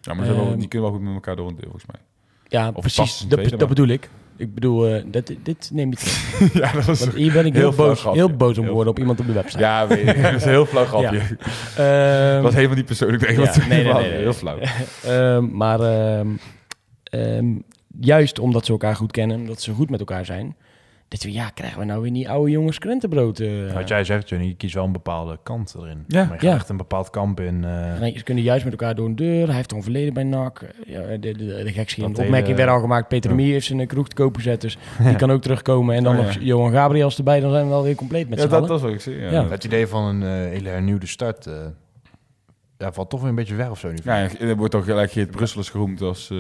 Ja, 0.01 0.15
maar 0.15 0.27
ze 0.27 0.35
wel- 0.35 0.47
Ehm, 0.47 0.59
die 0.59 0.69
kunnen 0.69 0.89
wel 0.91 0.99
goed 0.99 1.07
met 1.07 1.15
elkaar 1.15 1.37
door 1.37 1.49
een 1.49 1.55
deur, 1.55 1.71
volgens 1.71 1.87
mij. 1.87 2.01
Ja, 2.49 2.69
Of 2.75 2.81
precies, 2.81 3.19
dat, 3.29 3.49
dat 3.49 3.69
bedoel 3.69 3.89
ik. 3.89 4.09
Ik 4.39 4.55
bedoel, 4.55 4.89
eh, 4.89 5.03
dat, 5.07 5.33
dit 5.43 5.71
neem 5.73 5.91
je 5.91 5.97
terug. 5.97 6.53
ja, 6.63 6.73
dat 6.73 6.85
was 6.85 7.01
Want 7.01 7.15
hier 7.15 7.33
ben 7.33 7.47
ik 7.47 7.55
Heel 7.55 7.73
boos, 7.73 8.01
grapje. 8.01 8.19
heel 8.19 8.37
boos 8.37 8.59
om 8.59 8.69
op 8.69 8.99
iemand 8.99 9.21
op 9.21 9.27
de 9.27 9.33
website. 9.33 9.59
Ja, 9.59 9.87
weet 9.87 10.09
ik. 10.09 10.23
dat 10.23 10.33
is 10.35 10.43
een 10.45 10.49
heel 10.51 10.67
flauw 10.67 10.85
grapje. 10.93 11.19
Ehm, 11.77 12.33
Dat 12.35 12.43
was 12.43 12.55
helemaal 12.55 12.77
niet 12.77 12.85
persoonlijk. 12.87 13.23
tegen 13.23 13.43
Ja, 13.43 13.57
nee, 13.69 13.85
nee, 13.85 13.93
nee, 13.93 14.03
nee. 14.03 14.19
Heel 14.19 14.33
flauw. 14.33 14.59
Ehm, 15.05 15.57
maar 15.57 15.81
ehm, 17.05 17.55
juist 18.01 18.39
omdat 18.39 18.65
ze 18.67 18.73
elkaar 18.73 18.97
goed 18.97 19.13
kennen, 19.13 19.37
omdat 19.37 19.61
ze 19.63 19.73
goed 19.73 19.91
met 19.91 20.01
elkaar 20.01 20.25
zijn, 20.25 20.57
dat 21.09 21.23
we, 21.23 21.33
ja, 21.33 21.51
krijgen 21.51 21.79
we 21.79 21.85
nou 21.85 22.03
weer 22.03 22.13
die 22.13 22.29
oude 22.31 22.51
jongens 22.51 22.79
krentenbrood. 22.79 23.41
eh 23.41 23.73
Wat 23.75 23.89
jij 23.89 24.05
zegt, 24.05 24.29
Johnny, 24.29 24.47
je 24.49 24.55
kiest 24.57 24.75
wel 24.75 24.85
een 24.85 24.93
bepaalde 24.93 25.39
kant 25.43 25.75
erin. 25.79 26.05
Ja. 26.07 26.25
Maar 26.25 26.41
je 26.41 26.47
Ja. 26.47 26.55
echt 26.55 26.69
een 26.69 26.77
bepaald 26.77 27.11
kamp 27.11 27.41
in. 27.41 27.65
eh, 27.65 27.99
Nee, 28.01 28.19
ze 28.19 28.23
kunnen 28.25 28.45
juist 28.45 28.65
met 28.65 28.73
elkaar 28.73 28.95
door 28.95 29.07
een 29.07 29.17
deur. 29.17 29.47
Hij 29.47 29.57
heeft 29.57 29.73
een 29.73 29.83
verleden 29.83 30.15
bij 30.15 30.23
NAC. 30.23 30.61
Ja, 30.87 31.01
de, 31.07 31.19
de, 31.19 31.35
de 31.65 31.73
gekscherende 31.73 32.17
Dat 32.17 32.25
opmerking 32.25 32.51
hele- 32.57 32.65
werd 32.67 32.77
al 32.77 32.81
gemaakt. 32.83 33.09
Peter 33.09 33.31
Ja. 33.31 33.37
de 33.37 33.43
Mier 33.43 33.53
heeft 33.53 33.67
zijn 33.67 33.81
eh, 33.81 33.87
kroeg 33.87 34.09
te 34.09 34.15
koop 34.15 34.37
gezet. 34.37 34.61
Dus 34.61 34.79
die 35.07 35.17
kan 35.17 35.31
ook 35.31 35.43
terugkomen. 35.43 35.95
En 35.97 36.03
dan 36.03 36.13
Oh, 36.19 36.21
ja. 36.21 36.27
nog 36.27 36.37
Johan 36.43 36.73
Gabriels 36.73 37.19
erbij. 37.19 37.41
Dan 37.41 37.51
zijn 37.51 37.65
we 37.65 37.71
wel 37.71 37.83
weer 37.83 37.95
compleet 37.95 38.29
met 38.29 38.39
Ja, 38.39 38.45
z'n 38.45 38.51
dat, 38.51 38.57
allen. 38.59 38.69
dat 38.69 38.79
is 38.79 38.85
wat 38.85 38.93
ik 38.95 39.01
zie. 39.01 39.17
Ja. 39.17 39.31
Ja. 39.31 39.49
Het 39.49 39.65
idee 39.65 39.87
van 39.87 40.05
een 40.05 40.23
eh, 40.23 40.29
hele 40.51 40.69
hernieuwde 40.69 41.07
start 41.07 41.47
eh, 41.47 41.55
ja, 42.79 42.93
valt 42.93 43.11
toch 43.11 43.21
weer 43.21 43.29
een 43.29 43.35
beetje 43.35 43.55
weg 43.55 43.71
of 43.71 43.79
zo. 43.79 43.89
Nu. 43.89 43.97
Ja, 44.05 44.29
er 44.41 44.57
wordt 44.57 44.73
toch 44.73 44.85
gelijk 44.85 45.13
Geert 45.13 45.31
Brusselers 45.31 45.71
geroemd 45.71 46.01
als 46.01 46.31
eh, 46.31 46.37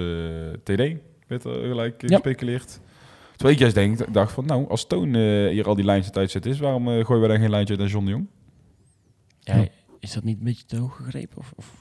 TD. 0.63 0.93
Werd 1.27 1.45
er 1.45 1.53
gelijk 1.69 2.03
eh, 2.03 2.09
Ja. 2.09 2.15
gespeculeerd. 2.17 2.81
Terwijl 3.39 3.55
ik 3.55 3.59
juist 3.61 3.75
denk, 3.75 4.15
dacht 4.15 4.33
van, 4.33 4.47
nou, 4.47 4.69
als 4.69 4.87
Toon 4.87 5.15
eh, 5.15 5.49
hier 5.51 5.67
al 5.67 5.75
die 5.75 5.85
lijntjes 5.85 6.15
uitzet 6.15 6.47
is, 6.47 6.59
waarom 6.59 6.89
eh, 6.89 7.05
gooien 7.05 7.23
we 7.23 7.29
dan 7.29 7.39
geen 7.41 7.51
lijntje 7.51 7.73
uit 7.75 7.83
naar 7.83 7.93
John 7.93 8.05
de 8.05 8.11
Jong? 8.11 8.27
Ja, 9.41 9.65
is 10.01 10.13
dat 10.13 10.23
niet 10.25 10.39
een 10.39 10.45
beetje 10.45 10.65
te 10.67 10.77
hoog 10.77 10.97
gegrepen? 10.97 11.39
Of, 11.39 11.53
of? 11.57 11.73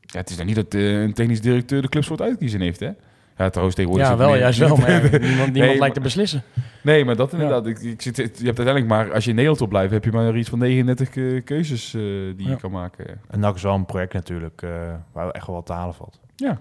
Ja, 0.00 0.18
het 0.18 0.30
is 0.30 0.34
nou 0.36 0.46
niet 0.46 0.56
dat 0.56 0.74
eh, 0.74 1.02
een 1.02 1.12
technisch 1.14 1.40
directeur 1.40 1.82
de 1.82 1.88
clubs 1.88 2.06
voor 2.06 2.16
het 2.16 2.26
uitkiezen 2.26 2.60
heeft, 2.60 2.80
hè? 2.80 2.90
Ja, 3.36 3.48
trouwens 3.48 3.76
tegenwoordig... 3.76 4.08
Ja, 4.08 4.16
wel, 4.16 4.36
juist 4.36 4.58
wel. 4.58 4.76
Maar 4.76 4.88
niemand, 5.02 5.22
niemand 5.22 5.52
Nee, 5.52 5.62
lijkt 5.66 5.78
maar- 5.78 5.92
te 5.92 6.00
beslissen. 6.00 6.42
Nee, 6.82 7.04
maar 7.04 7.16
dat 7.16 7.32
inderdaad. 7.32 7.66
Ik, 7.66 7.78
ik 7.80 8.02
zit, 8.02 8.16
je 8.16 8.22
hebt 8.22 8.38
uiteindelijk 8.44 8.86
maar, 8.86 9.12
als 9.12 9.22
je 9.24 9.28
in 9.30 9.34
Nederland 9.36 9.58
wil 9.58 9.68
blijven, 9.68 9.92
heb 9.94 10.04
je 10.04 10.12
maar 10.12 10.36
iets 10.36 10.48
van 10.48 10.58
39 10.58 11.08
ke- 11.08 11.40
keuzes 11.44 11.94
eh, 11.94 12.00
die 12.36 12.48
je 12.48 12.56
kan 12.60 12.70
maken. 12.70 13.20
En 13.28 13.40
NAC 13.40 13.54
is 13.54 13.62
wel 13.62 13.74
een 13.74 13.84
project 13.86 14.12
natuurlijk 14.12 14.62
eh, 14.62 14.94
waar 15.12 15.30
echt 15.30 15.46
wel 15.46 15.56
wat 15.56 15.66
te 15.66 15.72
halen 15.72 15.94
valt. 15.94 16.20
Ja. 16.36 16.60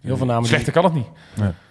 Heel 0.00 0.16
veel 0.16 0.26
namen. 0.26 0.48
Slechter 0.48 0.72
kan 0.72 0.84
het 0.84 0.94
niet. 0.94 1.06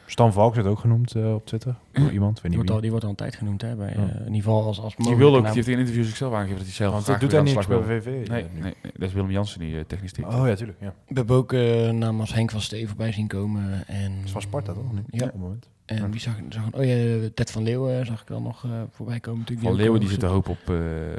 Stan 0.09 0.33
Valk 0.33 0.55
is 0.55 0.63
ook 0.63 0.79
genoemd 0.79 1.15
eh, 1.15 1.33
op 1.33 1.45
Twitter. 1.45 1.75
Door 1.91 2.11
iemand, 2.11 2.33
weet 2.33 2.41
Die 2.41 2.49
niet 2.49 2.55
wordt, 2.55 2.71
al, 2.71 2.79
die 2.81 2.89
wordt 2.89 3.05
al 3.05 3.09
een 3.11 3.15
tijd 3.15 3.35
genoemd, 3.35 3.61
hè? 3.61 3.75
Bij, 3.75 3.87
Ja. 3.87 3.93
eh, 3.95 4.01
in 4.01 4.25
ieder 4.25 4.33
geval 4.35 4.63
als, 4.65 4.79
als 4.79 4.95
Die 4.95 5.15
wil 5.15 5.35
ook, 5.35 5.45
die 5.45 5.53
heeft 5.53 5.67
in 5.67 5.73
een 5.73 5.79
interview 5.79 6.03
zichzelf 6.05 6.33
aangegeven 6.33 6.57
dat 6.57 6.65
hij 6.65 6.75
zelf 6.75 6.91
Want 6.91 7.03
graag 7.03 7.19
dat 7.19 7.29
doet 7.29 7.31
hij 7.31 7.39
aan 7.39 7.65
de 7.67 7.73
niet 7.73 7.87
bij. 7.87 8.01
VV. 8.01 8.05
Nee, 8.29 8.43
nee, 8.53 8.61
nee, 8.61 8.73
dat 8.93 9.07
is 9.07 9.13
Willem 9.13 9.31
Jansen, 9.31 9.59
die 9.59 9.77
eh, 9.77 9.83
technisch 9.87 10.13
directeur. 10.13 10.41
Oh 10.41 10.47
ja, 10.47 10.55
tuurlijk. 10.55 10.77
Ja. 10.81 10.93
We 11.07 11.13
hebben 11.15 11.35
ook 11.35 11.53
eh 11.53 11.89
namen 11.89 12.19
als 12.21 12.33
Henk 12.33 12.51
van 12.51 12.61
Steven 12.61 12.87
voorbij 12.87 13.11
zien 13.11 13.27
komen. 13.27 13.87
En, 13.87 14.15
Dat 14.15 14.25
is 14.25 14.31
van 14.31 14.41
Sparta 14.41 14.73
toch? 14.73 14.83
Ja. 15.09 15.25
Op 15.25 15.31
het 15.31 15.41
moment. 15.41 15.67
En 15.85 16.11
wie 16.11 16.19
zag, 16.19 16.33
zag 16.49 16.63
Oh 16.71 16.83
ja, 16.83 17.29
Ted 17.33 17.51
van 17.51 17.63
Leeuwen 17.63 18.05
zag 18.05 18.21
ik 18.21 18.27
dan 18.27 18.43
nog 18.43 18.63
eh, 18.63 18.71
voorbij 18.91 19.19
komen. 19.19 19.39
Natuurlijk, 19.39 19.67
Van 19.67 19.75
ook 19.75 19.81
Leeuwen 19.81 19.99
die 19.99 20.09
zit 20.09 20.19
te 20.19 20.25
hopen 20.25 20.51
op 20.51 20.69
eh, 20.69 20.75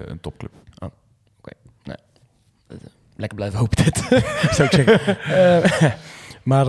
een 0.07 0.21
topclub. 0.21 0.51
Lekker 3.17 3.39
blijven 3.39 3.59
hopen, 3.59 3.77
Ted. 3.77 3.97
Zou 4.57 4.69
ik 4.69 4.73
zeggen. 4.73 5.19
Maar... 6.51 6.67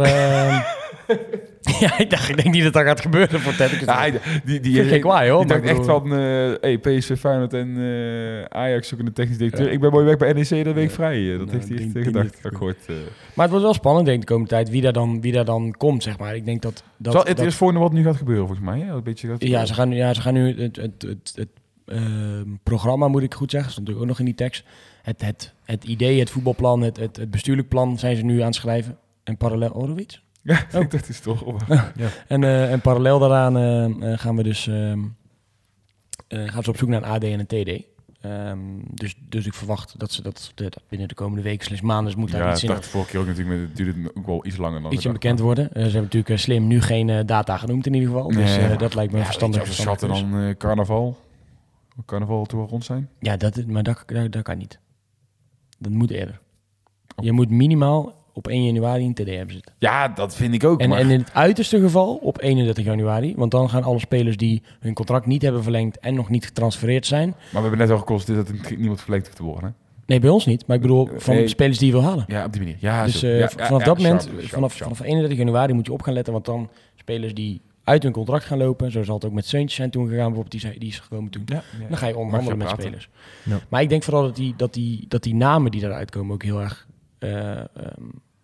ja, 1.79 1.97
ik 1.99 2.09
dacht, 2.09 2.29
ik 2.29 2.43
denk 2.43 2.53
niet 2.53 2.63
dat 2.63 2.73
dat 2.73 2.83
gaat 2.83 3.01
gebeuren 3.01 3.39
voor. 3.39 3.65
Ik 3.65 3.81
Ja, 3.85 4.09
die, 4.45 4.59
die, 4.59 4.99
kwaai, 4.99 5.29
hoor, 5.29 5.39
Die 5.39 5.47
dacht 5.47 5.63
echt 5.63 5.85
van, 5.85 6.13
eh 6.13 6.53
hey, 6.61 6.77
PSV 6.77 7.17
Feyenoord 7.19 7.53
en 7.53 7.77
eh, 7.77 8.43
Ajax 8.59 8.87
zoeken 8.87 9.07
een 9.07 9.13
technisch 9.13 9.37
directeur. 9.37 9.71
Ik 9.71 9.79
ben 9.79 9.91
mooi 9.91 10.05
weg 10.05 10.17
bij 10.17 10.33
NEC, 10.33 10.65
dat 10.65 10.73
week 10.73 10.91
vrij. 10.91 11.31
Eh, 11.31 11.37
Dat 11.37 11.47
Nou, 11.47 11.57
heeft 11.57 11.69
hij 11.69 11.77
echt 11.77 11.95
eh, 11.95 12.03
gedacht. 12.03 12.39
Akkoord. 12.43 12.77
eh. 12.87 12.95
Maar 13.33 13.45
het 13.45 13.49
wordt 13.49 13.63
wel 13.63 13.73
spannend, 13.73 14.05
denk 14.05 14.21
ik, 14.21 14.27
de 14.27 14.33
komende 14.33 14.53
tijd. 14.55 14.69
Wie 14.69 14.81
daar 14.81 14.93
dan, 14.93 15.21
wie 15.21 15.31
daar 15.31 15.45
dan 15.45 15.75
komt, 15.77 16.03
zeg 16.03 16.17
maar. 16.17 16.35
Ik 16.35 16.45
denk 16.45 16.61
dat... 16.61 16.83
dat, 16.97 17.13
Zal 17.13 17.23
het 17.23 17.35
dat 17.37 17.45
eerst 17.45 17.57
voor 17.57 17.73
wat 17.73 17.93
nu 17.93 18.03
gaat 18.03 18.15
gebeuren, 18.15 18.47
volgens 18.47 18.67
mij. 18.67 18.79
Ja, 18.79 18.93
een 18.93 19.03
beetje 19.03 19.27
gaat 19.27 19.43
Ja, 19.43 19.65
ze 19.65 19.73
gaan, 19.73 19.89
nu- 19.89 19.95
ja, 19.95 20.13
ze 20.13 20.21
gaan 20.21 20.33
nu 20.33 20.61
het, 20.61 20.75
het, 20.75 21.01
het, 21.01 21.31
het 21.35 21.49
ehm, 21.85 22.45
programma, 22.63 23.07
moet 23.07 23.23
ik 23.23 23.33
goed 23.33 23.51
zeggen, 23.51 23.71
stond 23.71 23.87
natuurlijk 23.87 24.11
ook 24.11 24.17
nog 24.17 24.27
in 24.27 24.33
die 24.35 24.45
tekst. 24.47 24.63
Het, 25.01 25.21
het, 25.21 25.53
het 25.63 25.83
idee, 25.83 26.19
het 26.19 26.29
voetbalplan, 26.29 26.81
het, 26.81 26.97
het, 26.97 27.17
het 27.17 27.31
bestuurlijk 27.31 27.67
plan 27.67 27.99
zijn 27.99 28.15
ze 28.15 28.23
nu 28.23 28.39
aan 28.39 28.45
het 28.45 28.55
schrijven. 28.55 28.97
En 29.23 29.37
parallel, 29.37 29.69
oh, 29.69 29.99
iets? 29.99 30.23
Ja, 30.41 30.65
Oh. 30.75 30.89
dat 30.89 31.09
is 31.09 31.19
toch... 31.19 31.41
op- 31.41 31.61
En, 32.27 32.43
eh, 32.43 32.71
en 32.71 32.81
parallel 32.81 33.19
daaraan 33.19 33.57
eh, 33.57 34.11
eh, 34.13 34.19
gaan 34.19 34.35
we 34.35 34.43
dus 34.43 34.67
ehm, 34.67 34.99
eh, 36.27 36.47
gaan 36.47 36.63
ze 36.63 36.69
op 36.69 36.77
zoek 36.77 36.89
naar 36.89 37.03
een 37.03 37.09
AD 37.09 37.23
en 37.23 37.39
een 37.39 37.45
TD. 37.45 37.83
Ehm, 38.21 38.59
dus, 38.93 39.15
dus 39.29 39.45
ik 39.45 39.53
verwacht 39.53 39.99
dat 39.99 40.11
ze 40.11 40.21
dat, 40.21 40.51
dat 40.55 40.81
binnen 40.89 41.07
de 41.07 41.13
komende 41.13 41.41
weken, 41.41 41.65
slechts 41.65 41.83
maanden, 41.85 42.19
moet 42.19 42.31
daar 42.31 42.41
Ja, 42.43 42.51
iets 42.51 42.61
in, 42.63 42.67
dacht 42.69 42.83
de 42.83 42.89
vorige 42.89 43.09
keer 43.09 43.19
ook 43.19 43.25
natuurlijk, 43.27 43.55
maar 43.57 43.67
het 43.67 43.75
duurde 43.77 44.11
ook 44.15 44.25
wel 44.25 44.45
iets 44.45 44.57
langer 44.57 44.81
dan 44.81 44.93
iets 44.93 45.05
bekend 45.11 45.39
worden. 45.39 45.69
Ze 45.73 45.79
hebben 45.79 46.01
natuurlijk 46.01 46.39
slim 46.39 46.67
nu 46.67 46.81
geen 46.81 47.25
data 47.25 47.57
genoemd 47.57 47.85
in 47.85 47.93
ieder 47.93 48.09
geval. 48.09 48.27
Dus 48.27 48.57
Nee, 48.57 48.75
dat 48.77 48.93
lijkt 48.93 49.11
me 49.11 49.17
een 49.17 49.23
Ja, 49.23 49.29
verstandig. 49.29 49.59
Als 49.59 49.69
verstandige 49.69 50.05
schatten 50.05 50.31
dan 50.31 50.55
carnaval. 50.57 51.17
Carnaval 52.05 52.45
toch 52.45 52.59
wel 52.59 52.69
rond 52.69 52.85
zijn? 52.85 53.09
Ja, 53.19 53.37
dat, 53.37 53.65
maar 53.65 53.83
dat, 53.83 54.03
dat, 54.05 54.31
dat 54.31 54.43
kan 54.43 54.57
niet. 54.57 54.79
Dat 55.79 55.91
moet 55.91 56.09
eerder. 56.11 56.39
Je 57.21 57.31
moet 57.31 57.49
minimaal 57.49 58.20
op 58.33 58.47
1 58.47 58.65
januari 58.65 59.05
een 59.05 59.13
TD 59.13 59.27
hebben 59.27 59.53
zitten. 59.53 59.73
Ja, 59.79 60.07
dat 60.07 60.35
vind 60.35 60.53
ik 60.53 60.63
ook. 60.63 60.79
En, 60.79 60.89
maar... 60.89 60.99
en 60.99 61.09
in 61.09 61.19
het 61.19 61.33
uiterste 61.33 61.79
geval 61.79 62.15
op 62.15 62.41
31 62.41 62.85
januari. 62.85 63.33
Want 63.35 63.51
dan 63.51 63.69
gaan 63.69 63.83
alle 63.83 63.99
spelers 63.99 64.37
die 64.37 64.61
hun 64.79 64.93
contract 64.93 65.25
niet 65.25 65.41
hebben 65.41 65.63
verlengd 65.63 65.99
en 65.99 66.13
nog 66.13 66.29
niet 66.29 66.45
getransfereerd 66.45 67.05
zijn. 67.05 67.27
Maar 67.27 67.61
we 67.61 67.67
hebben 67.67 67.77
net 67.77 67.89
al 67.89 67.97
geconstateerd 67.97 68.47
dat 68.47 68.77
niemand 68.77 69.01
verlengd 69.01 69.25
hoeft 69.25 69.37
te 69.37 69.43
worden. 69.43 69.63
Hè? 69.63 69.69
Nee, 70.05 70.19
bij 70.19 70.29
ons 70.29 70.45
niet. 70.45 70.67
Maar 70.67 70.75
ik 70.75 70.81
bedoel 70.81 71.09
van 71.17 71.35
Nee. 71.35 71.47
spelers 71.47 71.77
die 71.77 71.87
je 71.87 71.93
wil 71.93 72.03
halen. 72.03 72.25
Ja, 72.27 72.45
op 72.45 72.51
die 72.51 72.61
manier. 72.61 72.77
Ja, 72.79 73.05
dus 73.05 73.23
eh, 73.23 73.39
Ja, 73.39 73.49
vanaf 73.49 73.79
ja, 73.79 73.85
dat 73.85 73.97
moment, 73.97 74.21
sharp, 74.21 74.37
sharp, 74.37 74.49
vanaf, 74.49 74.73
sharp. 74.73 74.95
vanaf 74.95 75.07
31 75.07 75.37
januari 75.37 75.73
moet 75.73 75.85
je 75.85 75.93
op 75.93 76.01
gaan 76.01 76.13
letten. 76.13 76.33
Want 76.33 76.45
dan 76.45 76.69
spelers 76.95 77.33
die 77.33 77.61
uit 77.83 78.03
hun 78.03 78.11
contract 78.11 78.45
gaan 78.45 78.57
lopen. 78.57 78.91
Zo 78.91 79.03
zal 79.03 79.15
het 79.15 79.25
ook 79.25 79.31
met 79.31 79.45
Seuntjes 79.45 79.75
zijn 79.75 79.89
toen 79.89 80.07
gegaan. 80.07 80.33
Bijvoorbeeld, 80.33 80.61
die, 80.61 80.79
die 80.79 80.89
is 80.89 80.99
gekomen 80.99 81.31
toen. 81.31 81.43
Ja, 81.45 81.63
ja. 81.79 81.87
Dan 81.87 81.97
ga 81.97 82.07
je 82.07 82.17
onderhandelen 82.17 82.57
met 82.57 82.69
spelers. 82.69 83.09
Ja. 83.43 83.59
Maar 83.69 83.81
ik 83.81 83.89
denk 83.89 84.03
vooral 84.03 84.23
dat 84.23 84.35
die, 84.35 84.53
dat, 84.57 84.73
die, 84.73 85.05
dat 85.07 85.23
die 85.23 85.35
namen 85.35 85.71
die 85.71 85.83
eruit 85.83 86.11
komen 86.11 86.33
ook 86.33 86.43
heel 86.43 86.61
erg 86.61 86.87
eh, 87.21 87.51
ehm, 87.59 87.65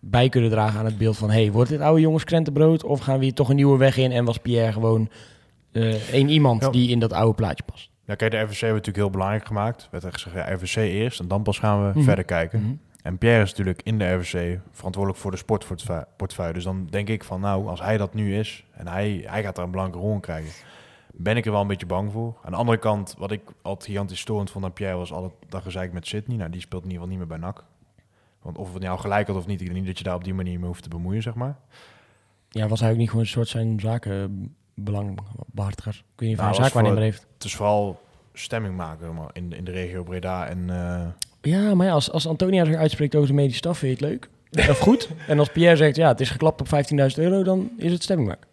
bij 0.00 0.28
kunnen 0.28 0.50
dragen 0.50 0.78
aan 0.78 0.84
het 0.84 0.98
beeld 0.98 1.16
van... 1.16 1.30
hey, 1.30 1.52
wordt 1.52 1.70
dit 1.70 1.80
oude 1.80 2.00
jongens 2.00 2.24
krentenbrood 2.24 2.84
of 2.84 3.00
gaan 3.00 3.18
we 3.18 3.24
hier 3.24 3.34
toch 3.34 3.48
een 3.48 3.56
nieuwe 3.56 3.78
weg 3.78 3.96
in... 3.96 4.12
en 4.12 4.24
was 4.24 4.38
Pierre 4.38 4.72
gewoon 4.72 5.08
eh 5.72 6.12
één 6.12 6.28
iemand 6.28 6.62
Ja. 6.62 6.70
die 6.70 6.90
in 6.90 6.98
dat 6.98 7.12
oude 7.12 7.34
plaatje 7.34 7.64
past? 7.64 7.90
Ja, 8.04 8.14
kijk, 8.14 8.30
de 8.30 8.36
RVC 8.36 8.60
werd 8.60 8.72
natuurlijk 8.72 8.96
heel 8.96 9.10
belangrijk 9.10 9.46
gemaakt. 9.46 9.88
werd 9.90 10.04
er 10.04 10.12
gezegd, 10.12 10.34
ja, 10.36 10.54
RVC 10.54 10.76
eerst 10.76 11.20
en 11.20 11.28
dan 11.28 11.42
pas 11.42 11.58
gaan 11.58 11.82
we 11.86 11.92
Mhm. 11.94 12.02
verder 12.04 12.24
kijken. 12.24 12.60
Mhm. 12.62 12.72
En 13.02 13.18
Pierre 13.18 13.42
is 13.42 13.50
natuurlijk 13.50 13.80
in 13.82 13.98
de 13.98 14.12
RVC 14.12 14.60
verantwoordelijk 14.72 15.22
voor 15.22 15.30
de 15.30 15.36
sportportefeuille. 15.36 16.52
Dus 16.54 16.64
dan 16.64 16.86
denk 16.90 17.08
ik 17.08 17.24
van, 17.24 17.40
nou, 17.40 17.66
als 17.68 17.80
hij 17.80 17.96
dat 17.96 18.14
nu 18.14 18.36
is 18.38 18.64
en 18.72 18.86
hij, 18.88 19.22
hij 19.26 19.42
gaat 19.42 19.56
daar 19.56 19.64
een 19.64 19.70
belangrijke 19.70 20.06
rol 20.06 20.14
in 20.14 20.20
krijgen, 20.20 20.50
ben 21.12 21.36
ik 21.36 21.46
er 21.46 21.52
wel 21.52 21.60
een 21.60 21.66
beetje 21.66 21.86
bang 21.86 22.12
voor. 22.12 22.34
Aan 22.44 22.50
de 22.50 22.56
andere 22.56 22.78
kant, 22.78 23.14
wat 23.18 23.30
ik 23.30 23.40
altijd 23.62 23.90
gigantisch 23.90 24.20
storend 24.20 24.50
vond 24.50 24.64
aan 24.64 24.72
Pierre 24.72 24.96
was 24.96 25.12
altijd 25.12 25.32
dat 25.48 25.62
gezeik 25.62 25.92
met 25.92 26.06
Sydney. 26.06 26.36
Nou, 26.36 26.50
die 26.50 26.60
speelt 26.60 26.84
in 26.84 26.90
ieder 26.90 27.02
geval 27.06 27.18
niet 27.18 27.28
meer 27.28 27.38
bij 27.38 27.48
NAC. 27.48 27.64
Want 28.54 28.66
of 28.66 28.72
het 28.74 28.82
nou 28.82 28.98
gelijk 28.98 29.26
had 29.26 29.36
of 29.36 29.46
niet, 29.46 29.60
ik 29.60 29.66
denk 29.66 29.78
niet 29.78 29.86
dat 29.86 29.98
je 29.98 30.04
daar 30.04 30.14
op 30.14 30.24
die 30.24 30.34
manier 30.34 30.58
mee 30.58 30.66
hoeft 30.68 30.82
te 30.82 30.88
bemoeien, 30.88 31.22
zeg 31.22 31.34
maar. 31.34 31.56
Ja, 32.48 32.68
was 32.68 32.80
hij 32.80 32.90
ook 32.90 32.96
niet 32.96 33.08
gewoon 33.08 33.24
een 33.24 33.30
soort 33.30 33.48
zijn 33.48 33.80
zakenbelangbehartiger? 33.80 36.02
Weet 36.16 36.28
niet 36.28 36.38
of 36.38 36.44
Nou, 36.44 36.56
een 36.56 36.62
zaakwaarnemer 36.64 37.02
heeft. 37.02 37.26
Het 37.34 37.44
is 37.44 37.56
vooral 37.56 38.00
stemming 38.32 38.76
maken 38.76 39.14
maar, 39.14 39.30
in, 39.32 39.52
in 39.52 39.64
de 39.64 39.70
regio 39.70 40.02
Breda 40.02 40.46
en... 40.46 40.70
eh, 40.70 41.06
Ja, 41.52 41.74
maar 41.74 41.86
ja, 41.86 41.92
als, 41.92 42.10
als 42.10 42.26
Antonia 42.26 42.64
zich 42.64 42.76
uitspreekt 42.76 43.14
over 43.14 43.28
de 43.28 43.34
medische 43.34 43.58
staf, 43.58 43.78
vind 43.78 43.98
je 43.98 44.04
het 44.06 44.14
leuk? 44.14 44.28
Of 44.70 44.78
goed? 44.78 45.08
En 45.26 45.38
als 45.38 45.52
Pierre 45.52 45.76
zegt, 45.76 45.96
ja, 45.96 46.08
het 46.08 46.20
is 46.20 46.30
geklapt 46.30 46.60
op 46.60 46.66
15.000 46.66 46.70
euro, 47.14 47.42
dan 47.42 47.70
is 47.76 47.92
het 47.92 48.02
stemming 48.02 48.28
maken. 48.28 48.47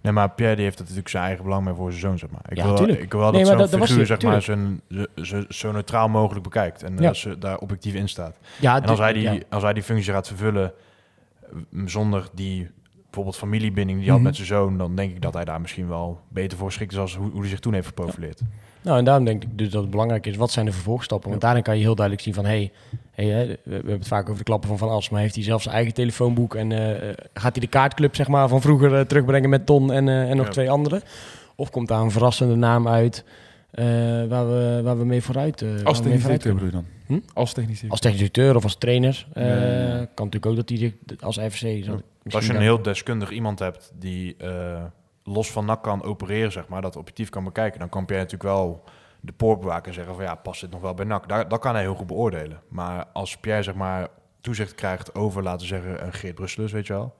Nee, 0.00 0.12
maar 0.12 0.30
Pierre 0.30 0.54
die 0.54 0.64
heeft 0.64 0.76
er 0.76 0.82
natuurlijk 0.82 1.08
zijn 1.08 1.24
eigen 1.24 1.44
belang 1.44 1.64
mee 1.64 1.74
voor 1.74 1.88
zijn 1.90 2.00
zoon, 2.00 2.18
zeg 2.18 2.30
maar. 2.30 2.40
Ik 2.48 2.56
Ja, 2.56 2.64
wil, 2.64 2.74
tuurlijk. 2.76 3.00
ik 3.02 3.12
wil 3.12 3.20
wel 3.20 3.30
Nee, 3.30 3.40
dat 3.40 3.48
zo'n 3.48 3.58
dat- 3.58 3.70
dat 3.70 3.88
figuur, 3.88 4.06
zeg 4.06 4.22
maar, 4.22 4.42
zijn, 4.42 4.80
zo, 5.48 5.72
neutraal 5.72 6.08
mogelijk 6.08 6.42
bekijkt. 6.44 6.82
En 6.82 6.96
Ja. 6.98 7.08
eh, 7.08 7.14
ze 7.14 7.38
daar 7.38 7.58
objectief 7.58 7.94
in 7.94 8.08
staat. 8.08 8.38
Ja, 8.60 8.76
En 8.76 8.88
als 8.88 8.98
hij, 8.98 9.12
die, 9.12 9.42
als 9.50 9.62
hij 9.62 9.72
die 9.72 9.82
functie 9.82 10.12
gaat 10.12 10.26
vervullen 10.28 10.72
zonder 11.84 12.28
die 12.34 12.70
bijvoorbeeld 13.16 13.36
familiebinding 13.52 13.98
die 13.98 14.06
Mhm. 14.06 14.14
had 14.16 14.24
met 14.24 14.34
zijn 14.36 14.46
zoon, 14.46 14.78
dan 14.78 14.96
denk 14.96 15.10
ik 15.14 15.22
dat 15.22 15.34
hij 15.34 15.44
daar 15.44 15.60
misschien 15.60 15.88
wel 15.88 16.20
beter 16.28 16.58
voor 16.58 16.66
geschikt 16.66 16.92
is 16.92 16.98
als 16.98 17.16
hoe, 17.16 17.30
hoe 17.30 17.40
hij 17.40 17.48
zich 17.48 17.60
toen 17.60 17.74
heeft 17.74 17.86
geprofileerd. 17.86 18.40
Nou, 18.82 18.98
en 18.98 19.04
daarom 19.04 19.24
denk 19.24 19.42
ik 19.42 19.58
dus 19.58 19.70
dat 19.70 19.82
het 19.82 19.90
belangrijk 19.90 20.26
is, 20.26 20.36
wat 20.36 20.50
zijn 20.50 20.66
de 20.66 20.72
vervolgstappen? 20.72 21.28
Want 21.30 21.40
daarin 21.40 21.62
kan 21.62 21.76
je 21.76 21.82
heel 21.82 21.94
duidelijk 21.94 22.24
zien 22.26 22.34
van, 22.34 22.44
hé, 22.44 22.70
hey, 23.10 23.26
hè, 23.26 23.46
we, 23.46 23.58
we 23.64 23.72
hebben 23.74 23.92
het 23.92 24.06
vaak 24.08 24.24
over 24.24 24.38
de 24.38 24.42
klappen 24.44 24.68
van 24.68 24.78
Van 24.78 24.88
As, 24.88 25.08
maar 25.10 25.20
heeft 25.20 25.34
hij 25.34 25.44
zelf 25.44 25.62
zijn 25.62 25.74
eigen 25.74 25.94
telefoonboek 25.94 26.54
en 26.54 26.72
eh, 26.72 27.08
gaat 27.34 27.52
hij 27.56 27.60
de 27.60 27.66
kaartclub 27.66 28.14
zeg 28.16 28.28
maar, 28.28 28.48
van 28.48 28.60
vroeger 28.60 28.94
eh, 28.94 29.00
terugbrengen 29.00 29.50
met 29.50 29.66
Ton 29.66 29.92
en, 29.92 30.08
eh, 30.08 30.30
en 30.30 30.36
nog 30.36 30.46
Ja. 30.46 30.52
twee 30.52 30.70
anderen? 30.70 31.02
Of 31.56 31.70
komt 31.70 31.88
daar 31.88 32.00
een 32.00 32.10
verrassende 32.10 32.54
naam 32.54 32.88
uit 32.88 33.24
eh, 33.70 33.84
waar, 34.28 34.48
we, 34.48 34.80
waar 34.82 34.98
we 34.98 35.04
mee 35.04 35.22
vooruit 35.22 35.60
uh, 35.62 35.84
Als 35.84 36.00
technisch 36.00 36.22
directeur 36.22 36.52
kunnen. 36.54 36.64
bedoel 36.64 36.80
je 36.80 36.86
dan? 37.06 37.16
Hm? 37.16 37.38
Als 37.38 37.52
technisch 37.52 37.80
directeur. 37.80 37.90
Als 37.90 38.00
technisch 38.00 38.18
directeur 38.20 38.56
of 38.56 38.62
als 38.62 38.76
trainer. 38.76 39.26
eh, 39.32 39.46
Ja, 39.48 39.54
ja, 39.56 39.86
ja. 39.98 40.04
Kan 40.14 40.24
natuurlijk 40.24 40.46
ook 40.46 40.56
dat 40.56 40.68
hij 40.68 40.94
als 41.20 41.38
FCC... 41.38 41.84
Als 42.30 42.46
je 42.46 42.54
een 42.54 42.60
heel 42.60 42.82
deskundig 42.82 43.30
iemand 43.30 43.58
hebt 43.58 43.92
die 43.94 44.36
eh, 44.36 44.82
los 45.24 45.50
van 45.50 45.64
NAC 45.64 45.82
kan 45.82 46.02
opereren, 46.02 46.52
zeg 46.52 46.68
maar, 46.68 46.82
dat 46.82 46.96
objectief 46.96 47.28
kan 47.28 47.44
bekijken, 47.44 47.78
dan 47.78 47.88
kan 47.88 48.04
Pierre 48.04 48.24
natuurlijk 48.24 48.50
wel 48.54 48.84
de 49.20 49.32
poort 49.32 49.60
bewaken 49.60 49.86
en 49.88 49.94
zeggen 49.94 50.14
van 50.14 50.24
ja, 50.24 50.34
past 50.34 50.60
dit 50.60 50.70
nog 50.70 50.80
wel 50.80 50.94
bij 50.94 51.04
NAC? 51.04 51.28
Daar, 51.28 51.48
dat 51.48 51.60
kan 51.60 51.72
hij 51.74 51.82
heel 51.82 51.94
goed 51.94 52.06
beoordelen. 52.06 52.60
Maar 52.68 53.04
als 53.12 53.36
Pierre 53.36 53.62
zeg 53.62 53.74
maar 53.74 54.08
toezicht 54.40 54.74
krijgt 54.74 55.14
over, 55.14 55.42
laten 55.42 55.60
we 55.60 55.66
zeggen, 55.66 56.04
een 56.06 56.12
Geert 56.12 56.34
Brusselus, 56.34 56.72
weet 56.72 56.86
je 56.86 56.92
wel, 56.92 57.14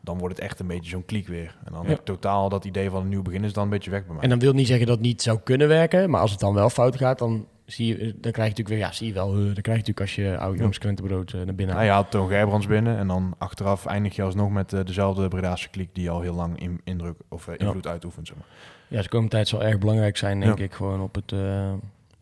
dan 0.00 0.18
wordt 0.18 0.34
het 0.36 0.44
echt 0.44 0.60
een 0.60 0.66
beetje 0.66 0.90
zo'n 0.90 1.04
kliek 1.04 1.28
weer. 1.28 1.56
En 1.64 1.72
dan 1.72 1.82
Ja. 1.82 1.88
heb 1.88 1.98
ik 1.98 2.04
totaal 2.04 2.48
dat 2.48 2.64
idee 2.64 2.90
van 2.90 3.02
een 3.02 3.08
nieuw 3.08 3.22
begin 3.22 3.44
is 3.44 3.52
dan 3.52 3.64
een 3.64 3.70
beetje 3.70 3.90
weg 3.90 4.04
bij 4.04 4.14
mij. 4.14 4.22
En 4.22 4.28
dan 4.28 4.38
wil 4.38 4.52
niet 4.52 4.66
zeggen 4.66 4.86
dat 4.86 4.96
het 4.96 5.06
niet 5.06 5.22
zou 5.22 5.38
kunnen 5.44 5.68
werken, 5.68 6.10
maar 6.10 6.20
als 6.20 6.30
het 6.30 6.40
dan 6.40 6.54
wel 6.54 6.70
fout 6.70 6.96
gaat, 6.96 7.18
dan 7.18 7.46
zie 7.70 7.86
je, 7.86 7.96
dan 7.98 8.32
krijg 8.32 8.34
je 8.34 8.40
natuurlijk 8.40 8.68
weer, 8.68 8.78
ja, 8.78 8.92
zie 8.92 9.06
je 9.06 9.12
wel, 9.12 9.28
eh, 9.28 9.34
dan 9.36 9.44
krijg 9.44 9.64
je 9.64 9.70
natuurlijk 9.70 10.00
als 10.00 10.14
je 10.14 10.38
oude 10.38 10.58
jongens 10.58 10.78
krentenbrood 10.78 11.32
eh, 11.32 11.36
naar 11.40 11.54
binnen 11.54 11.76
Nou, 11.76 11.88
haalt. 11.88 11.88
je 11.88 11.92
had 12.02 12.10
Toon 12.10 12.28
Gerbrands 12.28 12.66
binnen 12.66 12.98
en 12.98 13.06
dan 13.06 13.34
achteraf 13.38 13.86
eindig 13.86 14.16
je 14.16 14.22
alsnog 14.22 14.50
met 14.50 14.72
eh, 14.72 14.80
dezelfde 14.84 15.28
Bredaanse 15.28 15.68
kliek 15.68 15.88
die 15.92 16.10
al 16.10 16.20
heel 16.20 16.34
lang 16.34 16.60
in, 16.60 16.80
indruk 16.84 17.16
of 17.28 17.48
eh, 17.48 17.54
invloed 17.58 17.86
uitoefent. 17.86 18.26
Zeg 18.26 18.36
maar. 18.36 18.46
Ja, 18.88 19.02
de 19.02 19.08
komende 19.08 19.32
tijd 19.34 19.48
zal 19.48 19.62
erg 19.64 19.78
belangrijk 19.78 20.16
zijn, 20.16 20.40
denk 20.40 20.58
Ja. 20.58 20.64
ik, 20.64 20.72
gewoon 20.72 21.00
op 21.00 21.14
het, 21.14 21.32
eh, 21.32 21.72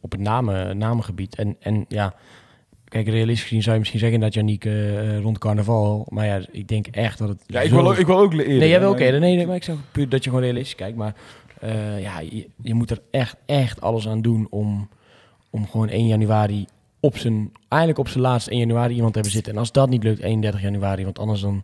op 0.00 0.10
het 0.12 0.20
namen, 0.20 0.78
namengebied. 0.78 1.34
En, 1.36 1.56
en 1.60 1.84
ja, 1.88 2.14
kijk, 2.84 3.08
realistisch 3.08 3.42
gezien 3.42 3.60
zou 3.62 3.72
je 3.72 3.78
misschien 3.78 4.00
zeggen 4.00 4.20
dat 4.20 4.34
Janiek 4.34 4.64
eh, 4.64 5.20
rond 5.20 5.38
carnaval, 5.38 6.06
maar 6.10 6.26
ja, 6.26 6.40
ik 6.50 6.68
denk 6.68 6.86
echt 6.86 7.18
dat 7.18 7.28
het 7.28 7.42
Ja, 7.46 7.60
ik 7.60 7.68
zo- 7.68 7.74
wil, 7.76 7.90
ook- 7.90 7.96
ik 7.96 8.06
wil 8.06 8.18
ook 8.18 8.32
eerder. 8.32 8.46
Nee, 8.58 8.68
jij 8.68 8.80
wil 8.80 8.88
ook 8.90 8.98
eerder. 9.00 9.20
Nee, 9.20 9.36
nee, 9.36 9.46
maar 9.46 9.56
ik 9.56 9.62
zeg 9.64 9.76
puur 9.92 10.08
dat 10.08 10.24
je 10.24 10.30
gewoon 10.30 10.44
realistisch 10.44 10.74
kijkt. 10.74 10.96
Maar 10.96 11.14
eh, 11.60 12.00
ja, 12.02 12.20
je, 12.20 12.48
je 12.62 12.74
moet 12.74 12.90
er 12.90 13.00
echt, 13.10 13.36
echt 13.46 13.80
alles 13.80 14.08
aan 14.08 14.22
doen 14.22 14.46
om, 14.50 14.88
om 15.50 15.68
gewoon 15.68 15.88
1 15.88 16.06
januari 16.06 16.66
op 17.00 17.16
zijn, 17.16 17.52
eigenlijk 17.68 18.00
op 18.00 18.08
zijn 18.08 18.22
laatste 18.22 18.50
1 18.50 18.58
januari 18.58 18.94
iemand 18.94 19.12
te 19.12 19.18
hebben 19.18 19.36
zitten. 19.36 19.52
En 19.52 19.58
als 19.58 19.72
dat 19.72 19.88
niet 19.88 20.02
lukt, 20.02 20.20
31 20.20 20.62
januari, 20.62 21.04
want 21.04 21.18
anders 21.18 21.40
dan, 21.40 21.62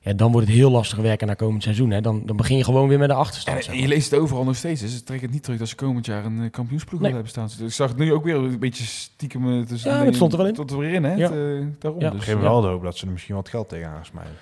ja, 0.00 0.12
dan 0.12 0.32
wordt 0.32 0.46
het 0.46 0.56
heel 0.56 0.70
lastig 0.70 0.98
werken 0.98 1.26
naar 1.26 1.36
komend 1.36 1.62
seizoen. 1.62 1.90
Hè. 1.90 2.00
Dan, 2.00 2.22
dan 2.26 2.36
begin 2.36 2.56
je 2.56 2.64
gewoon 2.64 2.88
weer 2.88 2.98
met 2.98 3.08
de 3.08 3.14
achterstand. 3.14 3.66
En, 3.66 3.78
je 3.78 3.88
leest 3.88 4.10
het 4.10 4.20
overal 4.20 4.44
nog 4.44 4.56
steeds. 4.56 4.80
Dus 4.80 5.02
trek 5.02 5.20
het 5.20 5.30
niet 5.30 5.42
terug 5.42 5.58
dat 5.58 5.68
ze 5.68 5.74
komend 5.74 6.06
jaar 6.06 6.24
een 6.24 6.42
eh, 6.42 6.50
kampioensploeg 6.50 7.00
Nee. 7.00 7.12
willen 7.12 7.26
hebben 7.26 7.48
staan. 7.48 7.64
Dus 7.64 7.68
ik 7.68 7.76
zag 7.76 7.88
het 7.88 7.98
nu 7.98 8.12
ook 8.12 8.24
weer 8.24 8.34
een 8.34 8.58
beetje 8.58 8.84
stiekem 8.84 9.60
eh, 9.60 9.66
tussen. 9.66 9.90
Ja, 9.90 10.04
dat 10.04 10.14
stond 10.14 10.32
er 10.32 10.38
wel 10.38 10.46
in. 10.46 10.54
Tot 10.54 10.70
er 10.70 10.78
weer 10.78 10.92
in, 10.92 11.04
hè? 11.04 11.14
Ja. 11.14 11.32
Het, 11.32 11.60
eh, 11.60 11.66
daarom. 11.78 12.00
Ja. 12.00 12.10
Dus, 12.10 12.24
Geef 12.24 12.38
wel 12.40 12.60
de 12.60 12.66
hoop 12.66 12.82
dat 12.82 12.96
ze 12.96 13.06
er 13.06 13.12
misschien 13.12 13.34
wat 13.34 13.48
geld 13.48 13.68
tegenaan 13.68 14.04
smijten. 14.04 14.34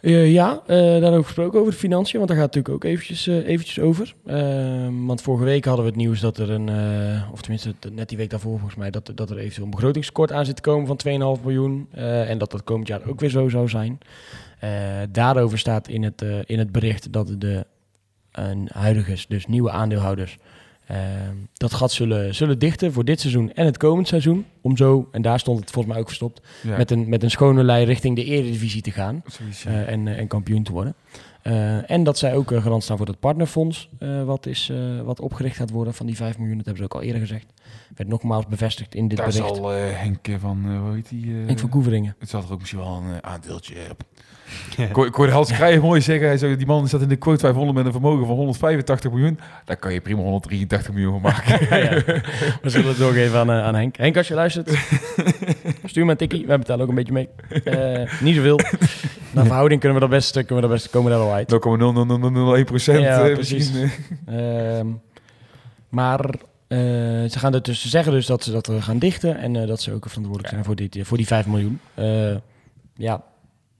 Eh, 0.00 0.32
ja, 0.32 0.62
eh 0.66 0.76
daarover 0.76 1.24
gesproken 1.24 1.58
over 1.60 1.72
de 1.72 1.78
financiën, 1.78 2.18
want 2.18 2.28
daar 2.28 2.38
gaat 2.38 2.54
het 2.54 2.54
natuurlijk 2.54 2.84
ook 2.84 2.90
eventjes, 2.90 3.26
eh, 3.26 3.48
eventjes 3.48 3.80
over. 3.80 4.14
Ehm, 4.26 5.06
want 5.06 5.22
vorige 5.22 5.44
week 5.44 5.64
hadden 5.64 5.84
we 5.84 5.90
het 5.90 6.00
nieuws 6.00 6.20
dat 6.20 6.38
er 6.38 6.50
een, 6.50 6.70
of 7.32 7.40
tenminste 7.40 7.74
net 7.92 8.08
die 8.08 8.18
week 8.18 8.30
daarvoor 8.30 8.58
volgens 8.58 8.78
mij, 8.78 8.90
dat, 8.90 9.12
dat 9.14 9.30
er 9.30 9.38
eventueel 9.38 9.64
een 9.64 9.70
begrotingstekort 9.70 10.32
aan 10.32 10.44
zit 10.44 10.56
te 10.56 10.62
komen 10.62 10.86
van 10.86 10.96
2,5 10.96 11.42
miljoen. 11.44 11.88
en 11.92 12.38
dat 12.38 12.50
dat 12.50 12.64
komend 12.64 12.88
jaar 12.88 13.08
ook 13.08 13.20
weer 13.20 13.30
zo 13.30 13.48
zou 13.48 13.68
zijn. 13.68 13.98
Daarover 15.10 15.58
staat 15.58 15.88
in 15.88 16.02
het, 16.02 16.24
in 16.44 16.58
het 16.58 16.72
bericht 16.72 17.12
dat 17.12 17.34
de 17.38 17.66
huidige, 18.66 19.24
dus 19.28 19.46
nieuwe 19.46 19.70
aandeelhouders, 19.70 20.38
dat 21.52 21.72
gat 21.74 21.92
zullen, 21.92 22.34
zullen 22.34 22.58
dichten 22.58 22.92
voor 22.92 23.04
dit 23.04 23.20
seizoen 23.20 23.52
en 23.52 23.64
het 23.66 23.76
komend 23.76 24.08
seizoen. 24.08 24.44
Om 24.60 24.76
zo, 24.76 25.08
en 25.12 25.22
daar 25.22 25.38
stond 25.38 25.60
het 25.60 25.70
volgens 25.70 25.92
mij 25.92 26.02
ook 26.02 26.08
verstopt, 26.08 26.40
ja, 26.62 26.76
met, 26.76 26.90
een, 26.90 27.08
met 27.08 27.22
een 27.22 27.30
schone 27.30 27.62
lei 27.64 27.84
richting 27.84 28.16
de 28.16 28.24
eredivisie 28.24 28.82
te 28.82 28.90
gaan. 28.90 29.22
zoiets, 29.26 29.62
ja. 29.62 29.70
Eh, 29.70 29.92
en, 29.92 30.08
eh, 30.08 30.18
en 30.18 30.26
kampioen 30.26 30.62
te 30.62 30.72
worden. 30.72 30.94
Eh, 31.42 31.90
en 31.90 32.04
dat 32.04 32.18
zij 32.18 32.34
ook 32.36 32.52
eh, 32.52 32.62
garant 32.62 32.82
staan 32.82 32.96
voor 32.96 33.06
dat 33.06 33.20
partnerfonds, 33.20 33.88
wat, 34.24 34.46
is, 34.46 34.72
wat 35.04 35.20
opgericht 35.20 35.56
gaat 35.56 35.70
worden 35.70 35.94
van 35.94 36.06
die 36.06 36.16
5 36.16 36.38
miljoen. 36.38 36.56
Dat 36.56 36.66
hebben 36.66 36.82
ze 36.84 36.88
ook 36.92 37.00
al 37.00 37.06
eerder 37.06 37.20
gezegd. 37.20 37.52
Werd 37.96 38.08
nogmaals 38.10 38.46
bevestigd 38.46 38.94
in 38.94 39.08
dit 39.08 39.16
Daar 39.18 39.26
bericht. 39.26 39.56
zal 39.56 39.72
eh, 39.72 39.98
Henk 39.98 40.28
van, 40.40 40.76
hoe 40.76 40.94
heet 40.94 41.08
die? 41.08 41.34
Henk 41.34 41.58
van 41.58 41.68
Koeveringen. 41.68 42.16
Het 42.18 42.28
zal 42.28 42.42
er 42.42 42.52
ook 42.52 42.58
misschien 42.58 42.80
wel 42.80 43.02
een 43.06 43.24
aandeeltje 43.24 43.74
op. 43.90 44.02
Ik 44.76 44.92
hoor- 44.94 45.06
Ik 45.06 45.14
hoorde 45.14 45.32
Hans 45.32 45.52
Krijgen 45.52 45.80
mooi 45.82 46.00
zeggen, 46.00 46.26
hij 46.26 46.38
zei, 46.38 46.56
die 46.56 46.66
man 46.66 46.88
staat 46.88 47.00
in 47.00 47.08
de 47.08 47.16
quote 47.16 47.38
500 47.40 47.76
met 47.76 47.86
een 47.86 47.92
vermogen 47.92 48.26
van 48.26 48.36
185 48.36 49.10
miljoen. 49.10 49.38
Daar 49.64 49.76
kan 49.76 49.92
je 49.92 50.00
prima 50.00 50.20
183 50.22 50.92
miljoen 50.92 51.12
van 51.12 51.20
maken. 51.20 51.66
Ja, 51.70 51.76
ja. 51.76 51.90
We 52.62 52.70
zullen 52.70 52.88
het 52.88 52.96
doorgeven 52.98 53.38
aan, 53.38 53.50
eh, 53.50 53.64
aan 53.64 53.74
Henk. 53.74 53.96
Henk, 53.96 54.16
als 54.16 54.28
je 54.28 54.34
luistert, 54.34 54.70
stuur 55.84 56.04
me 56.04 56.10
een 56.10 56.16
tikkie. 56.16 56.46
Wij 56.46 56.58
betalen 56.58 56.82
ook 56.82 56.88
een 56.88 56.94
beetje 56.94 57.12
mee. 57.12 57.28
Eh, 57.64 58.20
niet 58.20 58.34
zoveel. 58.36 58.60
Naar 59.30 59.44
verhouding 59.44 59.80
kunnen 59.80 59.98
we 60.00 60.06
dat 60.06 60.14
best, 60.14 60.32
kunnen 60.32 60.54
we 60.54 60.60
dat 60.60 60.70
best 60.70 60.90
komen 60.90 61.10
daar 61.10 61.20
wel 61.20 61.32
uit. 61.32 61.48
0,00001 61.50 62.64
procent. 62.64 62.98
Ja, 63.00 63.26
eh, 63.28 63.32
precies. 63.34 63.72
misschien, 63.72 63.90
eh. 64.26 64.78
Ehm, 64.78 64.86
maar 65.88 66.20
ze, 67.28 67.34
gaan 67.38 67.54
er 67.54 67.62
dus, 67.62 67.80
ze 67.80 67.88
zeggen 67.88 68.12
dus 68.12 68.26
dat 68.26 68.44
ze 68.44 68.50
dat 68.52 68.70
gaan 68.78 68.98
dichten 68.98 69.38
en 69.38 69.52
dat 69.66 69.80
ze 69.80 69.92
ook 69.92 70.06
verantwoordelijk 70.08 70.48
zijn 70.54 70.64
voor, 70.64 70.74
dit, 70.76 70.98
voor 71.02 71.16
die 71.16 71.26
5 71.26 71.46
miljoen. 71.46 71.80
Ja, 72.94 73.22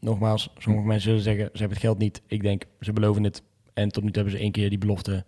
nogmaals, 0.01 0.51
sommige 0.59 0.87
mensen 0.87 1.09
zullen 1.09 1.23
zeggen 1.23 1.45
ze 1.45 1.59
hebben 1.59 1.77
het 1.77 1.87
geld 1.87 1.99
niet. 1.99 2.23
Ik 2.27 2.43
denk 2.43 2.63
ze 2.81 2.93
beloven 2.93 3.25
het 3.25 3.43
en 3.75 3.89
tot 3.89 4.03
nu 4.03 4.09
toe 4.11 4.23
hebben 4.23 4.39
ze 4.39 4.45
één 4.45 4.53
keer 4.53 4.69
die 4.69 4.79
belofte 4.79 5.25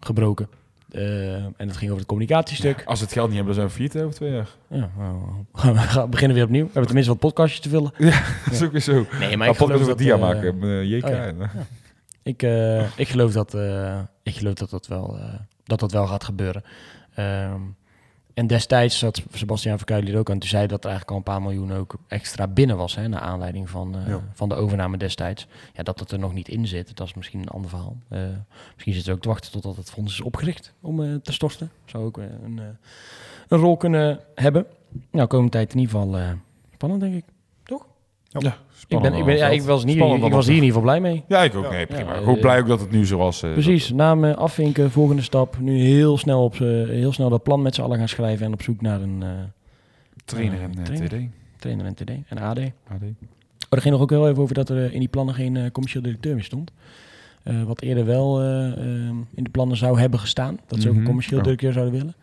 gebroken. 0.00 0.48
Eh, 0.90 1.34
en 1.34 1.54
dat 1.56 1.76
ging 1.76 1.84
over 1.90 1.96
het 1.98 2.06
communicatiestuk. 2.06 2.78
Ja, 2.78 2.84
als 2.84 2.98
ze 2.98 3.04
het 3.04 3.12
geld 3.12 3.26
niet 3.28 3.36
hebben, 3.36 3.54
dan 3.56 3.68
zijn 3.70 3.76
we 3.78 3.90
failliet 3.90 4.06
over 4.06 4.16
twee 4.16 4.32
jaar. 4.32 4.48
Ja, 4.68 4.90
nou, 4.96 5.18
gaan 5.78 6.02
we 6.02 6.08
beginnen 6.08 6.36
weer 6.36 6.44
opnieuw. 6.46 6.62
We 6.64 6.70
hebben 6.72 6.86
tenminste 6.86 7.12
wat 7.12 7.20
podcastjes 7.20 7.60
te 7.60 7.68
vullen. 7.68 7.92
Dat 8.44 8.52
is 8.52 8.62
ook 8.62 8.72
weer 8.72 8.80
zo. 8.80 9.06
Nee, 9.18 9.36
Maar 9.36 9.48
ik 9.48 9.56
geloof 9.56 9.86
dat 9.86 9.98
dia 9.98 10.14
eh, 10.14 10.20
maken. 10.20 10.62
eh, 10.62 10.90
JK. 10.90 11.04
oh 11.04 11.10
ja. 11.10 11.32
Ik, 12.22 12.42
ik 12.96 13.08
geloof 13.08 13.32
dat 13.32 13.54
ik 14.22 14.36
geloof 14.36 14.54
dat 14.54 14.70
dat 14.70 14.86
wel, 14.86 15.18
dat 15.64 15.80
dat 15.80 15.92
wel 15.92 16.06
gaat 16.06 16.24
gebeuren. 16.24 16.62
Ehm, 17.14 17.60
en 18.40 18.46
destijds 18.46 18.98
zat 18.98 19.22
Sebastian 19.32 19.76
Verkuilen 19.76 20.08
hier 20.08 20.18
ook 20.18 20.30
aan. 20.30 20.38
Toen 20.38 20.48
zei 20.48 20.66
dat 20.66 20.84
er 20.84 20.90
eigenlijk 20.90 21.10
al 21.10 21.16
een 21.16 21.32
paar 21.32 21.42
miljoen 21.42 21.72
ook 21.72 21.94
extra 22.08 22.46
binnen 22.46 22.76
was. 22.76 22.94
Hè, 22.94 23.08
naar 23.08 23.20
aanleiding 23.20 23.70
van, 23.70 23.96
eh, 23.96 24.08
Ja. 24.08 24.20
van 24.32 24.48
de 24.48 24.54
overname 24.54 24.96
destijds. 24.96 25.46
Ja, 25.74 25.82
dat 25.82 26.00
het 26.00 26.10
er 26.10 26.18
nog 26.18 26.32
niet 26.32 26.48
in 26.48 26.66
zit, 26.66 26.96
dat 26.96 27.06
is 27.06 27.14
misschien 27.14 27.40
een 27.40 27.48
ander 27.48 27.70
verhaal. 27.70 27.96
Eh, 28.08 28.20
misschien 28.74 28.92
zitten 28.92 29.02
ze 29.02 29.12
ook 29.12 29.20
te 29.20 29.28
wachten 29.28 29.50
totdat 29.52 29.76
het 29.76 29.90
fonds 29.90 30.12
is 30.12 30.20
opgericht 30.20 30.72
om 30.80 31.02
eh, 31.02 31.14
te 31.14 31.32
storten. 31.32 31.70
Zou 31.84 32.04
ook 32.04 32.16
een, 32.16 32.60
een 33.48 33.58
rol 33.58 33.76
kunnen 33.76 34.20
hebben. 34.34 34.66
Nou, 35.10 35.26
komende 35.28 35.52
tijd 35.52 35.72
in 35.74 35.78
ieder 35.80 35.94
geval 36.00 36.20
spannend, 36.72 37.00
denk 37.00 37.14
ik. 37.14 37.24
Ja, 38.38 38.56
Ik, 38.88 39.00
ben, 39.00 39.14
ik, 39.14 39.24
ben, 39.24 39.36
ja, 39.36 39.48
ik 39.48 39.62
was, 39.62 39.84
niet, 39.84 39.96
ik 39.96 40.32
was 40.32 40.46
hier 40.46 40.56
in 40.56 40.62
ieder 40.62 40.66
geval 40.66 40.80
blij 40.82 41.00
mee. 41.00 41.24
Ja, 41.28 41.42
ik 41.42 41.54
ook. 41.54 41.64
Ja. 41.64 41.70
Nee, 41.70 41.86
prima. 41.86 42.10
Ja, 42.12 42.18
ik 42.18 42.24
ben 42.24 42.34
ook 42.34 42.40
blij 42.40 42.58
ook 42.60 42.66
dat 42.66 42.80
het 42.80 42.90
nu 42.90 43.06
zo 43.06 43.18
was. 43.18 43.42
eh, 43.42 43.52
Precies, 43.52 43.92
naam 43.92 44.24
eh, 44.24 44.36
afvinken, 44.36 44.90
volgende 44.90 45.22
stap. 45.22 45.58
Nu 45.60 45.78
heel 45.80 46.18
snel, 46.18 46.44
op, 46.44 46.54
z'n- 46.54 46.86
heel 46.88 47.12
snel 47.12 47.28
dat 47.28 47.42
plan 47.42 47.62
met 47.62 47.74
z'n 47.74 47.82
allen 47.82 47.98
gaan 47.98 48.08
schrijven 48.08 48.46
en 48.46 48.52
op 48.52 48.62
zoek 48.62 48.80
naar 48.80 49.00
een 49.00 49.22
eh, 49.22 49.28
dat- 49.28 49.48
Trainer 50.24 50.60
en 50.62 50.84
Trainer. 50.84 51.08
TD. 51.08 51.14
trainer 51.60 51.86
en 51.86 51.94
TD 51.94 52.10
en 52.28 52.38
AD. 52.38 52.58
Oh, 52.58 52.64
AD. 52.94 53.00
er 53.70 53.80
ging 53.80 53.94
nog 53.94 54.02
ook 54.02 54.10
heel 54.10 54.28
even 54.28 54.42
over 54.42 54.54
dat 54.54 54.68
er 54.68 54.92
in 54.92 54.98
die 54.98 55.08
plannen 55.08 55.34
geen 55.34 55.56
eh, 55.56 55.70
commercieel 55.72 56.02
directeur 56.02 56.34
meer 56.34 56.44
stond. 56.44 56.70
Eh, 57.42 57.62
wat 57.62 57.80
eerder 57.82 58.04
wel 58.06 58.40
eh, 58.40 58.66
eh, 58.66 58.76
in 59.34 59.44
de 59.44 59.50
plannen 59.50 59.76
zou 59.76 59.98
hebben 60.00 60.18
gestaan. 60.20 60.58
Dat 60.66 60.80
ze 60.80 60.86
ook 60.88 60.92
een 60.94 60.98
Mhm. 61.00 61.06
commercieel 61.08 61.38
Oh. 61.38 61.44
directeur 61.44 61.72
zouden 61.72 61.92
willen. 61.94 62.14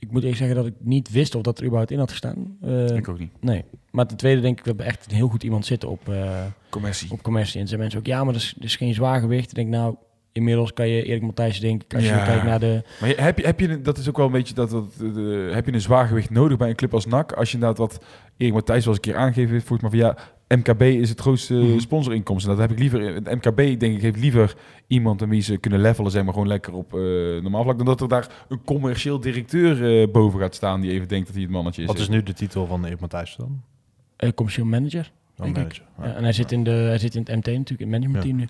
Ik 0.00 0.10
moet 0.10 0.20
eerlijk 0.20 0.38
zeggen 0.38 0.56
dat 0.56 0.66
ik 0.66 0.74
niet 0.78 1.10
wist 1.10 1.34
of 1.34 1.42
dat 1.42 1.58
er 1.58 1.64
überhaupt 1.64 1.90
in 1.92 1.98
had 1.98 2.10
gestaan. 2.10 2.56
Eh, 2.62 2.96
Ik 2.96 3.08
ook 3.08 3.18
niet. 3.18 3.30
nee. 3.40 3.64
Maar 3.90 4.06
ten 4.06 4.16
tweede 4.16 4.40
denk 4.40 4.58
ik, 4.58 4.64
we 4.64 4.68
hebben 4.68 4.86
echt 4.86 5.06
een 5.10 5.16
heel 5.16 5.28
goed 5.28 5.42
iemand 5.42 5.66
zitten 5.66 5.88
op... 5.88 6.08
eh, 6.08 6.40
Commercie. 6.70 7.10
op 7.10 7.22
commercie. 7.22 7.60
En 7.60 7.66
zijn 7.68 7.80
mensen 7.80 7.98
ook, 7.98 8.06
ja, 8.06 8.24
maar 8.24 8.32
dat 8.32 8.42
is, 8.42 8.52
dat 8.56 8.64
is 8.64 8.76
geen 8.76 8.94
zwaar 8.94 9.20
gewicht. 9.20 9.48
Ik 9.48 9.54
denk, 9.54 9.68
nou, 9.68 9.94
inmiddels 10.32 10.72
kan 10.72 10.88
je 10.88 11.02
Erik 11.02 11.22
Matthijs 11.22 11.60
denken, 11.60 11.88
als 11.98 12.04
je 12.08 12.22
kijkt 12.24 12.44
naar 12.44 12.60
de... 12.60 12.82
Maar 13.00 13.08
heb 13.16 13.38
je, 13.38 13.46
heb 13.46 13.60
je, 13.60 13.80
dat 13.80 13.98
is 13.98 14.08
ook 14.08 14.16
wel 14.16 14.26
een 14.26 14.32
beetje 14.32 14.54
dat, 14.54 14.70
dat 14.70 14.94
de- 14.98 15.50
heb 15.54 15.66
je 15.66 15.72
een 15.72 15.80
zwaargewicht 15.80 16.30
nodig 16.30 16.58
bij 16.58 16.68
een 16.68 16.74
club 16.76 16.94
als 16.94 17.06
NAC? 17.06 17.32
Als 17.32 17.48
je 17.48 17.54
inderdaad 17.54 17.78
wat 17.78 18.04
Erik 18.36 18.52
Matthijs 18.52 18.84
wel 18.84 18.94
eens 18.94 19.06
een 19.06 19.12
keer 19.12 19.20
aangegeven 19.20 19.52
heeft, 19.52 19.68
mij 19.70 19.90
van 19.90 19.98
ja, 19.98 20.16
MKB 20.48 20.82
is 20.82 21.08
het 21.08 21.20
grootste 21.20 21.54
Mhm. 21.54 21.78
sponsorinkomsten. 21.78 22.50
Dat 22.50 22.60
heb 22.60 22.70
ik 22.70 22.78
liever. 22.78 23.14
Het 23.14 23.24
MKB 23.34 23.56
denk 23.56 23.96
ik 23.96 24.02
heeft 24.02 24.16
liever 24.20 24.56
iemand 24.86 25.22
aan 25.22 25.28
wie 25.28 25.40
ze 25.42 25.56
kunnen 25.58 25.80
levelen, 25.80 26.10
zeg 26.10 26.24
maar 26.24 26.32
gewoon 26.32 26.48
lekker 26.48 26.72
op 26.72 26.94
eh 26.94 27.00
normaal 27.42 27.62
vlak, 27.62 27.76
dan 27.76 27.86
dat 27.86 28.00
er 28.00 28.08
daar 28.08 28.44
een 28.48 28.64
commercieel 28.64 29.20
directeur 29.20 30.00
eh, 30.00 30.08
boven 30.12 30.40
gaat 30.40 30.54
staan 30.54 30.80
die 30.80 30.90
even 30.90 31.08
denkt 31.08 31.26
dat 31.26 31.34
hij 31.34 31.44
het 31.44 31.52
mannetje 31.52 31.82
is. 31.82 31.88
Wat 31.88 31.98
is 31.98 32.08
nu 32.08 32.22
de 32.22 32.32
titel 32.32 32.66
van 32.66 32.84
Erik 32.84 33.00
Matthijs 33.00 33.36
dan? 33.36 33.62
eh 34.16 34.32
commercieel 34.34 34.66
manager. 34.66 35.12
Denk 35.42 35.56
ik. 35.72 35.82
Ja. 36.02 36.14
En 36.14 36.22
hij 36.22 36.32
zit, 36.32 36.52
in 36.52 36.64
de, 36.64 36.70
hij 36.70 36.98
zit 36.98 37.14
in 37.14 37.20
het 37.20 37.30
MT 37.36 37.46
natuurlijk, 37.46 37.68
in 37.70 37.78
het 37.80 37.88
managementteam 37.90 38.36
nu. 38.36 38.46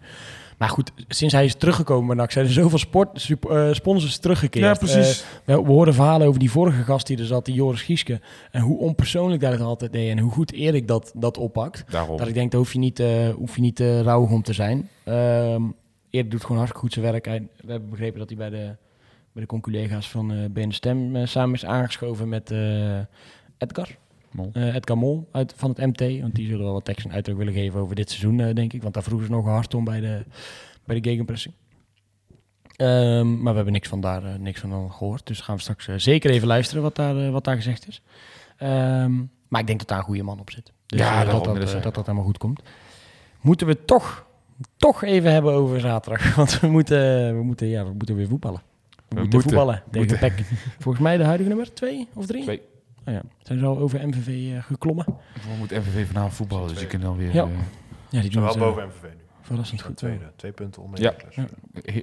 Maar 0.59 0.69
goed, 0.69 0.93
sinds 1.09 1.35
hij 1.35 1.45
is 1.45 1.55
teruggekomen 1.55 2.07
bij 2.07 2.17
NAC 2.17 2.31
zijn 2.31 2.47
er 2.47 2.53
zoveel 2.53 2.79
sport, 2.79 3.29
eh, 3.51 3.73
sponsors 3.73 4.19
teruggekeerd. 4.19 4.65
Ja, 4.65 4.75
precies. 4.75 5.21
Eh, 5.45 5.57
we, 5.57 5.63
we 5.63 5.69
hoorden 5.73 5.95
verhalen 5.95 6.27
over 6.27 6.41
die 6.41 6.51
vorige 6.51 6.83
gast 6.83 7.07
die 7.07 7.19
er 7.19 7.25
zat, 7.27 7.45
die 7.45 7.55
Joris 7.55 7.83
Gieske. 7.83 8.21
En 8.51 8.61
hoe 8.61 8.79
onpersoonlijk 8.79 9.41
dat 9.41 9.53
het 9.53 9.61
altijd 9.61 9.93
deed 9.93 10.11
en 10.11 10.19
hoe 10.19 10.31
goed 10.33 10.53
Erik 10.53 10.89
dat, 10.89 11.13
dat 11.17 11.37
oppakt. 11.39 11.85
Daarom. 11.91 12.17
Dat 12.17 12.29
ik 12.29 12.35
denk, 12.35 12.51
daar 12.51 12.61
hoef 12.61 12.73
je 12.73 12.79
niet, 12.79 13.01
eh 13.01 13.29
hoef 13.29 13.55
je 13.55 13.61
niet 13.61 13.81
rauwig 13.81 14.31
om 14.31 14.43
te 14.43 14.53
zijn. 14.53 14.89
Ehm 15.05 15.63
Erik 16.11 16.31
doet 16.31 16.41
gewoon 16.43 16.57
hartstikke 16.57 16.87
goed 16.87 16.93
zijn 16.93 17.05
werk. 17.13 17.25
Hij- 17.25 17.49
we 17.65 17.71
hebben 17.71 17.91
begrepen 17.91 18.19
dat 18.19 18.29
hij 18.29 18.39
bij 18.39 18.51
de, 18.51 18.77
bij 19.33 19.43
de 19.43 19.47
conculega's 19.47 20.09
van 20.11 20.33
eh 20.33 20.39
BN 20.51 20.71
Stem 20.71 21.27
samen 21.27 21.55
is 21.55 21.65
aangeschoven 21.65 22.29
met 22.29 22.51
Edgar. 23.59 23.89
Mol. 24.33 24.51
Uh, 24.53 24.75
Edgar 24.75 24.99
Mol 24.99 25.29
uit, 25.33 25.55
van 25.57 25.71
het 25.71 25.79
MT. 25.79 26.21
Want 26.21 26.35
die 26.35 26.47
zullen 26.47 26.65
wel 26.65 26.73
wat 26.73 26.85
tekst 26.85 27.07
en 27.07 27.13
uitdruk 27.13 27.37
willen 27.37 27.53
geven 27.53 27.81
over 27.81 27.95
dit 27.95 28.11
seizoen, 28.11 28.41
eh, 28.41 28.55
denk 28.55 28.73
ik. 28.73 28.83
Want 28.83 28.95
daar 28.95 29.03
vroegen 29.03 29.27
ze 29.27 29.33
nog 29.33 29.45
hard 29.45 29.75
om 29.75 29.85
bij 29.85 30.01
de, 30.01 30.25
bij 30.85 31.01
de 31.01 31.09
gegenpressing. 31.09 31.55
Ehm, 32.77 33.33
maar 33.35 33.51
we 33.51 33.57
hebben 33.57 33.73
niks 33.73 33.89
van 33.89 34.01
daar 34.01 34.25
eh, 34.25 34.35
niks 34.35 34.61
van 34.61 34.93
gehoord. 34.93 35.27
Dus 35.27 35.41
gaan 35.41 35.57
we 35.57 35.61
straks 35.61 35.89
zeker 35.97 36.31
even 36.31 36.47
luisteren 36.47 36.83
wat 36.83 36.97
daar, 36.97 37.31
wat 37.31 37.45
daar 37.45 37.57
gezegd 37.57 37.89
is. 37.89 38.03
Ehm, 38.57 39.13
maar 39.49 39.61
ik 39.61 39.67
denk 39.67 39.79
dat 39.79 39.89
daar 39.89 39.99
een 39.99 40.05
goede 40.05 40.23
man 40.23 40.41
op 40.41 40.51
zit. 40.51 40.73
Dus 40.87 41.01
ja, 41.01 41.25
dat, 41.25 41.45
dat, 41.45 41.83
dat, 41.83 41.95
dat 41.95 41.97
helemaal 41.97 42.25
goed 42.25 42.39
komt. 42.39 42.63
Moeten 43.41 43.67
we 43.67 43.85
toch, 43.85 44.27
toch 44.77 45.03
even 45.03 45.33
hebben 45.33 45.53
over 45.53 45.81
zaterdag. 45.81 46.35
Want 46.37 46.61
we 46.61 46.67
moeten, 46.67 47.37
we 47.37 47.43
moeten, 47.43 47.67
ja, 47.67 47.85
we 47.85 47.93
moeten 47.93 48.17
weer 48.17 48.29
voetballen. 48.29 48.63
We, 49.09 49.21
moeten, 49.21 49.41
voetballen 49.41 49.83
tegen 49.91 50.19
moeten. 50.21 50.45
Volgens 50.79 51.05
mij 51.05 51.17
de 51.17 51.25
huidige 51.25 51.49
nummer 51.49 51.75
twee 51.75 52.09
of 52.15 52.27
drie. 52.27 52.61
Oh 53.09 53.15
ja. 53.15 53.23
Zijn 53.43 53.59
ze 53.59 53.65
al 53.65 53.79
over 53.79 54.09
MVV 54.09 54.53
eh, 54.57 54.63
geklommen? 54.63 55.05
We 55.35 55.55
moeten 55.59 55.81
MVV 55.81 56.07
vanavond 56.07 56.35
voetballen, 56.35 56.69
dus 56.69 56.81
je 56.81 56.87
kunt 56.87 57.05
alweer... 57.05 57.35
Ja. 57.35 57.43
eh, 57.43 57.51
Ja, 58.11 58.21
die 58.21 58.31
doen 58.31 58.43
wel 58.43 58.53
eh, 58.55 58.59
boven 58.61 58.87
MVV 58.87 59.03
nu. 59.03 59.23
verrassend 59.41 59.83
goed. 59.83 59.97
Tweede, 59.97 60.33
twee 60.37 60.53
punten 60.53 60.83
onder 60.83 61.01
Ja. 61.01 61.15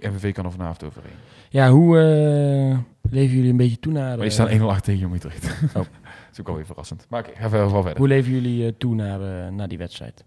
MVV 0.10 0.34
kan 0.34 0.46
er 0.46 0.52
vanavond 0.52 0.84
overheen. 0.84 1.12
Ja, 1.50 1.70
hoe 1.70 1.98
eh, 2.00 3.12
leven 3.12 3.36
jullie 3.36 3.50
een 3.52 3.58
beetje 3.58 3.80
toe 3.80 3.92
naar... 3.94 4.16
Maar 4.16 4.26
je 4.26 4.32
staat 4.32 4.50
1-0 4.52 4.62
achter 4.62 4.82
tegen 4.84 5.00
Jong 5.00 5.14
Utrecht. 5.16 5.46
Oh. 5.68 5.74
dat 5.74 5.88
is 6.32 6.40
ook 6.40 6.48
alweer 6.48 6.66
verrassend. 6.66 7.06
Maar 7.10 7.20
oké, 7.20 7.30
ga 7.36 7.50
verder, 7.50 7.72
wel 7.72 7.82
verder. 7.82 7.98
Hoe 8.00 8.08
leven 8.08 8.32
jullie 8.32 8.66
eh, 8.68 8.74
toe 8.78 8.96
naar, 8.96 9.54
naar 9.54 9.68
die 9.68 9.78
wedstrijd? 9.78 10.24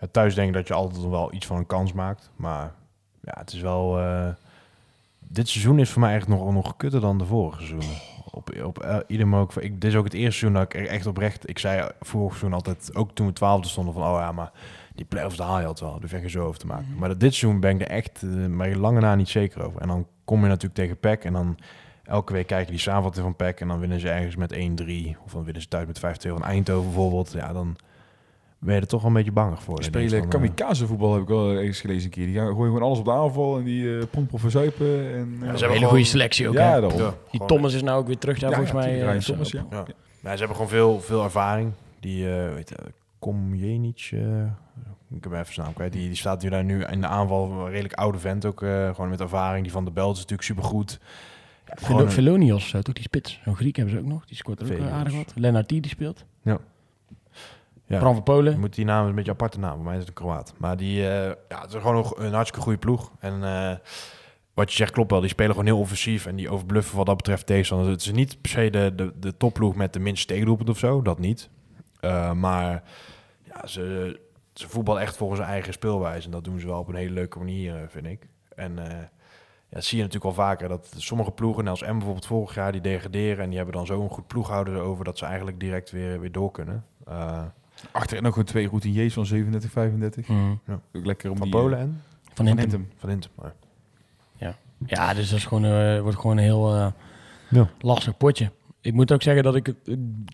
Ja, 0.00 0.06
thuis 0.10 0.34
denk 0.34 0.48
ik 0.48 0.54
dat 0.54 0.68
je 0.68 0.74
altijd 0.74 1.04
wel 1.08 1.32
iets 1.34 1.46
van 1.46 1.56
een 1.56 1.66
kans 1.66 1.92
maakt. 1.92 2.30
Maar 2.36 2.72
ja, 3.22 3.32
het 3.38 3.52
is 3.52 3.60
wel... 3.60 3.98
eh, 3.98 4.28
dit 5.28 5.48
seizoen 5.48 5.78
is 5.78 5.90
voor 5.90 6.00
mij 6.00 6.14
echt 6.14 6.28
nog, 6.28 6.52
nog 6.52 6.76
kutter 6.76 7.00
dan 7.00 7.18
de 7.18 7.24
vorige 7.24 7.58
seizoenen. 7.58 7.98
Op, 8.34 8.62
op 8.64 8.78
eh, 8.78 8.96
ieder 9.06 9.26
moment. 9.28 9.62
Ik, 9.62 9.80
dit 9.80 9.90
is 9.90 9.96
ook 9.96 10.04
het 10.04 10.14
eerste 10.14 10.38
seizoen 10.38 10.52
dat 10.52 10.74
ik 10.74 10.80
er 10.80 10.86
echt 10.86 11.06
oprecht... 11.06 11.48
Ik 11.48 11.58
zei 11.58 11.88
vorig 12.00 12.28
seizoen 12.28 12.52
altijd, 12.52 12.94
ook 12.94 13.14
toen 13.14 13.26
we 13.26 13.32
twaalfde 13.32 13.68
stonden, 13.68 13.94
van... 13.94 14.02
Oh 14.02 14.18
ja, 14.18 14.32
maar 14.32 14.52
die 14.94 15.04
play-offs 15.04 15.36
daar 15.36 15.46
haal 15.46 15.60
je 15.60 15.66
altijd 15.66 15.90
wel. 15.90 16.00
Daar 16.00 16.08
vind 16.08 16.22
je 16.22 16.28
zo 16.28 16.46
over 16.46 16.60
te 16.60 16.66
maken. 16.66 16.94
Maar 16.96 17.08
dat, 17.08 17.20
dit 17.20 17.34
seizoen 17.34 17.60
ben 17.60 17.74
ik 17.74 17.80
er 17.80 17.88
echt 17.88 18.22
uh, 18.22 18.46
maar 18.46 18.74
lange 18.74 19.00
na 19.00 19.14
niet 19.14 19.28
zeker 19.28 19.66
over. 19.66 19.80
En 19.80 19.88
dan 19.88 20.06
kom 20.24 20.42
je 20.42 20.46
natuurlijk 20.46 20.74
tegen 20.74 20.98
PEC 20.98 21.24
en 21.24 21.32
dan... 21.32 21.58
Elke 22.04 22.32
week 22.32 22.46
kijken 22.46 22.70
die 22.70 22.80
samenvatting 22.80 23.24
van 23.24 23.36
PEC 23.36 23.60
en 23.60 23.68
dan 23.68 23.78
winnen 23.78 24.00
ze 24.00 24.10
ergens 24.10 24.36
met 24.36 24.54
1-3. 24.54 24.58
Of 25.24 25.32
dan 25.32 25.44
winnen 25.44 25.62
ze 25.62 25.68
thuis 25.68 25.86
met 25.86 26.26
5-2 26.26 26.30
van 26.30 26.44
Eindhoven 26.44 26.84
bijvoorbeeld. 26.84 27.32
Ja, 27.32 27.52
dan 27.52 27.76
ben 28.64 28.74
je 28.74 28.80
er 28.80 28.86
toch 28.86 29.00
wel 29.00 29.10
een 29.10 29.16
beetje 29.16 29.32
banger 29.32 29.58
voor. 29.58 29.74
Die 29.74 29.84
spelen 29.84 30.08
van, 30.10 30.18
eh, 30.18 30.28
kamikaze 30.28 30.86
voetbal, 30.86 31.12
heb 31.12 31.22
ik 31.22 31.28
wel 31.28 31.58
eens 31.58 31.80
gelezen 31.80 32.04
een 32.04 32.10
keer. 32.10 32.26
Die 32.26 32.34
gaan 32.34 32.46
gooien 32.46 32.64
gewoon 32.72 32.82
alles 32.82 32.98
op 32.98 33.04
de 33.04 33.12
aanval 33.12 33.58
en 33.58 33.64
die 33.64 33.98
eh 33.98 34.04
pompen 34.10 34.34
of 34.34 34.40
verzuipen. 34.40 34.86
En, 34.86 35.04
eh, 35.06 35.16
ze 35.16 35.16
hebben 35.18 35.48
Een 35.48 35.58
hele 35.58 35.74
gewoon- 35.74 35.88
goede 35.88 36.04
selectie 36.04 36.48
ook, 36.48 36.54
ja, 36.54 36.80
daarom. 36.80 36.98
Ja, 37.00 37.14
Die 37.30 37.44
Thomas 37.46 37.74
is 37.74 37.82
nou 37.82 37.98
ook 38.00 38.06
weer 38.06 38.18
terug 38.18 38.38
daar, 38.38 38.50
Ja, 38.50 38.56
volgens 38.56 38.84
ja, 38.86 39.04
mij. 39.04 39.18
Thomas, 39.20 39.50
ja. 39.50 39.66
Ja. 39.70 39.84
Ze 40.22 40.28
hebben 40.38 40.48
gewoon 40.56 40.68
veel, 40.68 41.00
veel 41.00 41.22
ervaring. 41.24 41.72
Die, 42.00 42.30
eh 42.36 42.54
weet 42.54 42.68
je, 42.68 42.76
Komjenic, 43.18 44.08
eh 44.12 44.20
ik 45.16 45.24
heb 45.24 45.32
even 45.32 45.54
zijn 45.54 45.66
naam 45.66 45.74
kwijt. 45.74 45.92
Die, 45.92 46.06
die 46.08 46.16
staat 46.16 46.42
nu 46.42 46.48
daar 46.48 46.64
nu 46.64 46.84
in 46.84 47.00
de 47.00 47.06
aanval. 47.06 47.50
Een 47.50 47.68
redelijk 47.70 47.94
oude 47.94 48.18
vent 48.18 48.44
ook, 48.44 48.62
eh, 48.62 48.88
gewoon 48.94 49.10
met 49.10 49.20
ervaring. 49.20 49.62
Die 49.62 49.72
van 49.72 49.84
de 49.84 49.90
Belt 49.90 50.12
is 50.14 50.20
natuurlijk 50.20 50.48
supergoed. 50.48 51.00
Ja, 51.66 51.98
een- 51.98 52.10
Velonios, 52.10 52.70
toch 52.70 52.82
die 52.94 53.02
spits. 53.02 53.40
Zo'n 53.44 53.56
Griek 53.56 53.76
hebben 53.76 53.94
ze 53.94 54.00
ook 54.00 54.06
nog. 54.06 54.24
Die 54.26 54.36
scoort 54.36 54.58
er 54.60 54.64
ook 54.66 54.72
Velonios. 54.72 54.94
aardig 54.94 55.14
wat. 55.16 55.32
Lennart 55.36 55.68
die 55.68 55.88
speelt. 55.88 56.24
ja, 56.42 56.58
Bram 57.86 58.14
van 58.14 58.22
Polen. 58.22 58.52
je 58.52 58.58
moet 58.58 58.74
die 58.74 58.84
naam 58.84 59.06
een 59.06 59.14
beetje 59.14 59.30
aparte 59.30 59.58
naam. 59.58 59.74
Voor 59.74 59.84
mij 59.84 59.94
is 59.94 60.00
het 60.00 60.08
een 60.08 60.14
Kroaat. 60.14 60.54
Maar 60.56 60.76
die, 60.76 61.08
eh, 61.08 61.32
ja, 61.48 61.60
het 61.60 61.72
is 61.72 61.80
gewoon 61.80 61.94
nog 61.94 62.18
een 62.18 62.32
hartstikke 62.32 62.64
goede 62.64 62.78
ploeg. 62.78 63.12
En 63.18 63.44
eh, 63.44 63.76
wat 64.54 64.70
je 64.70 64.76
zegt 64.76 64.92
klopt 64.92 65.10
wel. 65.10 65.20
Die 65.20 65.28
spelen 65.28 65.50
gewoon 65.50 65.66
heel 65.66 65.78
offensief. 65.78 66.26
En 66.26 66.36
die 66.36 66.50
overbluffen 66.50 66.96
wat 66.96 67.06
dat 67.06 67.16
betreft 67.16 67.46
tegenstanders. 67.46 67.90
Het 67.90 68.00
is 68.00 68.12
niet 68.12 68.40
per 68.40 68.50
se 68.50 68.70
de, 68.70 68.92
de, 68.94 69.12
de 69.18 69.36
topploeg 69.36 69.74
met 69.74 69.92
de 69.92 70.00
minste 70.00 70.26
tegendoelpunt 70.26 70.68
of 70.68 70.78
zo. 70.78 71.02
Dat 71.02 71.18
niet. 71.18 71.48
Eh, 72.00 72.32
maar 72.32 72.82
ja, 73.42 73.66
ze, 73.66 74.20
ze 74.52 74.68
voetballen 74.68 75.02
echt 75.02 75.16
volgens 75.16 75.40
hun 75.40 75.48
eigen 75.48 75.72
speelwijze. 75.72 76.26
En 76.26 76.32
dat 76.32 76.44
doen 76.44 76.60
ze 76.60 76.66
wel 76.66 76.78
op 76.78 76.88
een 76.88 76.94
hele 76.94 77.12
leuke 77.12 77.38
manier, 77.38 77.86
vind 77.88 78.06
ik. 78.06 78.28
En 78.54 78.74
ja, 78.74 79.80
dat 79.80 79.84
zie 79.84 79.98
je 79.98 80.04
natuurlijk 80.04 80.36
al 80.36 80.44
vaker. 80.44 80.68
Dat 80.68 80.94
sommige 80.96 81.30
ploegen, 81.30 81.68
als 81.68 81.82
M 81.82 81.86
bijvoorbeeld 81.86 82.26
vorig 82.26 82.54
jaar, 82.54 82.72
die 82.72 82.80
degraderen. 82.80 83.42
En 83.42 83.48
die 83.48 83.56
hebben 83.56 83.74
dan 83.74 83.86
zo'n 83.86 84.08
goed 84.08 84.26
ploeghouder 84.26 84.80
over 84.80 85.04
dat 85.04 85.18
ze 85.18 85.24
eigenlijk 85.24 85.60
direct 85.60 85.90
weer, 85.90 86.20
weer 86.20 86.32
door 86.32 86.50
kunnen. 86.50 86.84
Achterin 87.90 88.22
nog 88.22 88.32
gewoon 88.32 88.48
twee 88.48 88.66
routiniers 88.68 89.14
van 89.14 89.26
37, 89.26 89.70
35. 89.70 90.28
Mhm. 90.28 90.40
Ook 90.92 91.04
lekker 91.06 91.30
om 91.30 91.36
van 91.36 91.50
die... 91.50 91.60
Polen 91.60 91.78
en 91.78 92.02
Van 92.34 92.46
Hintem. 92.46 92.88
Van 92.96 93.08
Hintem. 93.08 93.30
maar- 93.34 93.52
Ja, 94.86 95.14
dus 95.14 95.28
dat 95.28 95.38
is 95.38 95.44
gewoon, 95.44 95.64
eh, 95.64 96.00
wordt 96.00 96.18
gewoon 96.18 96.36
een 96.36 96.42
heel 96.42 96.74
eh, 96.74 96.86
Ja. 97.48 97.68
lastig 97.80 98.16
potje. 98.16 98.50
Ik 98.80 98.92
moet 98.94 99.12
ook 99.12 99.22
zeggen 99.22 99.42
dat 99.42 99.54
ik 99.54 99.74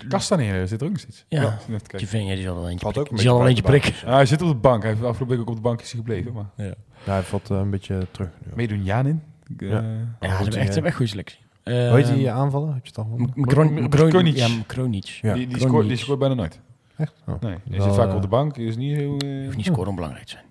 Castanera 0.09 0.67
zit 0.67 0.81
er 0.81 0.87
ook 0.87 0.93
nog 0.93 1.01
steeds. 1.01 1.25
Ja. 1.29 1.59
kijken. 1.69 2.19
Je 2.19 2.25
ja, 2.27 2.35
die 2.35 2.43
zal 2.43 2.55
wel 2.55 2.69
eentje 2.69 2.79
Valt 2.79 2.99
ook 2.99 3.05
prikken. 3.05 3.11
een 3.11 3.17
Die 3.17 3.27
zal 3.27 3.39
wel 3.39 3.49
eentje 3.49 3.63
prikken. 3.63 3.93
Ah, 4.07 4.15
hij 4.15 4.27
zit 4.27 4.43
op 4.43 4.49
de 4.49 4.55
bank. 4.55 4.83
Hij 4.83 4.91
heeft 4.93 5.05
afgelopen 5.05 5.37
week 5.37 5.41
ook 5.47 5.51
op 5.51 5.57
de 5.57 5.61
bank 5.69 5.81
is 5.81 5.93
hij 5.93 6.01
gebleven. 6.01 6.33
Maar 6.33 6.51
Ja. 6.57 6.65
Ja, 7.05 7.13
hij 7.13 7.23
valt 7.23 7.49
een 7.49 7.71
beetje 7.71 8.07
terug. 8.11 8.29
nu. 8.45 8.53
meedoen 8.55 8.85
Janin. 8.85 9.23
Ja. 9.59 9.67
Uh, 9.67 9.73
Ja, 10.21 10.37
ze 10.37 10.43
hebben 10.61 10.85
echt, 10.85 10.95
goede 10.97 11.11
selectie. 11.11 11.39
Hoe 11.65 11.73
heet 11.75 12.07
die 12.07 12.15
Ehm, 12.17 12.25
eh, 12.27 12.35
aanvallen? 12.35 12.75
Heb 12.75 12.87
je 12.87 12.93
het 12.95 12.99
al 12.99 13.89
Kronic. 13.89 14.37
Ja, 14.37 14.49
Kronic. 14.67 15.05
Ja. 15.05 15.35
die, 15.35 15.47
die, 15.47 15.59
scoort, 15.61 15.89
die 15.89 15.97
scoort 15.97 16.19
bijna 16.19 16.35
nooit. 16.35 16.61
Echt? 17.01 17.13
Oh. 17.27 17.35
Nee, 17.41 17.55
hij 17.69 17.79
Wel, 17.79 17.87
zit 17.87 17.95
vaak 17.97 18.09
eh, 18.09 18.15
op 18.15 18.23
de 18.23 18.29
bank. 18.29 18.57
Is 18.57 18.77
niet 18.77 18.97
heel... 18.97 19.17
eh, 19.19 19.45
Hoeft 19.45 19.57
niet 19.57 19.67
scoren 19.67 19.89
om 19.89 19.95
belangrijk 19.95 20.25
te 20.27 20.31
zijn. 20.33 20.45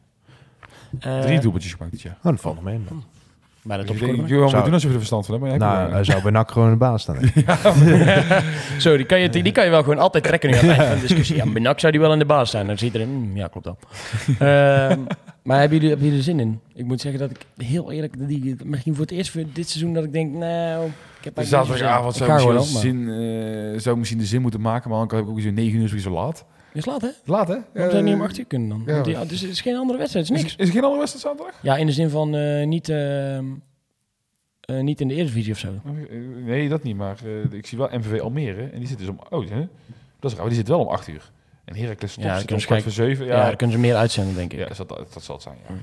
Eh, 1.00 1.22
drie 1.22 1.40
doelpuntjes 1.40 1.74
gemaakt 1.74 1.92
dit 1.92 2.02
jaar. 2.02 2.18
Oh, 2.24 2.32
dat 2.32 2.42
valt 2.42 2.56
nog 2.56 2.64
mee. 2.64 2.80
Bij 3.64 3.78
de 3.78 3.84
Dus 3.84 4.00
Johan 4.00 4.28
Zou- 4.28 4.40
moet 4.56 4.64
doen 4.64 4.74
alsof 4.74 4.82
je 4.82 4.88
er 4.88 4.94
verstand 4.94 5.26
van 5.26 5.34
hebt. 5.42 5.48
Maar 5.60 5.60
jij 5.70 5.78
Nou, 5.80 5.92
hij 5.92 6.04
zou 6.04 6.22
bij 6.22 6.32
NAC 6.32 6.52
gewoon 6.52 6.68
in 6.68 6.74
de 6.74 6.80
baas 6.80 7.02
staan. 7.02 7.18
Zo, 8.82 8.98
die 8.98 9.06
kan, 9.06 9.20
je, 9.20 9.30
die 9.30 9.52
kan 9.52 9.64
je 9.64 9.70
wel 9.70 9.84
gewoon 9.84 10.00
altijd 10.00 10.24
trekken 10.24 10.50
nu 10.50 10.56
aan 10.58 10.66
het 10.66 10.70
eind 10.78 10.88
van 10.90 10.96
de 10.96 11.02
discussie. 11.08 11.36
Ja, 11.36 11.46
Benak 11.46 11.80
zou 11.80 11.92
die 11.92 12.02
wel 12.02 12.14
in 12.14 12.20
de 12.20 12.26
baas 12.26 12.50
zijn. 12.52 12.68
Dan 12.68 12.78
ziet 12.78 12.96
er 12.96 13.08
mm, 13.08 13.36
ja, 13.38 13.48
klopt 13.48 13.66
wel. 13.66 13.78
Ehm, 14.50 15.00
maar 15.50 15.60
hebben 15.60 15.78
jullie, 15.78 15.90
hebben 15.90 16.08
jullie 16.08 16.24
er 16.24 16.32
zin 16.32 16.40
in? 16.40 16.60
Ik 16.74 16.86
moet 16.86 17.02
zeggen 17.02 17.20
dat 17.20 17.30
ik 17.30 17.66
heel 17.66 17.92
eerlijk, 17.92 18.28
die, 18.28 18.56
misschien 18.64 18.96
voor 18.96 19.06
het 19.06 19.14
eerst 19.14 19.32
voor 19.32 19.44
dit 19.54 19.70
seizoen 19.70 19.94
dat 19.94 20.04
ik 20.04 20.14
denk, 20.14 20.34
nou, 20.34 20.86
ik 20.86 21.24
heb 21.24 21.38
eigenlijk 21.38 21.68
zaterdagavond 21.68 22.16
zin. 22.16 22.26
zou 22.26 22.52
Ik 22.52 22.58
misschien, 22.60 23.06
zin, 23.06 23.74
eh, 23.74 23.80
zou 23.80 23.98
misschien 23.98 24.20
de 24.20 24.26
zin 24.26 24.42
moeten 24.42 24.62
maken. 24.62 24.90
Maar 24.90 25.00
dan 25.00 25.10
heb 25.16 25.24
ik 25.26 25.30
ook 25.30 25.36
weer 25.36 25.46
zo'n 25.46 25.54
9 25.54 25.80
uur 25.80 26.00
zo 26.00 26.12
laat. 26.12 26.46
Is 26.74 26.86
laat, 26.86 27.02
hè? 27.02 27.10
Laat, 27.26 27.48
hè? 27.48 27.58
Waarom 27.74 27.92
zou 27.92 27.96
je 27.96 28.02
niet 28.10 28.14
om 28.14 28.22
8 28.22 28.38
uur 28.38 28.46
kunnen 28.46 28.70
dan? 28.70 29.04
ja. 29.06 29.26
Dus 29.26 29.42
het 29.42 29.52
is 29.52 29.62
geen 29.62 29.76
andere 29.76 29.98
wedstrijd, 30.00 30.28
het 30.28 30.38
is 30.38 30.44
niks. 30.44 30.56
is 30.56 30.68
er 30.68 30.74
geen 30.74 30.84
andere 30.84 31.00
wedstrijd 31.00 31.26
zaterdag? 31.26 31.60
Ja, 31.62 31.78
in 31.78 31.86
de 31.86 31.92
zin 31.92 32.10
van 32.10 32.36
eh, 32.36 32.68
niet, 32.68 32.90
ehm, 32.90 33.46
eh, 34.62 34.80
niet 34.80 35.02
in 35.02 35.08
de 35.08 35.14
Eredivisie 35.14 35.54
of 35.54 35.60
zo. 35.60 35.68
Eh, 35.86 36.18
Nee, 36.46 36.70
dat 36.70 36.84
niet. 36.84 36.96
Maar 36.96 37.18
eh, 37.26 37.58
ik 37.58 37.66
zie 37.66 37.78
wel 37.78 37.90
MVV 37.92 38.20
Almere. 38.20 38.64
En 38.64 38.80
die 38.80 38.88
zit 38.88 38.98
dus 38.98 39.08
om... 39.08 39.20
Oh, 39.30 39.50
hè? 39.50 39.68
dat 40.20 40.32
is 40.32 40.38
raar. 40.38 40.48
Die 40.48 40.58
zit 40.58 40.68
wel 40.68 40.80
om 40.80 40.88
8 40.88 41.08
uur. 41.08 41.32
En 41.70 41.76
Heracles 41.76 42.16
Ja, 42.16 42.22
Top 42.22 42.30
dan 42.30 42.38
zit 42.38 42.46
kun 42.46 42.56
om 42.56 42.62
je 42.62 42.68
kwart 42.68 42.84
voor. 42.84 42.92
7. 42.92 43.26
Ja, 43.26 43.36
Ja, 43.36 43.46
dan 43.48 43.56
kunnen 43.56 43.76
ze 43.76 43.82
meer 43.82 43.96
uitzenden, 43.96 44.36
denk 44.36 44.54
ik. 44.54 44.60
ja 44.60 44.68
dat, 44.68 44.78
dat, 44.90 45.14
dat 45.14 45.24
zal 45.24 45.36
het 45.36 45.44
zijn. 45.44 45.58
Ja. 45.68 45.76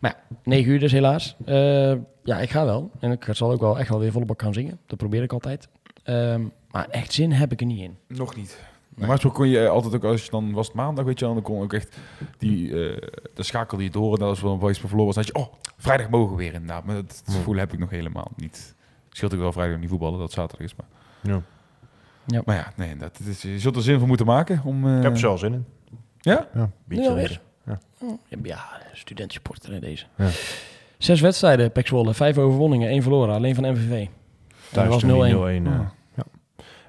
Maar 0.00 0.16
ja, 0.28 0.36
9 0.42 0.72
uur 0.72 0.78
dus 0.78 0.92
helaas. 0.92 1.36
Eh, 1.44 1.92
ja, 2.24 2.38
ik 2.40 2.50
ga 2.50 2.64
wel. 2.64 2.90
En 3.00 3.12
ik 3.12 3.26
zal 3.30 3.50
ook 3.50 3.60
wel 3.60 3.78
echt 3.78 3.88
wel 3.88 3.98
weer 3.98 4.12
volle 4.12 4.24
bak 4.24 4.42
gaan 4.42 4.52
zingen. 4.54 4.78
Dat 4.86 4.98
probeer 4.98 5.22
ik 5.22 5.32
altijd. 5.32 5.68
Ehm, 6.02 6.42
maar 6.70 6.88
echt 6.88 7.12
zin 7.12 7.32
heb 7.32 7.52
ik 7.52 7.60
er 7.60 7.66
niet 7.66 7.80
in. 7.80 7.96
Nog 8.08 8.36
niet. 8.36 8.58
Normaal 8.88 9.14
gesproken 9.14 9.38
kon 9.40 9.48
je 9.48 9.64
eh, 9.64 9.70
altijd 9.70 9.94
ook, 9.94 10.04
als 10.04 10.24
je 10.24 10.30
dan 10.30 10.52
was 10.52 10.66
het 10.66 10.76
maandag, 10.76 11.04
weet 11.04 11.18
je 11.18 11.24
wel, 11.24 11.34
dan 11.34 11.42
kon 11.42 11.62
ook 11.62 11.72
echt 11.72 11.96
die, 12.38 12.68
eh 12.68 12.96
de 13.34 13.42
schakel 13.42 13.76
die 13.76 13.86
je 13.86 13.92
door, 13.92 14.12
en 14.12 14.18
dat 14.18 14.28
was 14.28 14.40
wel 14.40 14.52
een 14.52 14.60
voice 14.60 14.80
per 14.80 14.88
verloren 14.88 15.14
was, 15.14 15.26
dan 15.26 15.34
had 15.34 15.50
je, 15.52 15.52
oh, 15.52 15.72
vrijdag 15.76 16.08
mogen 16.08 16.36
we 16.36 16.42
weer 16.42 16.52
inderdaad. 16.52 16.84
Maar 16.84 16.94
dat 16.94 17.22
gevoel 17.26 17.56
heb 17.56 17.72
ik 17.72 17.78
nog 17.78 17.90
helemaal 17.90 18.30
niet. 18.36 18.74
Scheelt 19.10 19.34
ook 19.34 19.40
wel 19.40 19.52
vrijdag 19.52 19.78
niet 19.78 19.88
voetballen, 19.88 20.18
dat 20.18 20.22
het 20.26 20.36
zaterdag 20.36 20.66
is. 20.66 20.74
Maar 20.74 20.86
Ja. 21.20 21.42
Ja. 22.26 22.42
Maar 22.44 22.56
ja, 22.56 22.72
nee, 22.76 22.96
dat, 22.96 23.20
is, 23.28 23.42
je 23.42 23.58
zult 23.58 23.76
er 23.76 23.82
zin 23.82 23.98
voor 23.98 24.08
moeten 24.08 24.26
maken. 24.26 24.60
Om, 24.64 24.86
eh, 24.86 24.96
Ik 24.96 25.02
heb 25.02 25.12
er 25.12 25.18
zelf 25.18 25.38
zin 25.38 25.52
in. 25.52 25.64
Ja? 26.20 26.48
Ja, 26.54 26.70
beetje. 26.84 27.38
Ja. 27.66 27.78
Ja, 28.28 28.38
ja, 28.42 28.64
studentsupporter 28.92 29.72
hè, 29.72 29.78
deze. 29.80 30.04
Ja. 30.16 30.28
Zes 30.98 31.20
wedstrijden, 31.20 31.72
Pek 31.72 31.86
Zwolle. 31.86 32.14
Vijf 32.14 32.38
overwonningen, 32.38 32.88
één 32.88 33.02
verloren. 33.02 33.34
Alleen 33.34 33.54
van 33.54 33.70
MVV. 33.72 34.06
Thuis 34.72 34.88
was 34.88 35.02
0-1. 35.04 35.06
toen 35.06 35.18
die 35.18 35.34
0-1. 35.34 35.64
Ja. 35.64 35.70
eh, 35.70 35.86
ja. 36.14 36.24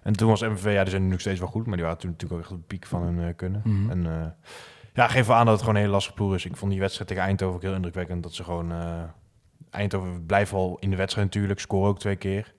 En 0.03 0.13
toen 0.13 0.29
was 0.29 0.41
MVV, 0.41 0.73
ja, 0.73 0.81
die 0.81 0.89
zijn 0.89 1.03
nu 1.03 1.09
nog 1.09 1.19
steeds 1.19 1.39
wel 1.39 1.47
goed, 1.49 1.65
maar 1.65 1.75
die 1.75 1.85
waren 1.85 1.99
toen 1.99 2.09
natuurlijk 2.11 2.39
ook 2.39 2.45
echt 2.45 2.55
op 2.55 2.59
de 2.61 2.67
piek 2.75 2.85
van 2.85 3.01
hun 3.01 3.19
eh, 3.27 3.35
kunnen. 3.35 3.61
Mhm. 3.63 3.89
En 3.89 4.05
eh, 4.05 4.27
ja, 4.93 5.07
geef 5.07 5.27
wel 5.27 5.35
aan 5.35 5.43
dat 5.45 5.53
het 5.53 5.59
gewoon 5.59 5.75
een 5.75 5.81
hele 5.81 5.93
lastige 5.93 6.15
ploeg 6.15 6.33
is. 6.33 6.45
Ik 6.45 6.55
vond 6.55 6.71
die 6.71 6.79
wedstrijd 6.79 7.09
tegen 7.09 7.23
Eindhoven 7.23 7.55
ook 7.55 7.61
heel 7.61 7.73
indrukwekkend. 7.73 8.23
Dat 8.23 8.33
ze 8.33 8.43
gewoon... 8.43 8.71
eh, 8.71 9.03
Eindhoven 9.69 10.25
blijft 10.25 10.51
wel 10.51 10.77
in 10.79 10.89
de 10.89 10.95
wedstrijd 10.95 11.27
natuurlijk, 11.27 11.59
scoren 11.59 11.89
ook 11.89 11.99
twee 11.99 12.15
keer. 12.15 12.53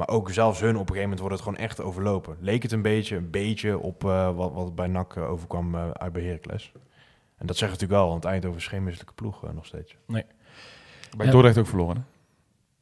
Maar 0.00 0.08
ook 0.08 0.30
zelfs 0.30 0.60
hun 0.60 0.70
op 0.70 0.74
een 0.74 0.94
gegeven 0.94 1.02
moment 1.02 1.20
wordt 1.20 1.34
het 1.34 1.44
gewoon 1.44 1.58
echt 1.58 1.80
overlopen. 1.80 2.36
Leek 2.40 2.62
het 2.62 2.72
een 2.72 2.82
beetje, 2.82 3.16
een 3.16 3.30
beetje 3.30 3.78
op 3.78 4.04
eh, 4.04 4.36
wat, 4.36 4.52
wat 4.52 4.74
bij 4.74 4.86
NAC 4.86 5.16
overkwam 5.16 5.74
eh, 5.74 5.90
uit 5.90 6.12
bij 6.12 6.22
Heracles. 6.22 6.72
En 7.36 7.46
dat 7.46 7.56
zegt 7.56 7.72
natuurlijk 7.72 8.00
wel, 8.00 8.08
want 8.08 8.24
Eindhoven 8.24 8.58
is 8.58 8.66
geen 8.66 8.82
misselijke 8.84 9.14
ploeg 9.14 9.44
eh, 9.44 9.52
nog 9.52 9.66
steeds. 9.66 9.96
Bij 11.16 11.26
Ja. 11.26 11.32
Dordrecht 11.32 11.58
ook 11.58 11.66
verloren, 11.66 11.96
hè? 11.96 12.02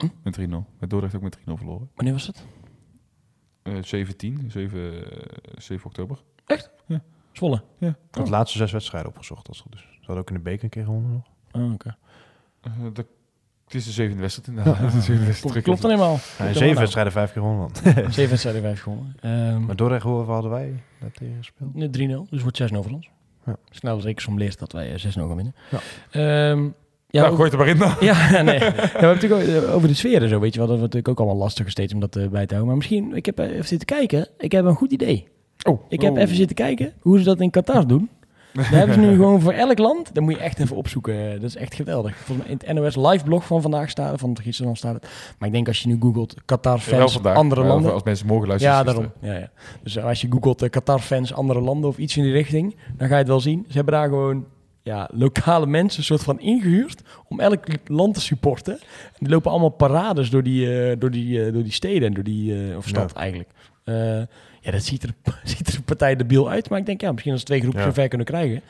Hm? 0.07 0.13
Met 0.23 0.39
3-0. 0.39 0.79
Bij 0.79 0.89
Dordrecht 0.89 1.15
ook 1.15 1.23
met 1.23 1.39
3-0 1.39 1.43
verloren. 1.45 1.91
Wanneer 1.95 2.15
was 2.15 2.27
het? 2.27 2.47
Eh 3.63 3.83
17, 3.83 4.51
7, 4.51 5.11
eh, 5.11 5.39
7 5.57 5.87
oktober. 5.87 6.23
Zwolle. 7.33 7.63
Ik 7.79 7.95
had 8.11 8.25
de 8.25 8.31
laatste 8.31 8.59
zes 8.59 8.73
wedstrijden 8.73 9.11
opgezocht. 9.11 9.47
Dat 9.47 9.55
is 9.55 9.61
goed. 9.61 9.73
Dus 9.73 9.81
ze 9.81 9.99
hadden 9.99 10.19
ook 10.19 10.29
in 10.29 10.35
de 10.35 10.41
beker 10.41 10.65
een 10.65 10.71
keer 10.71 10.85
gewonnen 10.85 11.13
nog. 11.13 11.27
Oh, 11.63 11.73
oké. 11.73 11.97
Eh, 12.61 12.73
dat, 12.93 13.07
het 13.69 13.77
is 13.77 13.85
de 13.85 13.93
zevende 13.93 14.21
wedstrijd 14.21 14.49
inderdaad. 14.49 14.81
Wedstrijd 15.27 15.65
Klopt, 15.65 15.83
dan 15.83 15.91
helemaal. 15.91 16.19
Ja, 16.39 16.53
zeven 16.65 16.79
wedstrijden, 16.79 17.13
vijf 17.13 17.33
keer 17.33 17.43
gewonnen. 17.43 17.71
Zeven 18.11 18.29
wedstrijden, 18.29 18.63
vijf 18.63 18.81
gewonnen. 18.83 19.17
Ehm, 19.21 19.65
maar 19.65 19.77
Dordrecht, 19.77 20.03
hoeveel 20.03 20.33
hadden 20.33 20.51
wij 20.51 20.73
daar 21.01 21.11
tegen 21.11 21.35
gespeeld? 21.39 21.75
Nu 21.75 21.87
3-0, 22.27 22.31
dus 22.31 22.43
wordt 22.43 22.63
6-0 22.63 22.65
voor 22.83 22.93
ons. 22.93 23.11
Ja. 23.47 23.57
Snel 23.71 24.01
rekensom 24.01 24.39
leert 24.39 24.59
dat 24.59 24.73
wij 24.73 24.93
eh, 24.95 25.05
6-0 25.07 25.11
gaan 25.13 25.37
winnen. 25.37 25.55
Ja. 25.71 25.79
Ehm, 26.11 26.63
Ja, 27.11 27.21
nou, 27.21 27.33
ook- 27.33 27.37
gooi 27.39 27.51
het 27.51 27.53
er 27.53 27.59
maar 27.59 27.69
in 27.69 27.79
dan. 27.79 27.95
Ja, 28.01 28.43
nee. 28.43 28.59
Ja, 28.59 28.73
we 28.73 28.81
hebben 28.81 29.15
natuurlijk 29.15 29.43
ook, 29.43 29.63
eh, 29.65 29.75
over 29.75 29.89
de 29.89 29.95
sfeer 29.95 30.23
en 30.23 30.29
zo, 30.29 30.41
weet 30.41 30.53
je 30.53 30.59
wel. 30.59 30.69
Dat 30.69 30.79
wordt 30.79 30.95
natuurlijk 30.95 31.09
ook 31.09 31.19
allemaal 31.27 31.45
lastig 31.45 31.71
steeds 31.71 31.95
om 31.95 32.01
dat 32.01 32.17
eh, 32.17 32.29
bij 32.29 32.47
te 32.47 32.55
houden. 32.55 32.67
Maar 32.67 32.77
misschien, 32.77 33.17
ik 33.17 33.27
heb 33.27 33.39
even 33.39 33.67
zitten 33.67 33.87
kijken. 33.87 34.29
Ik 34.39 34.53
heb 34.53 34.65
een 34.65 34.75
goed 34.75 34.93
idee. 34.93 35.29
Oh, 35.69 35.81
Ik 35.89 36.01
heb 36.01 36.13
oh. 36.13 36.19
even 36.19 36.37
zitten 36.37 36.57
kijken 36.57 36.93
hoe 37.01 37.19
ze 37.19 37.25
dat 37.25 37.41
in 37.41 37.51
Qatar 37.51 37.87
doen. 37.87 38.09
Daar 38.53 38.65
hebben 38.65 38.95
ze 38.95 39.01
nu 39.01 39.15
gewoon 39.17 39.41
voor 39.41 39.53
elk 39.53 39.79
land. 39.79 40.15
Dat 40.15 40.23
moet 40.23 40.35
je 40.35 40.41
echt 40.41 40.59
even 40.59 40.77
opzoeken. 40.77 41.41
Dat 41.41 41.43
is 41.43 41.57
echt 41.57 41.75
geweldig. 41.75 42.17
Volgens 42.17 42.47
mij 42.47 42.57
in 42.61 42.67
het 42.67 42.95
NOS 42.95 43.11
live 43.11 43.25
blog 43.25 43.47
van 43.47 43.63
vandaag 43.63 43.91
staat, 43.91 44.21
van 44.21 44.39
gisteren 44.43 44.77
staat 44.77 44.95
het. 44.95 45.07
Maar 45.39 45.49
ik 45.49 45.55
denk 45.55 45.69
als 45.69 45.83
je 45.83 45.89
nu 45.89 45.97
googelt 46.01 46.35
Qatar 46.45 46.79
fans 46.79 47.13
vandaag. 47.13 47.37
andere 47.37 47.65
landen. 47.65 47.93
Als 47.93 48.03
mensen 48.03 48.27
morgen 48.27 48.49
luisteren. 48.49 48.77
Ja, 48.77 48.85
het 48.85 48.95
daarom. 48.95 49.13
Ja, 49.21 49.35
ja. 49.35 49.51
Dus 49.83 49.99
als 49.99 50.21
je 50.21 50.27
googelt 50.31 50.63
eh, 50.63 50.71
Qatar 50.71 50.99
fans 50.99 51.35
andere 51.35 51.61
landen 51.61 51.91
of 51.91 51.99
iets 51.99 52.17
in 52.17 52.23
die 52.23 52.33
richting, 52.33 52.77
dan 52.97 53.09
ga 53.09 53.13
je 53.15 53.21
het 53.21 53.29
wel 53.29 53.41
zien. 53.41 53.65
Ze 53.69 53.75
hebben 53.75 53.95
daar 53.95 54.09
gewoon 54.09 54.45
ja, 54.89 55.09
lokale 55.13 55.67
mensen 55.67 55.99
een 55.99 56.05
soort 56.05 56.23
van 56.23 56.41
ingehuurd 56.41 57.03
om 57.29 57.41
elk 57.41 57.65
land 57.87 58.15
te 58.15 58.21
supporten. 58.21 58.73
En 58.83 59.19
die 59.19 59.29
lopen 59.29 59.51
allemaal 59.51 59.69
parades 59.69 60.31
door 60.31 60.43
die, 60.43 60.89
eh, 60.91 60.97
door 60.99 61.11
die, 61.11 61.45
eh, 61.47 61.53
door 61.53 61.63
die 61.63 61.73
steden 61.73 62.09
en 62.09 62.15
door 62.15 62.25
die, 62.25 62.69
eh, 62.71 62.77
of 62.77 62.87
stad 62.89 63.13
eigenlijk. 63.13 63.51
Eh, 63.85 63.95
ja, 64.61 64.71
dat 64.71 64.83
ziet 64.83 65.03
er, 65.03 65.11
ziet 65.45 65.69
er 65.69 65.75
een 65.77 65.83
partij 65.85 66.17
debiel 66.17 66.51
uit, 66.51 66.69
maar 66.71 66.79
ik 66.79 66.87
denk 66.87 67.01
ja, 67.01 67.11
misschien 67.13 67.33
als 67.33 67.43
twee 67.43 67.61
groepen 67.61 67.81
Ja. 67.81 67.87
zo 67.87 67.93
ver 67.93 68.09
kunnen 68.09 68.27
krijgen. 68.27 68.63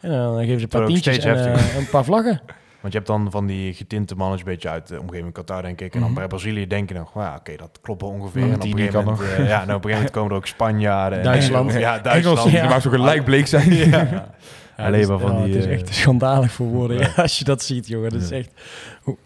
En 0.00 0.10
dan 0.10 0.38
geven 0.38 0.56
ze 0.58 0.62
een 0.62 0.68
paar 0.68 0.86
tientjes 0.86 1.24
en 1.24 1.52
een 1.78 1.88
paar 1.90 2.04
vlaggen. 2.04 2.40
Want 2.80 2.98
je 2.98 3.04
hebt 3.04 3.20
dan 3.20 3.30
van 3.30 3.46
die 3.46 3.74
getinte 3.74 4.14
mannen 4.16 4.38
een 4.38 4.44
beetje 4.44 4.68
uit 4.68 4.88
de 4.88 5.00
omgeving 5.00 5.32
Qatar, 5.32 5.62
denk 5.62 5.80
ik. 5.80 5.94
En 5.94 6.00
dan 6.00 6.08
Mhm. 6.10 6.18
bij 6.18 6.26
Brazilië 6.28 6.66
denk 6.66 6.88
je 6.88 6.94
nog, 6.94 7.14
"Nou 7.14 7.26
ja, 7.26 7.36
oké, 7.36 7.56
dat 7.56 7.78
klopt 7.82 8.00
wel 8.00 8.10
ongeveer. 8.10 8.40
Mhm. 8.42 8.50
En 8.50 8.56
op 8.56 8.62
een 8.64 8.76
gegeven 8.76 9.04
moment, 9.04 9.20
eh, 9.22 9.48
ja, 9.48 9.62
en 9.62 9.62
op 9.62 9.68
een 9.68 9.68
gegeven 9.68 9.90
moment 9.94 10.10
komen 10.10 10.30
er 10.30 10.36
ook 10.36 10.46
Spanjaarden. 10.46 11.18
en- 11.18 11.24
Duitsland. 11.24 11.72
Ja, 11.86 11.98
Duitsland. 11.98 12.38
Engels, 12.38 12.52
Ja. 12.52 12.60
die 12.60 12.70
mag 12.70 12.82
zo 12.82 12.90
gelijk 12.90 13.24
bleek 13.24 13.46
zijn. 13.46 13.72
Ja. 13.74 14.34
Alleen 14.76 15.08
maar 15.08 15.18
van 15.18 15.44
die, 15.44 15.54
het 15.54 15.64
is 15.64 15.64
eh, 15.64 15.72
echt 15.72 15.94
schandalig 15.94 16.52
voor 16.52 16.66
woorden 16.66 17.14
als 17.16 17.38
je 17.38 17.44
dat 17.44 17.62
ziet, 17.62 17.86
jongen. 17.86 18.10
Dat 18.10 18.22
is 18.22 18.30
echt... 18.30 18.50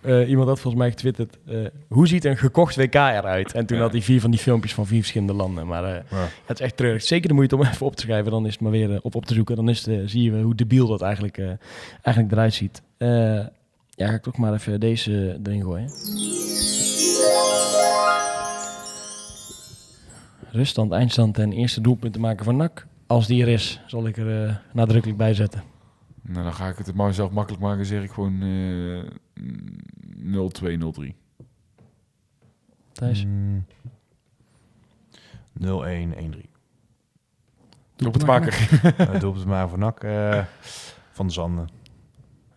eh, 0.00 0.28
iemand 0.28 0.48
had 0.48 0.60
volgens 0.60 0.82
mij 0.82 0.90
getwitterd... 0.90 1.38
eh, 1.46 1.58
hoe 1.88 2.08
ziet 2.08 2.24
een 2.24 2.36
gekocht 2.36 2.76
WK 2.76 2.94
eruit? 2.94 3.52
En 3.52 3.66
toen 3.66 3.78
had 3.78 3.92
hij 3.92 4.02
vier 4.02 4.20
van 4.20 4.30
die 4.30 4.40
filmpjes 4.40 4.74
van 4.74 4.86
vier 4.86 4.98
verschillende 4.98 5.32
landen. 5.32 5.66
Maar 5.66 6.04
het 6.46 6.58
is 6.58 6.60
echt 6.60 6.76
treurig. 6.76 7.02
Zeker 7.02 7.28
de 7.28 7.34
moeite 7.34 7.56
om 7.56 7.62
even 7.62 7.86
op 7.86 7.96
te 7.96 8.02
schrijven. 8.02 8.30
Dan 8.30 8.46
is 8.46 8.52
het 8.52 8.60
maar 8.60 8.70
weer 8.70 8.98
op 9.02 9.14
op 9.14 9.26
te 9.26 9.34
zoeken. 9.34 9.56
Dan 9.56 9.68
is 9.68 9.86
het, 9.86 10.10
zie 10.10 10.22
je 10.22 10.42
hoe 10.42 10.54
debiel 10.54 10.86
dat 10.86 11.02
eigenlijk, 11.02 11.38
eigenlijk 12.02 12.32
eruit 12.32 12.54
ziet. 12.54 12.82
Ja, 13.90 14.06
ga 14.06 14.14
ik 14.14 14.22
toch 14.22 14.36
maar 14.36 14.52
even 14.52 14.80
deze 14.80 15.40
erin 15.42 15.62
gooien. 15.62 15.90
Ruststand, 20.52 20.92
eindstand 20.92 21.38
en 21.38 21.52
eerste 21.52 21.80
doelpunten 21.80 22.20
maken 22.20 22.44
voor 22.44 22.54
NAC. 22.54 22.86
Als 23.10 23.26
die 23.26 23.42
er 23.42 23.48
is, 23.48 23.80
zal 23.86 24.06
ik 24.06 24.16
er 24.16 24.44
eh, 24.46 24.54
nadrukkelijk 24.72 25.18
bij 25.18 25.34
zetten. 25.34 25.62
Nou, 26.22 26.44
dan 26.44 26.52
ga 26.54 26.68
ik 26.68 26.76
het 26.78 26.94
maar 26.94 27.14
zelf 27.14 27.30
makkelijk 27.30 27.62
maken. 27.62 27.86
Zeg 27.86 28.02
ik 28.02 28.10
gewoon 28.10 28.42
eh 28.42 29.02
0-2, 30.62 30.78
0-3. 30.78 31.14
Thijs? 32.92 33.24
Mm. 33.24 33.64
0-1, 35.60 35.64
1-3. 35.64 35.66
Op 38.06 38.12
het. 38.12 38.22
Uh, 38.22 39.44
maar 39.46 39.68
voor 39.68 39.78
NAC. 39.78 40.02
eh, 40.04 40.44
van 41.10 41.26
de 41.26 41.32
Zanden. 41.32 41.68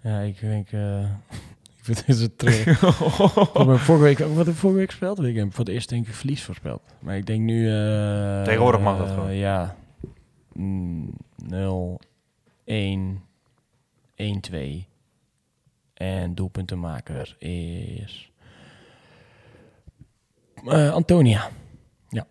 Ja, 0.01 0.19
ik 0.19 0.39
denk... 0.39 0.71
eh, 0.71 0.99
ik 1.77 1.95
vind 2.03 2.05
het. 2.19 2.43
Volgens 2.77 3.65
mij 3.65 3.77
vorige 3.77 4.03
week, 4.03 4.17
wat 4.19 4.45
heb 4.45 4.47
ik 4.47 4.53
vorige 4.59 4.79
week 4.79 4.89
gespeeld? 4.89 5.23
Ik 5.23 5.35
heb 5.35 5.49
voor 5.53 5.65
het 5.65 5.73
eerst 5.73 5.89
denk 5.89 6.07
ik 6.07 6.13
verlies 6.13 6.43
voorspeld. 6.43 6.81
Maar 6.99 7.17
ik 7.17 7.25
denk 7.25 7.41
nu... 7.41 7.67
eh, 7.69 8.43
Tegenwoordig 8.43 8.81
mag 8.81 8.97
dat 8.97 9.07
eh, 9.07 9.13
gewoon. 9.13 9.33
ja. 9.35 9.75
Mm, 10.53 11.09
0, 11.35 11.99
1, 12.65 13.21
1, 14.15 14.39
2. 14.41 14.87
En 15.93 16.35
doelpuntenmaker 16.35 17.35
is... 17.39 18.31
eh, 20.67 20.91
Antonia. 20.93 21.49
Ja. 22.09 22.25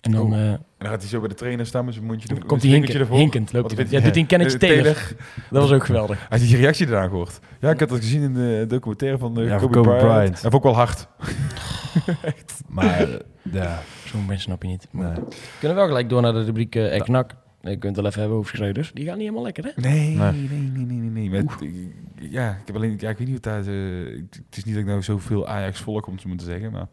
En 0.00 0.10
dan... 0.10 0.26
Oh. 0.32 0.38
eh, 0.38 0.50
En 0.52 0.58
dan 0.78 0.88
gaat 0.88 1.00
hij 1.00 1.08
zo 1.10 1.20
bij 1.20 1.28
de 1.28 1.34
trainer 1.34 1.66
staan 1.66 1.84
met 1.84 1.94
zijn 1.94 2.06
mondje. 2.06 2.28
dan 2.28 2.46
komt 2.46 2.62
hij 2.62 2.70
hinkend, 2.70 2.94
ervoor. 2.94 3.16
hinkend 3.16 3.52
loopt 3.52 3.76
hij. 3.76 3.86
Ja, 3.90 4.00
doet 4.00 4.10
hij 4.12 4.20
een 4.20 4.26
Kenneth 4.26 4.52
Eh, 4.54 4.58
Taylor. 4.58 4.94
Dat 5.50 5.62
was 5.62 5.72
ook 5.72 5.84
geweldig. 5.84 6.28
Hij 6.28 6.38
heeft 6.38 6.50
die 6.50 6.60
reactie 6.60 6.86
eraan 6.86 7.08
gehoord. 7.08 7.38
Ja, 7.60 7.70
ik 7.70 7.80
had 7.80 7.88
dat 7.88 7.98
gezien 7.98 8.22
in 8.22 8.34
de 8.34 8.64
documentaire 8.68 9.18
van 9.18 9.38
eh, 9.40 9.46
Ja, 9.48 9.56
Kobe, 9.58 9.72
Kobe 9.74 9.88
Bryant. 9.88 10.06
Bryant. 10.06 10.32
Hij 10.42 10.50
vond 10.50 10.54
ook 10.54 10.62
wel 10.62 10.74
hard. 10.74 11.06
Maar 12.68 13.08
ja, 13.52 13.82
Zo'n 14.04 14.20
mensen 14.26 14.40
snap 14.40 14.62
je 14.62 14.68
niet. 14.68 14.86
nee. 14.90 15.12
We 15.14 15.26
kunnen 15.58 15.76
wel 15.76 15.86
gelijk 15.86 16.08
door 16.08 16.22
naar 16.22 16.32
de 16.32 16.44
rubriek 16.44 16.74
uh, 16.74 16.94
Eknak. 16.94 17.34
Je 17.60 17.68
kunt 17.76 17.84
het 17.84 17.96
wel 17.96 18.06
even 18.06 18.20
hebben 18.20 18.38
over 18.38 18.56
Schreuders. 18.56 18.90
Die 18.94 19.04
gaan 19.04 19.12
niet 19.14 19.22
helemaal 19.22 19.44
lekker, 19.44 19.64
hè? 19.64 19.70
Nee, 19.88 20.16
Nee. 20.16 20.32
nee, 20.32 20.48
nee, 20.48 20.84
nee, 20.86 20.98
nee. 20.98 21.10
nee. 21.28 21.30
Met, 21.30 21.60
ik- 21.60 21.94
ja, 22.30 22.50
ik 22.50 22.66
heb 22.66 22.76
alleen, 22.76 22.96
ja, 22.98 23.10
ik 23.10 23.18
weet 23.18 23.26
niet 23.28 23.44
wat 23.44 23.52
daar. 23.64 23.74
eh, 23.74 24.20
het 24.46 24.56
is 24.56 24.64
niet 24.64 24.74
dat 24.74 24.82
ik 24.82 24.88
nou 24.88 25.02
zoveel 25.02 25.46
Ajax 25.48 25.80
volk 25.80 26.06
om 26.06 26.16
te 26.36 26.44
zeggen, 26.44 26.72
maar 26.72 26.86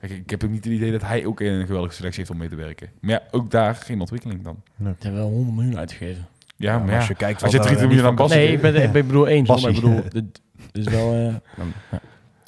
kijk, 0.00 0.12
ik 0.12 0.30
heb 0.30 0.44
ook 0.44 0.50
niet 0.50 0.64
het 0.64 0.72
idee 0.72 0.90
dat 0.92 1.02
hij 1.02 1.26
ook 1.26 1.40
een 1.40 1.66
geweldige 1.66 1.94
selectie 1.94 2.18
heeft 2.20 2.30
om 2.32 2.38
mee 2.38 2.48
te 2.48 2.56
werken. 2.56 2.88
Maar 3.00 3.10
ja, 3.10 3.22
ook 3.30 3.50
daar 3.50 3.74
geen 3.74 4.00
ontwikkeling 4.00 4.42
dan. 4.42 4.62
Ze 4.78 4.84
hebben 4.98 5.20
wel 5.20 5.30
100 5.30 5.56
miljoen 5.56 5.78
uitgegeven. 5.78 6.26
Ja, 6.56 6.78
maar 6.78 6.96
als 6.96 7.06
je 7.08 7.14
kijkt 7.14 7.42
als 7.42 7.50
je 7.52 7.56
daar 7.58 7.66
drie 7.66 7.78
niet 7.78 7.88
miljoen 7.88 8.06
aan 8.08 8.14
Bas 8.14 8.30
nee, 8.30 8.52
ik 8.52 8.60
ben, 8.60 8.74
ik 8.74 8.92
ben- 8.92 9.00
ik 9.00 9.06
bedoel 9.06 9.26
eens. 9.26 9.48
hoor, 9.48 9.60
Maar 9.60 9.70
ik 9.70 9.74
bedoel, 9.80 10.00
dit 10.10 10.40
is 10.72 10.84
wel... 10.84 11.12
eh, 11.14 11.34
dan- 11.56 11.72
ja. 11.90 12.00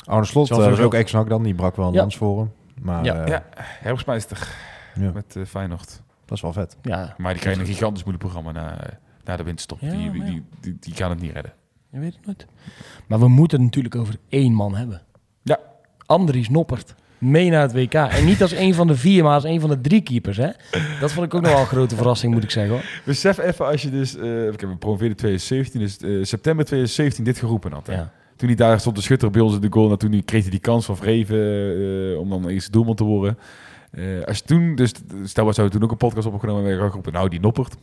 Arne 0.04 0.24
Slot, 0.26 0.50
eh, 0.50 0.56
is 0.58 0.64
ook 0.66 0.74
geld. 0.76 0.94
ex-NAC 0.94 1.28
dan. 1.28 1.42
Die 1.42 1.54
brak 1.54 1.76
wel 1.76 1.86
een 1.86 1.92
Ja. 1.92 2.00
lans 2.00 2.16
voor 2.16 2.38
hem. 2.38 2.50
Maar 2.82 3.04
Ja. 3.04 3.22
eh, 3.22 3.28
Ja, 3.28 3.44
herfstmeister 3.56 4.48
ja, 4.94 5.10
met 5.12 5.36
eh 5.36 5.44
Feyenoord. 5.44 6.02
Dat 6.24 6.36
is 6.36 6.40
wel 6.42 6.52
vet. 6.52 6.76
ja, 6.82 7.14
Maar 7.18 7.32
die 7.32 7.40
krijgen 7.42 7.62
een 7.62 7.68
gigantisch 7.68 8.04
moeilijk 8.04 8.30
programma 8.30 8.52
na, 8.60 8.78
na 9.24 9.36
de 9.36 9.42
winterstop. 9.42 9.78
Ja, 9.80 9.90
die, 9.90 10.10
die, 10.10 10.42
die, 10.60 10.76
die 10.80 10.94
gaan 10.94 11.10
het 11.10 11.20
niet 11.20 11.32
redden. 11.32 11.52
je 11.90 11.98
weet 11.98 12.14
het 12.16 12.26
nooit. 12.26 12.46
Maar 13.06 13.18
we 13.18 13.28
moeten 13.28 13.56
het 13.56 13.66
natuurlijk 13.66 13.94
over 13.94 14.16
één 14.28 14.52
man 14.52 14.74
hebben. 14.74 15.02
Ja. 15.42 15.58
Andries 16.06 16.48
Noppert. 16.48 16.94
Mee 17.18 17.50
naar 17.50 17.62
het 17.62 17.72
WK. 17.72 17.94
En 17.94 18.24
niet 18.24 18.42
als 18.42 18.52
een 18.52 18.74
van 18.74 18.86
de 18.86 18.96
vier, 18.96 19.22
maar 19.24 19.34
als 19.34 19.44
een 19.44 19.60
van 19.60 19.70
de 19.70 19.80
drie 19.80 20.00
keepers, 20.00 20.36
hè? 20.36 20.48
Dat 21.00 21.12
vond 21.12 21.26
ik 21.26 21.34
ook 21.34 21.40
nog 21.42 21.50
wel 21.50 21.60
een 21.60 21.66
grote 21.66 21.96
verrassing, 21.96 22.34
moet 22.34 22.42
ik 22.42 22.50
zeggen, 22.50 22.72
hoor. 22.74 22.84
Besef 23.04 23.38
even 23.38 23.66
als 23.66 23.82
je 23.82 23.90
dus... 23.90 24.16
eh 24.16 24.46
ik 24.46 24.60
heb 24.60 24.70
een 24.70 24.78
promoveerde 24.78 25.14
2017, 25.14 25.80
dus 25.80 25.98
eh, 25.98 26.24
september 26.24 26.64
2017 26.64 27.24
dit 27.24 27.38
geroepen 27.38 27.72
had. 27.72 27.86
Hè? 27.86 27.92
Ja. 27.94 28.12
Toen 28.36 28.48
hij 28.48 28.56
daar 28.56 28.80
stond 28.80 28.96
de 28.96 29.02
schutter 29.02 29.30
bij 29.30 29.40
ons 29.40 29.54
in 29.54 29.60
de 29.60 29.66
goal. 29.70 29.90
En 29.90 29.98
toen 29.98 30.24
kreeg 30.24 30.42
hij 30.42 30.50
die 30.50 30.60
kans 30.60 30.84
van 30.84 30.96
Vreven 30.96 31.36
eh, 32.12 32.18
om 32.18 32.28
dan 32.28 32.48
eerst 32.48 32.72
doelman 32.72 32.94
te 32.94 33.04
worden. 33.04 33.38
Eh, 33.96 34.24
als 34.26 34.38
je 34.38 34.44
toen, 34.44 34.74
dus 34.74 34.92
stel 35.24 35.44
wat 35.44 35.54
zou 35.54 35.70
toen 35.70 35.82
ook 35.82 35.90
een 35.90 35.96
podcast 35.96 36.26
opgenomen 36.26 36.70
en 36.70 36.78
we 36.78 36.84
geroepen, 36.86 37.12
nou 37.12 37.28
die 37.28 37.40
noppert. 37.40 37.76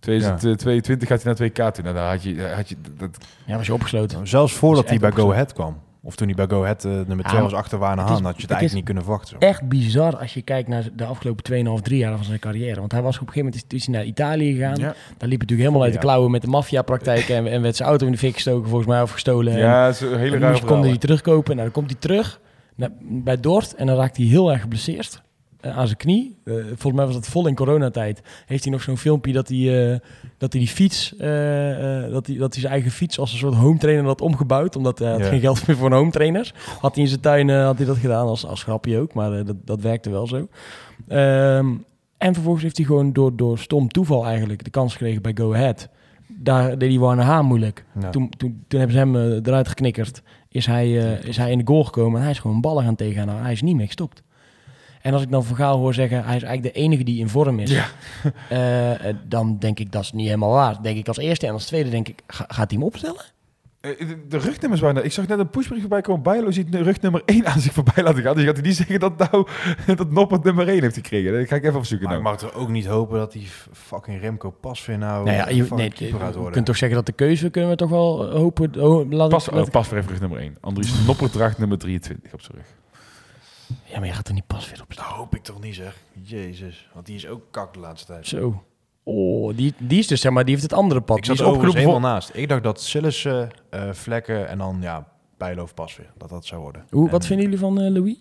2022 0.00 1.08
gaat 1.08 1.22
hij 1.22 1.34
naar 1.38 1.50
2K 1.50 1.74
toe. 1.74 1.82
Nou, 1.82 1.94
daar 1.94 2.10
had 2.10 2.22
je, 2.22 2.52
had 2.54 2.68
je 2.68 2.76
dat, 2.96 3.18
Ja, 3.46 3.56
was 3.56 3.66
je 3.66 3.72
opgesloten. 3.74 4.26
Zelfs 4.26 4.52
voordat 4.52 4.88
hij 4.88 4.98
bij 4.98 5.10
Go. 5.12 5.32
Ahead 5.32 5.52
kwam. 5.52 5.78
Of 6.02 6.16
toen 6.16 6.26
hij 6.26 6.36
bij 6.36 6.46
Go 6.56 6.62
Ahead 6.62 6.84
eh, 6.84 6.90
nummer 6.90 7.16
Ja, 7.16 7.22
2 7.22 7.32
maar 7.32 7.42
was 7.42 7.52
achter 7.58 7.78
het 7.78 7.86
Haan, 7.86 7.98
had 7.98 8.08
je 8.18 8.24
het 8.24 8.24
het 8.26 8.50
eigenlijk 8.50 8.72
niet 8.74 8.84
kunnen 8.84 9.02
verwachten. 9.02 9.36
Zo. 9.40 9.46
Echt 9.46 9.68
bizar 9.68 10.16
als 10.16 10.34
je 10.34 10.42
kijkt 10.42 10.68
naar 10.68 10.84
de 10.94 11.04
afgelopen 11.04 11.44
2,5, 11.78 11.82
3 11.82 11.98
jaar 11.98 12.16
van 12.16 12.24
zijn 12.24 12.38
carrière. 12.38 12.80
Want 12.80 12.92
hij 12.92 13.02
was 13.02 13.14
op 13.14 13.20
een 13.26 13.32
gegeven 13.32 13.48
moment 13.50 13.72
is, 13.72 13.86
hij 13.86 13.94
naar 13.94 14.04
Italië 14.04 14.52
gegaan. 14.54 14.76
ja, 14.76 14.82
Daar 14.84 14.94
liep 14.94 15.20
hij 15.20 15.28
natuurlijk 15.28 15.58
helemaal 15.60 15.82
uit 15.82 15.92
de 15.92 15.98
klauwen 15.98 16.30
met 16.30 16.42
de 16.42 16.48
maffiapraktijken. 16.48 17.36
en, 17.36 17.46
en 17.46 17.62
werd 17.62 17.76
zijn 17.76 17.88
auto 17.88 18.06
in 18.06 18.12
de 18.12 18.18
fik 18.18 18.34
gestoken, 18.34 18.68
volgens 18.68 18.88
mij, 18.88 19.02
of 19.02 19.10
gestolen. 19.10 19.52
En- 19.52 19.58
ja, 19.58 19.92
zo 19.92 20.04
een 20.12 20.18
hele 20.18 20.24
en 20.24 20.30
dan 20.30 20.40
rare 20.40 20.52
moest, 20.52 20.64
konden 20.64 20.88
hij 20.88 20.98
terugkopen. 20.98 21.50
Nou, 21.56 21.62
dan 21.62 21.70
komt 21.72 21.90
hij 21.90 22.00
terug 22.00 22.40
naar, 22.74 22.90
bij 23.00 23.40
Dordt 23.40 23.74
en 23.74 23.86
dan 23.86 23.96
raakt 23.96 24.16
hij 24.16 24.26
heel 24.26 24.52
erg 24.52 24.60
geblesseerd 24.60 25.22
aan 25.64 25.86
zijn 25.86 25.98
knie. 25.98 26.36
Eh, 26.44 26.54
volgens 26.54 26.92
mij 26.92 27.04
was 27.04 27.14
dat 27.14 27.26
vol 27.26 27.46
in 27.46 27.54
coronatijd. 27.54 28.22
Heeft 28.46 28.62
hij 28.64 28.72
nog 28.72 28.82
zo'n 28.82 28.96
filmpje 28.98 29.32
dat 29.32 29.48
hij, 29.48 29.92
eh, 29.92 29.98
dat 30.38 30.52
hij 30.52 30.60
die 30.62 30.70
fiets, 30.70 31.16
eh, 31.16 32.04
eh, 32.04 32.12
dat, 32.12 32.26
hij, 32.26 32.36
dat 32.36 32.52
hij 32.52 32.60
zijn 32.60 32.72
eigen 32.72 32.90
fiets 32.90 33.18
als 33.18 33.32
een 33.32 33.38
soort 33.38 33.54
home 33.54 33.78
trainer 33.78 34.04
had 34.04 34.20
omgebouwd. 34.20 34.76
Omdat 34.76 34.98
hij 34.98 35.10
had 35.10 35.20
Ja. 35.20 35.26
geen 35.28 35.40
geld 35.40 35.66
meer 35.66 35.76
voor 35.76 35.86
een 35.86 35.96
home 35.96 36.10
trainer. 36.10 36.54
Had 36.80 36.94
hij 36.94 37.02
in 37.02 37.08
zijn 37.08 37.20
tuin 37.20 37.50
eh, 37.50 37.64
had 37.64 37.76
hij 37.76 37.86
dat 37.86 37.96
gedaan 37.96 38.26
als, 38.26 38.46
als 38.46 38.62
grapje 38.62 38.98
ook, 38.98 39.14
maar 39.14 39.32
eh, 39.38 39.44
dat, 39.46 39.56
dat 39.64 39.80
werkte 39.80 40.10
wel 40.10 40.26
zo. 40.26 40.48
Ehm, 41.08 41.66
en 42.18 42.34
vervolgens 42.34 42.62
heeft 42.62 42.76
hij 42.76 42.86
gewoon 42.86 43.12
door, 43.12 43.36
door 43.36 43.58
stom 43.58 43.88
toeval 43.88 44.26
eigenlijk 44.26 44.64
de 44.64 44.70
kans 44.70 44.92
gekregen 44.92 45.22
bij 45.22 45.32
Go 45.34 45.54
Ahead. 45.54 45.88
Daar 46.28 46.78
deed 46.78 46.90
hij 46.90 46.98
Warne 46.98 47.22
Haan 47.22 47.44
moeilijk. 47.46 47.84
Ja. 48.00 48.10
Toen, 48.10 48.28
toen, 48.36 48.64
toen 48.68 48.78
hebben 48.80 48.96
ze 48.98 49.02
hem 49.04 49.16
eh, 49.16 49.22
eruit 49.42 49.68
geknikkerd. 49.68 50.22
Is 50.48 50.66
hij, 50.66 50.84
eh, 51.18 51.24
is 51.28 51.36
hij 51.36 51.50
in 51.50 51.58
de 51.58 51.66
goal 51.66 51.84
gekomen. 51.84 52.16
En 52.16 52.22
hij 52.22 52.30
is 52.30 52.38
gewoon 52.38 52.60
ballen 52.60 52.84
gaan 52.84 52.94
tegenhouden. 52.96 53.42
Hij 53.42 53.52
is 53.52 53.62
niet 53.62 53.76
meer 53.76 53.86
gestopt. 53.86 54.22
En 55.04 55.12
als 55.12 55.22
ik 55.22 55.30
dan 55.30 55.44
Van 55.44 55.56
Gaal 55.56 55.78
hoor 55.78 55.94
zeggen... 55.94 56.24
hij 56.24 56.36
is 56.36 56.42
eigenlijk 56.42 56.74
de 56.74 56.80
enige 56.80 57.02
die 57.04 57.20
in 57.20 57.28
vorm 57.28 57.58
is... 57.60 57.70
Ja. 57.70 57.86
eh, 58.48 59.08
eh, 59.08 59.16
dan 59.28 59.58
denk 59.58 59.78
ik 59.78 59.92
dat 59.92 60.02
is 60.02 60.12
niet 60.12 60.26
helemaal 60.26 60.52
waar. 60.52 60.82
Denk 60.82 60.96
ik 60.98 61.08
als 61.08 61.16
eerste. 61.18 61.46
En 61.46 61.52
als 61.52 61.66
tweede 61.66 61.90
denk 61.90 62.08
ik... 62.08 62.22
ga- 62.26 62.44
gaat 62.48 62.70
hij 62.70 62.78
hem 62.78 62.82
opstellen? 62.82 63.20
Eh, 63.80 63.90
de, 64.28 64.38
rugnummers 64.38 64.80
waren... 64.80 65.04
Ik 65.04 65.12
zag 65.12 65.26
net 65.26 65.38
een 65.38 65.50
pushbericht 65.50 65.80
voorbij 65.80 66.00
komen. 66.00 66.22
Bijlo 66.22 66.50
ziet 66.50 66.72
de 66.72 66.82
rugnummer 66.82 67.22
1 67.24 67.46
aan 67.46 67.60
zich 67.60 67.72
voorbij 67.72 68.04
laten 68.04 68.22
gaan. 68.22 68.34
Dus 68.34 68.44
gaat 68.44 68.56
hij 68.56 68.66
niet 68.66 68.76
zeggen 68.76 69.00
dat 69.00 69.18
nou 69.18 69.46
dat 69.96 70.10
Noppert 70.10 70.44
nummer 70.44 70.68
1 70.68 70.80
heeft 70.82 70.94
gekregen. 70.94 71.32
Dat 71.32 71.48
ga 71.48 71.56
ik 71.56 71.64
even 71.64 71.78
opzoeken. 71.78 72.06
Maar 72.08 72.16
ik 72.16 72.22
Nou. 72.22 72.34
mag 72.42 72.50
er 72.52 72.58
ook 72.58 72.68
niet 72.68 72.86
hopen 72.86 73.18
dat 73.18 73.32
die 73.32 73.46
fucking 73.72 74.20
Remco 74.20 74.50
Pasveer 74.50 74.98
nou, 74.98 75.24
nou 75.24 75.36
ja, 75.36 75.48
je, 75.48 75.66
nee, 75.74 75.90
keeper 75.90 76.20
gaat 76.20 76.34
je 76.34 76.50
kunt 76.50 76.66
toch 76.66 76.76
zeggen 76.76 76.96
dat 76.98 77.06
de 77.06 77.12
keuze... 77.12 77.50
kunnen 77.50 77.70
we 77.70 77.76
toch 77.76 77.90
wel 77.90 78.30
hopen... 78.30 78.82
Oh, 78.82 79.10
laat 79.10 79.28
Pas, 79.28 79.46
ik, 79.46 79.50
laat 79.52 79.60
oh, 79.60 79.66
ik- 79.66 79.72
pas 79.72 79.88
weer 79.88 79.98
even 79.98 80.10
rug 80.10 80.20
nummer 80.20 80.38
1. 80.38 80.56
Andries 80.60 81.04
Noppert 81.06 81.32
draagt 81.32 81.58
nummer 81.58 81.78
23 81.78 82.32
op 82.32 82.40
zijn 82.40 82.56
rug. 82.56 82.66
Ja, 83.94 83.98
maar 84.00 84.08
je 84.08 84.14
gaat 84.14 84.28
er 84.28 84.34
niet 84.34 84.46
pas 84.46 84.70
weer 84.70 84.80
op 84.82 84.92
staan. 84.92 85.06
Dat 85.08 85.14
hoop 85.16 85.34
ik 85.34 85.42
toch 85.42 85.60
niet 85.60 85.74
zeg. 85.74 85.96
Jezus, 86.22 86.88
want 86.94 87.06
die 87.06 87.14
is 87.16 87.26
ook 87.26 87.42
kak 87.50 87.74
de 87.74 87.80
laatste 87.80 88.12
tijd. 88.12 88.26
Zo. 88.26 88.62
Oh, 89.02 89.56
die, 89.56 89.74
die 89.78 89.98
is 89.98 90.06
dus, 90.06 90.20
zeg 90.20 90.32
maar, 90.32 90.44
die 90.44 90.52
heeft 90.54 90.70
het 90.70 90.78
andere 90.78 91.00
pad. 91.00 91.16
Ik 91.16 91.22
die 91.24 91.36
zat 91.36 91.46
is 91.46 91.50
overigens 91.52 91.74
helemaal 91.80 92.00
voor... 92.00 92.10
naast. 92.10 92.30
Ik 92.34 92.48
dacht 92.48 92.62
dat 92.62 92.80
Sillissen, 92.80 93.50
eh 93.70 93.92
Vlekken 93.92 94.48
en 94.48 94.58
dan 94.58 94.78
ja, 94.80 95.08
Bijlo 95.38 95.62
of 95.62 95.74
Pasveer. 95.74 96.12
Dat 96.18 96.28
dat 96.28 96.46
zou 96.46 96.62
worden. 96.62 96.84
Hoe, 96.90 97.10
wat 97.10 97.20
En- 97.20 97.26
vinden 97.26 97.44
jullie 97.44 97.60
van 97.60 97.80
eh, 97.80 97.90
Louis? 97.90 98.16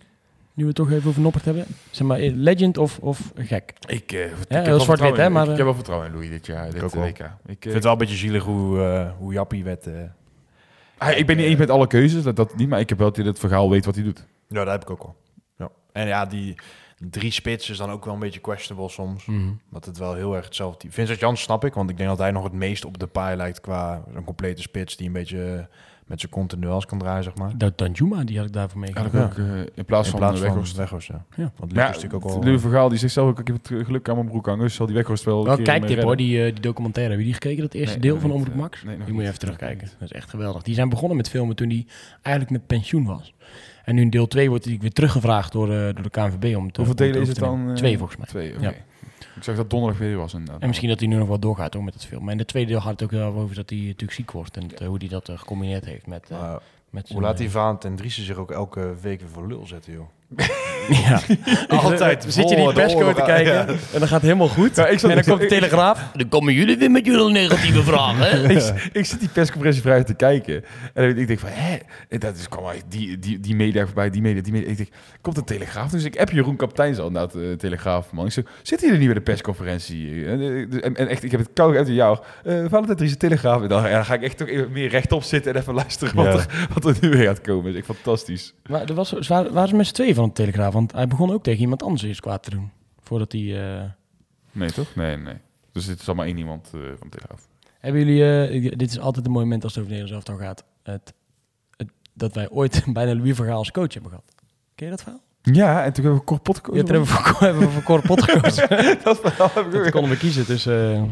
Nu 0.53 0.63
we 0.63 0.67
het 0.67 0.75
toch 0.75 0.91
even 0.91 1.09
over 1.09 1.21
Noppert 1.21 1.45
hebben. 1.45 1.65
Zeg 1.91 2.07
maar, 2.07 2.19
eh, 2.19 2.31
legend 2.35 2.77
of, 2.77 2.99
of 2.99 3.31
gek? 3.35 3.73
Ik, 3.87 4.11
eh, 4.11 4.25
ik 4.25 4.31
heb 4.47 4.65
zwart-wit, 4.65 4.83
vertrouwen 4.85 5.19
hè, 5.19 5.25
in- 5.25 5.31
maar, 5.31 5.43
Ik, 5.49 5.55
heb 5.57 5.65
wel 5.65 5.73
vertrouwen 5.75 6.07
in 6.07 6.13
Louis 6.13 6.29
dit 6.29 6.45
jaar, 6.45 6.71
dit 6.71 6.83
ook 6.83 6.93
wel. 6.93 7.03
WK. 7.03 7.19
Ik, 7.19 7.25
Ik 7.45 7.57
vind 7.61 7.73
het 7.73 7.83
wel 7.83 7.91
een 7.91 7.97
beetje 7.97 8.15
zielig 8.15 8.43
hoe, 8.43 8.81
eh, 8.83 9.09
hoe 9.17 9.33
Jappie 9.33 9.63
werd. 9.63 9.87
eh. 9.87 9.93
hij- 10.97 11.15
ik 11.15 11.25
ben 11.25 11.37
niet 11.37 11.45
eens 11.45 11.59
met 11.59 11.69
alle 11.69 11.87
keuzes, 11.87 12.23
dat, 12.23 12.35
dat 12.35 12.55
niet, 12.55 12.69
maar 12.69 12.79
ik 12.79 12.89
heb 12.89 12.97
wel 12.97 13.07
dat 13.07 13.17
hij 13.17 13.25
het 13.25 13.39
verhaal 13.39 13.69
weet 13.69 13.85
wat 13.85 13.95
hij 13.95 14.03
doet. 14.03 14.25
Ja, 14.47 14.63
dat 14.63 14.73
heb 14.73 14.81
ik 14.81 14.89
ook 14.89 15.03
wel. 15.03 15.15
Ja. 15.93 16.01
En 16.01 16.07
ja, 16.07 16.25
die 16.25 16.55
drie 17.09 17.31
spits 17.31 17.69
is 17.69 17.77
dan 17.77 17.89
ook 17.89 18.05
wel 18.05 18.13
een 18.13 18.19
beetje 18.19 18.39
questionable 18.39 18.89
soms. 18.89 19.25
Dat 19.71 19.85
het 19.85 19.97
wel 19.97 20.13
heel 20.13 20.35
erg 20.35 20.45
hetzelfde. 20.45 20.91
Vincent 20.91 21.19
Jans 21.19 21.41
snap 21.41 21.65
ik, 21.65 21.73
want 21.73 21.89
ik 21.89 21.97
denk 21.97 22.09
dat 22.09 22.17
hij 22.17 22.31
nog 22.31 22.43
het 22.43 22.53
meest 22.53 22.85
op 22.85 22.99
de 22.99 23.07
paai 23.07 23.37
lijkt 23.37 23.61
qua 23.61 24.03
een 24.13 24.23
complete 24.23 24.61
spits 24.61 24.97
die 24.97 25.07
een 25.07 25.13
beetje 25.13 25.53
eh, 25.53 25.75
met 26.05 26.19
zijn 26.19 26.31
continuels 26.31 26.85
kan 26.85 26.97
draaien, 26.97 27.23
zeg 27.23 27.35
maar. 27.35 27.57
Dat 27.57 27.77
Danjuma, 27.77 28.23
die 28.23 28.37
had 28.37 28.45
ik 28.47 28.53
daarvoor 28.53 28.79
meegemaakt. 28.79 29.13
Eigenlijk 29.13 29.49
ook, 29.49 29.55
eh, 29.55 29.71
in 29.75 29.85
plaats 29.85 30.05
In 30.05 30.11
van 30.11 30.19
plaats 30.19 30.39
van 30.39 30.47
Weghorst. 30.47 30.75
Weghorst, 30.75 31.07
ja. 31.07 31.25
Ja. 31.35 31.51
Want 31.57 31.71
is 31.71 31.77
ja, 31.77 31.85
natuurlijk 31.87 32.13
ook 32.13 32.23
wel... 32.23 32.43
Louis 32.43 32.61
Vergaal 32.61 32.89
die 32.89 32.97
zegt 32.97 33.13
zelf 33.13 33.29
ook, 33.29 33.39
ik 33.39 33.47
heb 33.47 33.55
het 33.55 33.85
geluk 33.85 34.09
aan 34.09 34.15
mijn 34.15 34.27
broek 34.27 34.45
hangen, 34.45 34.61
dus 34.63 34.75
zal 34.75 34.85
die 34.85 34.95
Weghorst 34.95 35.23
wel... 35.23 35.39
een 35.39 35.45
Wel 35.45 35.55
keer 35.55 35.65
kijktip 35.65 35.95
mee 35.95 36.05
hoor, 36.05 36.15
die, 36.15 36.45
eh, 36.45 36.51
die 36.51 36.61
documentaire. 36.61 37.11
Heb 37.11 37.19
je 37.19 37.25
die 37.25 37.33
gekeken, 37.33 37.61
dat 37.61 37.73
eerste 37.73 37.91
Nee, 37.91 38.01
deel 38.01 38.19
van 38.19 38.29
niet, 38.29 38.39
Omroep 38.39 38.55
Max? 38.55 38.83
nee, 38.83 38.95
nog 38.95 39.05
die 39.05 39.13
moet 39.13 39.23
je 39.23 39.27
even 39.27 39.39
terugkijken. 39.39 39.89
Dat 39.99 40.09
is 40.09 40.15
echt 40.15 40.29
geweldig. 40.29 40.61
Die 40.63 40.75
zijn 40.75 40.89
begonnen 40.89 41.17
met 41.17 41.29
filmen 41.29 41.55
toen 41.55 41.69
die 41.69 41.87
eigenlijk 42.21 42.57
met 42.57 42.67
pensioen 42.67 43.05
was. 43.05 43.33
En 43.83 43.95
nu 43.95 44.01
in 44.01 44.09
deel 44.09 44.27
2 44.27 44.49
wordt 44.49 44.65
hij 44.65 44.77
weer 44.81 44.91
teruggevraagd 44.91 45.51
door, 45.51 45.71
eh, 45.71 45.79
door 45.93 46.03
de 46.03 46.09
KNVB 46.09 46.55
om 46.55 46.71
te 46.71 46.77
Hoeveel 46.81 46.95
delen 46.95 47.21
is 47.21 47.27
het 47.27 47.37
dan? 47.39 47.69
eh, 47.69 47.75
Twee 47.75 47.97
volgens 47.97 48.17
mij. 48.17 48.27
Twee, 48.27 48.53
oké. 48.53 48.61
Ja. 48.63 48.73
Ik 49.35 49.43
zag 49.43 49.55
dat 49.55 49.69
donderdag 49.69 49.99
weer 49.99 50.17
was 50.17 50.33
inderdaad. 50.33 50.61
En 50.61 50.67
misschien 50.67 50.89
dat 50.89 50.99
hij 50.99 51.07
nu 51.07 51.15
nog 51.15 51.27
wel 51.27 51.39
doorgaat 51.39 51.73
hoor, 51.73 51.83
met 51.83 51.93
het 51.93 52.05
film. 52.05 52.23
Maar 52.23 52.31
in 52.31 52.37
de 52.37 52.45
tweede 52.45 52.71
deel 52.71 52.81
gaat 52.81 52.91
het 52.91 53.03
ook 53.03 53.11
wel 53.11 53.33
over 53.33 53.55
dat 53.55 53.69
hij 53.69 53.79
natuurlijk 53.79 54.11
ziek 54.11 54.31
wordt. 54.31 54.57
En 54.57 54.75
eh, 54.77 54.87
hoe 54.87 54.97
hij 54.97 55.07
dat 55.07 55.29
eh, 55.29 55.37
gecombineerd 55.37 55.85
heeft 55.85 56.07
met, 56.07 56.29
eh, 56.29 56.39
Maar 56.41 56.59
met 56.89 57.09
hoe 57.09 57.21
laat 57.21 57.37
die 57.37 57.47
eh, 57.47 57.53
Vaan 57.53 57.79
en 57.79 57.95
Driessen 57.95 58.23
zich 58.23 58.37
ook 58.37 58.51
elke 58.51 58.93
week 59.01 59.19
weer 59.19 59.29
voor 59.29 59.47
lul 59.47 59.65
zetten, 59.67 59.93
joh. 59.93 60.07
Ja. 60.89 61.21
Altijd 61.67 62.25
Zit 62.27 62.49
je 62.49 62.55
die 62.55 62.63
voor 62.63 62.73
de 62.73 62.79
persco 62.81 63.13
te 63.13 63.21
kijken 63.21 63.53
ja. 63.53 63.65
en 63.67 63.77
dan 63.91 64.01
gaat 64.01 64.09
het 64.11 64.21
helemaal 64.21 64.47
goed. 64.47 64.75
Ja, 64.75 64.87
ik 64.87 64.99
zat- 64.99 65.09
en 65.09 65.15
dan 65.15 65.17
ik 65.25 65.29
komt 65.29 65.37
de 65.39 65.43
ik- 65.55 65.61
telegraaf. 65.61 66.11
Dan 66.15 66.29
komen 66.29 66.53
jullie 66.53 66.77
weer 66.77 66.91
met 66.91 67.05
jullie 67.05 67.31
negatieve 67.31 67.83
vragen. 67.91 68.49
ik, 68.49 68.73
ik 68.91 69.05
zit 69.05 69.19
die 69.19 69.29
persconferentie 69.29 69.81
vrijdag 69.81 70.05
te 70.05 70.13
kijken. 70.13 70.63
En 70.93 71.17
ik 71.17 71.27
denk 71.27 71.39
van, 71.39 71.49
hè? 71.51 71.77
En 72.09 72.19
dat 72.19 72.35
is, 72.35 72.49
kwam 72.49 72.63
die, 72.87 73.19
die, 73.19 73.39
die 73.39 73.55
media 73.55 73.85
voorbij, 73.85 74.09
die 74.09 74.21
media, 74.21 74.41
die 74.41 74.51
media. 74.53 74.69
Ik 74.69 74.77
denk, 74.77 74.89
komt 75.21 75.35
de 75.35 75.43
Telegraaf? 75.43 75.89
Dus 75.91 76.03
ik 76.03 76.13
heb 76.13 76.29
Jeroen 76.31 76.55
Kapteins 76.55 76.97
al, 76.97 77.07
inderdaad, 77.07 77.31
de 77.31 77.55
Telegraaf, 77.57 78.11
man. 78.11 78.25
Ik 78.25 78.31
zeg, 78.31 78.43
zitten 78.61 78.87
jullie 78.87 79.03
niet 79.05 79.13
bij 79.13 79.23
de 79.23 79.31
persconferentie? 79.31 80.25
En, 80.25 80.41
eh, 80.41 80.85
en, 80.85 80.95
en 80.95 81.07
echt, 81.07 81.23
ik 81.23 81.31
heb 81.31 81.39
het 81.39 81.49
koud 81.53 81.75
uit 81.75 81.85
de 81.85 81.93
jou. 81.93 82.17
Uh, 82.45 82.65
Valentijn 82.69 82.97
Dries, 82.97 83.11
de 83.11 83.17
Telegraaf. 83.17 83.61
En 83.61 83.67
dan, 83.67 83.83
ja, 83.83 83.89
dan 83.89 84.05
ga 84.05 84.13
ik 84.13 84.21
echt 84.21 84.37
toch 84.37 84.47
even 84.47 84.71
meer 84.71 84.89
rechtop 84.89 85.23
zitten 85.23 85.53
en 85.53 85.59
even 85.59 85.73
luisteren 85.73 86.15
wat, 86.15 86.25
Ja. 86.25 86.31
er, 86.31 86.67
wat 86.73 86.85
er 86.85 86.95
nu 87.01 87.09
weer 87.09 87.25
gaat 87.27 87.41
komen. 87.41 87.63
Dat 87.63 87.73
is 87.73 87.77
echt 87.77 87.85
fantastisch. 87.99 88.53
Maar 88.69 88.81
er 88.83 88.93
was, 88.93 89.15
waren, 89.27 89.53
waren 89.53 89.69
ze 89.69 89.75
met 89.75 89.87
z'n 89.87 89.93
tweeën 89.93 90.15
van 90.15 90.27
de 90.27 90.33
Telegraaf? 90.33 90.72
Want 90.73 90.91
hij 90.91 91.07
begon 91.07 91.31
ook 91.31 91.43
tegen 91.43 91.61
iemand 91.61 91.83
anders 91.83 92.01
eens 92.03 92.19
kwaad 92.19 92.43
te 92.43 92.49
doen. 92.49 92.71
Voordat 93.01 93.31
hij... 93.31 93.75
eh, 93.81 93.89
Nee, 94.51 94.71
toch? 94.71 94.95
Nee, 94.95 95.17
nee. 95.17 95.35
Dus 95.71 95.85
dit 95.85 95.99
is 95.99 96.07
allemaal 96.07 96.25
één 96.25 96.37
iemand 96.37 96.65
eh, 96.73 96.79
van 96.97 97.07
de 97.09 97.17
Telegraaf. 97.17 97.47
Hebben 97.79 98.05
jullie... 98.05 98.47
eh, 98.71 98.77
dit 98.77 98.89
is 98.89 98.99
altijd 98.99 99.25
een 99.25 99.31
mooi 99.31 99.43
moment 99.45 99.63
als 99.63 99.75
het 99.75 99.83
over 99.83 99.95
Nederlands 99.95 100.27
elftal 100.27 100.45
gaat. 100.45 100.63
Het, 100.83 101.13
het, 101.77 101.89
dat 102.13 102.33
wij 102.33 102.49
ooit 102.49 102.83
bijna 102.93 103.15
Louis 103.15 103.35
Vergaal 103.35 103.57
als 103.57 103.71
coach 103.71 103.93
hebben 103.93 104.11
gehad. 104.11 104.25
Ken 104.75 104.85
je 104.85 104.91
dat 104.91 105.01
verhaal? 105.03 105.21
Ja, 105.41 105.83
en 105.83 105.93
toen 105.93 106.03
hebben 106.03 106.21
we 106.21 106.27
kort 106.27 106.43
pot 106.43 106.55
Ja, 106.55 106.61
toen 106.63 106.75
hebben 106.75 106.99
we 107.01 107.05
voor, 107.05 107.39
hebben 107.47 107.61
we 107.61 107.69
voor 107.69 107.83
Cor 107.83 108.01
Pot 108.01 108.23
gekozen. 108.23 108.69
dat 109.03 109.19
verhaal 109.19 109.49
heb 109.53 109.73
ik 109.73 109.85
ook. 109.85 109.91
konden 109.91 110.11
we 110.11 110.17
kiezen 110.17 110.45
tussen, 110.45 110.93
eh, 110.93 111.03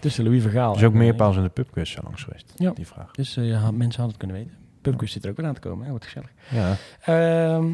tussen 0.00 0.24
Louis 0.24 0.42
Vergaal 0.42 0.70
Er 0.72 0.78
is 0.78 0.84
ook 0.84 0.92
en, 0.92 0.98
meer 0.98 1.14
in 1.36 1.42
de 1.42 1.48
pubquiz 1.48 1.96
langs 2.02 2.22
geweest, 2.22 2.52
Ja. 2.56 2.70
die 2.70 2.86
vraag. 2.86 3.10
Dus 3.10 3.34
ja, 3.34 3.70
mensen 3.70 3.80
hadden 4.02 4.06
het 4.06 4.16
kunnen 4.16 4.36
weten. 4.36 4.56
Pubquiz 4.80 5.12
zit 5.12 5.24
er 5.24 5.30
ook 5.30 5.36
weer 5.36 5.46
aan 5.46 5.54
te 5.54 5.60
komen. 5.60 5.84
Hè? 5.84 5.90
Wordt 5.90 6.04
gezellig. 6.04 6.30
Ja. 6.50 6.76
Ehm, 7.00 7.66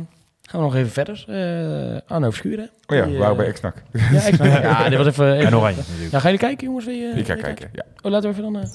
gaan 0.51 0.61
we 0.61 0.66
nog 0.66 0.74
even 0.74 0.90
verder. 0.90 1.24
Eh 1.28 2.01
Arno 2.11 2.30
Verschuren. 2.30 2.70
Oh 2.86 2.96
ja, 2.96 3.05
Die, 3.05 3.12
we 3.12 3.18
waren 3.18 3.32
eh, 3.32 3.38
bij 3.38 3.46
Exnak. 3.46 3.82
Ja, 4.12 4.22
ik 4.26 4.36
ja, 4.62 4.88
dit 4.88 4.98
was 4.98 5.07
even... 5.07 5.34
even 5.34 5.46
En 5.46 5.57
Oranje 5.57 5.76
natuurlijk. 5.78 6.11
Ja, 6.12 6.18
gaan 6.18 6.30
jullie 6.30 6.46
kijken, 6.46 6.66
jongens? 6.66 6.84
Wil 6.84 6.94
je, 6.94 7.09
Ik 7.14 7.26
ga 7.26 7.34
kijken, 7.34 7.70
ja. 7.72 7.84
Oh, 8.03 8.11
laten 8.11 8.30
we 8.30 8.36
even 8.38 8.53
dan... 8.53 8.62
eh 8.62 8.68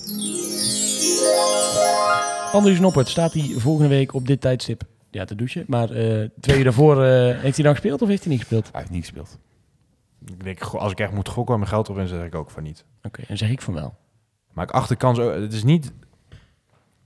Andries 2.53 2.79
Noppert, 2.79 3.07
staat 3.07 3.33
hij 3.33 3.53
volgende 3.57 3.89
week 3.89 4.13
op 4.13 4.27
dit 4.27 4.41
tijdstip? 4.41 4.83
Ja, 5.11 5.25
te 5.25 5.35
douchen. 5.35 5.63
Maar 5.67 5.89
eh, 5.89 6.29
twee 6.39 6.57
uur 6.57 6.63
daarvoor, 6.63 7.03
eh, 7.03 7.39
heeft 7.39 7.55
hij 7.55 7.65
dan 7.65 7.73
gespeeld 7.73 8.01
of 8.01 8.07
heeft 8.07 8.21
hij 8.23 8.31
niet 8.31 8.39
gespeeld? 8.41 8.69
Hij 8.71 8.79
heeft 8.81 8.91
niet 8.93 9.01
gespeeld. 9.03 9.37
Ik 10.25 10.43
denk, 10.43 10.59
als 10.63 10.91
ik 10.91 10.99
echt 10.99 11.11
moet 11.11 11.27
gokken 11.29 11.53
en 11.53 11.59
mijn 11.59 11.71
geld 11.71 11.89
op 11.89 11.97
in, 11.97 12.07
zeg 12.07 12.25
ik 12.25 12.35
ook 12.35 12.49
van 12.51 12.63
niet. 12.63 12.85
Oké, 13.03 13.21
dan 13.27 13.37
zeg 13.37 13.49
ik 13.49 13.61
van 13.61 13.73
wel. 13.73 13.93
Maar 14.53 14.63
ik 14.65 14.71
acht 14.71 14.89
de 14.89 14.95
kans, 14.95 15.19
ook- 15.19 15.33
het 15.33 15.53
is 15.53 15.63
niet 15.63 15.91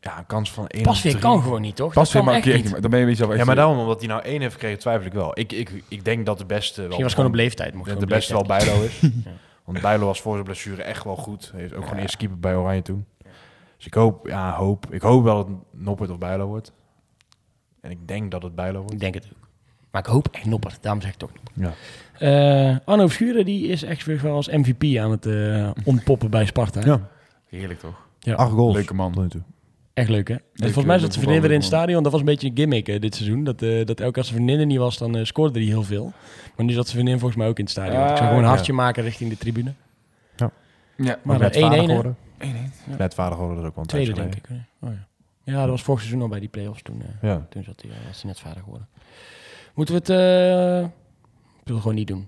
ja, 0.01 0.17
een 0.17 0.25
kans 0.25 0.51
van 0.51 0.67
1 0.67 0.83
Pas 0.83 1.01
weer 1.01 1.19
kan 1.19 1.41
gewoon 1.41 1.61
niet, 1.61 1.75
toch? 1.75 1.93
Pas 1.93 2.11
Dat 2.11 2.13
weer 2.13 2.31
maar 2.31 2.41
keer 2.41 2.55
niet. 2.55 2.71
Dan 2.71 2.89
ben 2.89 2.99
je 2.99 3.05
een 3.05 3.17
beetje 3.17 3.35
Ja, 3.35 3.45
maar 3.45 3.55
daarom, 3.55 3.79
omdat 3.79 3.99
hij 3.99 4.07
nou 4.07 4.21
één 4.21 4.41
heeft 4.41 4.53
gekregen, 4.53 4.79
twijfel 4.79 5.05
ik 5.05 5.13
wel. 5.13 5.39
Ik, 5.39 5.51
ik, 5.51 5.83
ik 5.87 6.05
denk 6.05 6.25
dat 6.25 6.37
de 6.37 6.45
beste 6.45 6.75
wel... 6.75 6.85
Misschien 6.85 7.03
was 7.03 7.13
het 7.13 7.21
gewoon 7.21 7.39
op 7.39 7.45
leeftijd. 7.45 7.73
Mocht 7.73 7.99
de, 7.99 8.05
beste 8.05 8.33
wel. 8.33 8.43
Bijlo 8.43 8.81
is. 8.81 8.99
Want 9.65 9.81
Bijlo 9.81 10.05
was 10.05 10.21
voor 10.21 10.33
zijn 10.33 10.45
blessure 10.45 10.81
echt 10.81 11.03
wel 11.03 11.15
goed. 11.15 11.49
Hij 11.51 11.61
heeft 11.61 11.73
ook 11.73 11.83
gewoon 11.83 11.99
eerst 11.99 12.17
keeper 12.17 12.39
bij 12.39 12.55
Oranje 12.55 12.81
toen. 12.81 13.05
Dus 13.77 13.85
ik 13.85 13.93
hoop, 13.93 14.27
ja, 14.27 14.55
hoop. 14.55 14.85
Ik 14.93 15.01
hoop 15.01 15.23
wel 15.23 15.35
dat 15.35 15.47
het 15.47 15.57
Noppert 15.71 16.09
of 16.09 16.17
Bijlo 16.17 16.45
wordt. 16.45 16.73
En 17.81 17.91
ik 17.91 18.07
denk 18.07 18.31
dat 18.31 18.43
het 18.43 18.55
Bijlo 18.55 18.77
wordt. 18.77 18.93
Ik 18.93 18.99
denk 18.99 19.13
het 19.13 19.25
ook. 19.25 19.47
Maar 19.91 20.01
ik 20.01 20.07
hoop 20.07 20.27
echt 20.31 20.45
Noppert, 20.45 20.77
daarom 20.81 21.01
zeg 21.01 21.11
ik 21.11 21.17
toch 21.17 21.31
niet. 21.31 21.51
Ja. 21.53 21.73
Eh 22.19 22.77
Arno 22.85 23.07
Verschuren, 23.07 23.45
die 23.45 23.67
is 23.67 23.83
echt 23.83 24.05
weer 24.05 24.21
wel 24.21 24.35
als 24.35 24.47
MVP 24.47 24.97
aan 24.97 25.11
het 25.11 25.25
eh, 25.25 25.69
ontpoppen 25.93 26.29
bij 26.29 26.45
Sparta. 26.45 26.81
Ja. 26.85 27.09
Heerlijk 27.47 27.79
toch? 27.79 28.07
Ja. 28.19 28.35
Acht 28.35 28.51
goals. 28.51 28.75
Leuke 28.75 28.93
man. 28.93 29.11
Tot 29.11 29.23
nu 29.23 29.29
toe. 29.29 29.41
Echt 29.93 30.09
leuk, 30.09 30.27
hè? 30.27 30.33
En 30.33 30.41
Leuke- 30.53 30.63
volgens 30.73 30.85
mij 30.85 30.99
zat 30.99 31.11
zijn 31.13 31.23
vriendin 31.23 31.41
weer 31.41 31.51
in 31.51 31.57
het 31.57 31.65
stadion. 31.67 32.03
Dat 32.03 32.11
was 32.11 32.21
een 32.21 32.25
beetje 32.27 32.47
een 32.49 32.55
gimmick 32.57 32.87
eh, 32.87 32.99
dit 33.01 33.15
seizoen. 33.15 33.43
Dat, 33.43 33.61
eh, 33.61 33.69
dat 33.85 33.87
elke 33.87 33.95
keer 33.95 34.15
als 34.17 34.27
zijn 34.27 34.35
vriendin 34.39 34.59
er 34.59 34.65
niet 34.65 34.77
was, 34.77 34.97
dan 34.97 35.15
eh, 35.17 35.23
scoorde 35.25 35.59
hij 35.59 35.67
heel 35.67 35.83
veel. 35.83 36.13
Maar 36.55 36.65
nu 36.65 36.73
zat 36.73 36.83
zijn 36.83 36.95
vriendin 36.97 37.19
volgens 37.19 37.39
mij 37.39 37.47
ook 37.49 37.57
in 37.57 37.63
het 37.63 37.71
stadion. 37.73 38.01
Ah, 38.03 38.09
ik 38.09 38.17
zag 38.17 38.25
gewoon 38.27 38.35
een 38.43 38.43
ja. 38.49 38.49
hartje 38.55 38.73
maken 38.73 39.03
richting 39.03 39.29
de 39.29 39.37
tribune. 39.37 39.73
Ja. 40.97 41.19
Maar 41.23 41.39
net 41.39 41.55
eh, 41.55 41.61
1-1, 41.61 41.65
vader 41.65 41.79
hè? 41.79 41.85
geworden. 41.85 42.17
1-1. 42.39 42.97
Net 42.97 43.13
vader 43.13 43.33
geworden, 43.37 43.55
dat 43.55 43.63
is 43.63 43.69
ook 43.69 43.75
wel 43.75 43.83
een 43.83 43.89
Tweede, 43.89 44.13
denk 44.13 44.35
ik. 44.35 44.45
hè? 44.47 44.87
Oh, 44.87 44.93
ja. 44.93 45.07
ja, 45.53 45.59
dat 45.61 45.69
was 45.69 45.81
vorig 45.83 45.99
seizoen 46.01 46.21
al 46.21 46.27
bij 46.27 46.39
die 46.39 46.49
play-offs. 46.49 46.81
Toen, 46.81 47.01
eh, 47.01 47.29
Ja. 47.29 47.45
toen 47.49 47.63
zat 47.63 47.81
hij, 47.81 47.91
was 48.07 48.21
hij 48.21 48.31
net 48.31 48.39
vader 48.39 48.63
geworden. 48.63 48.87
Moeten 49.73 49.93
we 49.95 49.99
het... 49.99 50.09
eh 50.09 50.79
ik 51.59 51.65
wil 51.65 51.73
het 51.75 51.81
gewoon 51.81 51.95
niet 51.95 52.07
doen. 52.07 52.27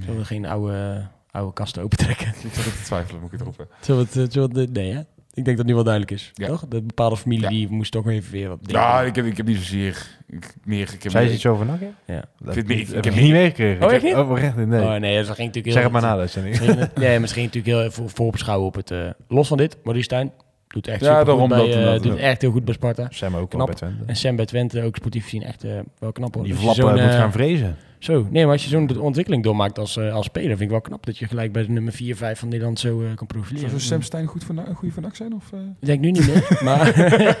Zullen 0.00 0.18
we 0.18 0.24
geen 0.24 0.46
oude, 0.46 1.06
oude 1.30 1.52
kasten 1.52 1.82
opentrekken? 1.82 2.26
Ik 2.28 2.52
zat 2.54 2.64
te 2.64 2.82
twijfelen, 2.84 3.20
moet 3.20 3.32
ik 3.32 3.38
het 3.38 3.46
erop 3.46 3.56
hebben. 3.56 3.76
Zullen 3.80 4.08
we 4.12 4.20
het... 4.20 4.32
Zullen 4.32 4.52
we 4.52 4.60
het 4.60 4.72
nee, 4.72 4.92
hè? 4.92 5.00
Ik 5.38 5.44
denk 5.44 5.56
dat 5.56 5.58
het 5.58 5.66
nu 5.66 5.74
wel 5.74 5.84
duidelijk 5.84 6.12
is, 6.14 6.30
Ja. 6.34 6.46
toch? 6.46 6.66
De 6.68 6.82
bepaalde 6.82 7.16
familie 7.16 7.42
Ja. 7.42 7.48
die 7.48 7.68
moest 7.70 7.92
toch 7.92 8.08
even 8.08 8.32
weer 8.32 8.48
wat 8.48 8.58
Ja, 8.62 9.02
ik 9.02 9.14
heb, 9.16 9.24
ik 9.24 9.36
heb 9.36 9.46
niet 9.46 9.56
zozeer... 9.56 10.06
Ik, 10.28 10.54
meer, 10.64 10.92
ik 10.94 11.02
heb 11.02 11.12
Zei 11.12 11.22
je 11.24 11.28
meer- 11.28 11.38
iets 11.38 11.46
over 11.46 11.66
hè? 11.66 11.72
Ja. 12.14 12.24
Dat 12.38 12.54
vind- 12.54 12.68
heb 12.68 12.78
ik- 12.78 12.88
ik 12.88 12.94
heb 12.94 13.06
ik 13.06 13.14
niet 13.20 13.32
meegekregen. 13.32 13.82
Oh, 13.82 13.88
Ik 13.88 13.94
echt 13.94 14.02
heb- 14.02 14.16
niet? 14.16 14.24
Oh, 14.30 14.40
echt 14.42 14.56
niet? 14.56 14.66
Nee. 14.68 14.82
Oh 14.82 14.94
nee, 14.94 15.16
dat 15.16 15.24
ging 15.26 15.38
natuurlijk 15.38 15.64
heel... 15.64 15.72
zeg 15.74 15.82
het 15.82 15.92
maar 15.92 16.02
na, 16.02 16.16
dat 16.16 16.24
is 16.24 16.34
niet. 16.34 16.44
Misschien- 16.44 16.88
Nee, 16.94 17.18
misschien 17.20 17.44
natuurlijk 17.44 17.76
heel 17.80 17.90
voor, 17.90 18.10
voorbeschouwen 18.10 18.66
op 18.66 18.74
het... 18.74 18.90
eh, 18.90 19.08
los 19.28 19.48
van 19.48 19.56
dit, 19.56 19.76
Maurice 19.82 20.04
Stijn 20.04 20.32
doet 20.68 20.88
echt 20.88 21.00
Ja, 21.00 21.24
daarom 21.24 21.48
bij, 21.48 21.58
dat 21.58 21.96
eh, 21.96 22.02
doet 22.10 22.18
echt 22.18 22.40
heel 22.42 22.50
goed 22.50 22.64
bij 22.64 22.74
Sparta. 22.74 23.06
Sam 23.10 23.36
ook 23.36 23.50
Knap. 23.50 23.66
bij 23.66 23.74
Twente. 23.74 24.02
En 24.06 24.16
Sam 24.16 24.36
bij 24.36 24.46
Twente, 24.46 24.82
ook 24.82 24.96
sportief 24.96 25.22
gezien, 25.24 25.42
echt 25.42 25.64
eh, 25.64 25.70
wel 25.98 26.12
knap 26.12 26.34
hoor. 26.34 26.44
Die 26.44 26.54
flappen 26.54 26.90
moet 26.90 26.98
eh, 26.98 27.10
gaan 27.10 27.32
vrezen. 27.32 27.76
Zo, 27.98 28.26
nee, 28.30 28.42
maar 28.44 28.52
als 28.52 28.62
je 28.64 28.68
zo'n 28.68 28.98
ontwikkeling 29.00 29.42
doormaakt 29.42 29.78
als, 29.78 29.96
eh, 29.96 30.14
als 30.14 30.26
speler, 30.26 30.48
vind 30.48 30.60
ik 30.60 30.70
wel 30.70 30.80
knap 30.80 31.06
dat 31.06 31.18
je 31.18 31.26
gelijk 31.26 31.52
bij 31.52 31.62
de 31.66 31.70
nummer 31.70 31.92
4, 31.92 32.16
5 32.16 32.38
van 32.38 32.48
Nederland 32.48 32.78
zo 32.78 33.02
eh, 33.02 33.14
kan 33.14 33.26
profileren. 33.26 33.68
Zou 33.68 33.80
Sam 33.82 34.02
Stein 34.02 34.26
goed 34.26 34.44
voor, 34.44 34.54
na- 34.54 34.66
een 34.68 34.74
goede 34.74 35.00
NAC 35.00 35.16
zijn? 35.16 35.34
Of, 35.34 35.52
eh? 35.52 35.58
Ik 35.80 35.86
denk 35.86 36.00
nu 36.00 36.10
niet 36.10 36.26
meer, 36.26 36.58
maar 36.64 36.92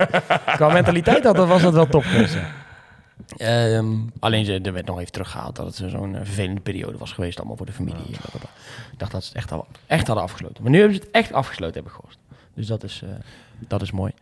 qua 0.56 0.72
mentaliteit 0.72 1.24
had, 1.24 1.36
was 1.36 1.62
dat 1.62 1.72
wel 1.72 1.86
top 1.86 2.02
geweest. 2.04 2.36
Ehm, 3.36 3.86
alleen 4.18 4.44
ze- 4.44 4.60
er 4.62 4.72
werd 4.72 4.86
nog 4.86 4.98
even 5.00 5.12
teruggehaald 5.12 5.56
dat 5.56 5.66
het 5.78 5.90
zo'n 5.90 6.14
vervelende 6.22 6.60
periode 6.60 6.98
was 6.98 7.12
geweest, 7.12 7.38
allemaal 7.38 7.56
voor 7.56 7.66
de 7.66 7.72
familie. 7.72 8.02
Ik 8.92 8.98
dacht 8.98 9.12
dat 9.12 9.22
ze 9.22 9.28
het 9.28 9.36
echt, 9.38 9.52
al, 9.52 9.66
echt 9.86 10.06
hadden 10.06 10.24
afgesloten. 10.24 10.62
Maar 10.62 10.72
nu 10.72 10.78
hebben 10.78 10.96
ze 10.96 11.02
het 11.02 11.10
echt 11.10 11.32
afgesloten, 11.32 11.74
hebben 11.74 11.92
gehoord. 11.92 12.17
Dus 12.58 12.66
dat 12.66 12.82
is, 12.84 13.02
eh, 13.04 13.10
dat 13.68 13.82
is 13.82 13.90
mooi. 13.92 14.12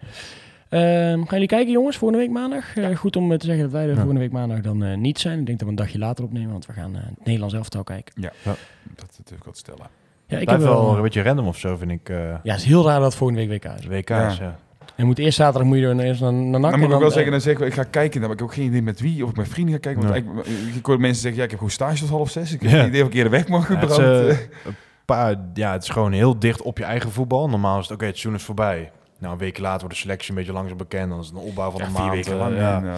Ehm, 0.69 0.83
gaan 1.15 1.27
jullie 1.31 1.47
kijken, 1.47 1.73
jongens, 1.73 1.97
volgende 1.97 2.25
week 2.25 2.33
maandag? 2.35 2.77
Eh, 2.77 2.97
goed 2.97 3.17
om 3.17 3.33
eh, 3.33 3.39
te 3.39 3.47
zeggen 3.47 3.65
dat 3.65 3.73
wij 3.73 3.83
er 3.83 3.89
Ja. 3.89 3.95
volgende 3.95 4.21
week 4.21 4.33
maandag 4.33 4.61
dan 4.61 4.85
eh, 4.85 4.97
niet 4.97 5.19
zijn. 5.19 5.39
Ik 5.41 5.47
denk 5.47 5.59
dat 5.59 5.67
we 5.69 5.75
een 5.75 5.81
dagje 5.81 5.99
later 5.99 6.25
opnemen, 6.25 6.51
want 6.51 6.67
we 6.67 6.73
gaan 6.73 6.97
eh, 6.97 7.03
het 7.03 7.25
Nederlands 7.25 7.55
elftal 7.55 7.85
kijken. 7.85 8.23
Ja, 8.23 8.33
Ja. 8.45 8.55
dat 8.95 9.21
durf 9.25 9.39
ik 9.39 9.45
wel 9.45 9.53
te 9.53 9.59
stellen. 9.59 9.87
Ja, 10.27 10.39
ik 10.39 10.49
heb 10.49 10.61
wel 10.61 10.97
een 10.97 11.03
beetje 11.03 11.23
random 11.23 11.47
of 11.47 11.59
zo, 11.59 11.77
vind 11.77 11.91
ik. 11.91 12.09
eh 12.09 12.17
Ja, 12.19 12.53
het 12.53 12.57
is 12.61 12.65
heel 12.65 12.85
raar 12.85 12.97
dat 12.99 13.05
het 13.09 13.15
volgende 13.15 13.47
week 13.47 13.63
WK 13.65 13.73
is. 13.79 13.87
WK's, 13.87 14.09
Ja. 14.09 14.45
ja. 14.45 14.59
Je 14.97 15.05
moet 15.05 15.19
eerst 15.19 15.37
zaterdag 15.37 15.69
moet 15.69 15.79
je 15.79 15.87
er 15.87 16.01
eerst 16.01 16.21
naar, 16.21 16.33
naar 16.33 16.61
NAC. 16.61 16.71
Dan 16.71 16.81
moet 16.81 16.89
ik 16.89 16.95
ook 16.95 17.01
wel 17.01 17.11
zeggen, 17.11 17.31
dan 17.31 17.41
zeg 17.41 17.59
ik, 17.59 17.67
ik 17.67 17.73
ga 17.75 17.83
kijken. 17.83 18.21
Dan 18.21 18.31
heb 18.31 18.39
ik 18.39 18.45
ook 18.45 18.55
geen 18.55 18.67
idee 18.67 18.83
met 18.83 19.01
wie. 19.01 19.25
Of 19.25 19.31
ik 19.31 19.37
met 19.37 19.49
vrienden 19.49 19.75
ga 19.75 19.81
kijken. 19.81 20.03
Want 20.03 20.15
Nee. 20.15 20.25
eigenlijk, 20.37 20.77
ik 20.77 20.87
hoor 20.87 21.01
mensen 21.01 21.21
zeggen, 21.21 21.39
ja, 21.39 21.45
ik 21.45 21.51
heb 21.51 21.59
gewoon 21.59 21.75
stage 21.75 21.99
tot 22.01 22.09
half 22.09 22.31
zes. 22.31 22.53
Ik 22.53 22.63
heb 22.63 22.71
Ja. 22.71 22.79
geen 22.79 22.89
idee 22.89 23.03
of 23.03 23.09
ik 23.09 23.15
eerder 23.15 23.33
weg 23.33 23.49
mag 23.49 23.69
Ja, 23.69 23.81
paar, 25.07 25.37
ja, 25.55 25.73
het 25.73 25.83
is 25.83 25.89
gewoon 25.89 26.13
heel 26.13 26.39
dicht 26.39 26.63
op 26.63 26.79
je 26.79 26.85
eigen 26.85 27.13
voetbal. 27.13 27.49
Normaal 27.49 27.79
is 27.79 27.83
het, 27.89 27.95
oké, 27.95 28.05
het 28.07 28.17
seizoen 28.19 28.41
is 28.41 28.47
voorbij. 28.47 28.91
Nou, 29.19 29.33
een 29.33 29.39
week 29.39 29.59
later 29.59 29.81
wordt 29.81 29.95
de 29.95 30.01
selectie 30.01 30.31
een 30.31 30.37
beetje 30.37 30.53
langzaam 30.53 30.77
bekend. 30.77 31.11
Dan 31.11 31.21
is 31.21 31.27
het 31.27 31.37
een 31.37 31.43
opbouw 31.43 31.71
van 31.71 31.81
ja, 31.81 31.87
een 31.87 31.93
vier 31.93 32.01
maand. 32.05 32.15
weken 32.15 32.33
eh, 32.33 32.39
lang. 32.39 32.57
ja. 32.57 32.83
eh. 32.83 32.93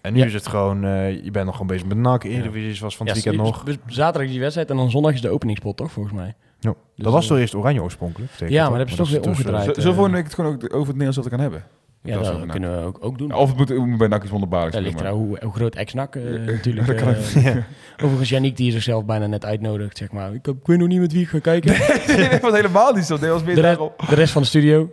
En 0.00 0.12
nu 0.12 0.18
Ja. 0.18 0.24
is 0.24 0.34
het 0.34 0.46
gewoon, 0.46 0.84
eh, 0.84 1.24
je 1.24 1.30
bent 1.30 1.44
nog 1.44 1.52
gewoon 1.54 1.66
bezig 1.70 1.86
met 1.86 1.96
NAC. 1.96 2.24
Eredivisie 2.24 2.82
was 2.82 2.96
van 2.96 3.06
het 3.06 3.16
ja, 3.16 3.22
weekend 3.22 3.46
nog. 3.46 3.64
zaterdag 3.86 4.22
is 4.22 4.30
die 4.30 4.40
wedstrijd 4.40 4.70
en 4.70 4.76
dan 4.76 4.90
zondag 4.90 5.12
is 5.12 5.20
de 5.20 5.30
openingspot, 5.30 5.76
toch, 5.76 5.92
volgens 5.92 6.14
mij? 6.14 6.34
Ja. 6.60 6.74
Dus, 6.94 7.04
dat 7.04 7.12
was 7.12 7.26
toch 7.26 7.38
eerst 7.38 7.54
Oranje 7.54 7.82
oorspronkelijk? 7.82 8.32
Ja, 8.38 8.70
maar 8.70 8.78
dat 8.78 8.88
hebben 8.88 9.06
ze 9.06 9.12
toch 9.12 9.22
weer 9.22 9.28
omgedraaid. 9.28 9.76
We 9.76 9.82
volgende 9.82 10.16
week 10.16 10.24
het 10.24 10.34
gewoon 10.34 10.54
ook 10.54 10.62
over 10.62 10.78
het 10.78 10.96
Nederlands 10.96 11.16
elftal 11.16 11.38
gaan 11.38 11.40
hebben? 11.50 11.64
Ja, 12.02 12.18
dat 12.18 12.46
kunnen 12.46 12.78
we 12.80 12.84
ook, 12.86 12.98
ook 13.04 13.18
doen. 13.18 13.32
Of 13.34 13.56
het 13.56 13.76
moet, 13.78 13.98
bij 13.98 14.08
NAC 14.08 14.22
iets 14.22 14.30
wonderbaarlijks 14.30 14.74
Dat 14.76 14.84
ligt 14.84 14.96
maar- 14.96 15.04
er 15.06 15.12
hoe, 15.12 15.38
hoe 15.42 15.52
groot 15.52 15.74
ex-nak 15.74 16.16
eh, 16.16 16.22
natuurlijk. 16.54 16.86
dat 16.86 16.96
eh, 17.34 17.56
Overigens, 17.96 18.28
Yannick 18.28 18.56
die 18.56 18.72
zichzelf 18.72 19.04
bijna 19.04 19.26
net 19.26 19.44
uitnodigt, 19.44 19.96
zeg 19.96 20.12
maar. 20.12 20.34
Ik, 20.34 20.46
ik 20.46 20.54
weet 20.66 20.78
nog 20.78 20.88
niet 20.88 21.00
met 21.00 21.12
wie 21.12 21.22
ik 21.22 21.28
ga 21.28 21.38
kijken. 21.38 21.70
Nee, 22.16 22.28
dat 22.30 22.40
was 22.40 22.52
helemaal 22.52 22.92
niet 22.92 23.04
zo. 23.04 23.18
Dat 23.18 23.28
was 23.30 23.42
meer 23.42 23.54
De, 23.54 23.60
re- 23.60 23.90
de 24.08 24.14
rest 24.14 24.32
van 24.32 24.42
de 24.42 24.48
studio. 24.48 24.90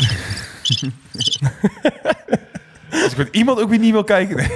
Als 2.90 3.12
ik 3.12 3.16
met 3.16 3.28
iemand 3.30 3.60
ook 3.60 3.68
weer 3.68 3.78
niet 3.78 3.92
wil 3.92 4.04
kijken. 4.04 4.50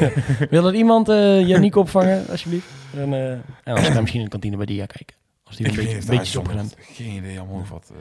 Wil 0.51 0.67
er 0.67 0.75
iemand 0.75 1.07
Yannick 1.47 1.77
opvangen, 1.77 2.27
alsjeblieft? 2.31 2.67
En, 2.97 3.15
eh 3.15 3.31
en 3.31 3.43
als 3.65 3.83
dan 3.87 3.95
misschien 4.01 4.19
in 4.19 4.25
de 4.25 4.31
kantine 4.33 4.57
bij 4.57 4.67
Dia 4.67 4.87
kijken. 4.87 5.17
Als 5.45 5.57
die 5.57 5.69
een 5.69 5.75
beetje, 5.75 5.95
beetje 6.07 6.21
is 6.23 6.37
opgeruimd. 6.37 6.77
Geen 6.81 7.11
idee, 7.17 7.39
allemaal 7.39 7.61
of 7.61 7.69
wat. 7.71 7.93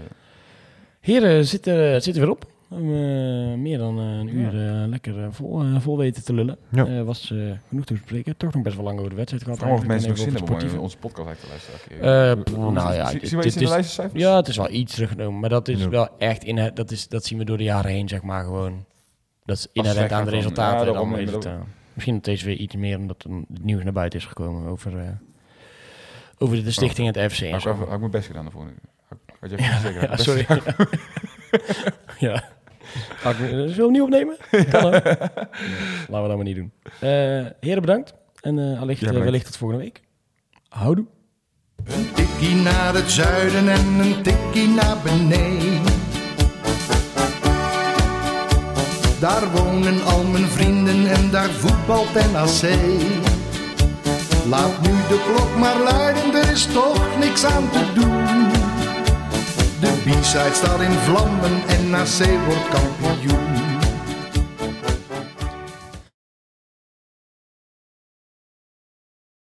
Heren, 0.99 1.35
het 1.35 1.47
zit, 1.47 1.67
er- 1.67 1.93
het 1.93 2.03
zit 2.03 2.15
er 2.15 2.21
weer 2.21 2.29
op. 2.29 2.45
We 2.75 3.51
eh, 3.53 3.59
meer 3.59 3.77
dan 3.77 3.99
eh, 3.99 4.05
een 4.05 4.35
uur 4.35 4.47
eh, 4.47 4.87
lekker 4.87 5.33
vol, 5.33 5.79
vol 5.79 5.97
weten 5.97 6.23
te 6.23 6.33
lullen. 6.33 6.57
Ja. 6.69 7.03
Was 7.03 7.33
genoeg 7.69 7.85
te 7.85 7.93
bespreken. 7.93 8.37
Toch 8.37 8.53
nog 8.53 8.63
best 8.63 8.75
wel 8.75 8.85
lang 8.85 8.97
over 8.97 9.09
de 9.09 9.15
wedstrijd 9.15 9.43
gehad. 9.43 9.79
Of 9.79 9.85
mensen 9.85 10.09
nog 10.09 10.17
zin 10.17 10.33
hebben 10.33 10.71
om 10.71 10.79
onze 10.79 10.97
podcast 10.97 11.27
uit 11.27 11.39
te 11.39 11.47
luisteren. 11.47 12.73
nou 12.73 12.93
ja, 12.93 13.09
Zien 13.09 13.45
iets 13.45 13.55
in 13.55 13.63
de 13.63 13.69
lijstcijfers? 13.69 14.21
Ja, 14.21 14.35
het 14.35 14.47
is 14.47 14.57
wel 14.57 14.69
iets 14.69 14.93
teruggenomen. 14.93 15.39
Maar 15.39 15.49
dat 15.49 15.67
is 15.67 15.85
wel 15.85 16.09
echt 16.17 16.43
in 16.43 16.71
dat, 16.73 16.91
is, 16.91 17.07
dat 17.07 17.25
zien 17.25 17.37
we 17.37 17.45
door 17.45 17.57
de 17.57 17.63
jaren 17.63 17.91
heen, 17.91 18.07
zeg 18.07 18.21
maar, 18.21 18.43
gewoon. 18.43 18.85
Dat 19.45 19.57
is 19.57 19.67
inherent 19.71 20.11
aan 20.11 20.25
de 20.25 20.31
resultaten. 20.31 20.87
ja, 20.87 20.93
dan 20.93 21.17
is 21.17 21.31
het, 21.31 21.49
misschien 21.93 22.13
dat 22.15 22.23
deze 22.23 22.45
weer 22.45 22.57
iets 22.57 22.75
meer 22.75 22.97
omdat 22.97 23.23
het 23.23 23.63
nieuws 23.63 23.83
naar 23.83 23.93
buiten 23.93 24.19
is 24.19 24.25
gekomen 24.25 24.71
over, 24.71 25.19
over 26.37 26.63
de 26.63 26.71
stichting 26.71 27.07
en 27.15 27.21
het 27.21 27.33
FC. 27.33 27.49
Had 27.49 27.65
ik, 27.65 27.65
had 27.65 27.93
ik 27.93 27.99
mijn 27.99 28.11
best 28.11 28.27
gedaan 28.27 28.43
daarvoor. 28.43 28.65
Had, 29.07 29.17
had 29.39 29.59
Ja, 30.01 30.17
sorry. 30.17 30.45
ja. 32.27 32.43
Ga 33.15 33.29
ik, 33.29 33.39
eh, 33.39 33.47
zullen 33.47 33.75
we 33.75 33.83
opnieuw 33.83 34.03
opnemen? 34.03 34.37
Kan 34.71 34.85
ook. 34.85 34.91
Nee, 34.91 35.15
laten 36.09 36.21
we 36.21 36.27
dat 36.27 36.35
maar 36.35 36.43
niet 36.43 36.55
doen. 36.55 36.71
Eh, 36.99 37.09
heren, 37.59 37.81
bedankt. 37.81 38.13
En 38.41 38.59
eh 38.59 38.81
allicht, 38.81 39.01
Ja, 39.01 39.13
wellicht 39.13 39.45
tot 39.45 39.57
volgende 39.57 39.83
week. 39.83 40.01
Houdoe. 40.69 41.05
Een 41.85 42.11
tikkie 42.13 42.55
naar 42.55 42.93
het 42.93 43.11
zuiden 43.11 43.69
en 43.69 43.85
een 43.99 44.21
tikkie 44.21 44.67
naar 44.67 44.97
beneden. 45.03 45.81
Daar 49.19 49.51
wonen 49.51 50.03
al 50.03 50.23
mijn 50.23 50.45
vrienden 50.47 51.07
en 51.07 51.29
daar 51.31 51.49
voetbalt 51.49 52.13
NAC. 52.13 52.71
Laat 54.49 54.81
nu 54.81 54.89
de 54.89 55.31
klok 55.33 55.55
maar 55.57 55.79
luiden, 55.79 56.33
er 56.35 56.51
is 56.51 56.65
toch 56.65 57.17
niks 57.19 57.45
aan 57.45 57.69
te 57.69 57.91
doen. 57.93 58.52
De 59.83 59.91
B-side 60.03 60.53
staat 60.53 60.81
in 60.81 60.91
vlammen 60.91 61.67
en 61.67 61.89
NAC 61.89 62.45
wordt 62.45 62.69
kampioen. 62.69 63.62